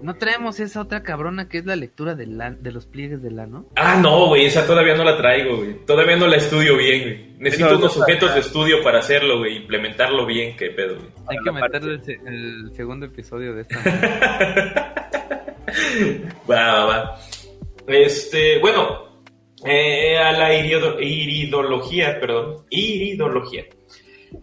[0.01, 3.39] ¿No traemos esa otra cabrona que es la lectura del an- de los pliegues del
[3.39, 3.67] ano?
[3.75, 5.85] Ah, no, güey, esa todavía no la traigo, güey.
[5.85, 7.29] Todavía no la estudio bien, güey.
[7.37, 11.07] Necesito No, unos no, sujetos de estudio para hacerlo, güey, implementarlo bien, qué pedo, güey.
[11.27, 13.79] Hay que la meterle el, se- el segundo episodio de esta.
[16.49, 17.19] va, va, va.
[17.87, 19.21] Este, bueno,
[19.65, 23.65] eh, a la irido- iridología, perdón, iridología.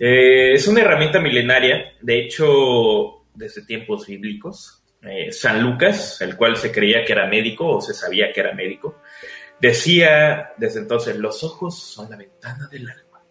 [0.00, 4.82] Eh, es una herramienta milenaria, de hecho, desde tiempos bíblicos.
[5.02, 8.55] Eh, San Lucas, el cual se creía que era médico o se sabía que era
[8.55, 9.00] médico,
[9.60, 13.23] decía desde entonces, los ojos son la ventana del alma.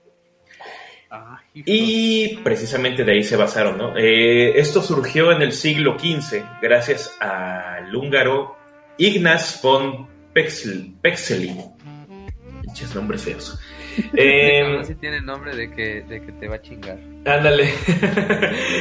[1.10, 1.42] Ah.
[1.54, 3.98] Y precisamente de ahí se basaron, ¿no?
[3.98, 8.58] Eh, esto surgió en el siglo XV gracias al húngaro
[8.98, 11.56] Ignaz von Pexel, Pexeli.
[12.62, 13.60] Pinches nombres feos.
[14.14, 17.00] Eh, sí tiene nombre de que, de que te va a chingar.
[17.26, 17.70] Ándale.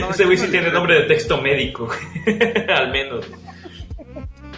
[0.01, 0.75] No, Ese güey sí tiene no.
[0.75, 1.89] nombre de texto médico,
[2.69, 3.27] al menos.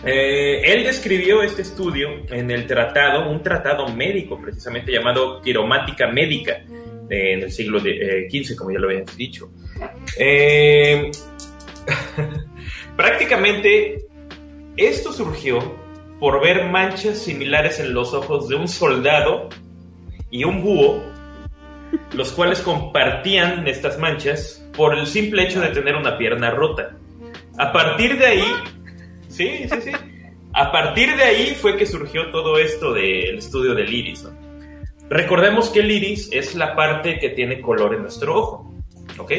[0.05, 6.63] Eh, él describió este estudio en el tratado, un tratado médico precisamente llamado Quiromática Médica,
[7.11, 9.51] eh, en el siglo de- eh, XV, como ya lo habíamos dicho.
[10.19, 11.11] Eh,
[12.97, 13.99] prácticamente
[14.77, 15.59] esto surgió
[16.21, 19.49] por ver manchas similares en los ojos de un soldado
[20.31, 21.03] y un búho,
[22.13, 26.97] los cuales compartían estas manchas por el simple hecho de tener una pierna rota.
[27.59, 28.45] A partir de ahí,
[29.29, 29.91] sí, sí, sí.
[30.53, 34.27] A partir de ahí fue que surgió todo esto del estudio del iris.
[35.09, 38.75] Recordemos que el iris es la parte que tiene color en nuestro ojo.
[39.19, 39.33] Ok.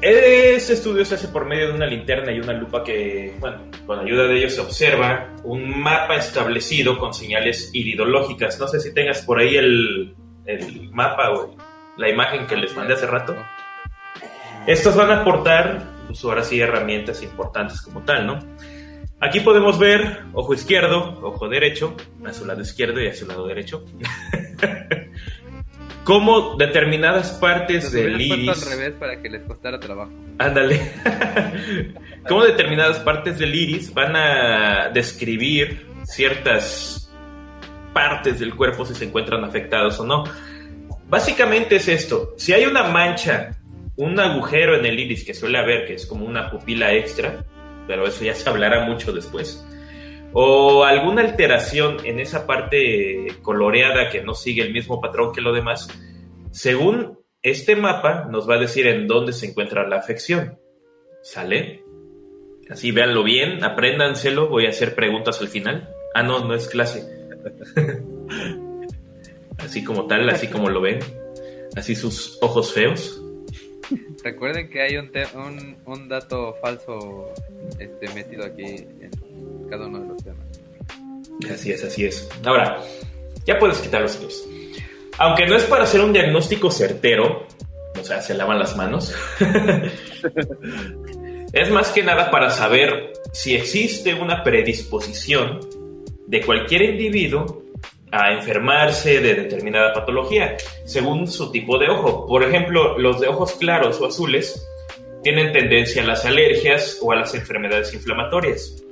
[0.00, 3.98] Este estudio se hace por medio de una linterna y una lupa que, bueno, con
[3.98, 8.60] ayuda de ellos se observa un mapa establecido con señales iridológicas.
[8.60, 10.14] No sé si tengas por ahí el,
[10.46, 11.56] el mapa o
[11.96, 13.34] la imagen que les mandé hace rato.
[14.68, 18.38] Estos van a aportar, pues ahora sí, herramientas importantes como tal, ¿no?
[19.20, 23.48] Aquí podemos ver ojo izquierdo, ojo derecho, a su lado izquierdo y a su lado
[23.48, 23.84] derecho.
[26.08, 28.48] Cómo determinadas partes Los del iris...
[28.48, 30.10] al revés para que les costara trabajo.
[30.38, 30.80] Ándale.
[32.26, 37.12] Cómo determinadas partes del iris van a describir ciertas
[37.92, 40.24] partes del cuerpo si se encuentran afectados o no.
[41.10, 42.32] Básicamente es esto.
[42.38, 43.58] Si hay una mancha,
[43.96, 47.44] un agujero en el iris que suele haber, que es como una pupila extra,
[47.86, 49.62] pero eso ya se hablará mucho después,
[50.32, 55.52] o alguna alteración en esa parte coloreada que no sigue el mismo patrón que lo
[55.52, 55.88] demás,
[56.50, 60.58] según este mapa nos va a decir en dónde se encuentra la afección.
[61.22, 61.82] ¿Sale?
[62.70, 65.88] Así véanlo bien, apréndanselo, voy a hacer preguntas al final.
[66.14, 67.02] Ah, no, no es clase.
[69.58, 70.98] así como tal, así como lo ven.
[71.76, 73.22] Así sus ojos feos.
[74.22, 77.32] Recuerden que hay un, un dato falso
[77.78, 78.64] este, metido aquí
[79.00, 79.10] en
[79.68, 80.46] cada uno de los temas.
[81.52, 82.28] Así es, así es.
[82.44, 82.78] Ahora,
[83.46, 84.46] ya puedes quitar los hilos.
[85.18, 87.46] Aunque no es para hacer un diagnóstico certero,
[87.98, 89.14] o sea, se lavan las manos.
[91.52, 95.60] es más que nada para saber si existe una predisposición
[96.26, 97.62] de cualquier individuo
[98.10, 102.26] a enfermarse de determinada patología, según su tipo de ojo.
[102.26, 104.66] Por ejemplo, los de ojos claros o azules
[105.22, 108.82] tienen tendencia a las alergias o a las enfermedades inflamatorias.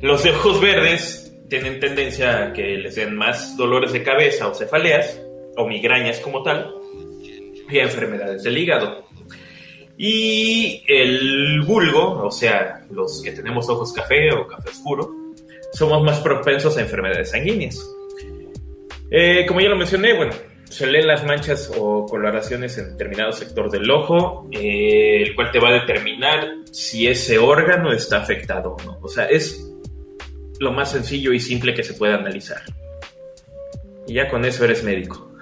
[0.00, 4.54] Los de ojos verdes tienen tendencia a que les den más dolores de cabeza o
[4.54, 5.20] cefaleas
[5.56, 6.72] o migrañas como tal
[7.68, 9.04] y enfermedades del hígado.
[9.96, 15.10] Y el vulgo, o sea, los que tenemos ojos café o café oscuro,
[15.72, 17.84] somos más propensos a enfermedades sanguíneas.
[19.10, 20.32] Eh, como ya lo mencioné, bueno,
[20.64, 25.58] se leen las manchas o coloraciones en determinado sector del ojo, eh, el cual te
[25.58, 28.98] va a determinar si ese órgano está afectado o no.
[29.02, 29.68] O sea, es
[30.60, 32.62] lo más sencillo y simple que se puede analizar.
[34.06, 35.32] Y ya con eso eres médico.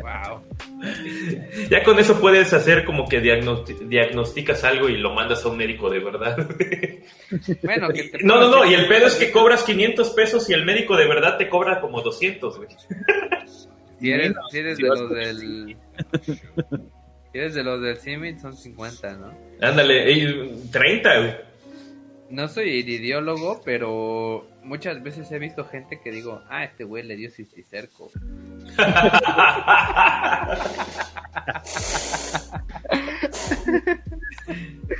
[0.00, 0.40] Wow.
[1.70, 5.56] Ya con eso puedes hacer como que diagnosti- diagnosticas algo y lo mandas a un
[5.56, 6.36] médico de verdad.
[7.62, 10.52] Bueno, que te No, no, no, y el pedo es que cobras 500 pesos y
[10.54, 12.68] el médico de verdad te cobra como 200, güey.
[14.00, 15.76] Si eres, si eres Si de los del.
[17.32, 19.32] Si eres de los del CIMIT, son 50, ¿no?
[19.60, 21.34] Ándale, ey, 30, güey.
[22.32, 27.14] No soy iridiólogo, pero muchas veces he visto gente que digo, ah, este güey le
[27.16, 28.10] dio cisticerco.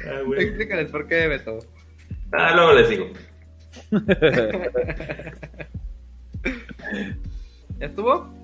[0.05, 0.43] Ah, güey.
[0.43, 1.61] Explícales por qué, Beto.
[2.33, 3.07] Ah, luego les digo.
[7.79, 8.35] ¿Ya estuvo?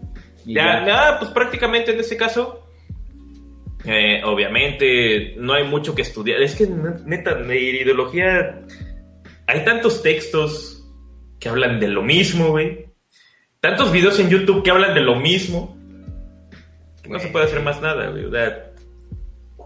[0.47, 0.81] Ya, ya.
[0.86, 2.67] nada, pues prácticamente en este caso,
[3.84, 6.42] eh, obviamente no hay mucho que estudiar.
[6.42, 8.62] Es que neta, de ideología
[9.47, 10.84] hay tantos textos
[11.40, 12.86] que hablan de lo mismo, güey.
[13.60, 15.76] Tantos videos en YouTube que hablan de lo mismo.
[17.02, 18.26] que No se puede hacer más nada, güey.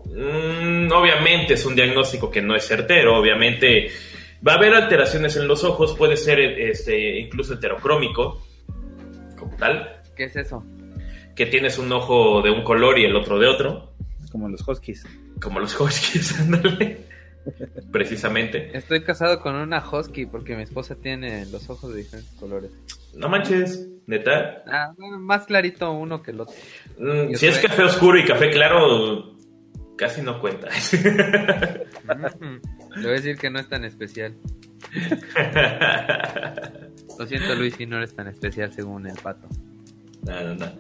[0.07, 3.19] Mm, obviamente es un diagnóstico que no es certero.
[3.19, 3.91] Obviamente
[4.47, 5.95] va a haber alteraciones en los ojos.
[5.97, 8.43] Puede ser este, incluso heterocrómico,
[9.39, 10.01] como tal.
[10.17, 10.65] ¿Qué es eso?
[11.35, 13.92] Que tienes un ojo de un color y el otro de otro,
[14.33, 15.05] Como los Huskies.
[15.41, 17.07] como los Huskies, ándale.
[17.91, 18.77] Precisamente.
[18.77, 22.71] Estoy casado con una husky porque mi esposa tiene los ojos de diferentes colores.
[23.15, 24.63] No manches, neta.
[24.67, 26.55] Ah, más clarito uno que el otro.
[26.99, 29.37] Mm, si es café oscuro y café claro,
[29.99, 30.69] casi no cuenta.
[30.93, 31.87] Le
[33.03, 34.35] voy a decir que no es tan especial.
[37.19, 39.49] Lo siento, Luis, si no eres tan especial según el pato.
[40.23, 40.73] no, no, no.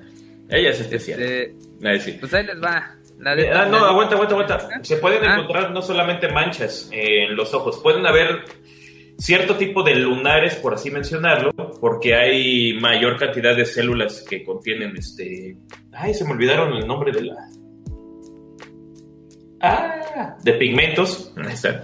[0.48, 1.20] Ella es especial.
[1.22, 1.54] Este,
[1.88, 2.16] Ahí sí.
[2.20, 2.96] pues ahí les va.
[3.22, 4.68] La Eh, ah, no, la- aguanta, aguanta, aguanta.
[4.82, 5.34] Se pueden Ah.
[5.34, 8.44] encontrar no solamente manchas en los ojos, pueden haber
[9.18, 14.96] cierto tipo de lunares, por así mencionarlo, porque hay mayor cantidad de células que contienen
[14.96, 15.56] este.
[15.92, 17.36] Ay, se me olvidaron el nombre de la.
[19.60, 21.32] Ah, de pigmentos.
[21.36, 21.82] Ahí está.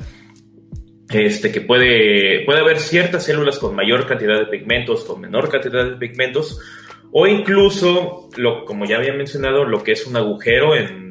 [1.10, 5.84] Este, que puede, puede haber ciertas células con mayor cantidad de pigmentos, con menor cantidad
[5.88, 6.60] de pigmentos,
[7.12, 11.07] o incluso, lo, como ya había mencionado, lo que es un agujero en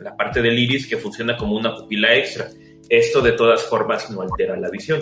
[0.00, 2.48] la parte del iris que funciona como una pupila extra.
[2.88, 5.00] Esto de todas formas no altera la visión.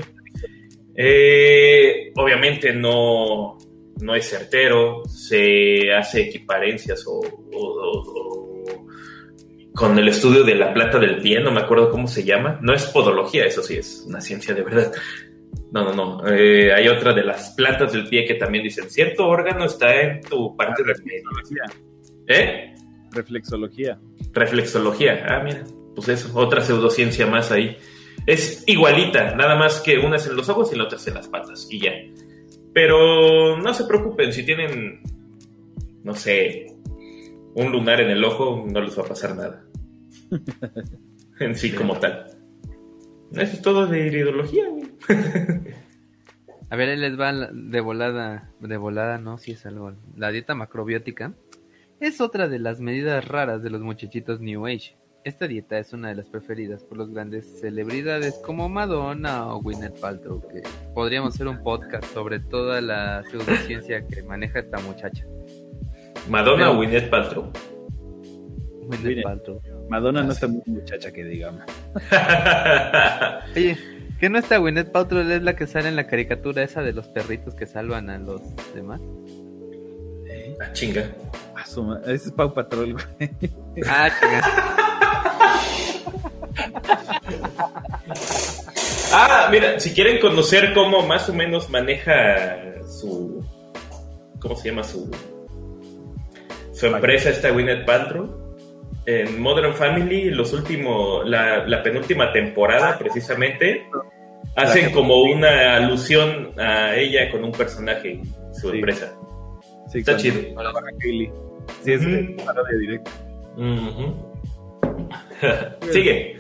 [0.95, 3.57] Eh, obviamente no,
[4.01, 8.87] no es certero, se hace equiparencias o, o- o- o
[9.75, 12.59] con el estudio de la planta del pie, no me acuerdo cómo se llama.
[12.63, 14.93] No es podología, eso sí, es una ciencia de verdad.
[15.71, 16.29] No, no, no.
[16.35, 20.21] Eh, hay otra de las plantas del pie que también dicen, cierto órgano está en
[20.23, 21.29] tu parte del medio.
[22.27, 22.75] ¿Eh?
[23.13, 23.99] Reflexología.
[24.33, 25.25] Reflexología.
[25.29, 25.65] Ah, mira,
[25.95, 27.77] pues eso, otra pseudociencia más ahí.
[28.27, 31.15] Es igualita, nada más que una es en los ojos y la otra es en
[31.15, 31.93] las patas, y ya.
[32.75, 35.01] Pero no se preocupen, si tienen,
[36.05, 36.67] no sé,
[37.55, 39.65] un lunar en el ojo, no les va a pasar nada.
[41.41, 42.27] en sí, como tal.
[43.33, 44.89] Eso es todo de iridología, güey.
[46.71, 49.95] A ver, ahí les va la- de volada, de volada, no, si es algo.
[50.17, 51.33] La dieta macrobiótica
[52.01, 54.97] es otra de las medidas raras de los muchachitos New Age.
[55.25, 60.01] Esta dieta es una de las preferidas por los grandes celebridades como Madonna o Gwyneth
[60.01, 60.63] Paltrow, que
[60.95, 65.25] podríamos hacer un podcast sobre toda la pseudociencia que maneja esta muchacha.
[66.31, 67.51] Madonna Pero- o Gwyneth Paltrow.
[68.87, 69.25] Gwyneth Gwyneth.
[69.25, 69.61] Paltrow.
[69.91, 70.35] Madonna Ah, no sí.
[70.35, 71.63] está muy muchacha que digamos.
[73.57, 73.77] Oye,
[74.21, 75.21] ¿qué no está Gwyneth Paltrow?
[75.29, 78.41] Es la que sale en la caricatura esa de los perritos que salvan a los
[78.75, 79.01] demás.
[80.61, 81.11] ah, chinga.
[81.61, 83.31] Ah, su Ese es Pau Patrol, güey.
[83.87, 84.09] Ah.
[89.13, 92.57] Ah, mira, si quieren conocer cómo más o menos maneja
[92.87, 93.45] su.
[94.41, 95.11] ¿Cómo se llama su.
[96.73, 98.57] Su empresa, esta Gwyneth Paltrow.
[99.07, 101.27] En Modern Family, los últimos.
[101.29, 103.87] La, la penúltima temporada, precisamente.
[104.57, 108.21] Hacen como una alusión a ella con un personaje,
[108.53, 108.77] su Sí.
[108.77, 109.15] empresa.
[109.91, 110.41] Sí, Está chido.
[111.83, 112.45] Sí, es Ujú.
[112.45, 113.11] parodia directa.
[113.57, 114.15] Ujú.
[115.93, 116.37] Sigue.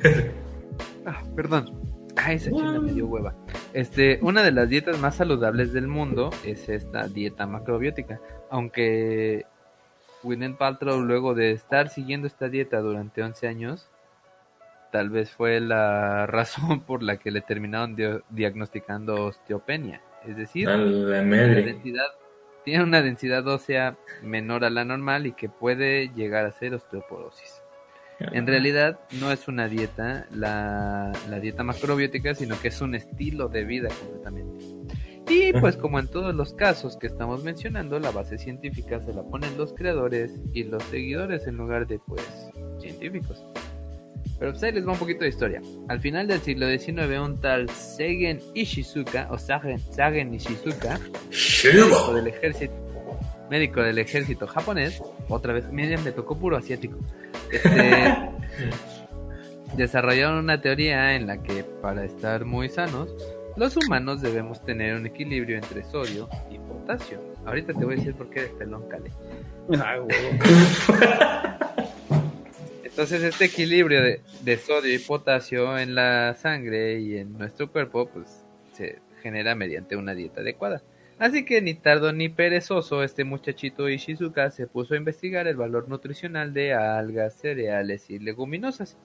[1.07, 1.81] Ah, perdón.
[2.17, 3.35] Ah, esa china me dio hueva.
[3.73, 8.21] Este, una de las dietas más saludables del mundo es esta dieta macrobiótica.
[8.51, 9.47] Aunque
[10.23, 13.89] Gwyneth Paltrow, luego de estar siguiendo esta dieta durante 11 años,
[14.91, 17.97] tal vez fue la razón por la que le terminaron
[18.31, 20.01] diagnosticando osteopenia.
[20.27, 21.79] Es decir, la la madre.
[22.65, 27.62] Tiene una densidad ósea menor a la normal y que puede llegar a ser osteoporosis.
[28.20, 33.49] En realidad no es una dieta, la, la dieta macrobiótica, sino que es un estilo
[33.49, 34.65] de vida completamente.
[35.28, 39.23] Y pues como en todos los casos que estamos mencionando, la base científica se la
[39.23, 43.45] ponen los creadores y los seguidores en lugar de pues científicos.
[44.39, 45.60] Pero pues ahí les va un poquito de historia.
[45.89, 51.00] Al final del siglo XIX, un tal Seigen Ishizuka, o Sagen, Sagen Ishizuka,
[51.65, 52.75] médico del ejército,
[53.50, 56.99] médico del ejército japonés, otra vez, miren, me tocó puro asiático.
[57.50, 58.15] Este,
[59.76, 63.15] desarrollaron una teoría en la que para estar muy sanos,
[63.57, 67.20] los humanos debemos tener un equilibrio entre sodio y potasio.
[67.44, 69.10] Ahorita te voy a decir por qué de pelón cale.
[69.81, 70.08] Ah, huevo.
[72.99, 78.44] Entonces este equilibrio de, sodio y potasio en la sangre y en nuestro cuerpo pues
[78.73, 80.83] se genera mediante una dieta adecuada.
[81.20, 85.89] Así que ni tardo ni perezoso este muchachito Ishizuka se puso a investigar el valor
[85.89, 88.97] nutricional de algas, cereales y leguminosas.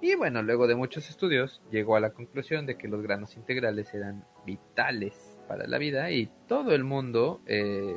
[0.00, 3.92] Y bueno, luego de muchos estudios llegó a la conclusión de que los granos integrales
[3.92, 7.94] eran vitales para la vida y todo el mundo, eh,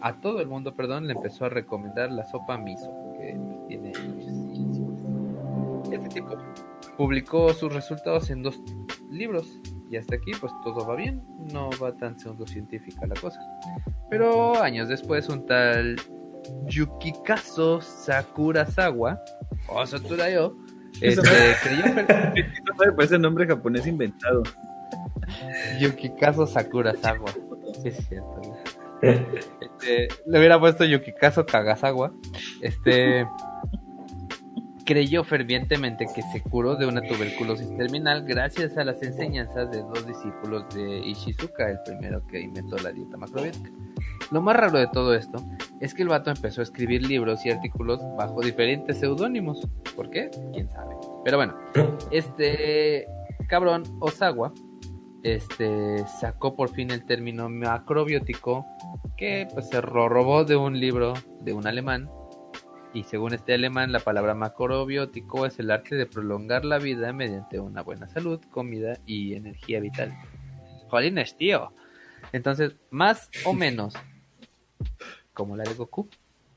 [0.00, 3.36] a todo el mundo, perdón, le empezó a recomendar la sopa miso, que
[3.68, 3.92] tiene
[5.94, 6.36] Este tipo
[6.96, 8.60] publicó sus resultados en dos
[9.10, 11.22] libros, Y hasta aquí, pues todo va bien.
[11.52, 13.38] No va tan pseudocientífica la cosa.
[14.10, 15.96] Pero años después, un tal
[16.66, 19.20] Yukikazo Sakurazawa,
[19.68, 20.56] o Saturayo,
[21.00, 21.22] este,
[21.62, 21.84] creyó
[22.96, 24.42] parece nombre japonés inventado.
[25.80, 27.30] Yukikazo Sakurazawa.
[27.82, 28.40] Sí, es cierto.
[28.42, 28.54] güey.
[29.60, 32.12] Este, le hubiera puesto Yukikazo Kagasawa.
[32.62, 33.26] Este
[34.84, 40.06] creyó fervientemente que se curó de una tuberculosis terminal gracias a las enseñanzas de dos
[40.06, 43.70] discípulos de Ishizuka, el primero que inventó la dieta macrobiótica.
[44.30, 45.38] Lo más raro de todo esto
[45.80, 49.66] es que el vato empezó a escribir libros y artículos bajo diferentes seudónimos.
[49.96, 50.30] ¿Por qué?
[50.52, 50.94] ¿Quién sabe?
[51.24, 51.54] Pero bueno,
[52.10, 53.06] este
[53.48, 54.52] cabrón Osawa
[55.22, 58.66] este sacó por fin el término macrobiótico
[59.16, 62.10] que pues se ro- robó de un libro de un alemán
[62.94, 67.58] y según este alemán la palabra macrobiótico es el arte de prolongar la vida mediante
[67.58, 70.14] una buena salud, comida y energía vital.
[70.88, 71.72] Jolines, tío.
[72.32, 73.94] Entonces, más o menos
[75.34, 76.08] como la de Goku,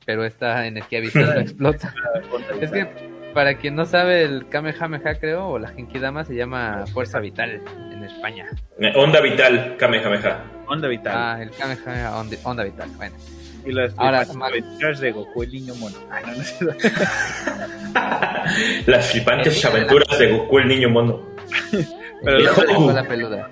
[0.05, 1.93] pero esta energía vital no explota.
[2.61, 2.87] Es que
[3.33, 8.03] para quien no sabe el Kamehameha creo o la Genkidama se llama fuerza vital en
[8.03, 8.47] España.
[8.95, 10.43] Onda vital, Kamehameha.
[10.67, 11.13] Onda vital.
[11.15, 12.89] Ah, el Kamehameha onda, onda vital.
[12.97, 13.15] Bueno,
[13.67, 15.97] y las ahora, aventuras de Goku, el niño mono.
[16.09, 16.75] Ah, no, no.
[18.87, 21.21] Las flipantes aventuras de Goku, el niño mono.
[22.23, 22.91] Pero Goku.
[22.91, 23.49] la peluda.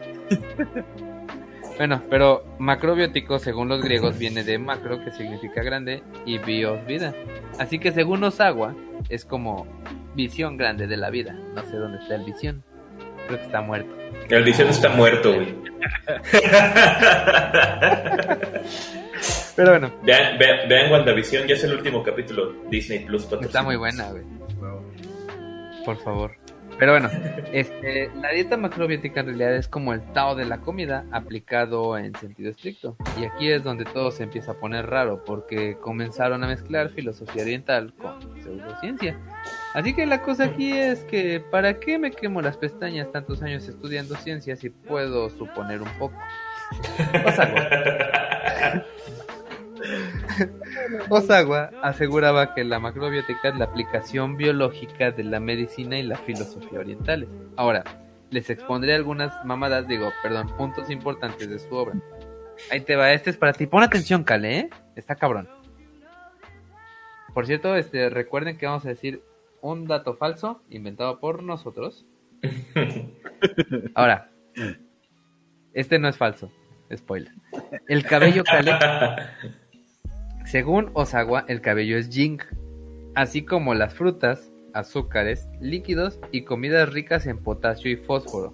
[1.77, 7.13] Bueno, pero macrobiótico, según los griegos, viene de macro, que significa grande, y bios, vida.
[7.59, 8.73] Así que según Osawa,
[9.09, 9.67] es como
[10.15, 11.33] visión grande de la vida.
[11.53, 12.63] No sé dónde está el visión.
[13.27, 13.95] Creo que está muerto.
[14.29, 15.55] El visión está muerto, güey.
[19.55, 22.53] Pero bueno, Vean, vean, vean WandaVision, ya es el último capítulo.
[22.69, 24.23] Disney Plus está muy buena, güey.
[25.85, 26.31] Por favor.
[26.77, 27.09] Pero bueno,
[27.53, 32.13] este, la dieta macrobiótica en realidad es como el Tao de la comida aplicado en
[32.15, 32.97] sentido estricto.
[33.17, 37.43] Y aquí es donde todo se empieza a poner raro, porque comenzaron a mezclar filosofía
[37.43, 39.17] oriental con pseudociencia.
[39.75, 43.67] Así que la cosa aquí es que, ¿para qué me quemo las pestañas tantos años
[43.67, 46.15] estudiando ciencia si puedo suponer un poco?
[47.25, 47.67] Osawa.
[51.09, 56.79] Osawa aseguraba que la macrobiótica es la aplicación biológica de la medicina y la filosofía
[56.79, 57.27] orientales.
[57.57, 57.83] Ahora,
[58.29, 61.95] les expondré algunas mamadas, digo, perdón, puntos importantes de su obra.
[62.71, 63.67] Ahí te va, este es para ti.
[63.67, 64.69] Pon atención, Cale, ¿eh?
[64.95, 65.49] Está cabrón.
[67.33, 69.21] Por cierto, este, recuerden que vamos a decir
[69.71, 72.05] un dato falso inventado por nosotros.
[73.95, 74.29] Ahora,
[75.73, 76.51] este no es falso.
[76.95, 77.33] Spoiler.
[77.87, 78.73] El cabello Cale
[80.45, 82.37] según Osawa, el cabello es yin,
[83.15, 88.53] así como las frutas, azúcares, líquidos y comidas ricas en potasio y fósforo.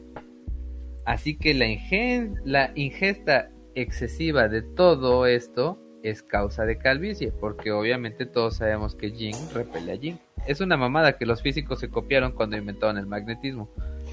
[1.06, 8.58] Así que la ingesta excesiva de todo esto es causa de calvicie, porque obviamente todos
[8.58, 10.20] sabemos que yin repele a yin.
[10.48, 13.70] Es una mamada que los físicos se copiaron cuando inventaron el magnetismo.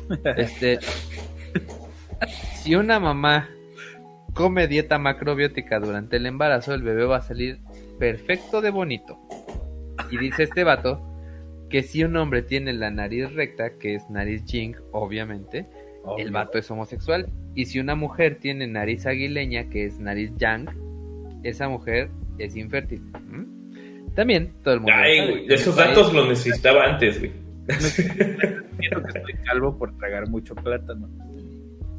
[0.36, 0.78] Este,
[2.54, 3.50] si una mamá
[4.32, 7.60] come dieta macrobiótica durante el embarazo, el bebé va a salir
[7.98, 9.18] perfecto de bonito.
[10.10, 11.02] Y dice este vato
[11.68, 15.66] que si un hombre tiene la nariz recta, que es nariz Jing, obviamente,
[16.16, 17.28] el vato es homosexual.
[17.54, 20.70] Y si una mujer tiene nariz aguileña, que es nariz Yang,
[21.48, 23.00] esa mujer es infértil.
[23.00, 24.14] ¿Mm?
[24.14, 24.94] También todo el mundo.
[24.96, 25.30] Ay, sabe.
[25.30, 27.32] güey, esos datos los necesitaba antes, güey.
[27.68, 31.08] Siento que estoy calvo por tragar mucho plátano.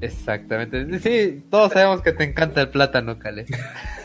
[0.02, 1.00] Exactamente.
[1.00, 3.46] Sí, todos sabemos que te encanta el plátano, Cale.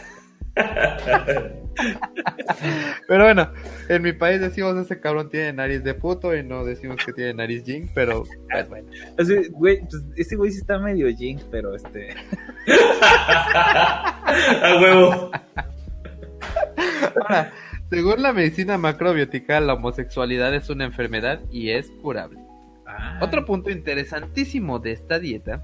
[3.09, 3.51] pero bueno,
[3.89, 7.35] en mi país decimos ese cabrón tiene nariz de puto y no decimos que tiene
[7.35, 8.89] nariz jing, pero pues, bueno.
[9.19, 12.15] Así, güey, pues ese güey sí está medio jinx, pero este.
[14.27, 15.31] A huevo.
[17.21, 17.53] Ahora,
[17.91, 22.41] según la medicina macrobiótica, la homosexualidad es una enfermedad y es curable.
[22.87, 25.63] Ah, Otro punto interesantísimo de esta dieta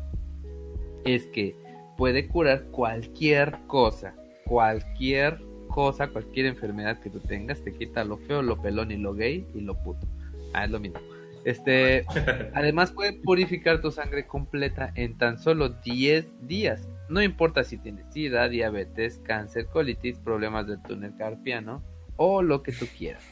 [1.04, 1.56] es que
[1.96, 4.14] puede curar cualquier cosa,
[4.50, 9.14] cualquier cosa, cualquier enfermedad que tú tengas, te quita lo feo, lo pelón y lo
[9.14, 10.08] gay y lo puto.
[10.52, 10.98] Ah, es lo mismo.
[11.44, 12.04] Este,
[12.54, 16.88] además puede purificar tu sangre completa en tan solo 10 días.
[17.08, 21.80] No importa si tienes sida, diabetes, cáncer, colitis, problemas del túnel carpiano
[22.16, 23.22] o lo que tú quieras.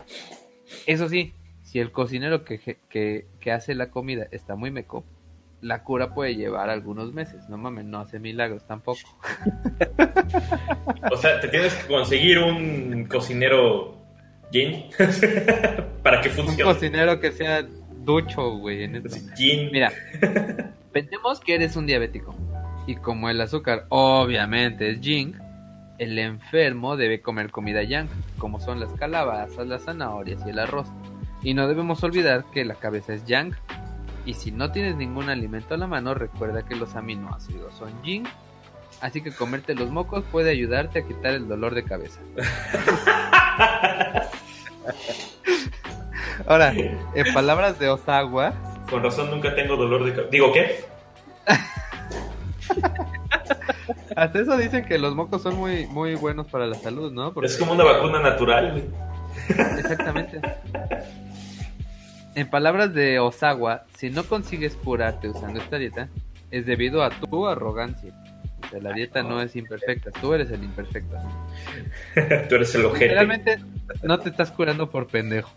[0.86, 1.32] Eso sí,
[1.64, 5.04] si el cocinero que, que, que hace la comida está muy meco,
[5.60, 7.48] la cura puede llevar algunos meses.
[7.48, 9.00] No mames, no hace milagros tampoco.
[11.10, 13.96] O sea, te tienes que conseguir un cocinero
[14.52, 14.84] Jin
[16.02, 16.62] para que Un funcione.
[16.72, 17.62] cocinero que sea
[18.04, 18.84] ducho, güey.
[18.84, 19.16] en esto.
[19.36, 19.70] Jin.
[19.72, 19.92] Mira,
[20.92, 22.34] Pensemos que eres un diabético.
[22.86, 25.36] Y como el azúcar obviamente es yin,
[25.98, 30.88] el enfermo debe comer comida yang, como son las calabazas, las zanahorias y el arroz.
[31.42, 33.54] Y no debemos olvidar que la cabeza es yang.
[34.28, 38.24] Y si no tienes ningún alimento a la mano, recuerda que los aminoácidos son yin.
[39.00, 42.20] Así que comerte los mocos puede ayudarte a quitar el dolor de cabeza.
[46.46, 48.52] Ahora, en palabras de Osawa,
[48.90, 50.30] Con razón nunca tengo dolor de cabeza.
[50.30, 50.84] Digo, ¿qué?
[54.14, 57.32] hasta eso dicen que los mocos son muy, muy buenos para la salud, ¿no?
[57.32, 58.84] Porque- Es como una vacuna natural.
[59.48, 60.38] Exactamente.
[62.38, 66.08] En palabras de Osawa, si no consigues curarte usando esta dieta,
[66.52, 68.14] es debido a tu arrogancia.
[68.64, 71.16] O sea, la dieta no es imperfecta, tú eres el imperfecto.
[72.48, 73.08] Tú eres el ojete.
[73.08, 73.58] Realmente
[74.04, 75.50] no te estás curando por pendejo.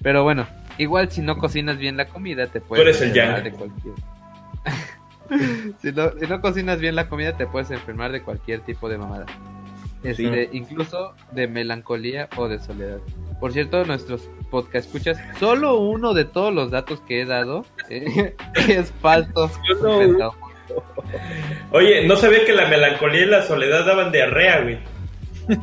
[0.00, 0.46] Pero bueno,
[0.78, 3.52] igual si no cocinas bien la comida, te puedes eres el enfermar yang.
[3.52, 3.94] de cualquier.
[5.82, 8.96] si, no, si no cocinas bien la comida, te puedes enfermar de cualquier tipo de
[8.96, 9.26] mamada.
[10.02, 13.00] Este, Incluso de melancolía o de soledad.
[13.42, 18.36] Por cierto, nuestros podcast escuchas, solo uno de todos los datos que he dado eh,
[18.68, 19.50] es falso.
[21.72, 24.78] Oye, no sabía que la melancolía y la soledad daban diarrea, güey.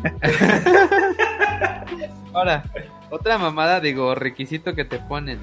[2.33, 2.63] Ahora,
[3.11, 5.39] otra mamada, digo, requisito que te ponen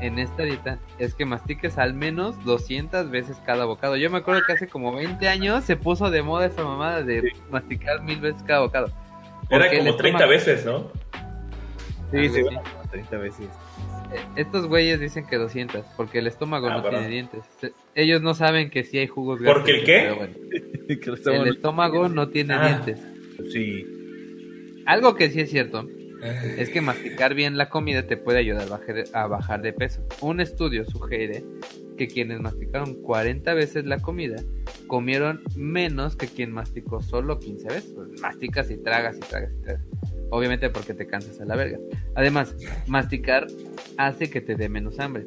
[0.00, 3.96] en esta dieta es que mastiques al menos 200 veces cada bocado.
[3.96, 7.32] Yo me acuerdo que hace como 20 años se puso de moda esa mamada de
[7.48, 8.88] masticar mil veces cada bocado.
[9.50, 10.90] Era como el 30 estómago- veces, ¿no?
[12.10, 12.54] Sí, Algo se así.
[12.54, 13.46] va como 30 veces.
[14.12, 17.42] Eh, Estos güeyes dicen que 200, porque el estómago Ah, no tiene dientes.
[17.94, 20.12] Ellos no saben que sí hay jugos ¿Porque el qué?
[20.16, 20.34] bueno.
[21.42, 22.68] El estómago no tiene Ah.
[22.68, 23.00] dientes.
[23.52, 23.84] Sí.
[24.86, 25.88] Algo que sí es cierto
[26.56, 30.02] es que masticar bien la comida te puede ayudar a bajar, a bajar de peso.
[30.20, 31.44] Un estudio sugiere
[31.98, 34.36] que quienes masticaron 40 veces la comida
[34.86, 37.92] comieron menos que quien masticó solo 15 veces.
[37.94, 39.82] Pues, masticas y tragas y tragas y tragas.
[40.30, 41.78] Obviamente porque te cansas a la verga.
[42.14, 42.54] Además,
[42.86, 43.46] masticar
[43.96, 45.26] hace que te dé menos hambre.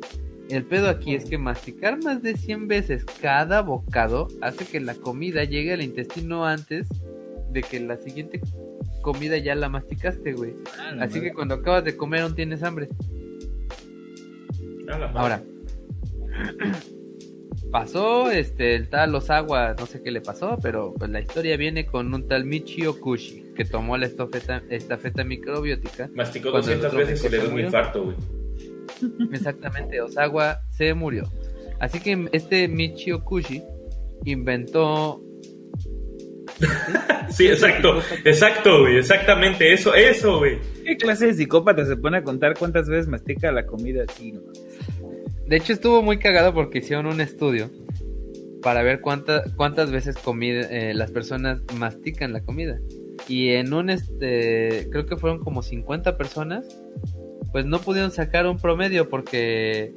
[0.50, 4.96] El pedo aquí es que masticar más de 100 veces cada bocado hace que la
[4.96, 6.88] comida llegue al intestino antes
[7.52, 8.42] de que la siguiente
[9.02, 10.56] comida ya la masticaste, güey.
[11.00, 12.90] Así que cuando acabas de comer aún tienes hambre.
[14.88, 15.20] A la madre.
[15.20, 15.44] Ahora,
[17.72, 21.86] pasó este el tal Osawa, no sé qué le pasó, pero pues la historia viene
[21.86, 26.10] con un tal Michio Kushi que tomó la estafeta, estafeta microbiótica.
[26.14, 27.66] Masticó Cuando 200 el otro veces y le dio un murió.
[27.68, 28.16] infarto, güey.
[29.34, 31.24] Exactamente, Osawa se murió.
[31.80, 33.64] Así que este Michio Kushi
[34.26, 35.22] inventó
[37.30, 38.02] Sí, exacto.
[38.26, 38.98] Exacto, güey.
[38.98, 39.72] Exactamente.
[39.72, 40.58] Eso, eso, güey.
[40.86, 44.32] ¿Qué clase de psicópata se pone a contar cuántas veces mastica la comida así?
[44.32, 44.42] No?
[45.50, 47.70] De hecho, estuvo muy cagado porque hicieron un estudio
[48.62, 52.80] para ver cuánta- cuántas veces comida, eh, las personas mastican la comida.
[53.28, 56.66] Y en un, este, creo que fueron como 50 personas,
[57.52, 59.94] pues no pudieron sacar un promedio porque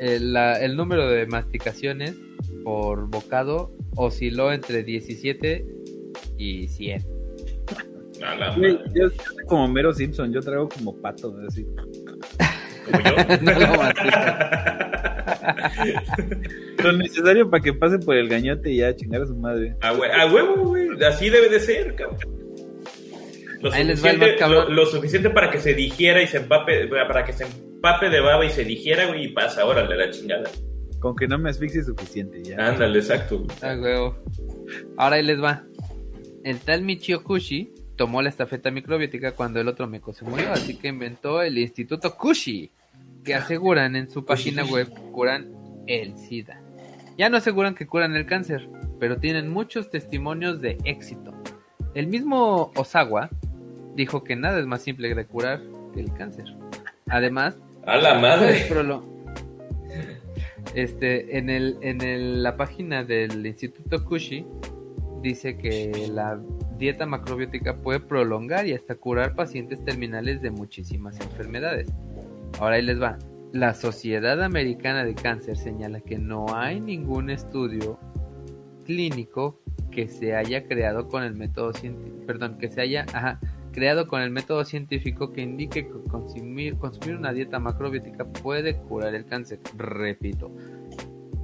[0.00, 2.14] el, la- el número de masticaciones
[2.64, 5.66] por bocado osciló entre 17
[6.36, 7.04] y 100.
[8.24, 8.90] A la Güey, madre.
[8.94, 11.66] yo soy como Mero Simpson, yo trago como pato, así.
[12.90, 13.16] Como yo.
[16.78, 19.76] No lo necesario para que pase por el gañote y ya chingar a su madre.
[19.80, 20.88] A, hue- a huevo, güey.
[21.04, 22.18] Así debe de ser, cabrón.
[23.60, 24.64] Lo Ahí les va el suficiente, más cabrón.
[24.68, 28.20] lo, lo suficiente para que se digiera y se empape, para que se empape de
[28.20, 30.48] baba y se digiera, güey, y pasa, órale, la chingada.
[31.00, 32.56] Con que no me asfixie suficiente, ya.
[32.68, 33.38] Ándale, exacto.
[33.38, 33.50] güey.
[33.62, 34.16] Ah, huevo.
[34.96, 35.64] Ahora ahí les va.
[36.44, 40.76] El tal Michio Kushi tomó la estafeta microbiótica cuando el otro meco se murió, así
[40.78, 42.70] que inventó el Instituto Kushi,
[43.28, 45.52] que aseguran en su página web que curan
[45.86, 46.60] el SIDA.
[47.18, 51.34] Ya no aseguran que curan el cáncer, pero tienen muchos testimonios de éxito.
[51.94, 53.28] El mismo Osawa
[53.94, 55.60] dijo que nada es más simple de curar
[55.92, 56.46] que el cáncer.
[57.08, 58.66] Además, A la madre.
[60.74, 64.46] Este, en el, en el- la página del Instituto Kushi
[65.22, 66.38] dice que la
[66.78, 71.88] dieta macrobiótica puede prolongar y hasta curar pacientes terminales de muchísimas enfermedades.
[72.58, 73.18] Ahora ahí les va.
[73.52, 77.98] La Sociedad Americana de Cáncer señala que no hay ningún estudio
[78.84, 79.60] clínico
[79.90, 83.06] que se haya creado con el método científico, perdón, que se haya
[83.72, 89.14] creado con el método científico que indique que consumir, consumir una dieta macrobiótica puede curar
[89.14, 89.60] el cáncer.
[89.76, 90.50] Repito,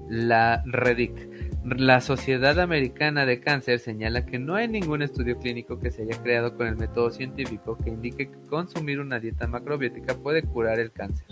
[0.08, 1.33] la REDIC,
[1.64, 6.22] la Sociedad Americana de Cáncer señala que no hay ningún estudio clínico que se haya
[6.22, 10.92] creado con el método científico que indique que consumir una dieta macrobiótica puede curar el
[10.92, 11.26] cáncer.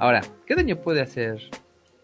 [0.00, 1.40] Ahora, ¿qué daño puede hacer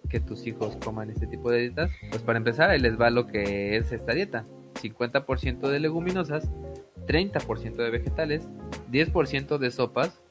[0.09, 1.91] que tus hijos coman este tipo de dietas?
[2.11, 4.45] Pues para empezar, ahí les va lo que es esta dieta.
[4.81, 6.49] 50% de leguminosas,
[7.09, 8.49] 30% de vegetales,
[8.93, 10.23] 10% de sopas,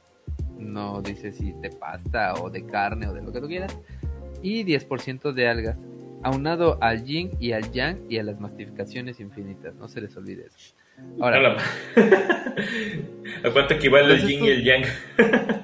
[0.57, 3.77] no dice si de pasta o de carne o de lo que tú quieras,
[4.41, 5.77] y 10% de algas,
[6.23, 10.45] aunado al yin y al yang y a las mastificaciones infinitas, no se les olvide
[10.47, 10.75] eso.
[11.21, 11.57] Ahora, A, la-
[13.45, 14.83] ¿A cuánto equivale el yin y el yang?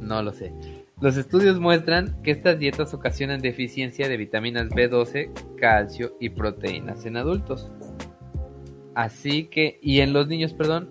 [0.00, 0.52] No lo sé.
[1.00, 7.16] Los estudios muestran que estas dietas ocasionan deficiencia de vitaminas B12, calcio y proteínas en
[7.16, 7.70] adultos.
[8.94, 10.90] Así que, y en los niños, perdón,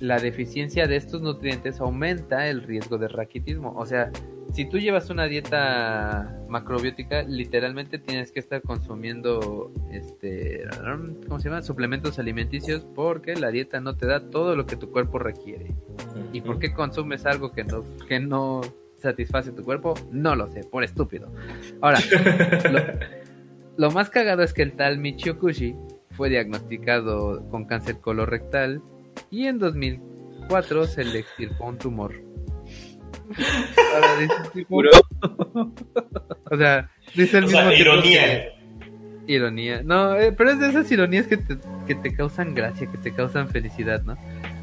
[0.00, 3.72] la deficiencia de estos nutrientes aumenta el riesgo de raquitismo.
[3.76, 4.10] O sea,
[4.52, 10.64] si tú llevas una dieta macrobiótica, literalmente tienes que estar consumiendo, este,
[11.26, 11.62] ¿cómo se llama?
[11.62, 15.74] Suplementos alimenticios porque la dieta no te da todo lo que tu cuerpo requiere.
[16.32, 18.60] ¿Y por qué consumes algo que no, que no
[18.96, 19.94] satisface tu cuerpo?
[20.10, 21.30] No lo sé, por estúpido.
[21.80, 21.98] Ahora,
[22.70, 22.80] lo,
[23.76, 25.76] lo más cagado es que el tal Michio Kushi
[26.12, 28.80] fue diagnosticado con cáncer colorectal
[29.30, 32.25] y en 2004 se le extirpó un tumor.
[33.94, 34.90] Ahora dice el tipo- Puro.
[36.50, 38.22] o sea, dice el O mismo sea, tipo ironía.
[38.24, 38.56] que-
[39.28, 39.82] Ironía.
[39.82, 41.56] No, eh, pero es de esas ironías que te,
[41.86, 44.16] que te causan gracia, que te causan felicidad, ¿no?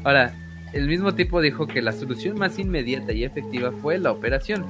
[0.04, 0.34] Ahora,
[0.72, 4.64] el mismo tipo dijo que la solución más inmediata y efectiva fue la operación.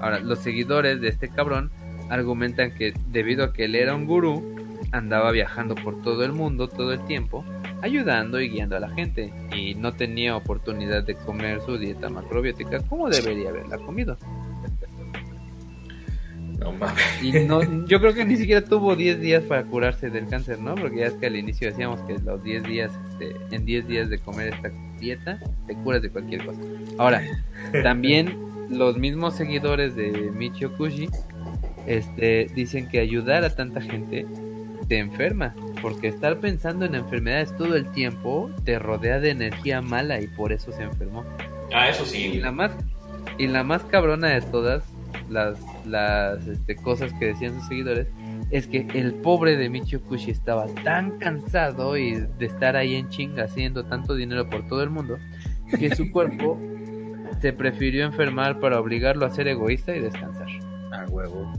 [0.00, 1.70] Ahora, los seguidores de este cabrón
[2.10, 4.54] argumentan que debido a que él era un gurú,
[4.92, 7.44] andaba viajando por todo el mundo todo el tiempo,
[7.82, 12.80] ayudando y guiando a la gente, y no tenía oportunidad de comer su dieta macrobiótica
[12.80, 14.16] como debería haberla comido.
[16.58, 17.22] No mames.
[17.22, 20.74] Y no, yo creo que ni siquiera tuvo 10 días para curarse del cáncer, ¿no?
[20.74, 24.08] Porque ya es que al inicio decíamos que los 10 días, este, en 10 días
[24.08, 26.60] de comer esta dieta, te curas de cualquier cosa.
[26.98, 27.22] Ahora,
[27.82, 28.38] también
[28.70, 31.08] los mismos seguidores de Michio Kushi
[31.86, 34.26] este, dicen que ayudar a tanta gente
[34.88, 40.20] te enferma, porque estar pensando en enfermedades todo el tiempo te rodea de energía mala
[40.20, 41.24] y por eso se enfermó.
[41.72, 42.32] Ah, eso Y sí.
[42.40, 42.72] la más,
[43.38, 44.84] y la más cabrona de todas
[45.28, 48.06] las, las este, cosas que decían sus seguidores
[48.50, 53.08] es que el pobre de Michio Kushi estaba tan cansado y de estar ahí en
[53.08, 55.18] chinga haciendo tanto dinero por todo el mundo
[55.78, 56.60] que su cuerpo
[57.40, 60.48] se prefirió enfermar para obligarlo a ser egoísta y descansar.
[60.92, 61.52] A huevo.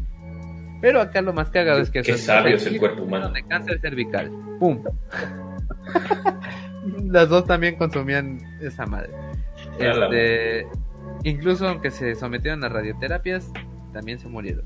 [0.85, 3.31] Pero acá lo más cagado es que Qué sabio es el cuerpo humano.
[3.31, 4.29] de cáncer cervical.
[4.59, 4.83] ¡Pum!
[7.07, 9.09] Las dos también consumían esa madre.
[9.79, 10.67] Este,
[11.23, 13.51] incluso aunque se sometieron a radioterapias,
[13.93, 14.63] también se murieron.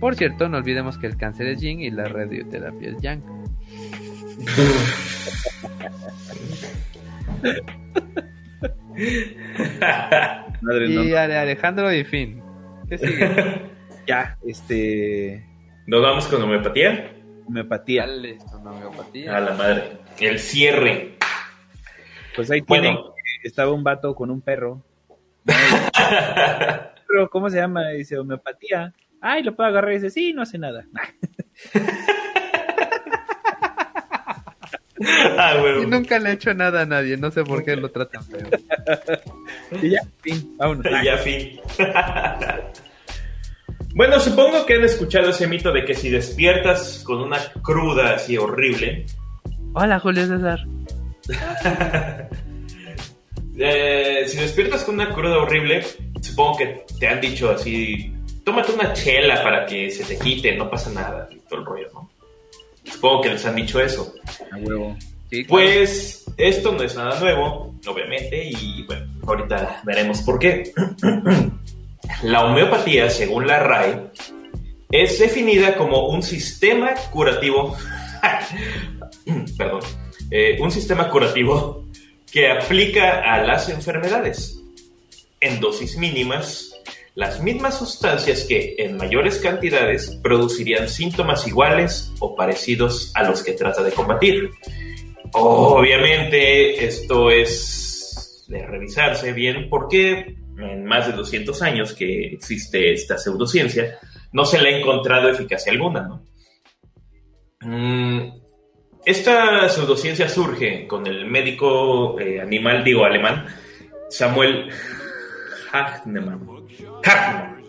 [0.00, 3.20] Por cierto, no olvidemos que el cáncer es yin y la radioterapia es yang.
[10.62, 11.18] Madre Y no.
[11.18, 12.42] Ale- Alejandro y fin.
[12.88, 13.30] ¿Qué sigue?
[14.06, 15.44] Ya, este.
[15.90, 17.10] ¿Nos vamos con homeopatía?
[17.48, 18.06] Homeopatía.
[18.06, 19.36] Dale, con homeopatía.
[19.36, 19.98] A la madre.
[20.20, 21.16] El cierre.
[22.36, 22.82] Pues ahí Bueno.
[22.82, 23.02] tienen
[23.42, 24.84] que estaba un vato con un perro.
[27.08, 27.88] Pero, ¿cómo se llama?
[27.88, 28.94] Dice homeopatía.
[29.20, 30.84] Ay, lo puedo agarrar y dice, sí, no hace nada.
[35.38, 38.22] Ah, Y nunca le he hecho nada a nadie, no sé por qué lo tratan
[38.22, 38.46] feo.
[39.80, 40.84] Y ya, fin, vámonos.
[40.86, 41.58] Y ya fin.
[43.94, 48.36] bueno, supongo que han escuchado ese mito de que si despiertas con una cruda así
[48.36, 49.06] horrible,
[49.72, 50.66] Hola, Julio César.
[53.58, 55.84] eh, si despiertas con una cruda horrible,
[56.20, 58.12] supongo que te han dicho así,
[58.44, 61.88] tómate una chela para que se te quite, no pasa nada, y todo el rollo,
[61.94, 62.10] ¿no?
[62.84, 64.12] Supongo que les han dicho eso.
[64.50, 64.96] A huevo.
[65.30, 65.48] Sí, claro.
[65.48, 70.72] Pues esto no es nada nuevo, obviamente, y bueno, ahorita veremos por qué.
[72.22, 74.10] La homeopatía, según la RAE,
[74.90, 77.76] es definida como un sistema curativo,
[79.56, 79.80] perdón,
[80.30, 81.84] eh, un sistema curativo
[82.30, 84.60] que aplica a las enfermedades
[85.40, 86.70] en dosis mínimas
[87.14, 93.52] las mismas sustancias que en mayores cantidades producirían síntomas iguales o parecidos a los que
[93.52, 94.50] trata de combatir.
[95.32, 103.18] Obviamente esto es de revisarse bien porque en más de 200 años que existe esta
[103.18, 103.98] pseudociencia
[104.32, 106.02] no se le ha encontrado eficacia alguna.
[106.02, 106.24] ¿no?
[107.60, 108.32] Mm,
[109.04, 113.46] esta pseudociencia surge con el médico eh, animal, digo alemán,
[114.08, 114.70] Samuel
[115.72, 116.46] Hahnemann.
[117.04, 117.60] Hahnemann.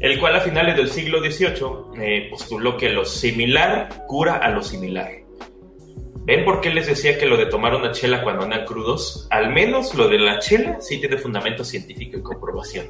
[0.00, 4.62] el cual a finales del siglo XVIII eh, postuló que lo similar cura a lo
[4.62, 5.23] similar.
[6.24, 9.28] ¿Ven por qué les decía que lo de tomar una chela cuando andan crudos?
[9.30, 12.86] Al menos lo de la chela sí tiene fundamento científico y comprobación.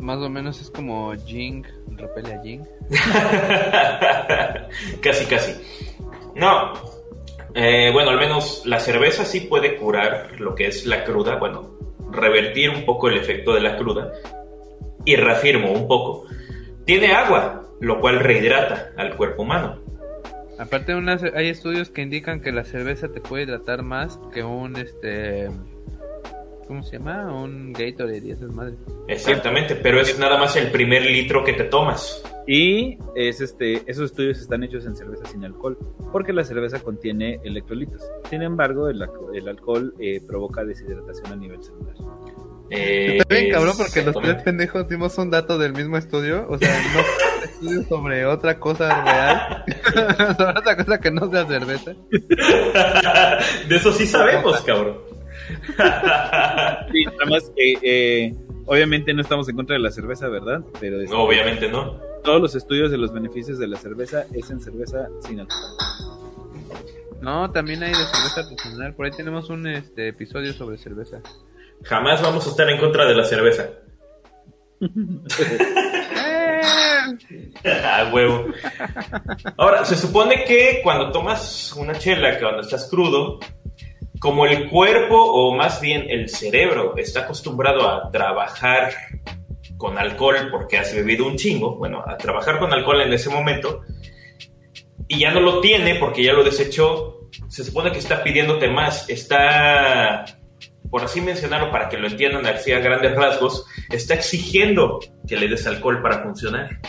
[0.00, 1.64] Más o menos es como Jing,
[1.96, 2.64] repele a Jing.
[5.00, 5.52] casi, casi.
[6.34, 6.72] No.
[7.54, 11.36] Eh, bueno, al menos la cerveza sí puede curar lo que es la cruda.
[11.36, 11.78] Bueno,
[12.10, 14.10] revertir un poco el efecto de la cruda.
[15.04, 16.24] Y reafirmo un poco.
[16.84, 19.87] Tiene agua, lo cual rehidrata al cuerpo humano.
[20.58, 24.76] Aparte unas, hay estudios que indican que la cerveza te puede hidratar más que un
[24.76, 25.48] este
[26.68, 27.32] ¿cómo se llama?
[27.32, 28.78] Un Gatorade y esas madres.
[29.08, 32.22] Exactamente, pero es nada más el primer litro que te tomas.
[32.46, 35.78] Y es este, esos estudios están hechos en cerveza sin alcohol,
[36.12, 38.02] porque la cerveza contiene electrolitos.
[38.30, 39.02] Sin embargo, el,
[39.34, 41.94] el alcohol eh, provoca deshidratación a nivel celular.
[42.70, 46.46] Eh, Está bien, cabrón, porque los tres pendejos dimos un dato del mismo estudio.
[46.48, 47.27] O sea, no
[47.58, 49.64] estudio sobre otra cosa real.
[50.36, 51.94] sobre otra cosa que no sea cerveza.
[53.68, 54.98] De eso sí sabemos, cabrón.
[56.92, 58.34] sí, nada más que eh,
[58.66, 60.60] obviamente no estamos en contra de la cerveza, ¿verdad?
[60.80, 62.00] Pero no, obviamente no.
[62.22, 65.76] Todos los estudios de los beneficios de la cerveza es en cerveza sin alcohol.
[67.20, 68.94] No, también hay de cerveza artesanal.
[68.94, 71.20] Por ahí tenemos un este, episodio sobre cerveza.
[71.82, 73.70] Jamás vamos a estar en contra de la cerveza.
[77.64, 78.46] ah, huevo.
[79.56, 83.40] Ahora, se supone que cuando tomas una chela, que cuando estás crudo,
[84.18, 88.92] como el cuerpo, o más bien el cerebro, está acostumbrado a trabajar
[89.76, 93.82] con alcohol porque has bebido un chingo, bueno, a trabajar con alcohol en ese momento,
[95.06, 99.08] y ya no lo tiene porque ya lo desechó, se supone que está pidiéndote más,
[99.08, 100.24] está
[100.90, 105.48] por así mencionarlo para que lo entiendan así a grandes rasgos, está exigiendo que le
[105.48, 106.80] des alcohol para funcionar.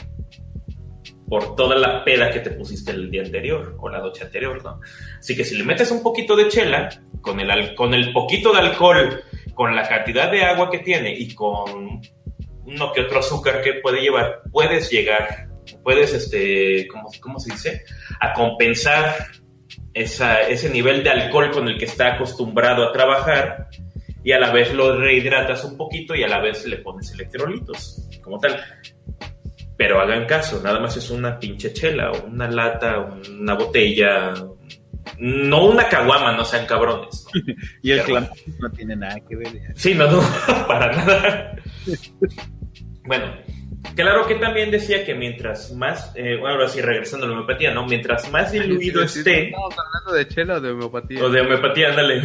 [1.30, 4.80] Por toda la peda que te pusiste el día anterior o la noche anterior, ¿no?
[5.20, 6.90] Así que si le metes un poquito de chela,
[7.22, 11.34] con el, con el poquito de alcohol, con la cantidad de agua que tiene y
[11.36, 12.02] con
[12.66, 15.50] uno que otro azúcar que puede llevar, puedes llegar,
[15.84, 17.84] puedes, este, ¿cómo, cómo se dice?
[18.20, 19.16] A compensar
[19.94, 23.70] esa, ese nivel de alcohol con el que está acostumbrado a trabajar
[24.24, 28.08] y a la vez lo rehidratas un poquito y a la vez le pones electrolitos,
[28.22, 28.62] como tal.
[29.80, 33.00] Pero hagan caso, nada más es una pinche chela, o una lata,
[33.32, 34.34] una botella,
[35.20, 37.26] no una caguama, no sean cabrones.
[37.82, 39.48] y el clan no tiene nada que ver.
[39.76, 40.22] Sí, no, no,
[40.68, 41.56] para nada.
[43.06, 43.34] bueno,
[43.96, 47.74] claro que también decía que mientras más, eh, bueno, ahora sí, regresando a la homeopatía,
[47.74, 47.86] ¿no?
[47.86, 49.46] Mientras más diluido esté.
[49.46, 51.24] Estamos hablando de chela o de homeopatía.
[51.24, 52.22] O de homeopatía, ándale.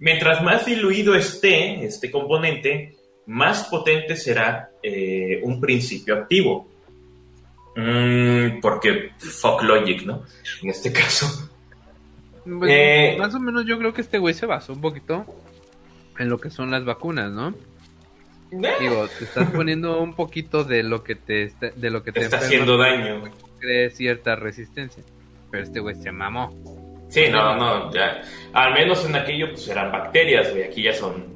[0.00, 2.93] Mientras más diluido esté este componente,
[3.26, 6.68] más potente será eh, un principio activo.
[7.76, 10.22] Mm, porque fuck logic, ¿no?
[10.62, 11.50] En este caso.
[12.68, 15.24] Eh, más o menos yo creo que este güey se basó un poquito
[16.18, 17.54] en lo que son las vacunas, ¿no?
[18.52, 18.72] Eh.
[18.80, 22.20] Digo, te estás poniendo un poquito de lo que te está, de lo que te,
[22.20, 23.24] está haciendo daño.
[23.58, 25.02] Cree cierta resistencia.
[25.50, 26.52] Pero este güey se mamó.
[27.08, 28.22] Sí, no, no, ya.
[28.52, 30.64] Al menos en aquello pues eran bacterias, güey.
[30.64, 31.33] Aquí ya son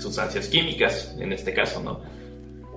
[0.00, 2.00] sustancias químicas, en este caso, ¿no?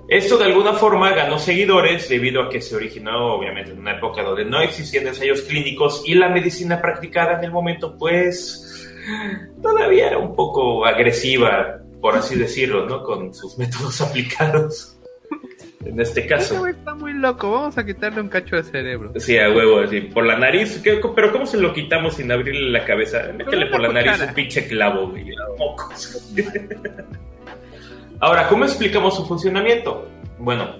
[0.07, 4.21] Esto de alguna forma ganó seguidores debido a que se originó obviamente en una época
[4.21, 8.89] donde no existían ensayos clínicos y la medicina practicada en el momento pues
[9.61, 13.01] todavía era un poco agresiva, por así decirlo, ¿no?
[13.01, 14.92] Con sus métodos aplicados
[15.85, 16.65] en este caso.
[16.67, 19.11] Está muy loco, vamos a quitarle un cacho de cerebro.
[19.17, 20.81] Sí, a huevo, así, por la nariz.
[21.15, 23.31] pero ¿cómo se lo quitamos sin abrirle la cabeza?
[23.35, 25.25] Métele por la nariz un pinche clavo, güey.
[25.57, 26.33] Mocos.
[28.19, 30.07] Ahora, ¿cómo explicamos su funcionamiento?
[30.39, 30.77] Bueno,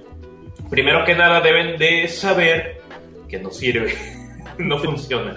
[0.70, 2.82] primero que nada deben de saber
[3.28, 3.94] que no sirve,
[4.58, 5.36] no funciona.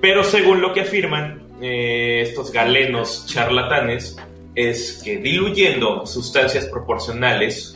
[0.00, 4.16] Pero según lo que afirman eh, estos galenos charlatanes,
[4.54, 7.71] es que diluyendo sustancias proporcionales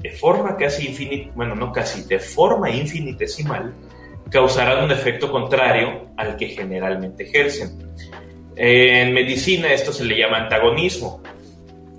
[0.00, 3.74] de forma casi infinita, bueno, no casi, de forma infinitesimal,
[4.30, 7.78] causarán un efecto contrario al que generalmente ejercen.
[8.56, 11.22] En medicina esto se le llama antagonismo,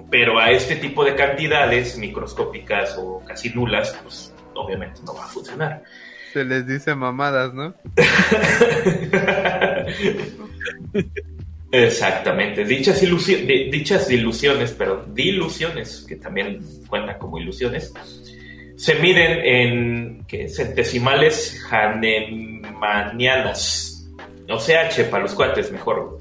[0.10, 5.28] pero a este tipo de cantidades microscópicas o casi nulas, pues obviamente no va a
[5.28, 5.84] funcionar.
[6.34, 7.74] Se les dice mamadas, ¿no?
[11.72, 12.66] Exactamente.
[12.66, 17.94] Dichas, dichas ilusiones, pero diluciones, que también cuentan como ilusiones,
[18.76, 23.88] se miden en centesimales hanemanianas,
[24.50, 26.20] o CH para los cuates, mejor.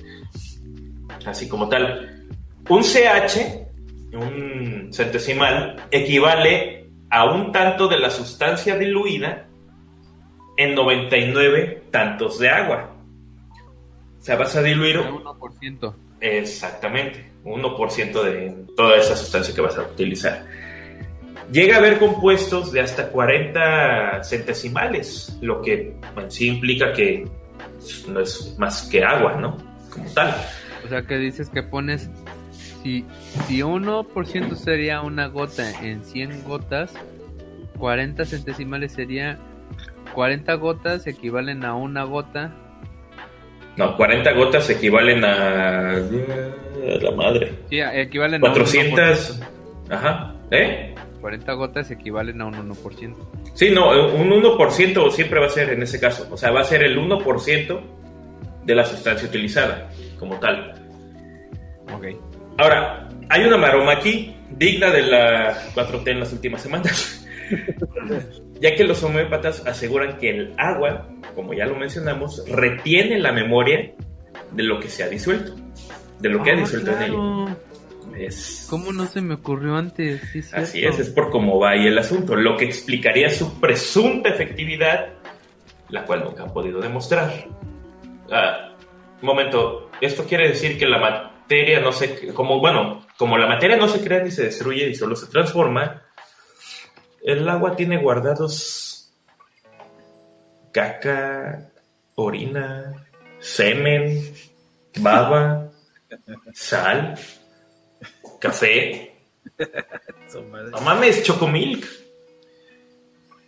[1.27, 2.29] Así como tal.
[2.69, 3.67] Un CH,
[4.13, 9.49] un centesimal, equivale a un tanto de la sustancia diluida
[10.57, 12.95] en 99 tantos de agua.
[14.21, 14.99] O sea, vas a diluir...
[14.99, 15.95] 1%.
[16.21, 20.47] Exactamente, 1% de toda esa sustancia que vas a utilizar.
[21.51, 27.27] Llega a haber compuestos de hasta 40 centesimales, lo que en sí implica que
[28.09, 29.57] no es más que agua, ¿no?
[29.91, 30.37] Como tal.
[30.85, 32.11] O sea, que dices que pones,
[32.83, 33.07] si,
[33.49, 36.93] si 1% sería una gota en 100 gotas,
[37.79, 39.39] 40 centesimales sería
[40.15, 42.55] 40 gotas equivalen a una gota.
[43.77, 46.01] No, 40 gotas equivalen a, a
[47.01, 47.53] la madre.
[47.71, 49.41] Sí, equivalen 400.
[49.91, 50.35] A Ajá.
[50.51, 50.95] ¿Eh?
[51.21, 53.15] 40 gotas equivalen a un 1%.
[53.55, 56.27] Sí, no, un 1% siempre va a ser en ese caso.
[56.31, 57.81] O sea, va a ser el 1%
[58.65, 60.75] de la sustancia utilizada, como tal.
[61.93, 62.07] Ok.
[62.59, 67.27] Ahora, hay una maroma aquí, digna de la 4T en las últimas semanas.
[68.61, 73.93] ya que los homeópatas aseguran que el agua, como ya lo mencionamos, retiene la memoria
[74.53, 75.55] de lo que se ha disuelto,
[76.21, 77.47] de lo que ha Ah, disuelto en ello.
[78.17, 80.21] Es- ¿Cómo no se me ocurrió antes?
[80.33, 81.01] Sí, Así cierto.
[81.01, 85.09] es, es por cómo va ahí el asunto, lo que explicaría su presunta efectividad,
[85.89, 87.33] la cual nunca han podido demostrar.
[88.31, 88.75] Ah,
[89.23, 93.77] un momento, esto quiere decir que la materia no se, como bueno, como la materia
[93.77, 96.03] no se crea ni se destruye y solo se transforma,
[97.23, 99.01] el agua tiene guardados
[100.73, 101.71] caca,
[102.15, 103.07] orina,
[103.39, 104.33] semen,
[105.01, 105.71] baba,
[106.53, 107.15] sal,
[108.41, 109.15] café.
[110.33, 111.85] No mames, Chocomilk.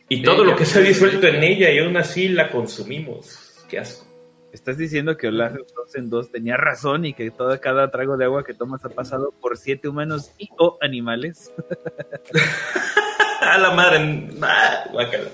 [0.09, 0.89] Y todo lo que se ha sé.
[0.89, 3.65] disuelto en ella y aún así la consumimos.
[3.69, 4.05] Qué asco.
[4.53, 8.25] Estás diciendo que Olaf 2 en 2 tenía razón y que todo cada trago de
[8.25, 11.53] agua que tomas ha pasado por siete humanos y o animales.
[13.51, 14.29] A la madre.
[14.43, 15.29] Ah, guácala.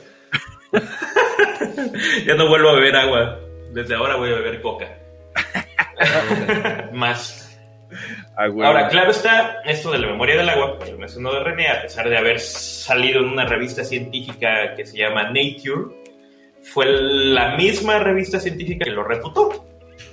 [2.27, 3.39] ya no vuelvo a beber agua.
[3.73, 4.89] Desde ahora voy a beber coca.
[6.93, 7.59] Más.
[8.37, 8.45] Ah.
[8.45, 12.09] Ahora, claro está, esto de la memoria del agua, lo mencionó de René, a pesar
[12.09, 15.97] de haber salido en una revista científica que se llama Nature,
[16.63, 19.67] fue la misma revista científica que lo refutó.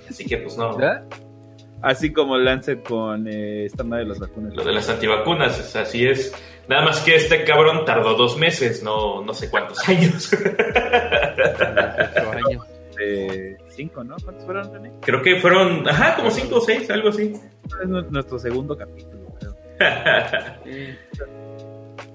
[0.09, 0.79] Así que, pues no.
[0.79, 1.03] ¿Ya?
[1.81, 4.55] Así como Lancet con eh, esta madre de las vacunas.
[4.55, 6.33] Lo de las antivacunas, así es.
[6.67, 10.29] Nada más que este cabrón tardó dos meses, no, no sé cuántos años.
[10.31, 12.65] 18 años.
[12.99, 14.15] Eh, cinco, ¿no?
[14.23, 14.91] ¿Cuántos fueron, René?
[15.01, 17.33] Creo que fueron, ajá, como cinco o seis, algo así.
[17.81, 19.25] Es nu- nuestro segundo capítulo.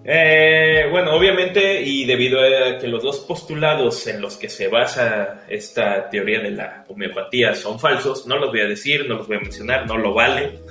[0.03, 5.43] Eh, bueno, obviamente, y debido a que los dos postulados en los que se basa
[5.47, 9.37] esta teoría de la homeopatía son falsos, no los voy a decir, no los voy
[9.37, 10.59] a mencionar, no lo vale.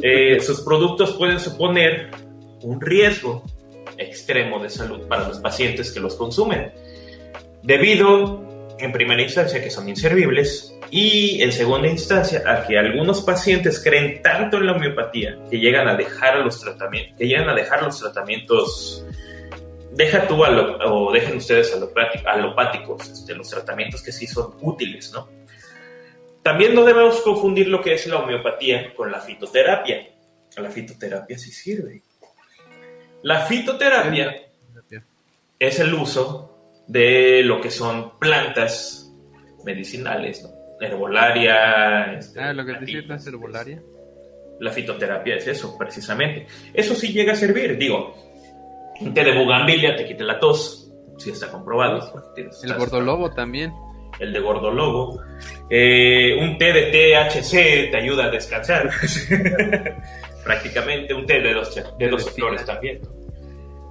[0.00, 2.10] Eh, sus productos pueden suponer
[2.62, 3.44] un riesgo
[3.96, 6.72] extremo de salud para los pacientes que los consumen,
[7.62, 8.46] debido,
[8.78, 14.22] en primera instancia, que son inservibles y en segunda instancia a que algunos pacientes creen
[14.22, 17.98] tanto en la homeopatía que llegan a dejar los tratamientos, que llegan a dejar los
[17.98, 19.04] tratamientos,
[19.92, 25.12] deja tú lo- o dejen ustedes alopáti- alopáticos, este, los tratamientos que sí son útiles,
[25.12, 25.28] ¿no?
[26.42, 30.08] También no debemos confundir lo que es la homeopatía con la fitoterapia.
[30.56, 32.02] La fitoterapia sí sirve.
[33.22, 34.34] La fitoterapia
[35.58, 36.54] es el uso
[36.86, 39.12] de lo que son plantas
[39.64, 40.50] medicinales, ¿no?
[40.80, 42.12] herbolaria.
[42.14, 43.82] este, Ah, lo que te es herbolaria.
[44.60, 46.46] La fitoterapia es eso, precisamente.
[46.72, 48.14] Eso sí llega a servir, digo.
[49.00, 52.00] Un té de bugambilia te quita la tos, sí está comprobado.
[52.34, 53.72] tienes- El gordolobo también.
[54.20, 55.20] el de gordolobo.
[55.70, 58.90] Eh, un té de THC te ayuda a descansar.
[60.48, 63.00] Prácticamente un té de dos, de 12 flores también.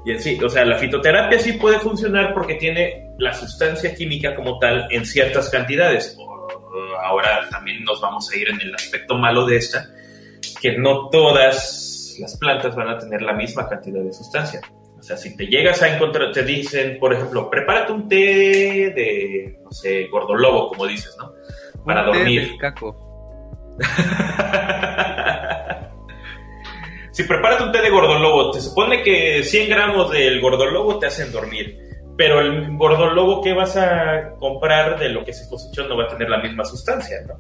[0.04, 4.34] Y en sí, o sea, la fitoterapia sí puede funcionar porque tiene la sustancia química
[4.36, 6.18] como tal en ciertas cantidades.
[7.04, 9.86] Ahora también nos vamos a ir en el aspecto malo de esta,
[10.60, 14.62] que no todas las plantas van a tener la misma cantidad de sustancia.
[14.98, 18.16] O sea, si te llegas a encontrar, te dicen, por ejemplo, prepárate un té
[18.96, 21.34] de, no sé, gordolobo, como dices, ¿no?
[21.86, 22.52] Para Un té dormir.
[22.52, 23.04] de caco.
[27.18, 31.32] si preparas un té de gordolobo, te supone que 100 gramos del gordolobo te hacen
[31.32, 31.76] dormir.
[32.16, 36.08] Pero el gordolobo que vas a comprar de lo que se cosechó no va a
[36.10, 37.40] tener la misma sustancia, ¿no?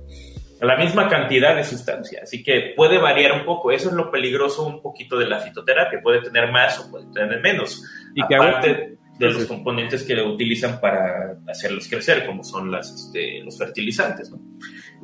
[0.65, 2.21] La misma cantidad de sustancia.
[2.23, 3.71] Así que puede variar un poco.
[3.71, 5.99] Eso es lo peligroso un poquito de la fitoterapia.
[6.01, 7.83] Puede tener más o puede tener menos.
[8.15, 13.43] Y que Aparte de los componentes que utilizan para hacerlos crecer, como son las, este,
[13.43, 14.39] los fertilizantes, ¿no?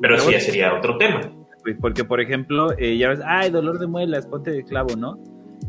[0.00, 1.20] Pero eso ya sería otro tema.
[1.64, 5.18] Güey, Porque, por ejemplo, eh, ya ves, ay, dolor de muelas, ponte de clavo, ¿no?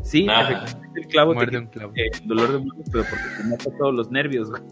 [0.02, 1.92] Sí, efectivamente el clavo te Muerde quita un clavo.
[1.96, 4.62] eh, el dolor de muelas, pero porque te mata todos los nervios, güey.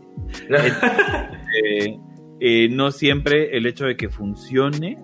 [1.57, 1.97] Eh,
[2.41, 4.99] eh, no siempre el hecho de que funcione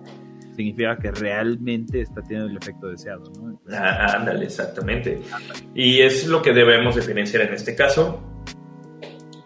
[0.57, 3.31] significa que realmente está teniendo el efecto deseado.
[3.41, 3.61] ¿no?
[3.73, 5.21] Ah, ándale, exactamente.
[5.73, 8.21] Y es lo que debemos diferenciar en este caso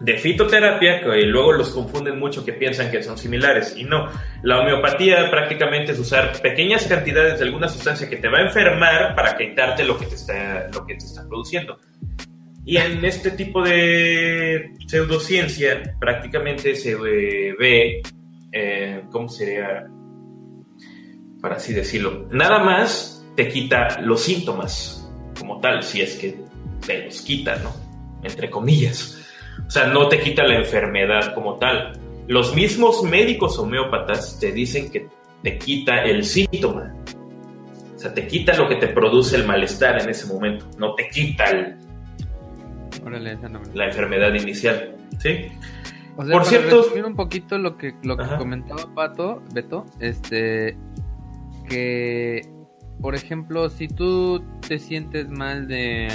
[0.05, 3.75] de fitoterapia, que luego los confunden mucho que piensan que son similares.
[3.75, 4.07] Y no,
[4.43, 9.15] la homeopatía prácticamente es usar pequeñas cantidades de alguna sustancia que te va a enfermar
[9.15, 11.79] para quitarte lo que te está, lo que te está produciendo.
[12.63, 18.03] Y en este tipo de pseudociencia prácticamente se ve,
[18.51, 19.87] eh, ¿cómo sería?
[21.41, 22.27] Para así decirlo.
[22.31, 26.35] Nada más te quita los síntomas como tal, si es que
[26.85, 27.73] te los quita, ¿no?
[28.23, 29.14] Entre comillas.
[29.67, 31.93] O sea, no te quita la enfermedad como tal.
[32.27, 35.07] Los mismos médicos homeópatas te dicen que
[35.43, 36.93] te quita el síntoma.
[37.95, 40.65] O sea, te quita lo que te produce el malestar en ese momento.
[40.77, 41.75] No te quita el,
[43.73, 44.95] la enfermedad inicial.
[45.19, 45.47] ¿Sí?
[46.15, 50.77] Por cierto, un poquito lo que lo que comentaba Pato, Beto, este
[51.67, 52.41] que
[53.01, 56.07] por ejemplo, si tú te sientes mal de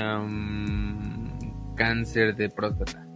[1.77, 3.07] cáncer de próstata,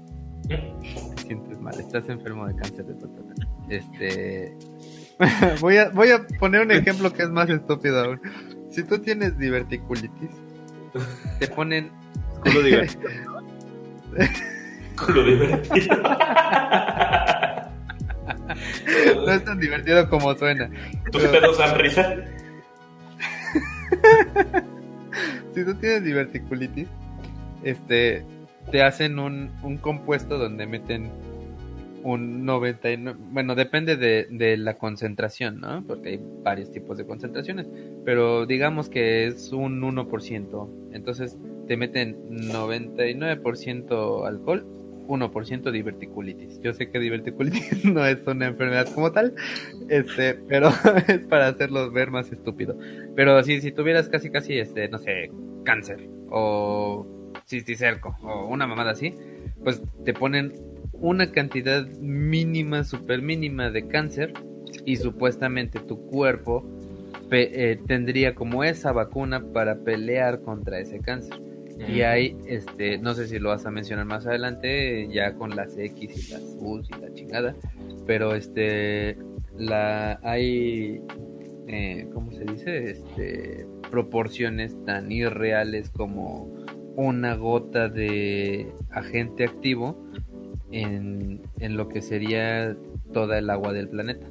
[0.49, 3.35] te sientes mal, estás enfermo de cáncer de próstata.
[3.69, 4.57] Este
[5.61, 8.21] voy a voy a poner un ejemplo que es más estúpido aún.
[8.71, 10.31] Si tú tienes diverticulitis,
[11.39, 11.91] te ponen
[12.43, 13.11] culo divertido.
[15.07, 15.97] culo divertido.
[19.17, 20.69] no es tan divertido como suena.
[21.11, 22.17] ¿Tus pedos dan risa?
[25.55, 26.89] si tú tienes diverticulitis,
[27.63, 28.25] este,
[28.70, 31.10] te hacen un, un compuesto donde meten
[32.02, 35.83] un 99, bueno, depende de, de, la concentración, ¿no?
[35.86, 37.67] Porque hay varios tipos de concentraciones,
[38.05, 44.67] pero digamos que es un 1%, entonces te meten 99% alcohol
[45.07, 46.60] 1% diverticulitis.
[46.60, 49.34] Yo sé que diverticulitis no es una enfermedad como tal,
[49.89, 50.70] este, pero
[51.09, 52.78] es para hacerlos ver más estúpido.
[53.15, 55.31] Pero si, si tuvieras casi casi este, no sé,
[55.65, 57.07] cáncer o
[57.47, 59.15] cisticerco o una mamada así,
[59.63, 60.53] pues te ponen
[60.93, 64.33] una cantidad mínima, super mínima de cáncer
[64.85, 66.65] y supuestamente tu cuerpo
[67.31, 71.41] eh, tendría como esa vacuna para pelear contra ese cáncer.
[71.89, 75.77] Y hay, este, no sé si lo vas a mencionar más adelante, ya con las
[75.77, 77.57] X y las U y la chingada,
[78.07, 79.19] pero este,
[79.59, 81.01] la, hay,
[81.67, 82.91] eh, ¿cómo se dice?
[82.91, 86.64] Este, proporciones tan irreales como
[86.97, 90.05] una gota de agente activo
[90.71, 92.77] en, en lo que sería
[93.13, 94.27] toda el agua del planeta.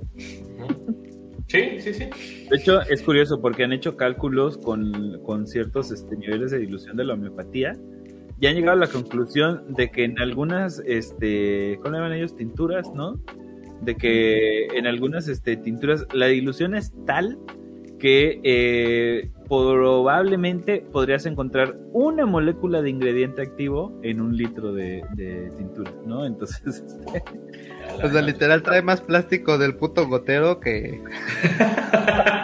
[1.47, 2.05] Sí, sí, sí.
[2.49, 6.97] De hecho, es curioso porque han hecho cálculos con, con ciertos este, niveles de dilución
[6.97, 7.77] de la homeopatía
[8.39, 12.35] y han llegado a la conclusión de que en algunas, este, ¿cómo llaman ellos?
[12.35, 13.19] Tinturas, ¿no?
[13.81, 17.37] De que en algunas este, tinturas la dilución es tal
[17.99, 25.03] que eh, probablemente podrías encontrar una molécula de ingrediente activo en un litro de,
[25.57, 26.25] tintura, ¿no?
[26.25, 27.23] Entonces, este...
[28.03, 31.01] O sea, literal trae más plástico del puto gotero que...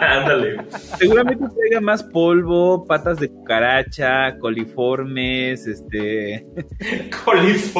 [0.00, 0.58] Ándale.
[0.98, 6.46] Seguramente traiga más polvo, patas de cucaracha, coliformes, este...
[7.24, 7.74] coliformes.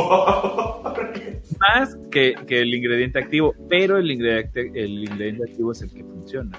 [1.59, 6.03] Más que, que el ingrediente activo, pero el ingrediente, el ingrediente activo es el que
[6.05, 6.59] funciona.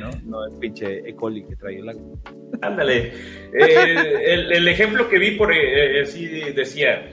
[0.00, 0.10] ¿No?
[0.24, 1.14] No el pinche E.
[1.14, 2.18] coli que trae el agua.
[2.62, 3.12] Ándale.
[3.52, 7.08] Eh, el, ejemplo que vi por eh, así decía,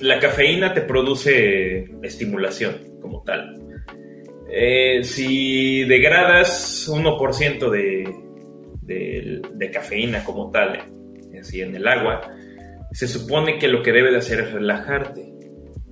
[0.00, 3.54] la cafeína te produce estimulación como tal.
[4.48, 8.14] Eh, si degradas 1% de,
[8.82, 10.78] de, de, cafeína como tal,
[11.38, 12.20] así en el agua,
[12.92, 15.32] se supone que lo que debe de hacer es relajarte.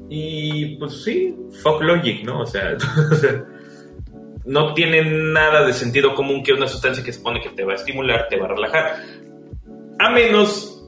[0.08, 2.41] Y pues sí, fuck logic, ¿no?
[2.41, 2.76] O sea,
[4.44, 7.73] no tiene nada de sentido común que una sustancia que se supone que te va
[7.73, 8.97] a estimular te va a relajar.
[9.98, 10.86] A menos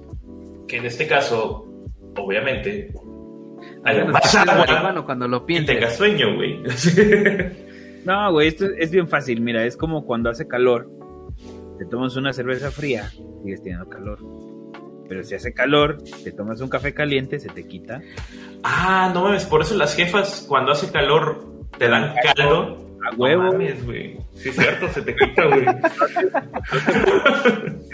[0.69, 1.67] que en este caso,
[2.17, 2.93] obviamente,
[3.85, 6.63] haya más agua cuando lo y tengas sueño, güey.
[8.05, 9.41] no, güey, esto es bien fácil.
[9.41, 10.91] Mira, es como cuando hace calor,
[11.79, 13.11] te tomas una cerveza fría,
[13.43, 14.19] sigues teniendo calor.
[15.09, 18.03] Pero si hace calor, te tomas un café caliente, se te quita.
[18.65, 21.47] Ah, no mames, por eso las jefas cuando hace calor
[21.79, 23.43] te dan caldo a huevo.
[23.43, 24.19] No mames, güey.
[24.35, 25.67] Sí, es cierto, se te quita, güey.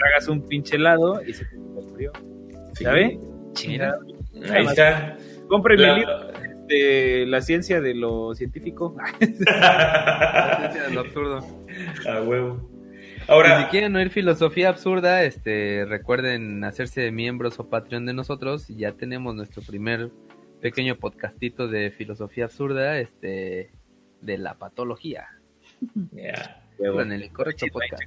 [0.05, 2.11] Hagas un pinche helado y se te quita el frío.
[2.73, 3.17] ¿Sabes?
[3.53, 3.99] Chingada.
[4.51, 5.17] Ahí está.
[5.47, 6.31] Compre mi libro
[6.67, 8.95] de la ciencia de lo científico.
[9.19, 11.45] la ciencia de lo absurdo.
[12.09, 12.69] A huevo.
[13.27, 18.67] Ahora, si quieren oír filosofía absurda, este, recuerden hacerse miembros o Patreon de nosotros.
[18.67, 20.09] Ya tenemos nuestro primer
[20.61, 23.71] pequeño podcastito de filosofía absurda, este,
[24.23, 25.27] de la patología.
[26.11, 26.59] Ya.
[26.79, 28.01] En el incorrecto podcast.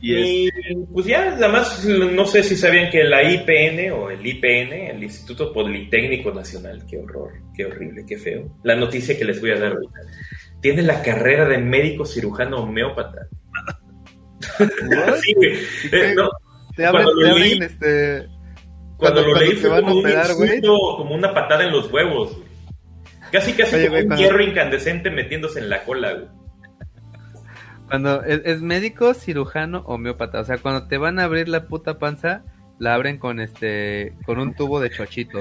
[0.00, 0.48] Y
[0.92, 5.02] pues ya, nada más, no sé si sabían que la IPN o el IPN, el
[5.02, 8.56] Instituto Politécnico Nacional, qué horror, qué horrible, qué feo.
[8.62, 10.00] La noticia que les voy a dar ahorita.
[10.60, 13.26] Tiene la carrera de médico cirujano homeópata.
[15.22, 15.52] sí, güey.
[15.90, 16.30] Eh, no,
[16.76, 18.28] Te abren, Cuando lo te leí- este...
[18.98, 22.36] cuando, lo leí fue van como un operar, insulto, como una patada en los huevos,
[22.36, 22.47] güey.
[23.32, 26.26] Casi, casi Oye, como güey, un cuando- hierro incandescente metiéndose en la cola, güey.
[27.88, 30.40] Cuando es, es médico, cirujano, homeópata.
[30.40, 32.42] O sea, cuando te van a abrir la puta panza,
[32.78, 35.38] la abren con este, con un tubo de chochito.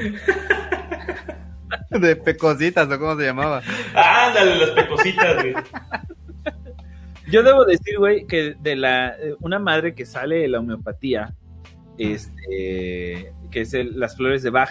[1.89, 3.61] De pecositas, o cómo se llamaba.
[3.93, 5.53] Ándale, las pecositas, güey.
[7.29, 11.33] Yo debo decir, güey, que de la eh, una madre que sale de la homeopatía,
[11.97, 14.69] este, que es el- las flores de Bach,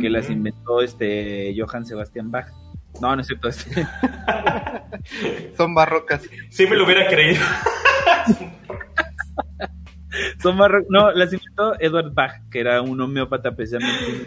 [0.00, 2.48] que las inventó este Johann Sebastian Bach.
[3.00, 3.48] No, no es cierto.
[3.48, 3.86] Este,
[5.56, 6.22] Son barrocas.
[6.50, 7.42] Sí me lo hubiera creído.
[10.42, 14.26] son marro- no, las inventó Edward Bach, que era un homeópata precisamente.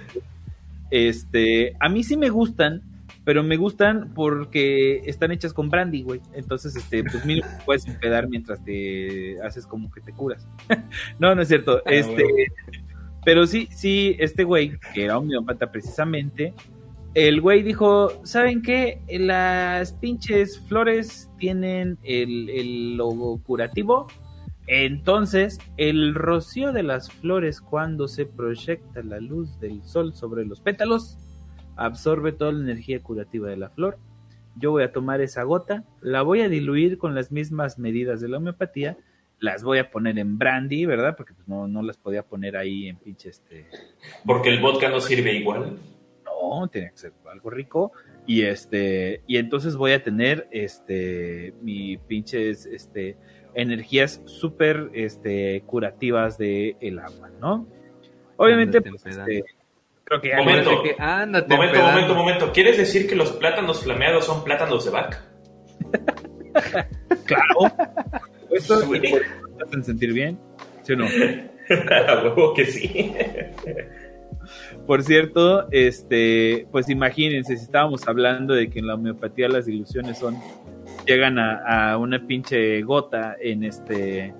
[0.89, 2.81] Este, a mí sí me gustan,
[3.23, 6.21] pero me gustan porque están hechas con brandy, güey.
[6.33, 10.47] Entonces, este, pues mínimo te puedes empedar mientras te haces como que te curas.
[11.19, 11.81] no, no es cierto.
[11.85, 12.80] Ah, este, bueno.
[13.23, 16.53] Pero sí, sí, este güey, que era homeópata precisamente,
[17.13, 19.01] el güey dijo, ¿saben qué?
[19.09, 24.07] Las pinches flores tienen el, el logo curativo.
[24.67, 30.61] Entonces, el rocío de las flores cuando se proyecta la luz del sol sobre los
[30.61, 31.17] pétalos,
[31.75, 33.97] absorbe toda la energía curativa de la flor.
[34.55, 38.29] Yo voy a tomar esa gota, la voy a diluir con las mismas medidas de
[38.29, 38.97] la homeopatía,
[39.41, 41.15] las voy a poner en brandy, ¿verdad?
[41.17, 43.65] Porque pues, no, no las podía poner ahí en pinche este...
[44.25, 45.79] Porque el vodka no sirve igual.
[46.23, 47.91] No, tiene que ser algo rico.
[48.27, 53.17] Y este, y entonces voy a tener este mi pinches este
[53.55, 57.67] energías súper este curativas de el agua, ¿no?
[58.37, 59.43] Obviamente, Ándate pues, este,
[60.03, 60.83] creo que ya Momento.
[60.83, 62.01] Que ándate Momento, empedando.
[62.01, 62.53] momento, momento.
[62.53, 65.25] ¿Quieres decir que los plátanos flameados son plátanos de vaca?
[67.25, 67.73] claro.
[68.53, 68.99] Esto Sí.
[68.99, 70.39] te hacen sentir bien,
[70.83, 71.05] ¿sí o no?
[72.07, 73.13] A huevo que sí.
[74.85, 80.17] Por cierto, este, pues imagínense, si estábamos hablando de que en la homeopatía las ilusiones
[80.17, 80.35] son
[81.05, 84.33] llegan a, a una pinche gota en este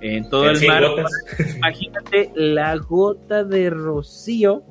[0.00, 0.84] en todo En el mar.
[1.56, 4.62] Imagínate la gota de rocío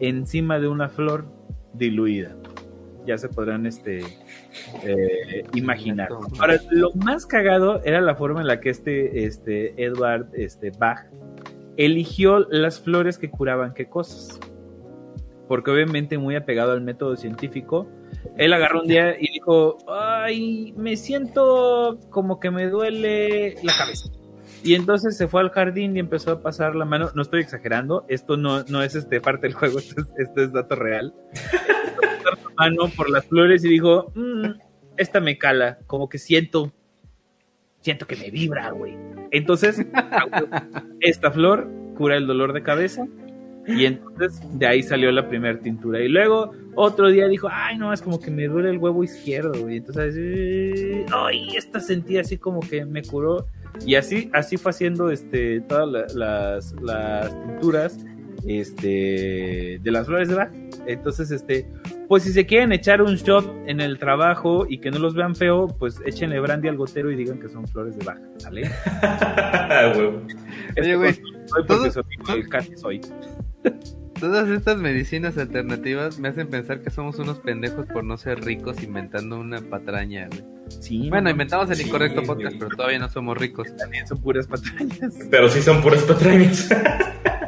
[0.00, 1.26] encima de una flor
[1.74, 2.36] diluida.
[3.06, 4.00] Ya se podrán este
[4.82, 6.08] eh, imaginar.
[6.38, 11.06] Ahora, lo más cagado era la forma en la que este, este Edward este, Bach
[11.76, 14.40] eligió las flores que curaban qué cosas.
[15.48, 17.86] Porque obviamente muy apegado al método científico,
[18.36, 24.08] él agarró un día y dijo, ay, me siento como que me duele la cabeza.
[24.64, 27.10] Y entonces se fue al jardín y empezó a pasar la mano.
[27.14, 29.78] No estoy exagerando, esto no, no es este parte del juego,
[30.18, 31.14] esto es, dato real.
[32.24, 34.58] La mano por las flores y dijo, "Mm,
[34.96, 36.72] esta me cala, como que siento,
[37.80, 38.96] siento que me vibra, güey.
[39.30, 39.84] Entonces,
[41.00, 43.06] esta flor cura el dolor de cabeza.
[43.66, 46.00] Y entonces de ahí salió la primera tintura.
[46.00, 49.70] Y luego otro día dijo, ay, no, es como que me duele el huevo izquierdo.
[49.70, 53.46] Y entonces, ay, esta sentía así como que me curó.
[53.84, 57.98] Y así, así fue haciendo este, todas la- las, las tinturas
[58.46, 60.50] este, de las flores de Bach.
[60.86, 61.66] Entonces, este,
[62.08, 65.34] pues si se quieren echar un shot en el trabajo y que no los vean
[65.34, 68.70] feo, pues échenle brandy al gotero y digan que son flores de Bach, ¿sale?
[70.80, 71.14] Oye, güey,
[71.46, 73.00] Soy porque soy- casi soy.
[74.24, 78.82] Todas estas medicinas alternativas me hacen pensar que somos unos pendejos por no ser ricos
[78.82, 80.42] inventando una patraña, güey.
[80.80, 82.58] Sí, Bueno, no, inventamos el Sí, incorrecto podcast, güey.
[82.60, 83.68] pero todavía no somos ricos.
[83.76, 85.12] también son puras patrañas.
[85.30, 86.70] Pero sí son puras patrañas.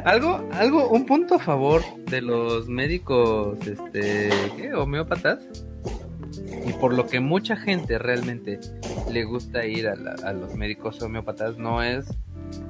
[0.05, 1.81] Algo, algo, un punto a favor
[2.11, 4.73] de los médicos, este, ¿qué?
[4.75, 5.39] Homeópatas.
[6.67, 8.59] Y por lo que mucha gente realmente
[9.11, 12.05] le gusta ir a, la- los médicos homeópatas no es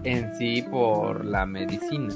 [0.03, 2.09] en sí por la medicina,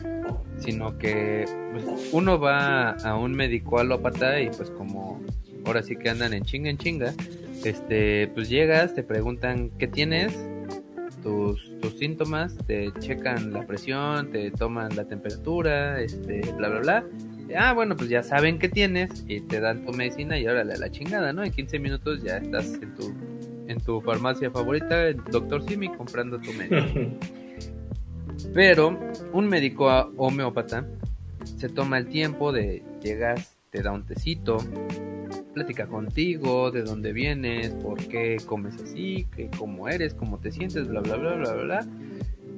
[0.59, 5.21] sino que pues, uno va a un médico alópata y pues como
[5.65, 7.13] ahora sí que andan en chinga en chinga,
[7.63, 10.37] este, pues llegas, te preguntan qué tienes,
[11.23, 17.05] tus, tus síntomas, te checan la presión, te toman la temperatura, este, bla, bla, bla.
[17.57, 20.77] Ah, bueno, pues ya saben qué tienes y te dan tu medicina y órale a
[20.77, 21.43] la chingada, ¿no?
[21.43, 23.13] En 15 minutos ya estás en tu,
[23.67, 27.17] en tu farmacia favorita, el Doctor Simi, comprando tu medicina.
[28.53, 28.99] Pero
[29.33, 30.85] un médico a- homeópata
[31.57, 34.57] se toma el tiempo de llegas, te da un tecito,
[35.53, 40.87] platica contigo, de dónde vienes, por qué comes así, que cómo eres, cómo te sientes,
[40.87, 41.85] bla, bla, bla, bla, bla.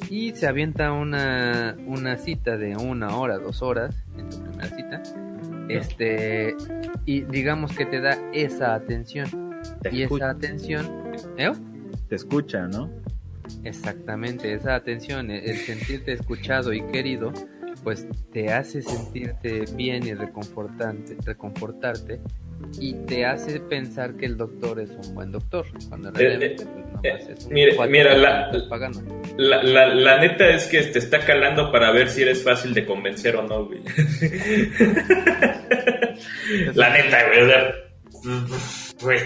[0.10, 5.04] Y se avienta una, una cita de una hora, dos horas, en tu primera cita.
[5.70, 6.56] Este,
[7.06, 9.62] y digamos que te da esa atención.
[9.82, 10.86] Te y escucha, esa atención,
[11.38, 11.52] ¿eh?
[12.10, 12.90] te escucha, ¿no?
[13.64, 17.32] Exactamente, esa atención, el el sentirte escuchado y querido,
[17.84, 22.22] pues te hace sentirte bien y reconfortante, reconfortarte
[22.80, 27.04] y te hace pensar que el doctor es un buen doctor, cuando realmente pues, nomás
[27.04, 27.54] eh, es un
[27.92, 28.52] mira- la-.
[29.38, 32.86] La, la, la neta es que te está calando para ver si eres fácil de
[32.86, 33.82] convencer o no, güey.
[36.76, 37.42] la neta, güey.
[37.42, 37.74] O sea,
[39.02, 39.20] güey.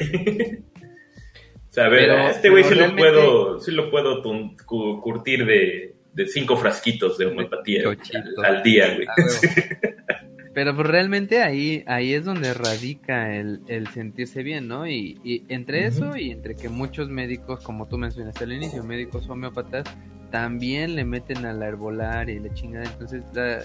[1.70, 4.22] O sea, a ver, Pero- este güey sí lo puedo, sí lo puedo
[4.66, 9.08] curtir de, de cinco frasquitos de homeopatía al, al día, güey.
[10.58, 14.88] Pero pues realmente ahí, ahí es donde radica el, el sentirse bien, ¿no?
[14.88, 19.30] Y, y entre eso y entre que muchos médicos, como tú mencionaste al inicio, médicos
[19.30, 19.84] homeópatas,
[20.32, 22.86] también le meten a la herbolaria y la chingada.
[22.92, 23.60] Entonces, la-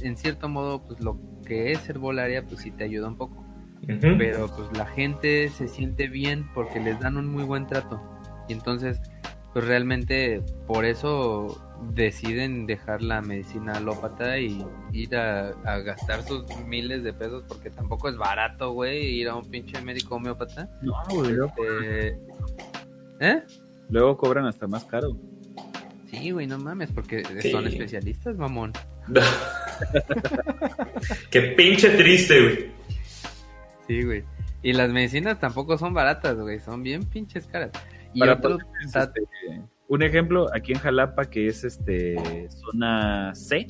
[0.00, 3.44] en cierto modo, pues lo que es herbolaria, pues sí te ayuda un poco.
[4.16, 8.00] Pero pues la gente se siente bien porque les dan un muy buen trato.
[8.48, 9.00] Y entonces,
[9.52, 11.60] pues realmente por eso
[11.92, 17.70] deciden dejar la medicina alópata y ir a, a gastar sus miles de pesos porque
[17.70, 20.68] tampoco es barato, güey, ir a un pinche médico homeópata.
[20.82, 22.18] No, güey, luego, Este,
[23.20, 23.42] ¿Eh?
[23.90, 25.16] luego cobran hasta más caro.
[26.10, 27.50] Sí, güey, no mames, porque Sí.
[27.50, 28.72] son especialistas, mamón.
[31.30, 32.70] Qué pinche triste, güey.
[33.86, 34.24] Sí, güey.
[34.62, 37.70] Y las medicinas tampoco son baratas, güey, son bien pinches caras.
[38.14, 39.22] Y Para otro este,
[39.88, 43.66] un ejemplo, aquí en Jalapa, que es este zona C,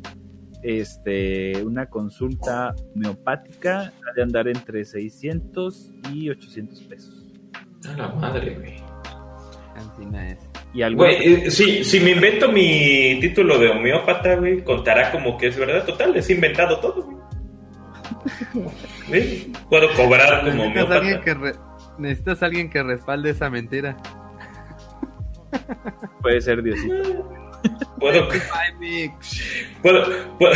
[0.63, 7.33] este, una consulta homeopática ha de andar entre 600 y 800 pesos.
[7.89, 8.77] A la madre, güey.
[10.73, 15.37] Y algo Güey, eh, si, si me invento mi título de homeópata, güey, contará como
[15.37, 15.85] que es verdad.
[15.85, 17.17] Total, es inventado todo, güey.
[19.71, 21.21] Puedo cobrar como Necesitas alguien, homeópata.
[21.25, 21.55] que re-
[21.99, 23.97] Necesitas alguien que respalde esa mentira.
[26.23, 27.29] Puede ser Diosito.
[27.99, 28.29] Puedo,
[29.83, 30.03] puedo,
[30.39, 30.55] puedo,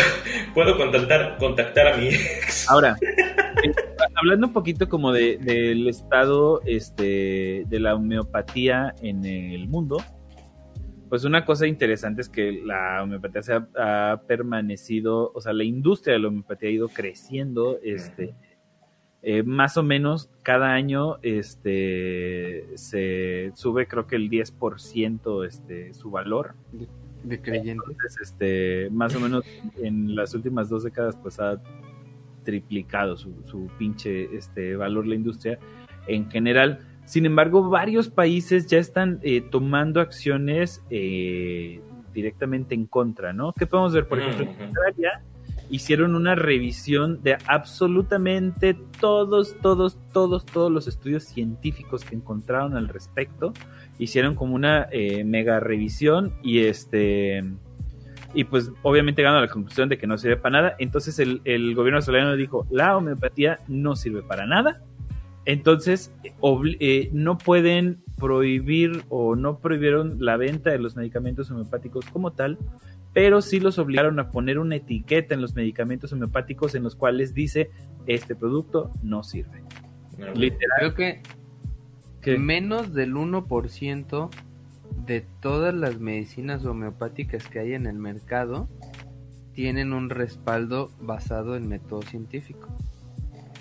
[0.54, 2.70] puedo contactar, contactar a mi ex.
[2.70, 3.72] Ahora, eh,
[4.14, 9.96] hablando un poquito como de, del estado este, de la homeopatía en el mundo,
[11.08, 13.66] pues una cosa interesante es que la homeopatía se ha,
[14.12, 18.34] ha permanecido, o sea, la industria de la homeopatía ha ido creciendo, este,
[19.22, 26.10] eh, más o menos cada año este, se sube creo que el 10% este, su
[26.10, 26.54] valor.
[27.22, 27.84] De creyente.
[27.86, 29.44] Entonces, este, más o menos
[29.76, 31.60] en las últimas dos décadas, pues ha
[32.44, 35.58] triplicado su, su pinche este, valor la industria
[36.06, 36.80] en general.
[37.04, 41.80] Sin embargo, varios países ya están eh, tomando acciones eh,
[42.14, 43.52] directamente en contra, ¿no?
[43.52, 44.08] ¿Qué podemos ver?
[44.08, 44.62] Por ejemplo, en.
[44.62, 45.22] Australia
[45.70, 52.88] hicieron una revisión de absolutamente todos, todos, todos, todos los estudios científicos que encontraron al
[52.88, 53.52] respecto.
[53.98, 57.44] Hicieron como una eh, mega revisión y este
[58.32, 60.76] y pues obviamente a la conclusión de que no sirve para nada.
[60.78, 64.82] Entonces el, el gobierno australiano dijo, la homeopatía no sirve para nada.
[65.46, 72.32] Entonces eh, no pueden prohibir o no prohibieron la venta de los medicamentos homeopáticos como
[72.32, 72.58] tal,
[73.12, 77.34] pero sí los obligaron a poner una etiqueta en los medicamentos homeopáticos en los cuales
[77.34, 77.70] dice,
[78.06, 79.62] este producto no sirve.
[80.34, 80.94] Literal.
[80.94, 84.30] Creo que menos del 1%
[85.06, 88.68] de todas las medicinas homeopáticas que hay en el mercado
[89.54, 92.68] tienen un respaldo basado en método científico.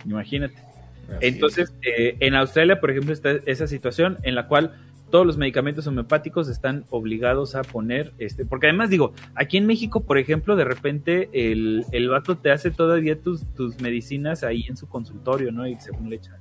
[0.06, 0.56] Imagínate.
[0.56, 4.76] Así Entonces, eh, en Australia, por ejemplo, está esa situación en la cual
[5.10, 10.02] todos los medicamentos homeopáticos están obligados a poner, este, porque además digo, aquí en México,
[10.02, 14.78] por ejemplo, de repente el, el vato te hace todavía tus, tus medicinas ahí en
[14.78, 15.68] su consultorio, ¿no?
[15.68, 16.38] Y según le echa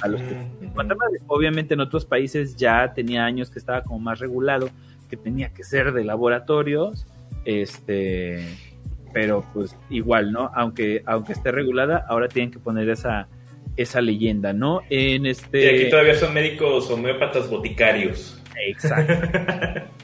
[0.00, 0.34] a los que...
[0.74, 0.96] Madre.
[1.26, 4.68] Obviamente en otros países ya tenía años que estaba como más regulado,
[5.08, 7.06] que tenía que ser de laboratorios,
[7.44, 8.46] este,
[9.12, 10.50] pero pues igual, ¿no?
[10.54, 13.28] Aunque, aunque esté regulada, ahora tienen que poner esa,
[13.76, 14.80] esa leyenda, ¿no?
[14.90, 15.70] En Y este...
[15.70, 18.40] aquí todavía son médicos homeópatas boticarios.
[18.66, 19.12] Exacto.
[19.12, 19.82] Es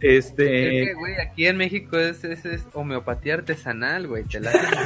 [0.00, 4.22] Este, que, güey, aquí en México es, es, es homeopatía artesanal, güey.
[4.22, 4.78] Te la hacen.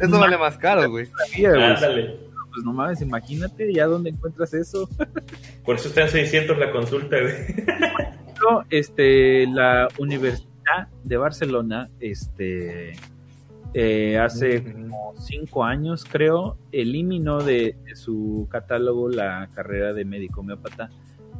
[0.00, 1.06] Eso vale más caro, güey.
[1.44, 2.16] Ándale.
[2.50, 4.88] pues no mames, imagínate ya dónde encuentras eso.
[5.66, 7.34] Por eso están 600 la consulta, güey.
[8.70, 12.92] Este, la Universidad de Barcelona, este,
[13.78, 20.40] eh, hace como cinco años, creo, eliminó de, de, su catálogo la carrera de médico
[20.40, 20.88] homeópata,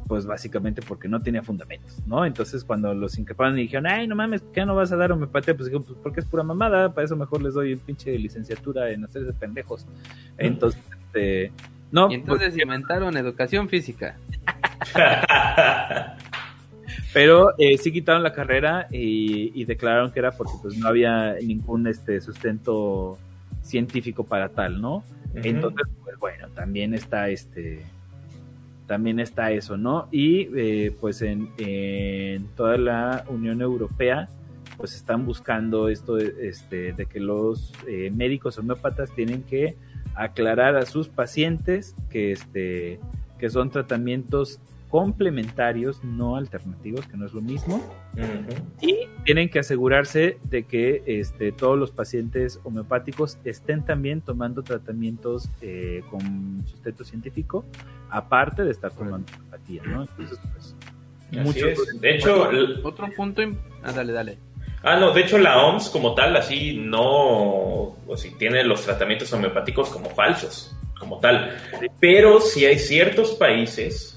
[0.07, 2.27] pues básicamente porque no tenía fundamentos, ¿no?
[2.27, 5.57] Entonces cuando los increparon y dijeron, ay, no mames, ¿qué no vas a dar homeopatía?
[5.57, 8.91] Pues digo, pues porque es pura mamada, para eso mejor les doy el pinche licenciatura
[8.91, 9.87] en hacerse pendejos.
[10.37, 11.51] Entonces, este...
[11.89, 14.15] No, y entonces inventaron educación física.
[17.17, 21.33] Pero eh, sí quitaron la carrera y, y, declararon que era porque pues no había
[21.41, 23.17] ningún este sustento
[23.63, 24.97] científico para tal, ¿no?
[24.97, 25.01] Uh
[25.33, 25.41] -huh.
[25.45, 27.83] Entonces, pues bueno, también está este
[28.85, 30.07] también está eso, ¿no?
[30.11, 34.29] Y eh, pues en, en, toda la Unión Europea
[34.77, 39.75] pues están buscando esto de, este, de que los eh, médicos homeópatas tienen que
[40.13, 42.99] aclarar a sus pacientes que, este,
[43.39, 44.59] que son tratamientos
[44.89, 47.77] complementarios, no alternativos, que no es lo mismo.
[48.15, 48.63] Uh -huh.
[48.81, 55.49] Y tienen que asegurarse de que este, todos los pacientes homeopáticos estén también tomando tratamientos
[55.61, 57.65] eh, con sustento científico,
[58.09, 60.03] aparte de estar tomando homeopatía, ¿no?
[60.03, 60.75] Entonces, pues,
[61.43, 61.67] mucho.
[61.67, 61.99] Es.
[61.99, 62.81] De hecho, el...
[62.83, 63.41] otro punto.
[63.83, 64.37] Ah, dale, dale.
[64.83, 69.33] Ah, no, de hecho la OMS como tal, así no, o si tiene los tratamientos
[69.33, 71.57] homeopáticos como falsos, como tal.
[71.99, 74.16] Pero si hay ciertos países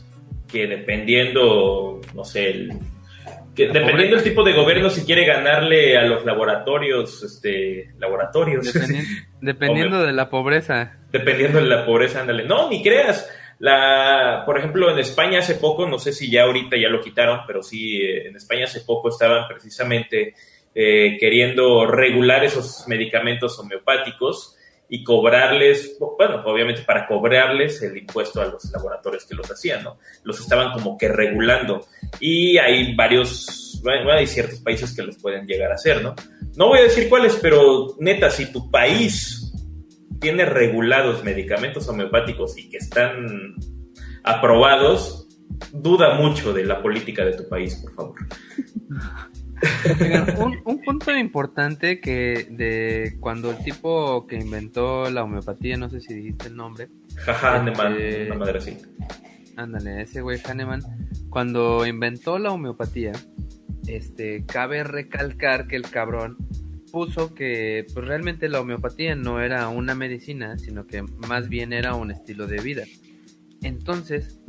[0.51, 2.73] que dependiendo, no sé, el,
[3.55, 8.73] que dependiendo del tipo de gobierno, si quiere ganarle a los laboratorios, este, laboratorios.
[9.41, 10.99] Dependiendo, de la pobreza.
[11.11, 12.45] Dependiendo de la pobreza, ándale.
[12.45, 13.29] No, ni creas.
[13.59, 17.41] La, por ejemplo, en España hace poco, no sé si ya ahorita ya lo quitaron,
[17.47, 20.35] pero sí, en España hace poco estaban precisamente
[20.75, 24.57] eh, queriendo regular esos medicamentos homeopáticos
[24.93, 29.99] y cobrarles, bueno, obviamente para cobrarles el impuesto a los laboratorios que los hacían, ¿no?
[30.25, 31.87] Los estaban como que regulando.
[32.19, 36.17] Y hay varios, bueno, hay ciertos países que los pueden llegar a hacer, ¿no?
[36.57, 39.53] No voy a decir cuáles, pero neta, si tu país
[40.21, 43.55] tiene regulados medicamentos homeopáticos y que están
[44.25, 45.29] aprobados,
[45.73, 48.15] duda mucho de la política de tu país, por favor.
[50.39, 56.01] un, un, punto importante que de cuando el tipo que inventó la homeopatía, no sé
[56.01, 56.89] si dijiste el nombre.
[57.17, 58.79] Jaja, Hahnemann, este, una madre así.
[59.57, 60.83] Ándale, ese güey Hahnemann,
[61.29, 63.13] cuando inventó la homeopatía,
[63.87, 66.39] este, cabe recalcar que el cabrón
[66.91, 71.95] puso que pues, realmente la homeopatía no era una medicina, sino que más bien era
[71.95, 72.85] un estilo de vida.
[73.63, 74.41] Entonces,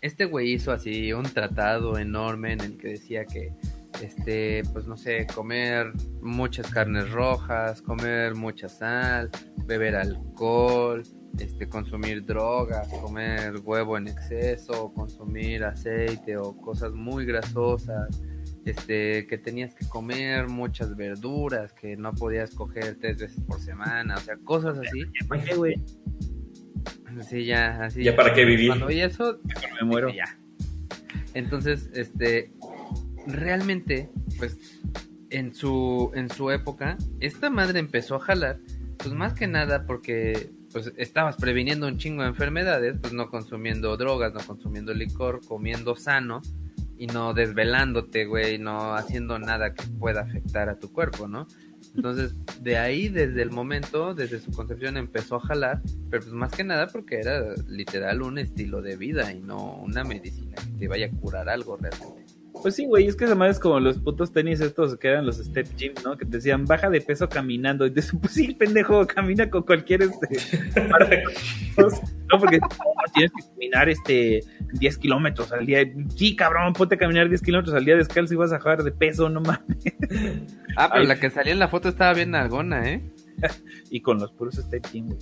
[0.00, 3.52] este güey hizo así un tratado enorme en el que decía que
[4.00, 9.30] este, pues no sé, comer muchas carnes rojas, comer mucha sal,
[9.66, 11.02] beber alcohol,
[11.38, 18.22] este, consumir drogas, comer huevo en exceso, consumir aceite o cosas muy grasosas,
[18.64, 24.16] este, que tenías que comer muchas verduras, que no podías coger tres veces por semana,
[24.16, 25.04] o sea, cosas así.
[27.44, 28.02] Ya, así.
[28.02, 28.68] ¿Ya para qué vivir?
[28.68, 29.38] Cuando oí eso,
[29.80, 30.10] me muero.
[30.10, 30.38] Ya.
[31.34, 32.52] Entonces, este,
[33.26, 34.80] realmente, pues,
[35.30, 38.60] en su, en su época, esta madre empezó a jalar,
[38.98, 43.96] pues más que nada porque, pues, estabas previniendo un chingo de enfermedades, pues no consumiendo
[43.96, 46.42] drogas, no consumiendo licor, comiendo sano
[46.98, 51.46] y no desvelándote, güey, no haciendo nada que pueda afectar a tu cuerpo, ¿no?
[51.94, 56.52] Entonces, de ahí, desde el momento, desde su concepción, empezó a jalar, pero pues más
[56.52, 60.88] que nada porque era literal un estilo de vida y no una medicina que te
[60.88, 62.21] vaya a curar algo realmente.
[62.62, 65.26] Pues sí, güey, es que esa madre es como los putos tenis estos que eran
[65.26, 66.16] los step gym, ¿no?
[66.16, 67.84] Que te decían, baja de peso caminando.
[67.86, 70.28] Y te decían, pues sí, pendejo, camina con cualquier este...
[71.76, 72.60] no, porque
[73.14, 74.40] tienes que caminar este
[74.74, 75.80] 10 kilómetros al día.
[76.14, 78.92] Sí, cabrón, ponte a caminar 10 kilómetros al día descalzo y vas a bajar de
[78.92, 79.66] peso, no mames.
[80.76, 81.06] Ah, pero Ay.
[81.06, 83.02] la que salía en la foto estaba bien algona, ¿eh?
[83.90, 85.18] y con los puros step gym, güey.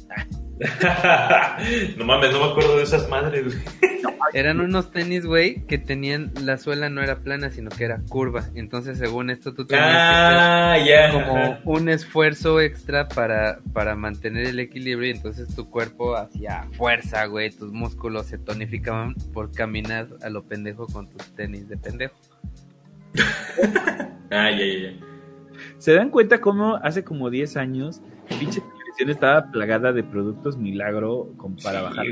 [1.96, 3.90] no mames, no me acuerdo de esas madres, güey.
[4.32, 8.48] Eran unos tenis, güey, que tenían, la suela no era plana, sino que era curva.
[8.54, 11.10] Entonces, según esto, tú tenías ah, que yeah.
[11.10, 15.08] como un esfuerzo extra para, para mantener el equilibrio.
[15.08, 17.50] Y entonces tu cuerpo hacía fuerza, güey.
[17.50, 22.14] Tus músculos se tonificaban por caminar a lo pendejo con tus tenis de pendejo.
[24.30, 25.09] ah, ya, ya, ya.
[25.78, 28.02] ¿Se dan cuenta cómo hace como 10 años
[28.38, 32.06] pinche televisión estaba plagada de productos milagro como para sí, bajar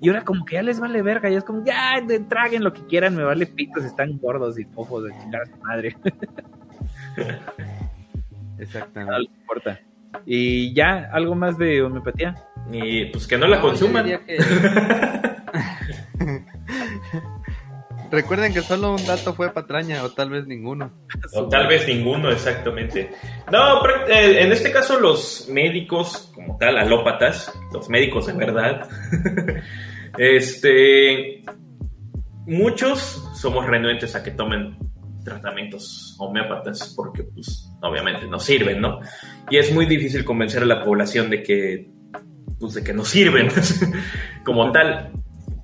[0.00, 2.84] Y ahora como que ya les vale verga, ya es como, ya, traguen lo que
[2.86, 5.96] quieran, me vale pitos, están gordos y fofos de chingar a su madre.
[8.58, 9.12] Exactamente.
[9.12, 9.80] No les importa.
[10.26, 12.34] Y ya, algo más de homeopatía.
[12.70, 14.04] Y pues que no la no, consuman.
[14.04, 14.38] Que...
[18.12, 20.92] Recuerden que solo un dato fue patraña, o tal vez ninguno.
[21.32, 23.10] O tal vez ninguno, exactamente.
[23.50, 28.86] No, eh, en este caso los médicos, como tal, alópatas, los médicos de verdad,
[30.18, 31.42] este,
[32.44, 34.76] muchos somos renuentes a que tomen
[35.24, 39.00] tratamientos homeópatas porque, pues, obviamente no sirven, ¿no?
[39.48, 41.88] Y es muy difícil convencer a la población de que,
[42.60, 43.48] pues, que no sirven
[44.44, 45.12] como tal.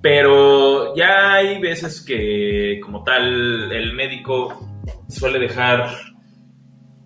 [0.01, 4.69] Pero ya hay veces que, como tal, el médico
[5.09, 5.91] suele dejar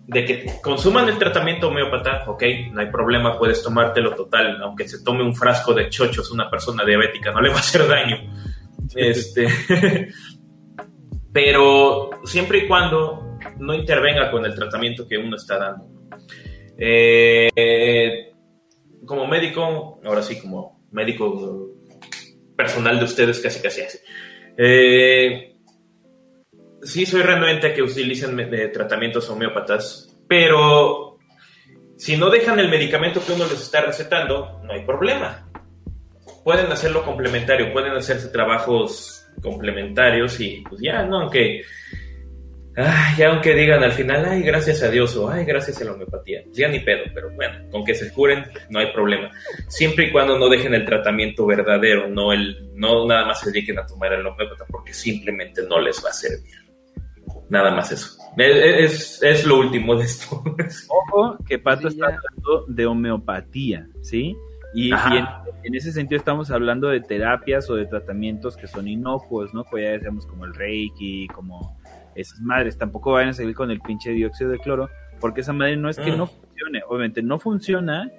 [0.05, 5.03] de que consuman el tratamiento homeópata, ok, no hay problema, puedes tomártelo total, aunque se
[5.03, 8.17] tome un frasco de chochos una persona diabética, no le va a hacer daño.
[8.95, 9.47] Este,
[11.33, 15.89] pero siempre y cuando no intervenga con el tratamiento que uno está dando.
[16.77, 18.31] Eh,
[19.05, 21.72] como médico, ahora sí, como médico
[22.55, 23.97] personal de ustedes, casi casi así.
[24.57, 25.55] Eh,
[26.81, 28.37] sí, soy renuente a que utilicen
[28.71, 31.17] tratamientos homeópatas, pero
[31.97, 35.49] si no dejan el medicamento que uno les está recetando, no hay problema.
[36.43, 41.21] Pueden hacerlo complementario, pueden hacerse trabajos complementarios y pues ya, ¿no?
[41.21, 41.63] Aunque,
[42.75, 46.43] ay, aunque digan al final, ay, gracias a Dios o ay, gracias a la homeopatía,
[46.51, 49.31] ya ni pedo, pero bueno, con que se curen no hay problema.
[49.67, 53.79] Siempre y cuando no dejen el tratamiento verdadero, no, el, no nada más se dediquen
[53.79, 56.63] a tomar el homeopata porque simplemente no les va a servir.
[57.49, 58.17] Nada más eso.
[58.37, 60.43] Es, es, lo último de esto.
[60.87, 64.35] Ojo, que Pato está hablando de homeopatía, ¿sí?
[64.73, 69.63] Y, en, ese sentido estamos hablando de terapias o de tratamientos que son inocuos, ¿no?
[69.65, 71.77] Pues ya decíamos como el Reiki, como
[72.15, 72.77] esas madres.
[72.77, 75.97] Tampoco vayan a seguir con el pinche dióxido de cloro, porque esa madre no es
[75.97, 76.17] que mm.
[76.17, 78.11] no funcione, obviamente no funciona,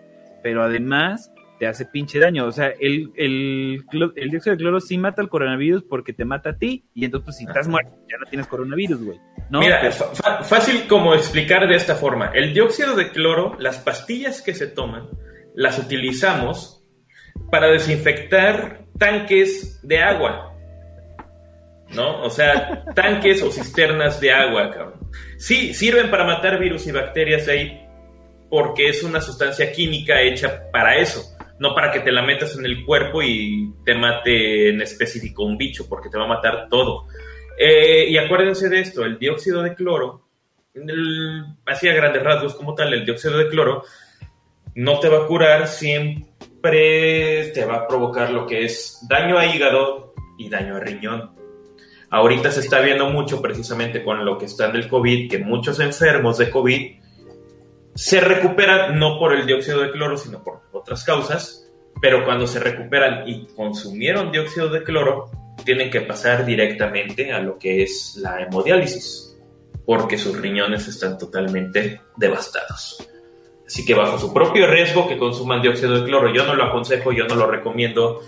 [0.42, 2.46] pero además te hace pinche daño.
[2.46, 3.84] O sea, el, el,
[4.16, 7.24] el, dióxido de cloro sí mata al coronavirus porque te mata a ti, y entonces
[7.24, 9.20] pues, si estás muerto ya no tienes coronavirus, güey.
[9.50, 9.60] ¿no?
[9.60, 12.26] Mira, fácil como explicar de esta forma.
[12.28, 15.08] El dióxido de cloro, las pastillas que se toman,
[15.54, 16.84] las utilizamos
[17.50, 20.53] para desinfectar tanques de agua.
[21.90, 22.22] ¿No?
[22.22, 25.08] O sea, tanques o cisternas de agua, cabrón.
[25.38, 27.84] Sí, sirven para matar virus y bacterias ahí
[28.54, 32.64] porque es una sustancia química hecha para eso, no para que te la metas en
[32.64, 37.06] el cuerpo y te mate en específico un bicho, porque te va a matar todo.
[37.58, 40.28] Eh, y acuérdense de esto, el dióxido de cloro,
[41.66, 43.82] así a grandes rasgos como tal, el dióxido de cloro
[44.76, 49.46] no te va a curar, siempre te va a provocar lo que es daño a
[49.46, 51.43] hígado y daño a riñón.
[52.14, 55.80] Ahorita se está viendo mucho precisamente con lo que está en el COVID, que muchos
[55.80, 56.92] enfermos de COVID
[57.96, 61.68] se recuperan no por el dióxido de cloro, sino por otras causas,
[62.00, 65.28] pero cuando se recuperan y consumieron dióxido de cloro,
[65.64, 69.36] tienen que pasar directamente a lo que es la hemodiálisis,
[69.84, 73.08] porque sus riñones están totalmente devastados.
[73.66, 77.10] Así que bajo su propio riesgo que consuman dióxido de cloro, yo no lo aconsejo,
[77.10, 78.20] yo no lo recomiendo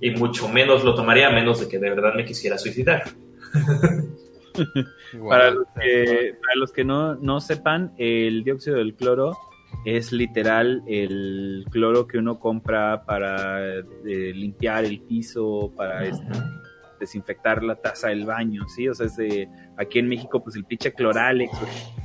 [0.00, 3.02] y mucho menos lo tomaría a menos de que de verdad me quisiera suicidar.
[5.28, 9.36] para, los que, para los que no, no sepan, el dióxido del cloro
[9.84, 16.26] es literal el cloro que uno compra para eh, limpiar el piso, para este,
[17.00, 18.88] desinfectar la taza del baño, ¿sí?
[18.88, 21.52] O sea, es de, aquí en México, pues el pinche Cloralex,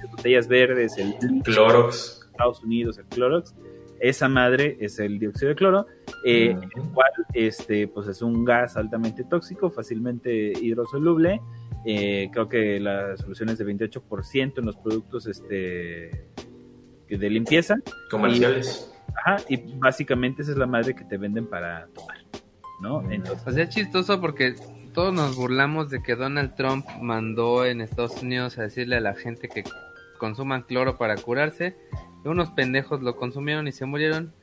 [0.10, 2.24] botellas verdes, el Clorox.
[2.32, 3.56] Estados Unidos, el Clorox,
[4.00, 5.88] esa madre es el dióxido de cloro,
[6.24, 11.42] eh, el cual este, pues es un gas altamente tóxico, fácilmente hidrosoluble.
[11.86, 16.28] Eh, creo que la solución es de 28% en los productos este,
[17.10, 17.78] de limpieza.
[18.10, 18.94] Comerciales.
[19.08, 22.18] Y, ajá, y básicamente esa es la madre que te venden para tomar.
[22.82, 23.02] ¿no?
[23.12, 24.56] Entonces, pues es chistoso porque
[24.94, 29.16] todos nos burlamos de que Donald Trump mandó en Estados Unidos a decirle a la
[29.16, 29.64] gente que
[30.20, 31.76] consuman cloro para curarse
[32.28, 34.34] unos pendejos lo consumieron y se murieron.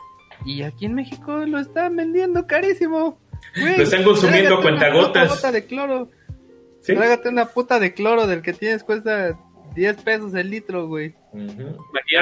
[0.45, 3.19] Y aquí en México lo están vendiendo carísimo.
[3.57, 5.27] lo están consumiendo a cuentagotas.
[5.27, 6.11] Una puta de cloro.
[6.85, 9.39] Trágate una puta de cloro del que tienes cuesta
[9.75, 11.15] 10 pesos el litro, güey.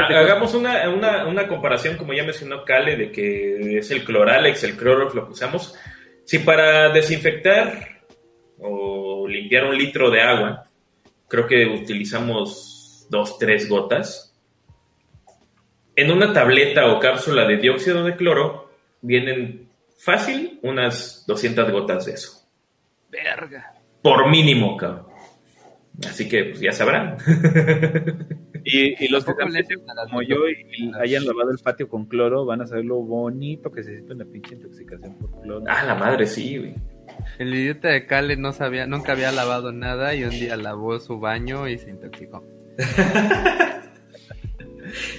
[0.08, 4.76] Hagamos una, una, una, comparación, como ya mencionó Cale, de que es el cloralex, el
[4.76, 5.74] cloro lo que usamos.
[6.24, 8.04] Si para desinfectar
[8.58, 10.64] o limpiar un litro de agua,
[11.28, 14.31] creo que utilizamos dos, tres gotas,
[15.96, 22.12] en una tableta o cápsula de dióxido de cloro vienen fácil unas 200 gotas de
[22.12, 22.48] eso.
[23.10, 23.74] Verga.
[24.02, 25.12] Por mínimo, cabrón.
[26.08, 27.16] Así que pues, ya sabrán.
[28.64, 32.86] y, los que como yo y hayan lavado el patio con cloro van a saber
[32.86, 35.64] lo bonito que se siente una pinche intoxicación por cloro.
[35.68, 36.74] Ah, la madre, sí, güey.
[37.38, 41.20] El idiota de Cale no sabía, nunca había lavado nada y un día lavó su
[41.20, 42.42] baño y se intoxicó.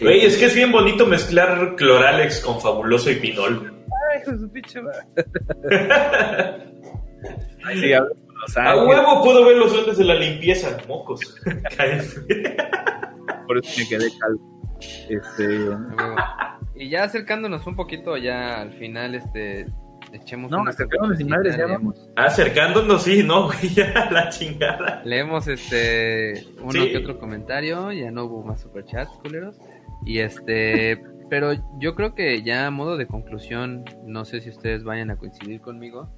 [0.02, 3.74] Güey, es que es bien bonito mezclar Cloralex con Fabuloso y Pinol.
[4.12, 5.06] Ay, su pinche madre.
[7.66, 11.22] Ay, sí, hablo con los A huevo puedo ver los duendes de la limpieza, mocos.
[13.48, 14.54] por eso me quedé calvo.
[15.10, 15.70] Este,
[16.76, 19.68] Y ya acercándonos un poquito ya al final, este,
[20.14, 25.02] echemos No, acercándonos sin madres, ya leemos, Acercándonos, sí, no, güey, ya la chingada.
[25.06, 26.92] leemos este uno Sí.
[26.92, 29.60] que otro comentario, ya no hubo más superchats, culeros.
[30.06, 34.84] Y este, pero yo creo que ya a modo de conclusión, no sé si ustedes
[34.84, 36.10] vayan a coincidir conmigo,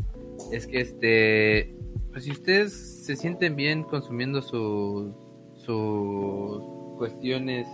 [0.52, 1.76] es que este,
[2.12, 5.14] pues si ustedes se sienten bien consumiendo sus
[5.56, 6.62] sus
[6.98, 7.68] cuestiones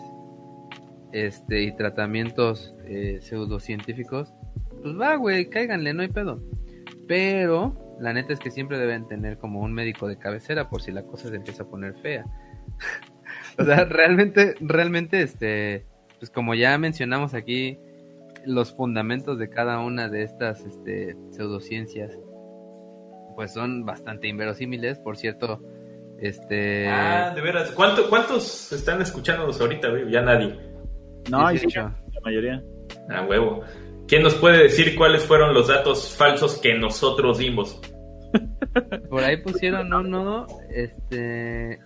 [1.12, 4.34] este y tratamientos eh, pseudocientíficos,
[4.82, 6.42] pues va, güey, cáiganle, no hay pedo.
[7.08, 10.92] Pero la neta es que siempre deben tener como un médico de cabecera por si
[10.92, 12.26] la cosa se empieza a poner fea.
[13.58, 15.86] o sea, realmente, realmente, este,
[16.20, 17.78] pues como ya mencionamos aquí,
[18.46, 22.18] los fundamentos de cada una de estas este, pseudociencias,
[23.36, 25.00] pues son bastante inverosímiles.
[25.00, 25.62] Por cierto,
[26.20, 26.88] este...
[26.90, 27.72] Ah, de veras.
[27.72, 30.10] ¿Cuánto- ¿Cuántos están escuchándonos ahorita, güey?
[30.12, 30.56] Ya nadie.
[31.30, 31.82] no, y sí, 18.
[32.14, 32.64] la mayoría.
[33.10, 33.64] A huevo.
[34.12, 37.80] ¿Quién nos puede decir cuáles fueron los datos falsos que nosotros dimos?
[39.10, 41.80] Por ahí pusieron uno, este,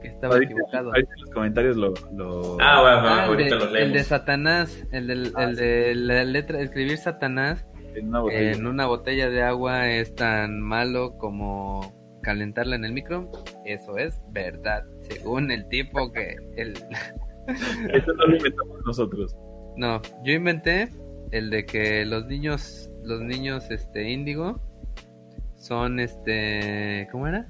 [0.00, 0.88] que estaba Ahorita, equivocado.
[0.90, 1.92] ahorita en los comentarios lo.
[2.16, 4.06] lo- Ah, bueno, Ah, el, ahorita de, los el de leemos.
[4.06, 8.52] Satanás, el, del- Ah, el de la letra, escribir Satanás en una botella.
[8.52, 13.28] en una botella de agua es tan malo como calentarla en el micro.
[13.64, 16.74] Eso es verdad, según el tipo que el
[17.92, 19.36] Eso no lo inventamos nosotros.
[19.76, 20.90] no, yo inventé
[21.32, 24.60] el de que los niños, los niños este índigo
[25.56, 27.46] son este, ¿cómo era?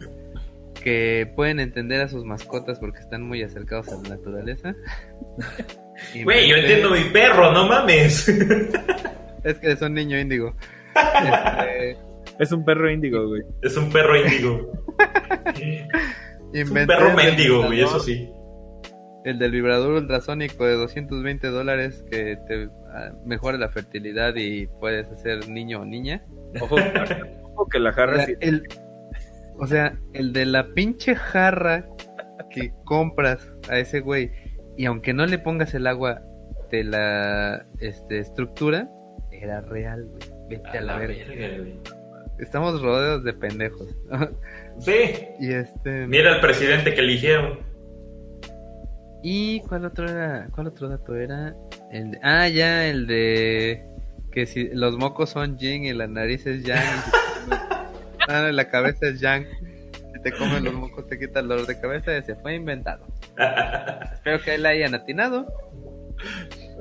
[0.82, 4.74] Que pueden entender a sus mascotas porque están muy acercados a la naturaleza.
[6.24, 8.28] Güey, yo Inventé- entiendo mi perro, no mames.
[9.44, 10.54] Es que es un niño índigo.
[10.94, 11.96] Este,
[12.38, 13.42] Es un perro índigo, güey.
[13.62, 14.72] es un perro índigo.
[16.52, 18.28] Es un perro mendigo, güey, eso sí.
[19.26, 25.08] El del vibrador ultrasónico de 220 dólares que te ah, mejora la fertilidad y puedes
[25.08, 26.24] hacer niño o niña.
[26.60, 26.76] Ojo,
[27.54, 28.34] ojo que la O jarra sea, sí.
[28.38, 28.62] el,
[29.58, 31.88] o sea, el de la pinche jarra
[32.50, 34.30] que compras a ese güey
[34.76, 36.22] y aunque no le pongas el agua
[36.70, 38.88] de la este, estructura,
[39.32, 40.20] era real, güey.
[40.50, 41.24] Vete a, la, verga.
[41.26, 41.80] verga.
[42.38, 43.88] Estamos rodeados de pendejos.
[44.78, 44.92] Sí.
[45.40, 46.06] y este...
[46.06, 47.58] Mira al presidente que eligieron.
[49.28, 50.46] ¿Y cuál otro era?
[50.54, 51.52] ¿Cuál otro dato era?
[51.90, 53.84] El de- ah, ya, el de
[54.30, 56.78] que si los mocos son yin y la nariz es yang.
[56.78, 59.44] y si te comes- ah, la cabeza es yang.
[60.14, 62.16] Si te comen los mocos te quita el dolor de cabeza.
[62.16, 63.04] Ese fue inventado.
[64.14, 65.44] Espero que ahí la hayan atinado.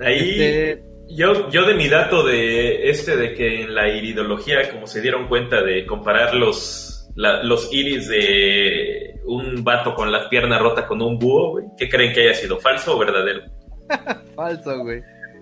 [0.01, 4.85] Ahí Este, yo, yo de mi dato de este de que en la iridología, como
[4.85, 10.57] se dieron cuenta de comparar los, la- los iris de un vato con la pierna
[10.59, 12.59] rota con un búho, güey, ¿qué creen que haya sido?
[12.59, 13.41] ¿Falso o verdadero?
[14.35, 15.01] falso, güey.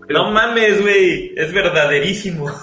[0.09, 2.47] No mames, güey, es verdaderísimo.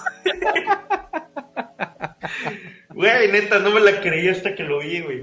[2.90, 5.22] Güey, neta, no me la creí hasta que lo vi, güey.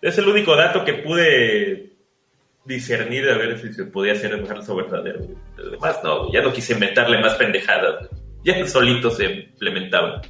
[0.00, 1.90] Es el único dato que pude
[2.64, 5.20] discernir a ver si se podía hacer falso o verdadero.
[5.20, 5.36] güey.
[5.56, 8.08] Lo demás no, güey, ya no quise inventarle más pendejadas.
[8.08, 8.22] güey.
[8.44, 10.22] Ya solito se implementaba.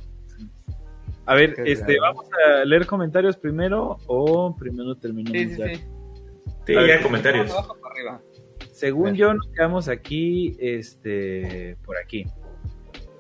[1.27, 1.99] A ver, Qué este.
[2.01, 5.67] ¿vamos a leer comentarios primero o primero terminamos Sí, sí, ya?
[5.75, 5.85] sí.
[6.67, 7.51] Sí, A ver, ya comentarios.
[7.51, 8.21] Abajo para arriba.
[8.73, 12.25] Según yo, nos quedamos aquí, este, por aquí.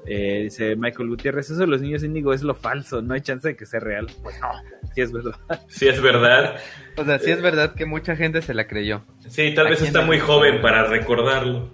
[0.05, 3.47] Eh, dice Michael Gutiérrez, eso de los niños índigo es lo falso, no hay chance
[3.47, 4.09] de que sea real.
[4.23, 4.49] Pues no,
[4.95, 5.35] sí es verdad.
[5.69, 6.57] Sí, es verdad.
[6.97, 9.03] O sea, sí es verdad que mucha gente se la creyó.
[9.29, 11.71] Sí, tal ¿A vez está muy joven para recordarlo.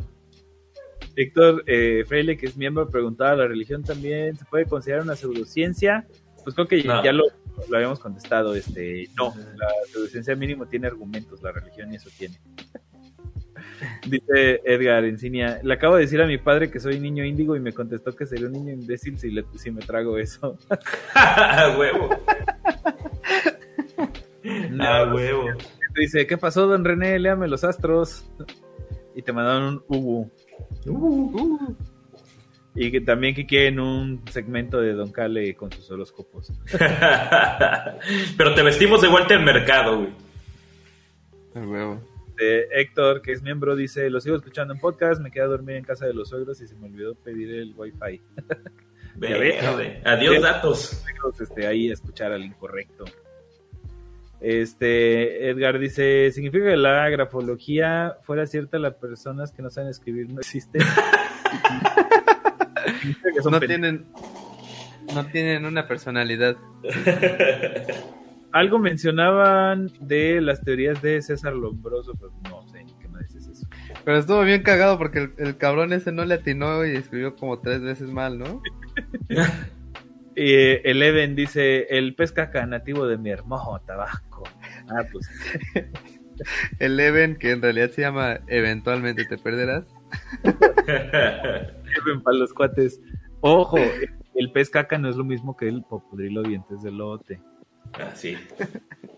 [1.21, 6.07] Héctor eh, Freile, que es miembro, preguntaba, ¿la religión también se puede considerar una pseudociencia?
[6.45, 7.03] Pues creo que No.
[7.05, 7.25] ya lo,
[7.69, 12.39] lo habíamos contestado, este, no, la pseudociencia mínimo tiene argumentos, la religión y eso tiene.
[14.09, 17.61] Dice Edgar Encinia, le acabo de decir a mi padre que soy niño índigo y
[17.61, 20.57] me contestó que sería un niño imbécil si, le- si me trago eso.
[21.15, 22.11] A huevo.
[24.45, 25.45] A No, huevo.
[25.97, 27.19] Dice, ¿qué pasó, don René?
[27.19, 28.25] Léame los astros.
[29.15, 30.31] Y te mandaron un Ubu.
[30.89, 31.77] Uh.
[32.75, 36.53] Y que también que quieren un segmento de Don Cale con sus horóscopos.
[38.37, 40.13] Pero te vestimos de vuelta al mercado, güey.
[41.55, 42.01] Huevo.
[42.37, 45.77] De Héctor, que es miembro, dice, lo sigo escuchando en podcast, me quedé a dormir
[45.77, 48.23] en casa de los suegros y se me olvidó pedir el wifi.
[49.17, 50.01] Verde.
[50.05, 51.03] Adiós, datos.
[51.41, 53.05] este, ahí a escuchar al incorrecto.
[54.41, 60.31] Este, Edgar dice, ¿significa que la grafología fuera cierta las personas que no saben escribir
[60.31, 60.83] no existen?
[63.51, 64.07] no tienen,
[65.15, 66.57] no tienen una personalidad.
[68.53, 73.47] Algo mencionaban de las teorías de César Lombroso, pero no sé ni qué me dices
[73.47, 73.67] eso.
[74.05, 77.83] Pero estuvo bien cagado porque el, cabrón ese no le atinó y escribió como tres
[77.83, 78.63] veces mal, ¿no?
[80.39, 80.55] y
[80.89, 84.45] el Even dice, el pez caca nativo de mi hermoso Tabasco.
[84.89, 85.29] Ah, pues.
[86.79, 89.85] el Even, que en realidad se llama Eventualmente te perderás.
[90.45, 93.01] Even para los cuates.
[93.41, 93.79] Ojo,
[94.35, 97.41] el pez caca no es lo mismo que el popodrilo dientes de lote.
[97.95, 98.37] Ah, sí.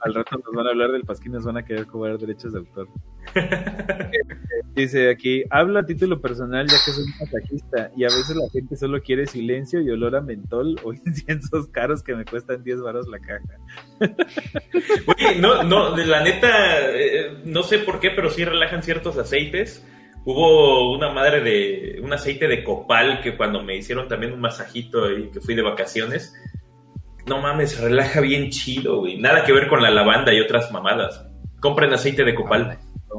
[0.01, 2.61] Al rato nos van a hablar del pasquín, nos van a querer cobrar derechos de
[2.61, 2.89] autor.
[4.75, 8.49] Dice aquí, habla a título personal ya que soy un masajista y a veces la
[8.51, 12.81] gente solo quiere silencio y olor a mentol o inciensos caros que me cuestan 10
[12.81, 13.59] varos la caja.
[15.07, 16.49] Oye, no, no, de la neta,
[16.93, 19.85] eh, no sé por qué, pero sí relajan ciertos aceites.
[20.25, 25.11] Hubo una madre de un aceite de copal que cuando me hicieron también un masajito
[25.11, 26.35] y que fui de vacaciones,
[27.27, 29.19] no mames, relaja bien chido, güey.
[29.19, 31.27] Nada que ver con la lavanda y otras mamadas.
[31.61, 32.79] Compren aceite de copal.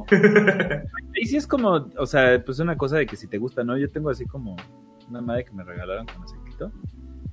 [1.16, 3.78] Y sí es como, o sea, pues una cosa de que si te gusta, ¿no?
[3.78, 4.56] Yo tengo así como
[5.10, 6.72] una madre que me regalaron con aceitito.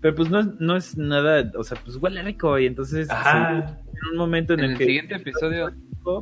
[0.00, 4.16] Pero pues no, no es nada, o sea, pues huele rico y entonces en un
[4.16, 4.84] momento en, el, que...
[4.84, 5.72] siguiente episodio...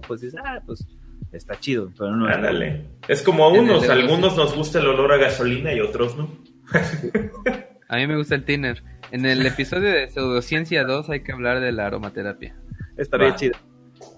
[0.09, 0.85] Pues dices, ah, pues
[1.33, 2.27] está chido, pero no...
[2.27, 2.87] Ándale.
[3.07, 6.29] Es como a unos, a algunos nos gusta el olor a gasolina y otros no.
[7.89, 8.83] a mí me gusta el tiner.
[9.11, 12.57] En el episodio de Pseudociencia 2 hay que hablar de la aromaterapia.
[12.97, 13.57] Estaría chido.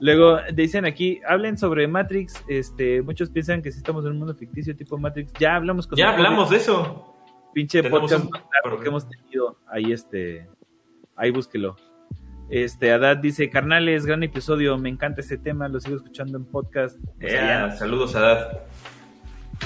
[0.00, 2.42] Luego dicen aquí, hablen sobre Matrix.
[2.48, 5.32] Este, muchos piensan que si estamos en un mundo ficticio tipo Matrix.
[5.38, 7.14] Ya hablamos con Ya hablamos de eso.
[7.52, 8.26] Pinche podcast
[8.82, 9.58] que hemos tenido.
[9.66, 10.48] Ahí este,
[11.16, 11.76] ahí búsquelo.
[12.48, 16.98] Este, Adad dice, carnales, gran episodio, me encanta este tema, lo sigo escuchando en podcast.
[17.20, 18.60] Pues saludos, Adad.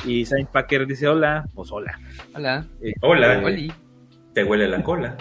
[0.05, 2.01] Y Saint Packer dice, hola, pues hola.
[2.35, 2.67] Hola.
[2.81, 3.41] Eh, hola.
[3.45, 3.75] hola.
[4.35, 5.17] Te huele la cola.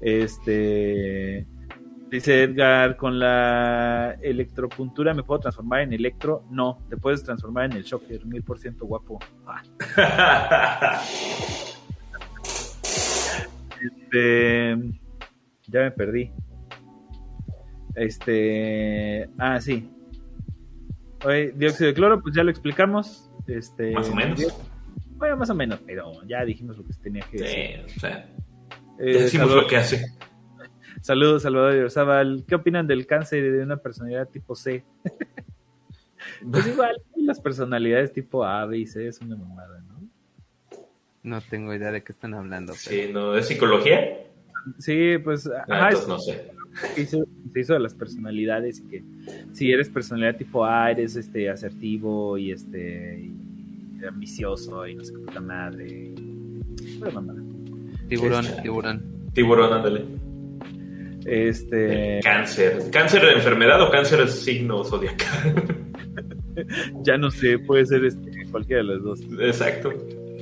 [0.00, 1.46] Este.
[2.10, 6.44] Dice Edgar, con la electropuntura me puedo transformar en electro.
[6.50, 9.18] No, te puedes transformar en el shocker, mil por ciento guapo.
[13.82, 14.76] este,
[15.66, 16.30] ya me perdí.
[17.96, 19.90] Este, ah, sí.
[21.24, 23.30] Oye, dióxido de cloro, pues ya lo explicamos.
[23.46, 24.40] Este, más o menos.
[25.14, 27.84] Bueno, más o menos, pero ya dijimos lo que se tenía que decir.
[27.86, 28.28] Sí, o sea,
[28.98, 30.06] eh, decimos lo que hace.
[31.00, 32.44] Saludos, Salvador Yorzabal.
[32.46, 34.84] ¿Qué opinan del cáncer de una personalidad tipo C?
[36.50, 40.08] pues igual, las personalidades tipo A, B y C es una mamada, ¿no?
[41.22, 42.74] No tengo idea de qué están hablando.
[42.74, 43.36] Sí, ¿no?
[43.36, 44.18] ¿Es psicología?
[44.78, 45.46] Sí, pues.
[45.46, 46.50] Ah, ajá, no sé.
[46.94, 49.04] Se hizo, se hizo, de las personalidades y que
[49.52, 53.30] si eres personalidad tipo A, eres este asertivo y este
[54.08, 56.14] ambicioso y no sé qué puta madre.
[58.08, 59.02] Tiburón, este, tiburón.
[59.32, 60.04] Tiburón, ándale.
[61.24, 62.20] Este.
[62.22, 62.90] cáncer.
[62.92, 65.64] ¿Cáncer de enfermedad o cáncer de signo zodiacal?
[67.02, 69.20] ya no sé, puede ser este, cualquiera de las dos.
[69.40, 69.92] Exacto.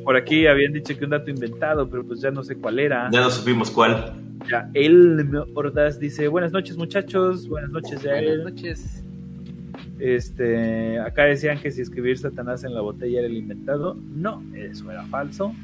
[0.05, 3.09] Por aquí habían dicho que un dato inventado, pero pues ya no sé cuál era.
[3.13, 4.15] Ya no supimos cuál.
[4.51, 5.25] Ya, él
[5.55, 7.49] Ordaz dice: Buenas noches, muchachos.
[7.49, 8.15] Buenas noches, ya.
[8.15, 9.05] Buenas noches.
[10.03, 13.95] Este, acá decían que si escribir Satanás en la botella era el inventado.
[13.95, 15.55] No, eso era falso.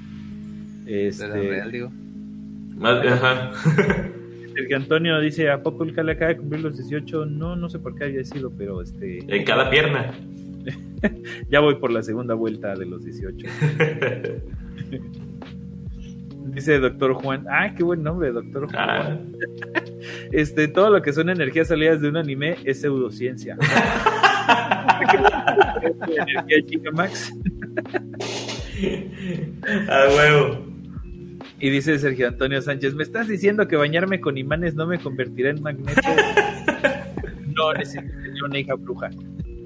[0.87, 1.91] Este, era real, digo.
[2.81, 3.51] Ajá.
[4.55, 7.27] Sergio Antonio dice, ¿a poco el Cale acaba de cumplir los 18?
[7.27, 9.19] No, no sé por qué haya sido, pero este...
[9.27, 10.13] En cada pierna.
[11.51, 13.45] ya voy por la segunda vuelta de los 18.
[16.55, 17.45] Dice Doctor Juan.
[17.51, 18.79] Ah, qué buen nombre, Doctor Juan.
[18.79, 19.19] Ah.
[20.31, 23.57] Este, todo lo que son energías salidas de un anime es pseudociencia.
[26.93, 27.33] Max.
[29.89, 30.69] A huevo.
[31.61, 35.51] Y dice Sergio Antonio Sánchez, ¿me estás diciendo que bañarme con imanes no me convertirá
[35.51, 36.01] en magneto?
[37.57, 39.11] no, necesito una hija bruja.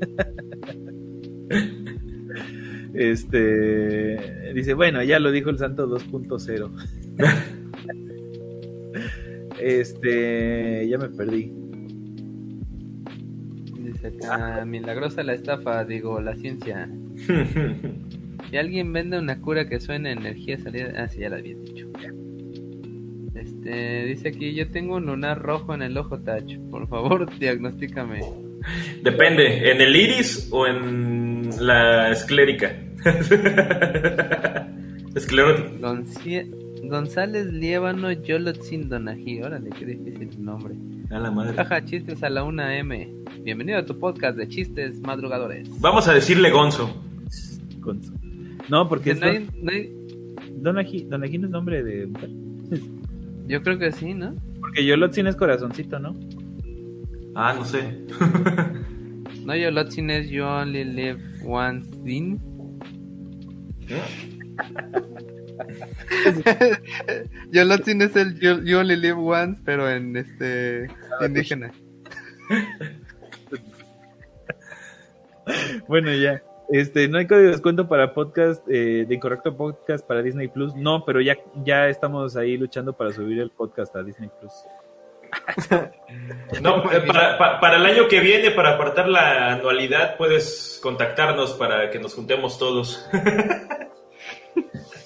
[2.95, 6.71] este dice, bueno, ya lo dijo el santo 2.0.
[9.61, 11.62] este, ya me perdí.
[14.31, 16.89] Ah, milagrosa la estafa, digo, la ciencia.
[18.51, 21.89] si alguien vende una cura que suena energía salida, ah, sí, ya la había dicho.
[23.35, 26.59] Este, dice aquí, yo tengo un lunar rojo en el ojo touch.
[26.71, 28.21] Por favor, diagnostícame.
[29.03, 32.77] Depende, ¿en el iris o en la esclérica?
[35.15, 36.03] Esclerótica.
[36.85, 39.43] González Liébano Yolotzin Donají.
[39.43, 40.75] Órale, qué difícil nombre.
[41.11, 41.55] A la madre.
[41.55, 43.22] Jaja, chistes a la 1M.
[43.45, 45.69] Bienvenido a tu podcast de chistes madrugadores.
[45.81, 46.95] Vamos a decirle Gonzo.
[47.81, 48.13] Gonzo.
[48.69, 49.49] No, porque es no hay,
[50.61, 52.31] no no es nombre de mujer.
[53.49, 54.37] Yo creo que sí, ¿no?
[54.61, 56.15] Porque Yolotzin es corazoncito, ¿no?
[57.35, 57.99] Ah, no sé.
[59.45, 62.39] No, Yolotzin es You Only Live Once in.
[67.51, 70.87] Yolotzin es el you, You Only Live Once, pero en este
[71.27, 71.73] indígena.
[75.89, 76.43] Bueno, ya.
[76.71, 80.75] Este, no hay código de descuento para podcast, eh, de incorrecto podcast para Disney Plus.
[80.75, 84.53] No, pero ya, ya estamos ahí luchando para subir el podcast a Disney Plus.
[86.63, 91.91] No, para, pa- para el año que viene, para apartar la anualidad, puedes contactarnos para
[91.91, 93.07] que nos juntemos todos.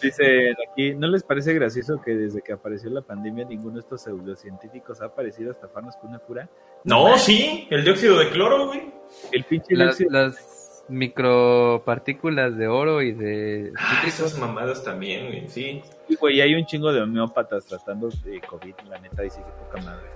[0.07, 4.03] Dice aquí, ¿no les parece gracioso que desde que apareció la pandemia ninguno de estos
[4.03, 6.49] pseudocientíficos ha parecido estafarnos con una cura?
[6.85, 8.93] No, sí, el dióxido de cloro, güey.
[9.33, 15.49] El pinche Las, dióxido- las micropartículas de oro y de Ah, esas mamadas también, güey,
[15.49, 15.83] sí.
[16.21, 20.07] güey, hay un chingo de homeópatas tratando de COVID, la neta, dice que poca madre.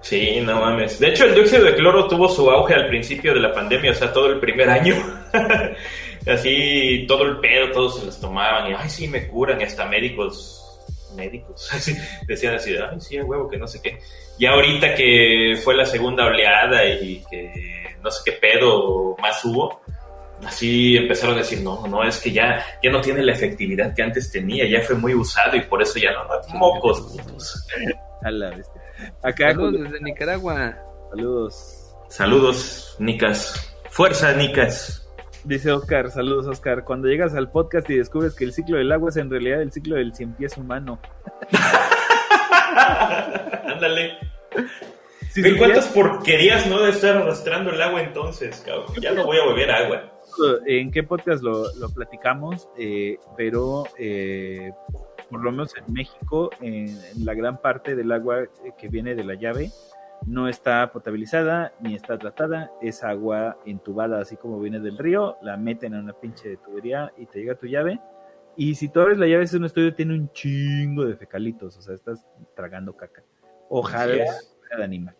[0.00, 1.00] Sí, no mames.
[1.00, 3.94] De hecho, el dióxido de cloro tuvo su auge al principio de la pandemia, o
[3.94, 4.94] sea, todo el primer año.
[6.26, 9.86] así, todo el pedo, todos se los tomaban y, ay, sí, me curan, y hasta
[9.86, 10.80] médicos,
[11.16, 11.94] médicos, así,
[12.26, 13.98] decían así, ay, sí, a huevo, que no sé qué.
[14.38, 19.80] Y ahorita que fue la segunda oleada y que no sé qué pedo más hubo,
[20.46, 24.02] así empezaron a decir, no, no, es que ya, ya no tiene la efectividad que
[24.02, 27.66] antes tenía, ya fue muy usado y por eso ya no, mocos, putos.
[28.22, 28.82] A la bestia.
[29.22, 30.76] Acá, Saludos desde Nicaragua.
[31.10, 31.84] saludos.
[32.08, 33.74] Saludos, Nicas.
[33.90, 35.07] Fuerza, Nicas.
[35.48, 36.84] Dice Oscar, saludos Oscar.
[36.84, 39.72] Cuando llegas al podcast y descubres que el ciclo del agua es en realidad el
[39.72, 41.00] ciclo del cien pies humano.
[43.64, 44.18] Ándale.
[45.30, 48.94] Si Ve cuántas porquerías no de estar arrastrando el agua entonces, cabrón.
[49.00, 50.20] Ya no voy a beber agua.
[50.66, 54.72] en qué podcast lo, lo platicamos, eh, pero eh,
[55.30, 59.14] por lo menos en México, en, en la gran parte del agua eh, que viene
[59.14, 59.70] de la llave
[60.26, 65.56] no está potabilizada ni está tratada, es agua entubada, así como viene del río, la
[65.56, 68.00] meten en una pinche tubería y te llega tu llave.
[68.56, 71.82] Y si tú abres la llave, es un estudio, tiene un chingo de fecalitos, o
[71.82, 73.22] sea, estás tragando caca.
[73.68, 74.24] Ojalá
[74.76, 75.16] de animal.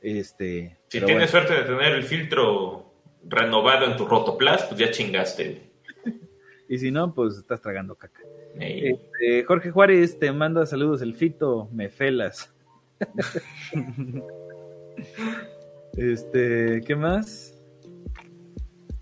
[0.00, 1.28] Este, Si tienes bueno.
[1.28, 2.94] suerte de tener el filtro
[3.24, 5.72] renovado en tu rotoplas, pues ya chingaste.
[6.68, 8.20] y si no, pues estás tragando caca.
[8.58, 12.51] Este, Jorge Juárez te manda saludos el Fito, me felas.
[15.96, 17.54] este, ¿qué más?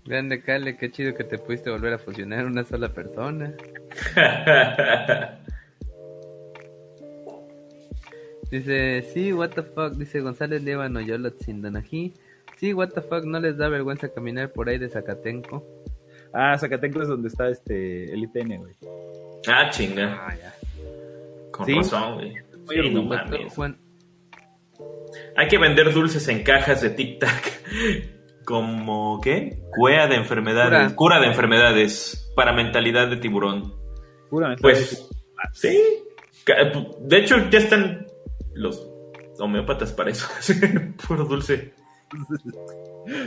[0.05, 3.53] Grande Cale, qué chido que te pudiste volver a fusionar una sola persona.
[8.51, 12.13] Dice, sí, what the fuck, dice González Lévano Yolot Sindanají.
[12.57, 15.65] Sí, what the fuck, no les da vergüenza caminar por ahí de Zacatenco.
[16.33, 18.75] Ah, Zacatenco es donde está este el IPN, güey.
[19.47, 20.17] ah, chinga.
[20.27, 20.53] Ah, ya.
[21.51, 21.75] Con Sí.
[21.75, 22.33] razón, güey.
[22.69, 23.09] Sí, no.
[23.55, 23.77] Juan,
[25.35, 27.61] Hay que vender dulces en cajas de Tic Tac.
[28.45, 29.61] Como, ¿qué?
[29.77, 30.93] Cuea de enfermedades.
[30.93, 30.95] Cura.
[30.95, 32.31] Cura de enfermedades.
[32.35, 33.73] Para mentalidad de tiburón.
[34.29, 34.61] Puramente.
[34.61, 35.09] Pues,
[35.53, 35.79] sí.
[36.43, 38.07] Ca- De hecho, ya están
[38.53, 38.89] los
[39.39, 40.27] homeópatas para eso.
[41.07, 41.73] Puro dulce.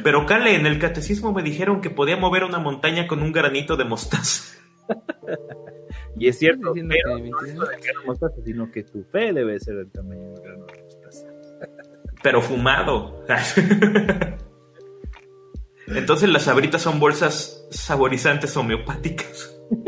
[0.02, 3.76] Pero, Cale, en el catecismo me dijeron que podía mover una montaña con un granito
[3.76, 4.57] de mostaza.
[6.18, 9.76] y es cierto, diciendo pero no es de mostaza, sino que tu fe debe ser
[9.76, 10.83] del tamaño del grano de mostaza.
[12.24, 13.24] Pero fumado.
[15.86, 19.54] Entonces las sabritas son bolsas saborizantes homeopáticas.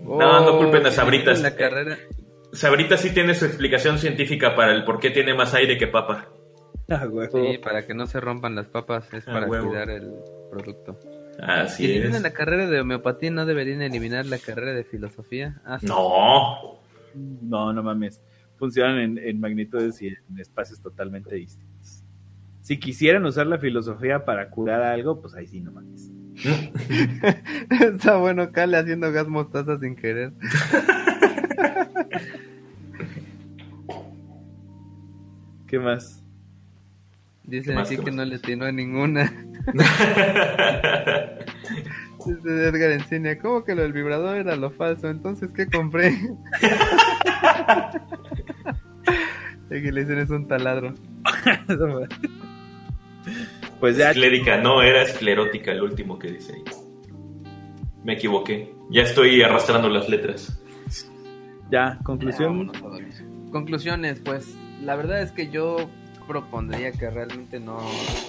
[0.00, 1.38] No, no culpen a Sabritas.
[1.38, 1.96] En la carrera,
[2.52, 6.28] Sabrita sí tiene su explicación científica para el por qué tiene más aire que papa.
[6.88, 7.28] Ah, güey.
[7.32, 9.68] sí, para que no se rompan las papas, es Ah, para huevo.
[9.68, 10.12] cuidar el
[10.50, 10.98] producto.
[11.40, 11.96] Así Si es.
[12.00, 15.60] eliminan la carrera de homeopatía, ¿no deberían eliminar la carrera de filosofía?
[15.64, 15.86] Ah, sí.
[15.86, 16.80] No.
[17.14, 18.20] No, no mames.
[18.56, 22.02] Funcionan en, en magnitudes y en espacios totalmente distintos.
[22.60, 26.10] Si quisieran usar la filosofía para curar algo, pues ahí sí no mames.
[27.70, 30.32] Está bueno, Cale haciendo gas mostaza sin querer.
[35.66, 36.22] ¿Qué más?
[37.44, 38.16] Dicen ¿Qué más, aquí qué que más?
[38.16, 39.30] no le atinó a ninguna.
[42.26, 45.10] Dice Edgar Encinia, ¿cómo que lo del vibrador era lo falso?
[45.10, 46.16] Entonces, ¿qué compré?
[49.70, 50.94] Y que le dicen es un taladro.
[53.80, 56.64] pues ya, Esclérica, no, era esclerótica el último que dice ahí.
[58.04, 58.74] me equivoqué.
[58.90, 60.60] Ya estoy arrastrando las letras.
[61.70, 62.70] Ya, conclusión.
[63.50, 65.88] Conclusiones, pues la verdad es que yo
[66.26, 67.78] propondría que realmente no,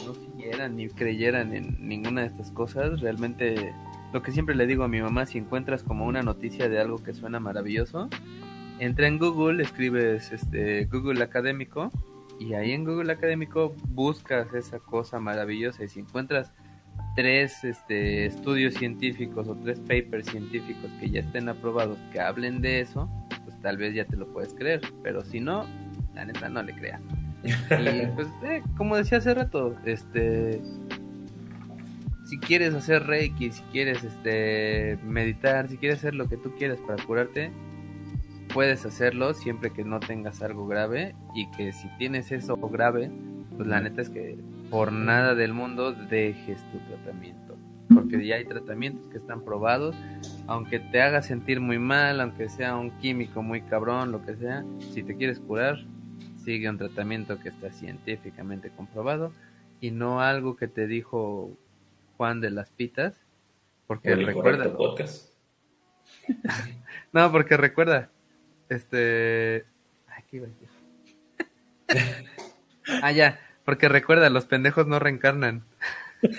[0.05, 3.01] no siguieran ni creyeran en ninguna de estas cosas.
[3.01, 3.73] Realmente
[4.13, 7.03] lo que siempre le digo a mi mamá, si encuentras como una noticia de algo
[7.03, 8.09] que suena maravilloso,
[8.79, 11.91] entra en Google, escribes este Google Académico
[12.39, 16.51] y ahí en Google Académico buscas esa cosa maravillosa y si encuentras
[17.15, 22.81] tres este, estudios científicos o tres papers científicos que ya estén aprobados que hablen de
[22.81, 23.09] eso,
[23.45, 25.65] pues tal vez ya te lo puedes creer, pero si no,
[26.13, 27.01] la neta no le creas.
[27.43, 30.61] Y pues, eh, como decía hace rato, este,
[32.25, 36.79] si quieres hacer reiki, si quieres este, meditar, si quieres hacer lo que tú quieras
[36.85, 37.51] para curarte,
[38.55, 43.11] puedes hacerlo siempre que no tengas algo grave y que si tienes eso grave,
[43.57, 44.37] pues la neta es que
[44.71, 47.57] por nada del mundo dejes tu tratamiento.
[47.93, 49.93] Porque ya hay tratamientos que están probados,
[50.47, 54.63] aunque te haga sentir muy mal, aunque sea un químico muy cabrón, lo que sea,
[54.93, 55.85] si te quieres curar,
[56.37, 59.33] sigue un tratamiento que está científicamente comprobado
[59.81, 61.51] y no algo que te dijo
[62.15, 63.19] Juan de las Pitas,
[63.85, 64.73] porque recuerda...
[67.11, 68.11] no, porque recuerda,
[68.69, 69.65] este...
[73.01, 75.63] Ah, ya, porque recuerda, los pendejos no reencarnan.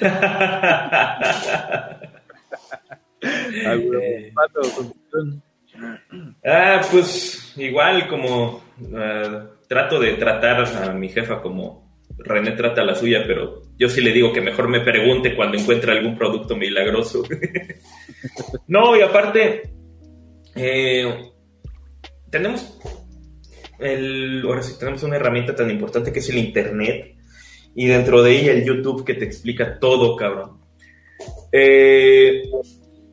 [6.45, 11.87] ah, pues igual como uh, trato de tratar a mi jefa como
[12.19, 15.93] René trata la suya, pero yo sí le digo que mejor me pregunte cuando encuentre
[15.93, 17.23] algún producto milagroso.
[18.69, 19.71] no, y aparte,
[20.55, 21.31] eh,
[22.37, 22.79] tenemos
[23.79, 27.15] el, ahora sí, tenemos una herramienta tan importante que es el Internet
[27.75, 30.61] y dentro de ella el YouTube que te explica todo, cabrón.
[31.53, 32.43] Eh,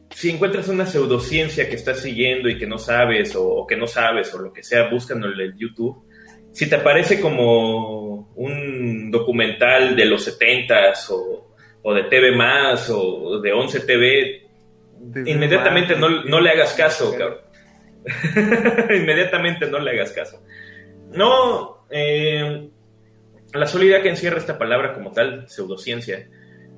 [0.10, 4.34] si encuentras una pseudociencia que estás siguiendo y que no sabes o, que no sabes
[4.34, 6.04] o lo que sea, búscalo en el YouTube
[6.54, 11.10] si te parece como un documental de los 70s
[11.84, 14.48] o, de TV más o de 11 TV,
[15.26, 17.40] inmediatamente no, le hagas caso, cabrón.
[18.90, 20.44] inmediatamente no le hagas caso.
[21.12, 22.70] No, eh,
[23.54, 26.28] la soledad que encierra esta palabra como tal, pseudociencia,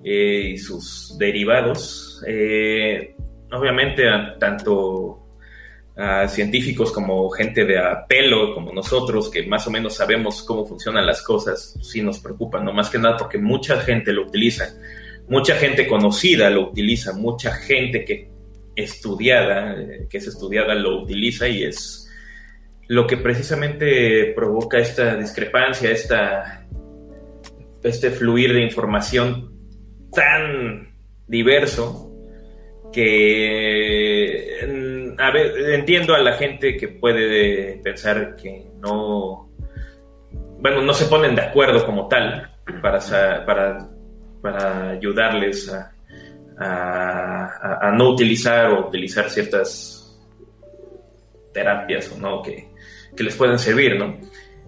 [0.03, 3.15] eh, y sus derivados, eh,
[3.51, 4.03] obviamente
[4.39, 5.21] tanto
[5.97, 11.05] a científicos como gente de apelo, como nosotros, que más o menos sabemos cómo funcionan
[11.05, 14.75] las cosas, sí nos preocupa, no más que nada porque mucha gente lo utiliza,
[15.29, 18.34] mucha gente conocida lo utiliza, mucha gente que
[18.75, 22.11] estudiada, eh, que es estudiada lo utiliza y es
[22.87, 26.67] lo que precisamente provoca esta discrepancia, esta,
[27.83, 29.51] este fluir de información
[30.11, 30.93] tan
[31.27, 32.11] diverso
[32.93, 34.55] que
[35.33, 39.49] ver, entiendo a la gente que puede pensar que no,
[40.59, 42.99] bueno, no se ponen de acuerdo como tal para,
[43.45, 43.89] para,
[44.41, 45.94] para ayudarles a,
[46.57, 50.17] a, no utilizar o utilizar ciertas
[51.53, 52.69] terapias o no que,
[53.15, 54.17] que les pueden servir, ¿no?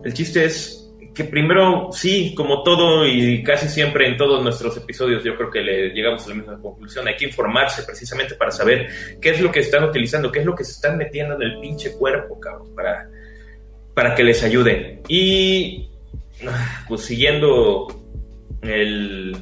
[0.04, 5.24] El chiste es que primero, sí, como todo y casi siempre en todos nuestros episodios,
[5.24, 7.08] yo creo que le llegamos a la misma conclusión.
[7.08, 8.88] Hay que informarse precisamente para saber
[9.20, 11.60] qué es lo que están utilizando, qué es lo que se están metiendo en el
[11.60, 13.10] pinche cuerpo, cabrón, para,
[13.96, 15.02] para que les ayude.
[15.08, 15.90] Y
[16.88, 17.88] pues siguiendo
[18.62, 19.36] el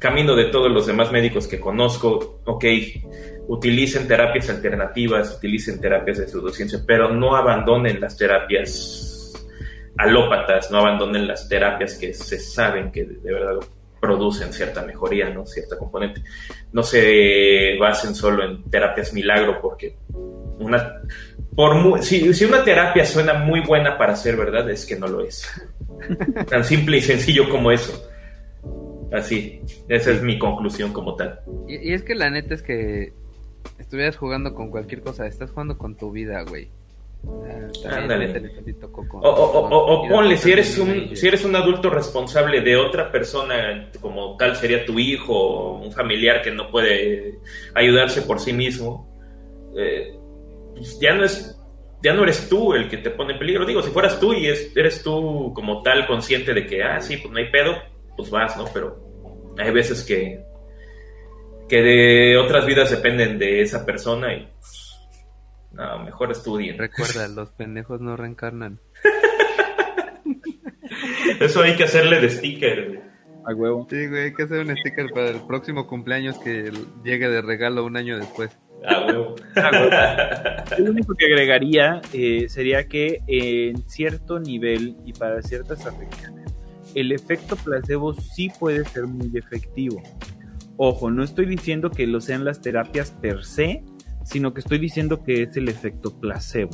[0.00, 2.64] camino de todos los demás médicos que conozco, ok,
[3.46, 9.10] utilicen terapias alternativas, utilicen terapias de pseudociencia, pero no abandonen las terapias
[10.00, 13.56] alópatas no abandonen las terapias que se saben que de verdad
[14.00, 15.44] producen cierta mejoría, ¿no?
[15.44, 16.22] Cierta componente.
[16.72, 19.96] No se basen solo en terapias milagro porque
[20.58, 21.02] una
[21.54, 25.20] por si, si, una terapia suena muy buena para ser verdad, es que no lo
[25.22, 25.46] es.
[26.48, 28.09] Tan simple y sencillo como eso.
[29.12, 31.40] Así, esa es mi conclusión como tal.
[31.66, 33.12] Y, y es que la neta es que
[33.78, 36.68] estuvieras jugando con cualquier cosa, estás jugando con tu vida, güey.
[37.88, 38.50] Ándale.
[39.12, 44.56] O, ponle, si eres, un, si eres un adulto responsable de otra persona, como tal
[44.56, 47.38] sería tu hijo o un familiar que no puede
[47.74, 49.08] ayudarse por sí mismo,
[49.76, 50.16] eh,
[50.74, 51.56] pues ya no es
[52.02, 53.66] ya no eres tú el que te pone en peligro.
[53.66, 57.30] Digo, si fueras tú y eres tú como tal consciente de que, ah, sí, pues
[57.30, 57.76] no hay pedo,
[58.20, 58.64] pues vas, ¿no?
[58.72, 60.42] Pero hay veces que,
[61.68, 64.48] que de otras vidas dependen de esa persona y
[65.72, 66.78] no, mejor estudien.
[66.78, 68.80] Recuerda, los pendejos no reencarnan.
[71.40, 73.02] Eso hay que hacerle de sticker,
[73.46, 73.86] A huevo.
[73.88, 76.72] Sí, güey, hay que hacer un sticker para el próximo cumpleaños que
[77.04, 78.50] llegue de regalo un año después.
[78.84, 79.36] Ah, huevo.
[80.78, 86.39] Lo único que agregaría eh, sería que en cierto nivel y para ciertas afecciones,
[86.94, 90.02] el efecto placebo sí puede ser muy efectivo.
[90.76, 93.84] Ojo, no estoy diciendo que lo sean las terapias per se,
[94.24, 96.70] sino que estoy diciendo que es el efecto placebo.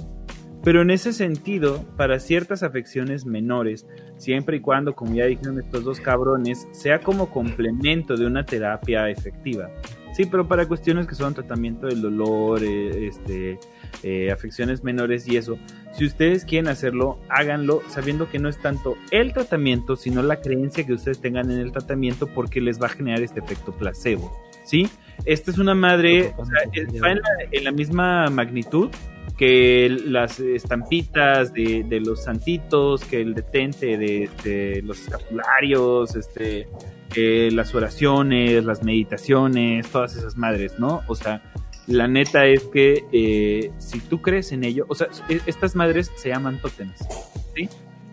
[0.62, 3.86] Pero en ese sentido, para ciertas afecciones menores,
[4.16, 9.08] siempre y cuando, como ya dijeron estos dos cabrones, sea como complemento de una terapia
[9.08, 9.70] efectiva.
[10.12, 13.60] Sí, pero para cuestiones que son tratamiento del dolor, eh, este,
[14.02, 15.58] eh, afecciones menores y eso,
[15.92, 20.86] si ustedes quieren hacerlo, háganlo sabiendo que no es tanto el tratamiento, sino la creencia
[20.86, 24.36] que ustedes tengan en el tratamiento porque les va a generar este efecto placebo.
[24.64, 24.88] ¿Sí?
[25.24, 26.58] Esta es una madre, o sea,
[27.02, 28.90] va en la, en la misma magnitud
[29.36, 36.68] que las estampitas de, de, los santitos, que el detente de, de los escapularios, este,
[37.14, 41.02] eh, las oraciones, las meditaciones, todas esas madres, ¿no?
[41.06, 41.42] O sea,
[41.86, 46.10] la neta es que eh, si tú crees en ello, o sea, e, estas madres
[46.16, 47.06] se llaman tótems,
[47.54, 47.68] ¿sí?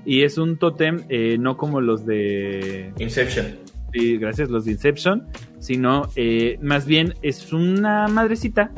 [0.06, 2.94] Y es un tótem eh, no como los de...
[3.00, 3.58] Inception.
[3.94, 5.28] Sí, gracias, los de Inception,
[5.60, 8.72] sino eh, más bien es una madrecita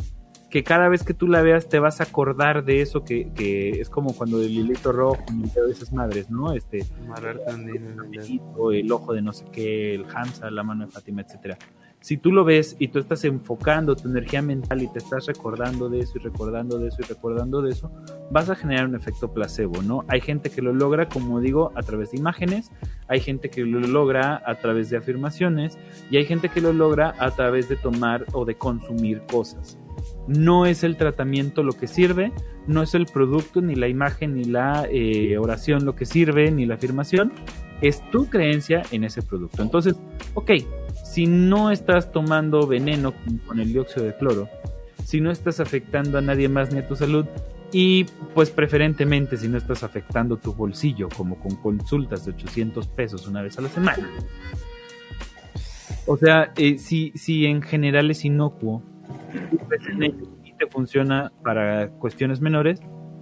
[0.50, 3.82] que cada vez que tú la veas te vas a acordar de eso que, que
[3.82, 6.54] es como cuando el hilito rojo de esas madres, ¿no?
[6.54, 6.86] Este
[8.72, 11.58] el ojo de no sé qué, el Hansa, la mano de Fátima, etcétera.
[12.06, 15.90] Si tú lo ves y tú estás enfocando tu energía mental y te estás recordando
[15.90, 17.92] de eso y recordando de eso y recordando de eso,
[18.30, 20.06] vas a generar un efecto placebo, ¿no?
[20.08, 22.72] Hay gente que lo logra, como digo, a través de imágenes,
[23.08, 25.80] hay gente que lo logra a través de afirmaciones
[26.11, 29.80] y hay gente que lo logra a través de tomar o de consumir cosas
[30.27, 32.32] no es el tratamiento lo que sirve,
[32.67, 36.66] no es el producto, ni la imagen, ni la eh, oración lo que sirve, ni
[36.66, 37.32] la afirmación,
[37.82, 39.61] es tu creencia en ese producto.
[39.61, 39.95] Entonces,
[40.34, 40.51] ok,
[41.16, 43.14] si no estás tomando veneno
[43.48, 44.50] con el dióxido de cloro,
[45.06, 47.26] si no estás afectando a nadie más ni a tu salud,
[47.72, 48.03] y
[48.34, 53.42] pues preferentemente si no estás afectando tu bolsillo, como con consultas de 800 pesos una
[53.42, 54.10] vez a la semana.
[56.06, 58.84] O sea, eh, si, si en general es inocuo,
[60.44, 62.82] y te funciona para cuestiones menores,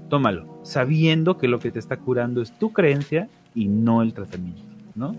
[0.09, 4.63] tómalo, sabiendo que lo que te está curando es tu creencia y no el tratamiento,
[4.95, 5.15] ¿no?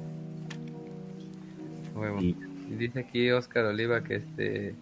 [2.20, 2.34] Y,
[2.74, 4.74] dice aquí Oscar Oliva que este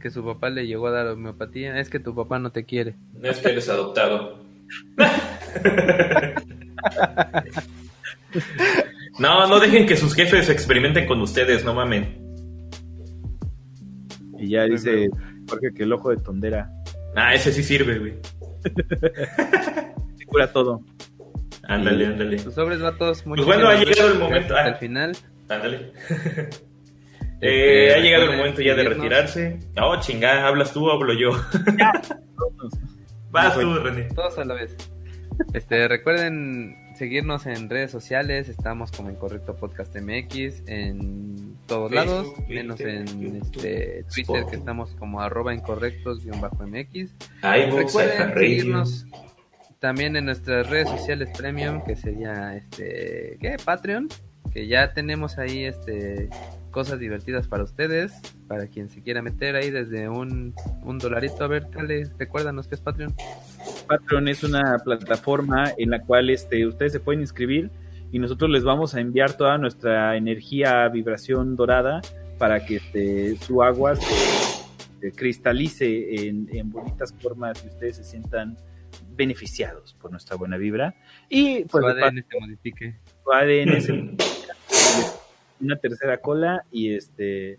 [0.00, 2.94] que su papá le llegó a dar homeopatía, es que tu papá no te quiere.
[3.14, 4.38] No es que eres adoptado.
[9.18, 12.16] no, no dejen que sus jefes experimenten con ustedes, no mamen.
[14.38, 15.10] Y ya dice
[15.48, 16.70] porque que el ojo de tondera.
[17.16, 18.14] Ah, ese sí sirve, güey.
[20.16, 20.82] Se cura todo.
[21.64, 22.36] Ándale, ándale.
[22.36, 24.56] Tus sobres vatos, Pues bueno, ha llegado el momento.
[24.56, 25.16] Al final.
[25.48, 25.92] Ándale.
[27.40, 29.58] Eh, ha llegado el momento ya de retirarse.
[29.80, 31.30] Oh, chingada, ¿hablas tú o hablo yo?
[33.30, 34.04] Vas tú, René.
[34.14, 34.76] Todos a la vez.
[35.52, 42.80] Este, recuerden seguirnos en redes sociales, estamos como Incorrecto Podcast MX, en todos lados, menos
[42.80, 47.12] en este, Twitter que estamos como arroba incorrectos-mx.
[47.42, 49.06] Recuerden seguirnos
[49.78, 53.58] también en nuestras redes sociales premium, que sería este, ¿qué?
[53.64, 54.08] Patreon,
[54.52, 56.30] que ya tenemos ahí este
[56.70, 58.12] cosas divertidas para ustedes,
[58.46, 61.44] para quien se quiera meter ahí desde un, un dolarito.
[61.44, 63.14] A ver, Cale, recuérdanos qué es Patreon.
[63.88, 67.70] Patreon es una plataforma en la cual este, ustedes se pueden inscribir
[68.12, 72.00] y nosotros les vamos a enviar toda nuestra energía, vibración dorada
[72.38, 78.56] para que este, su agua se, cristalice en, en, bonitas formas y ustedes se sientan
[79.10, 80.94] beneficiados por nuestra buena vibra.
[81.28, 83.00] Y pues, su ADN se modifique.
[83.24, 83.92] Su ADN se
[85.60, 87.58] una tercera cola y este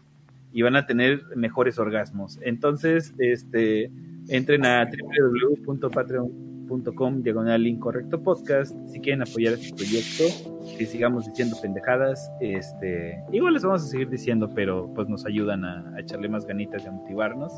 [0.52, 2.40] y van a tener mejores orgasmos.
[2.42, 3.92] Entonces, este
[4.30, 10.26] entren a www.patreon.com diagonal incorrecto podcast si quieren apoyar este proyecto
[10.78, 15.66] que sigamos diciendo pendejadas este igual les vamos a seguir diciendo pero pues nos ayudan
[15.66, 17.52] a, a echarle más ganitas y a motivarnos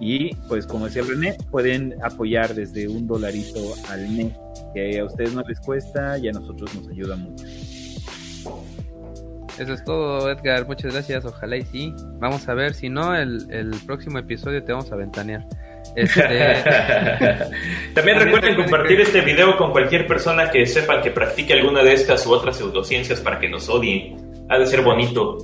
[0.00, 3.60] y pues como decía René pueden apoyar desde un dolarito
[3.90, 4.36] al mes
[4.74, 7.44] que a ustedes no les cuesta y a nosotros nos ayuda mucho
[9.60, 10.66] eso es todo, Edgar.
[10.66, 11.24] Muchas gracias.
[11.24, 11.94] Ojalá y sí.
[12.18, 12.74] Vamos a ver.
[12.74, 15.44] Si no, el, el próximo episodio te vamos a ventanear.
[15.94, 16.22] Este...
[17.94, 22.26] También recuerden compartir este video con cualquier persona que sepa que practique alguna de estas
[22.26, 24.16] u otras pseudociencias para que nos odien.
[24.48, 25.38] Ha de ser bonito.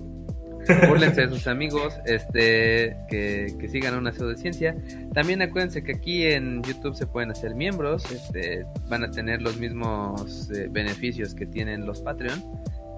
[0.89, 4.75] Búrlense de sus amigos, este, que, que, sigan una pseudociencia.
[5.15, 9.59] También acuérdense que aquí en YouTube se pueden hacer miembros, este, van a tener los
[9.59, 12.43] mismos eh, beneficios que tienen los Patreon.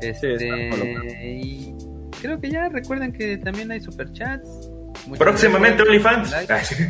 [0.00, 0.70] Este,
[1.24, 1.74] y
[2.20, 4.70] creo que ya recuerden que también hay superchats.
[5.06, 6.28] Muchas Próximamente gracias.
[6.30, 6.66] OnlyFans.
[6.66, 6.84] Sí.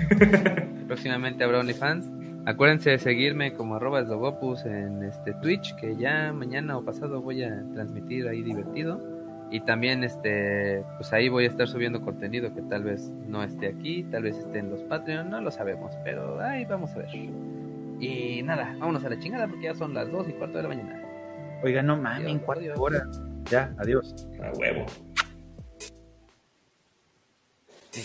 [0.86, 2.10] Próximamente habrá OnlyFans.
[2.46, 7.42] Acuérdense de seguirme como arroba Esdogopus en este Twitch, que ya mañana o pasado voy
[7.42, 9.00] a transmitir ahí divertido.
[9.50, 13.68] Y también este pues ahí voy a estar subiendo contenido que tal vez no esté
[13.68, 17.08] aquí, tal vez esté en los Patreon, no lo sabemos, pero ahí vamos a ver.
[18.00, 20.68] Y nada, vámonos a la chingada porque ya son las 2 y cuarto de la
[20.68, 21.07] mañana.
[21.62, 23.02] Oiga, no mames, en cuatro horas.
[23.50, 24.14] Ya, adiós.
[24.42, 24.86] A huevo.
[27.90, 28.02] Sí.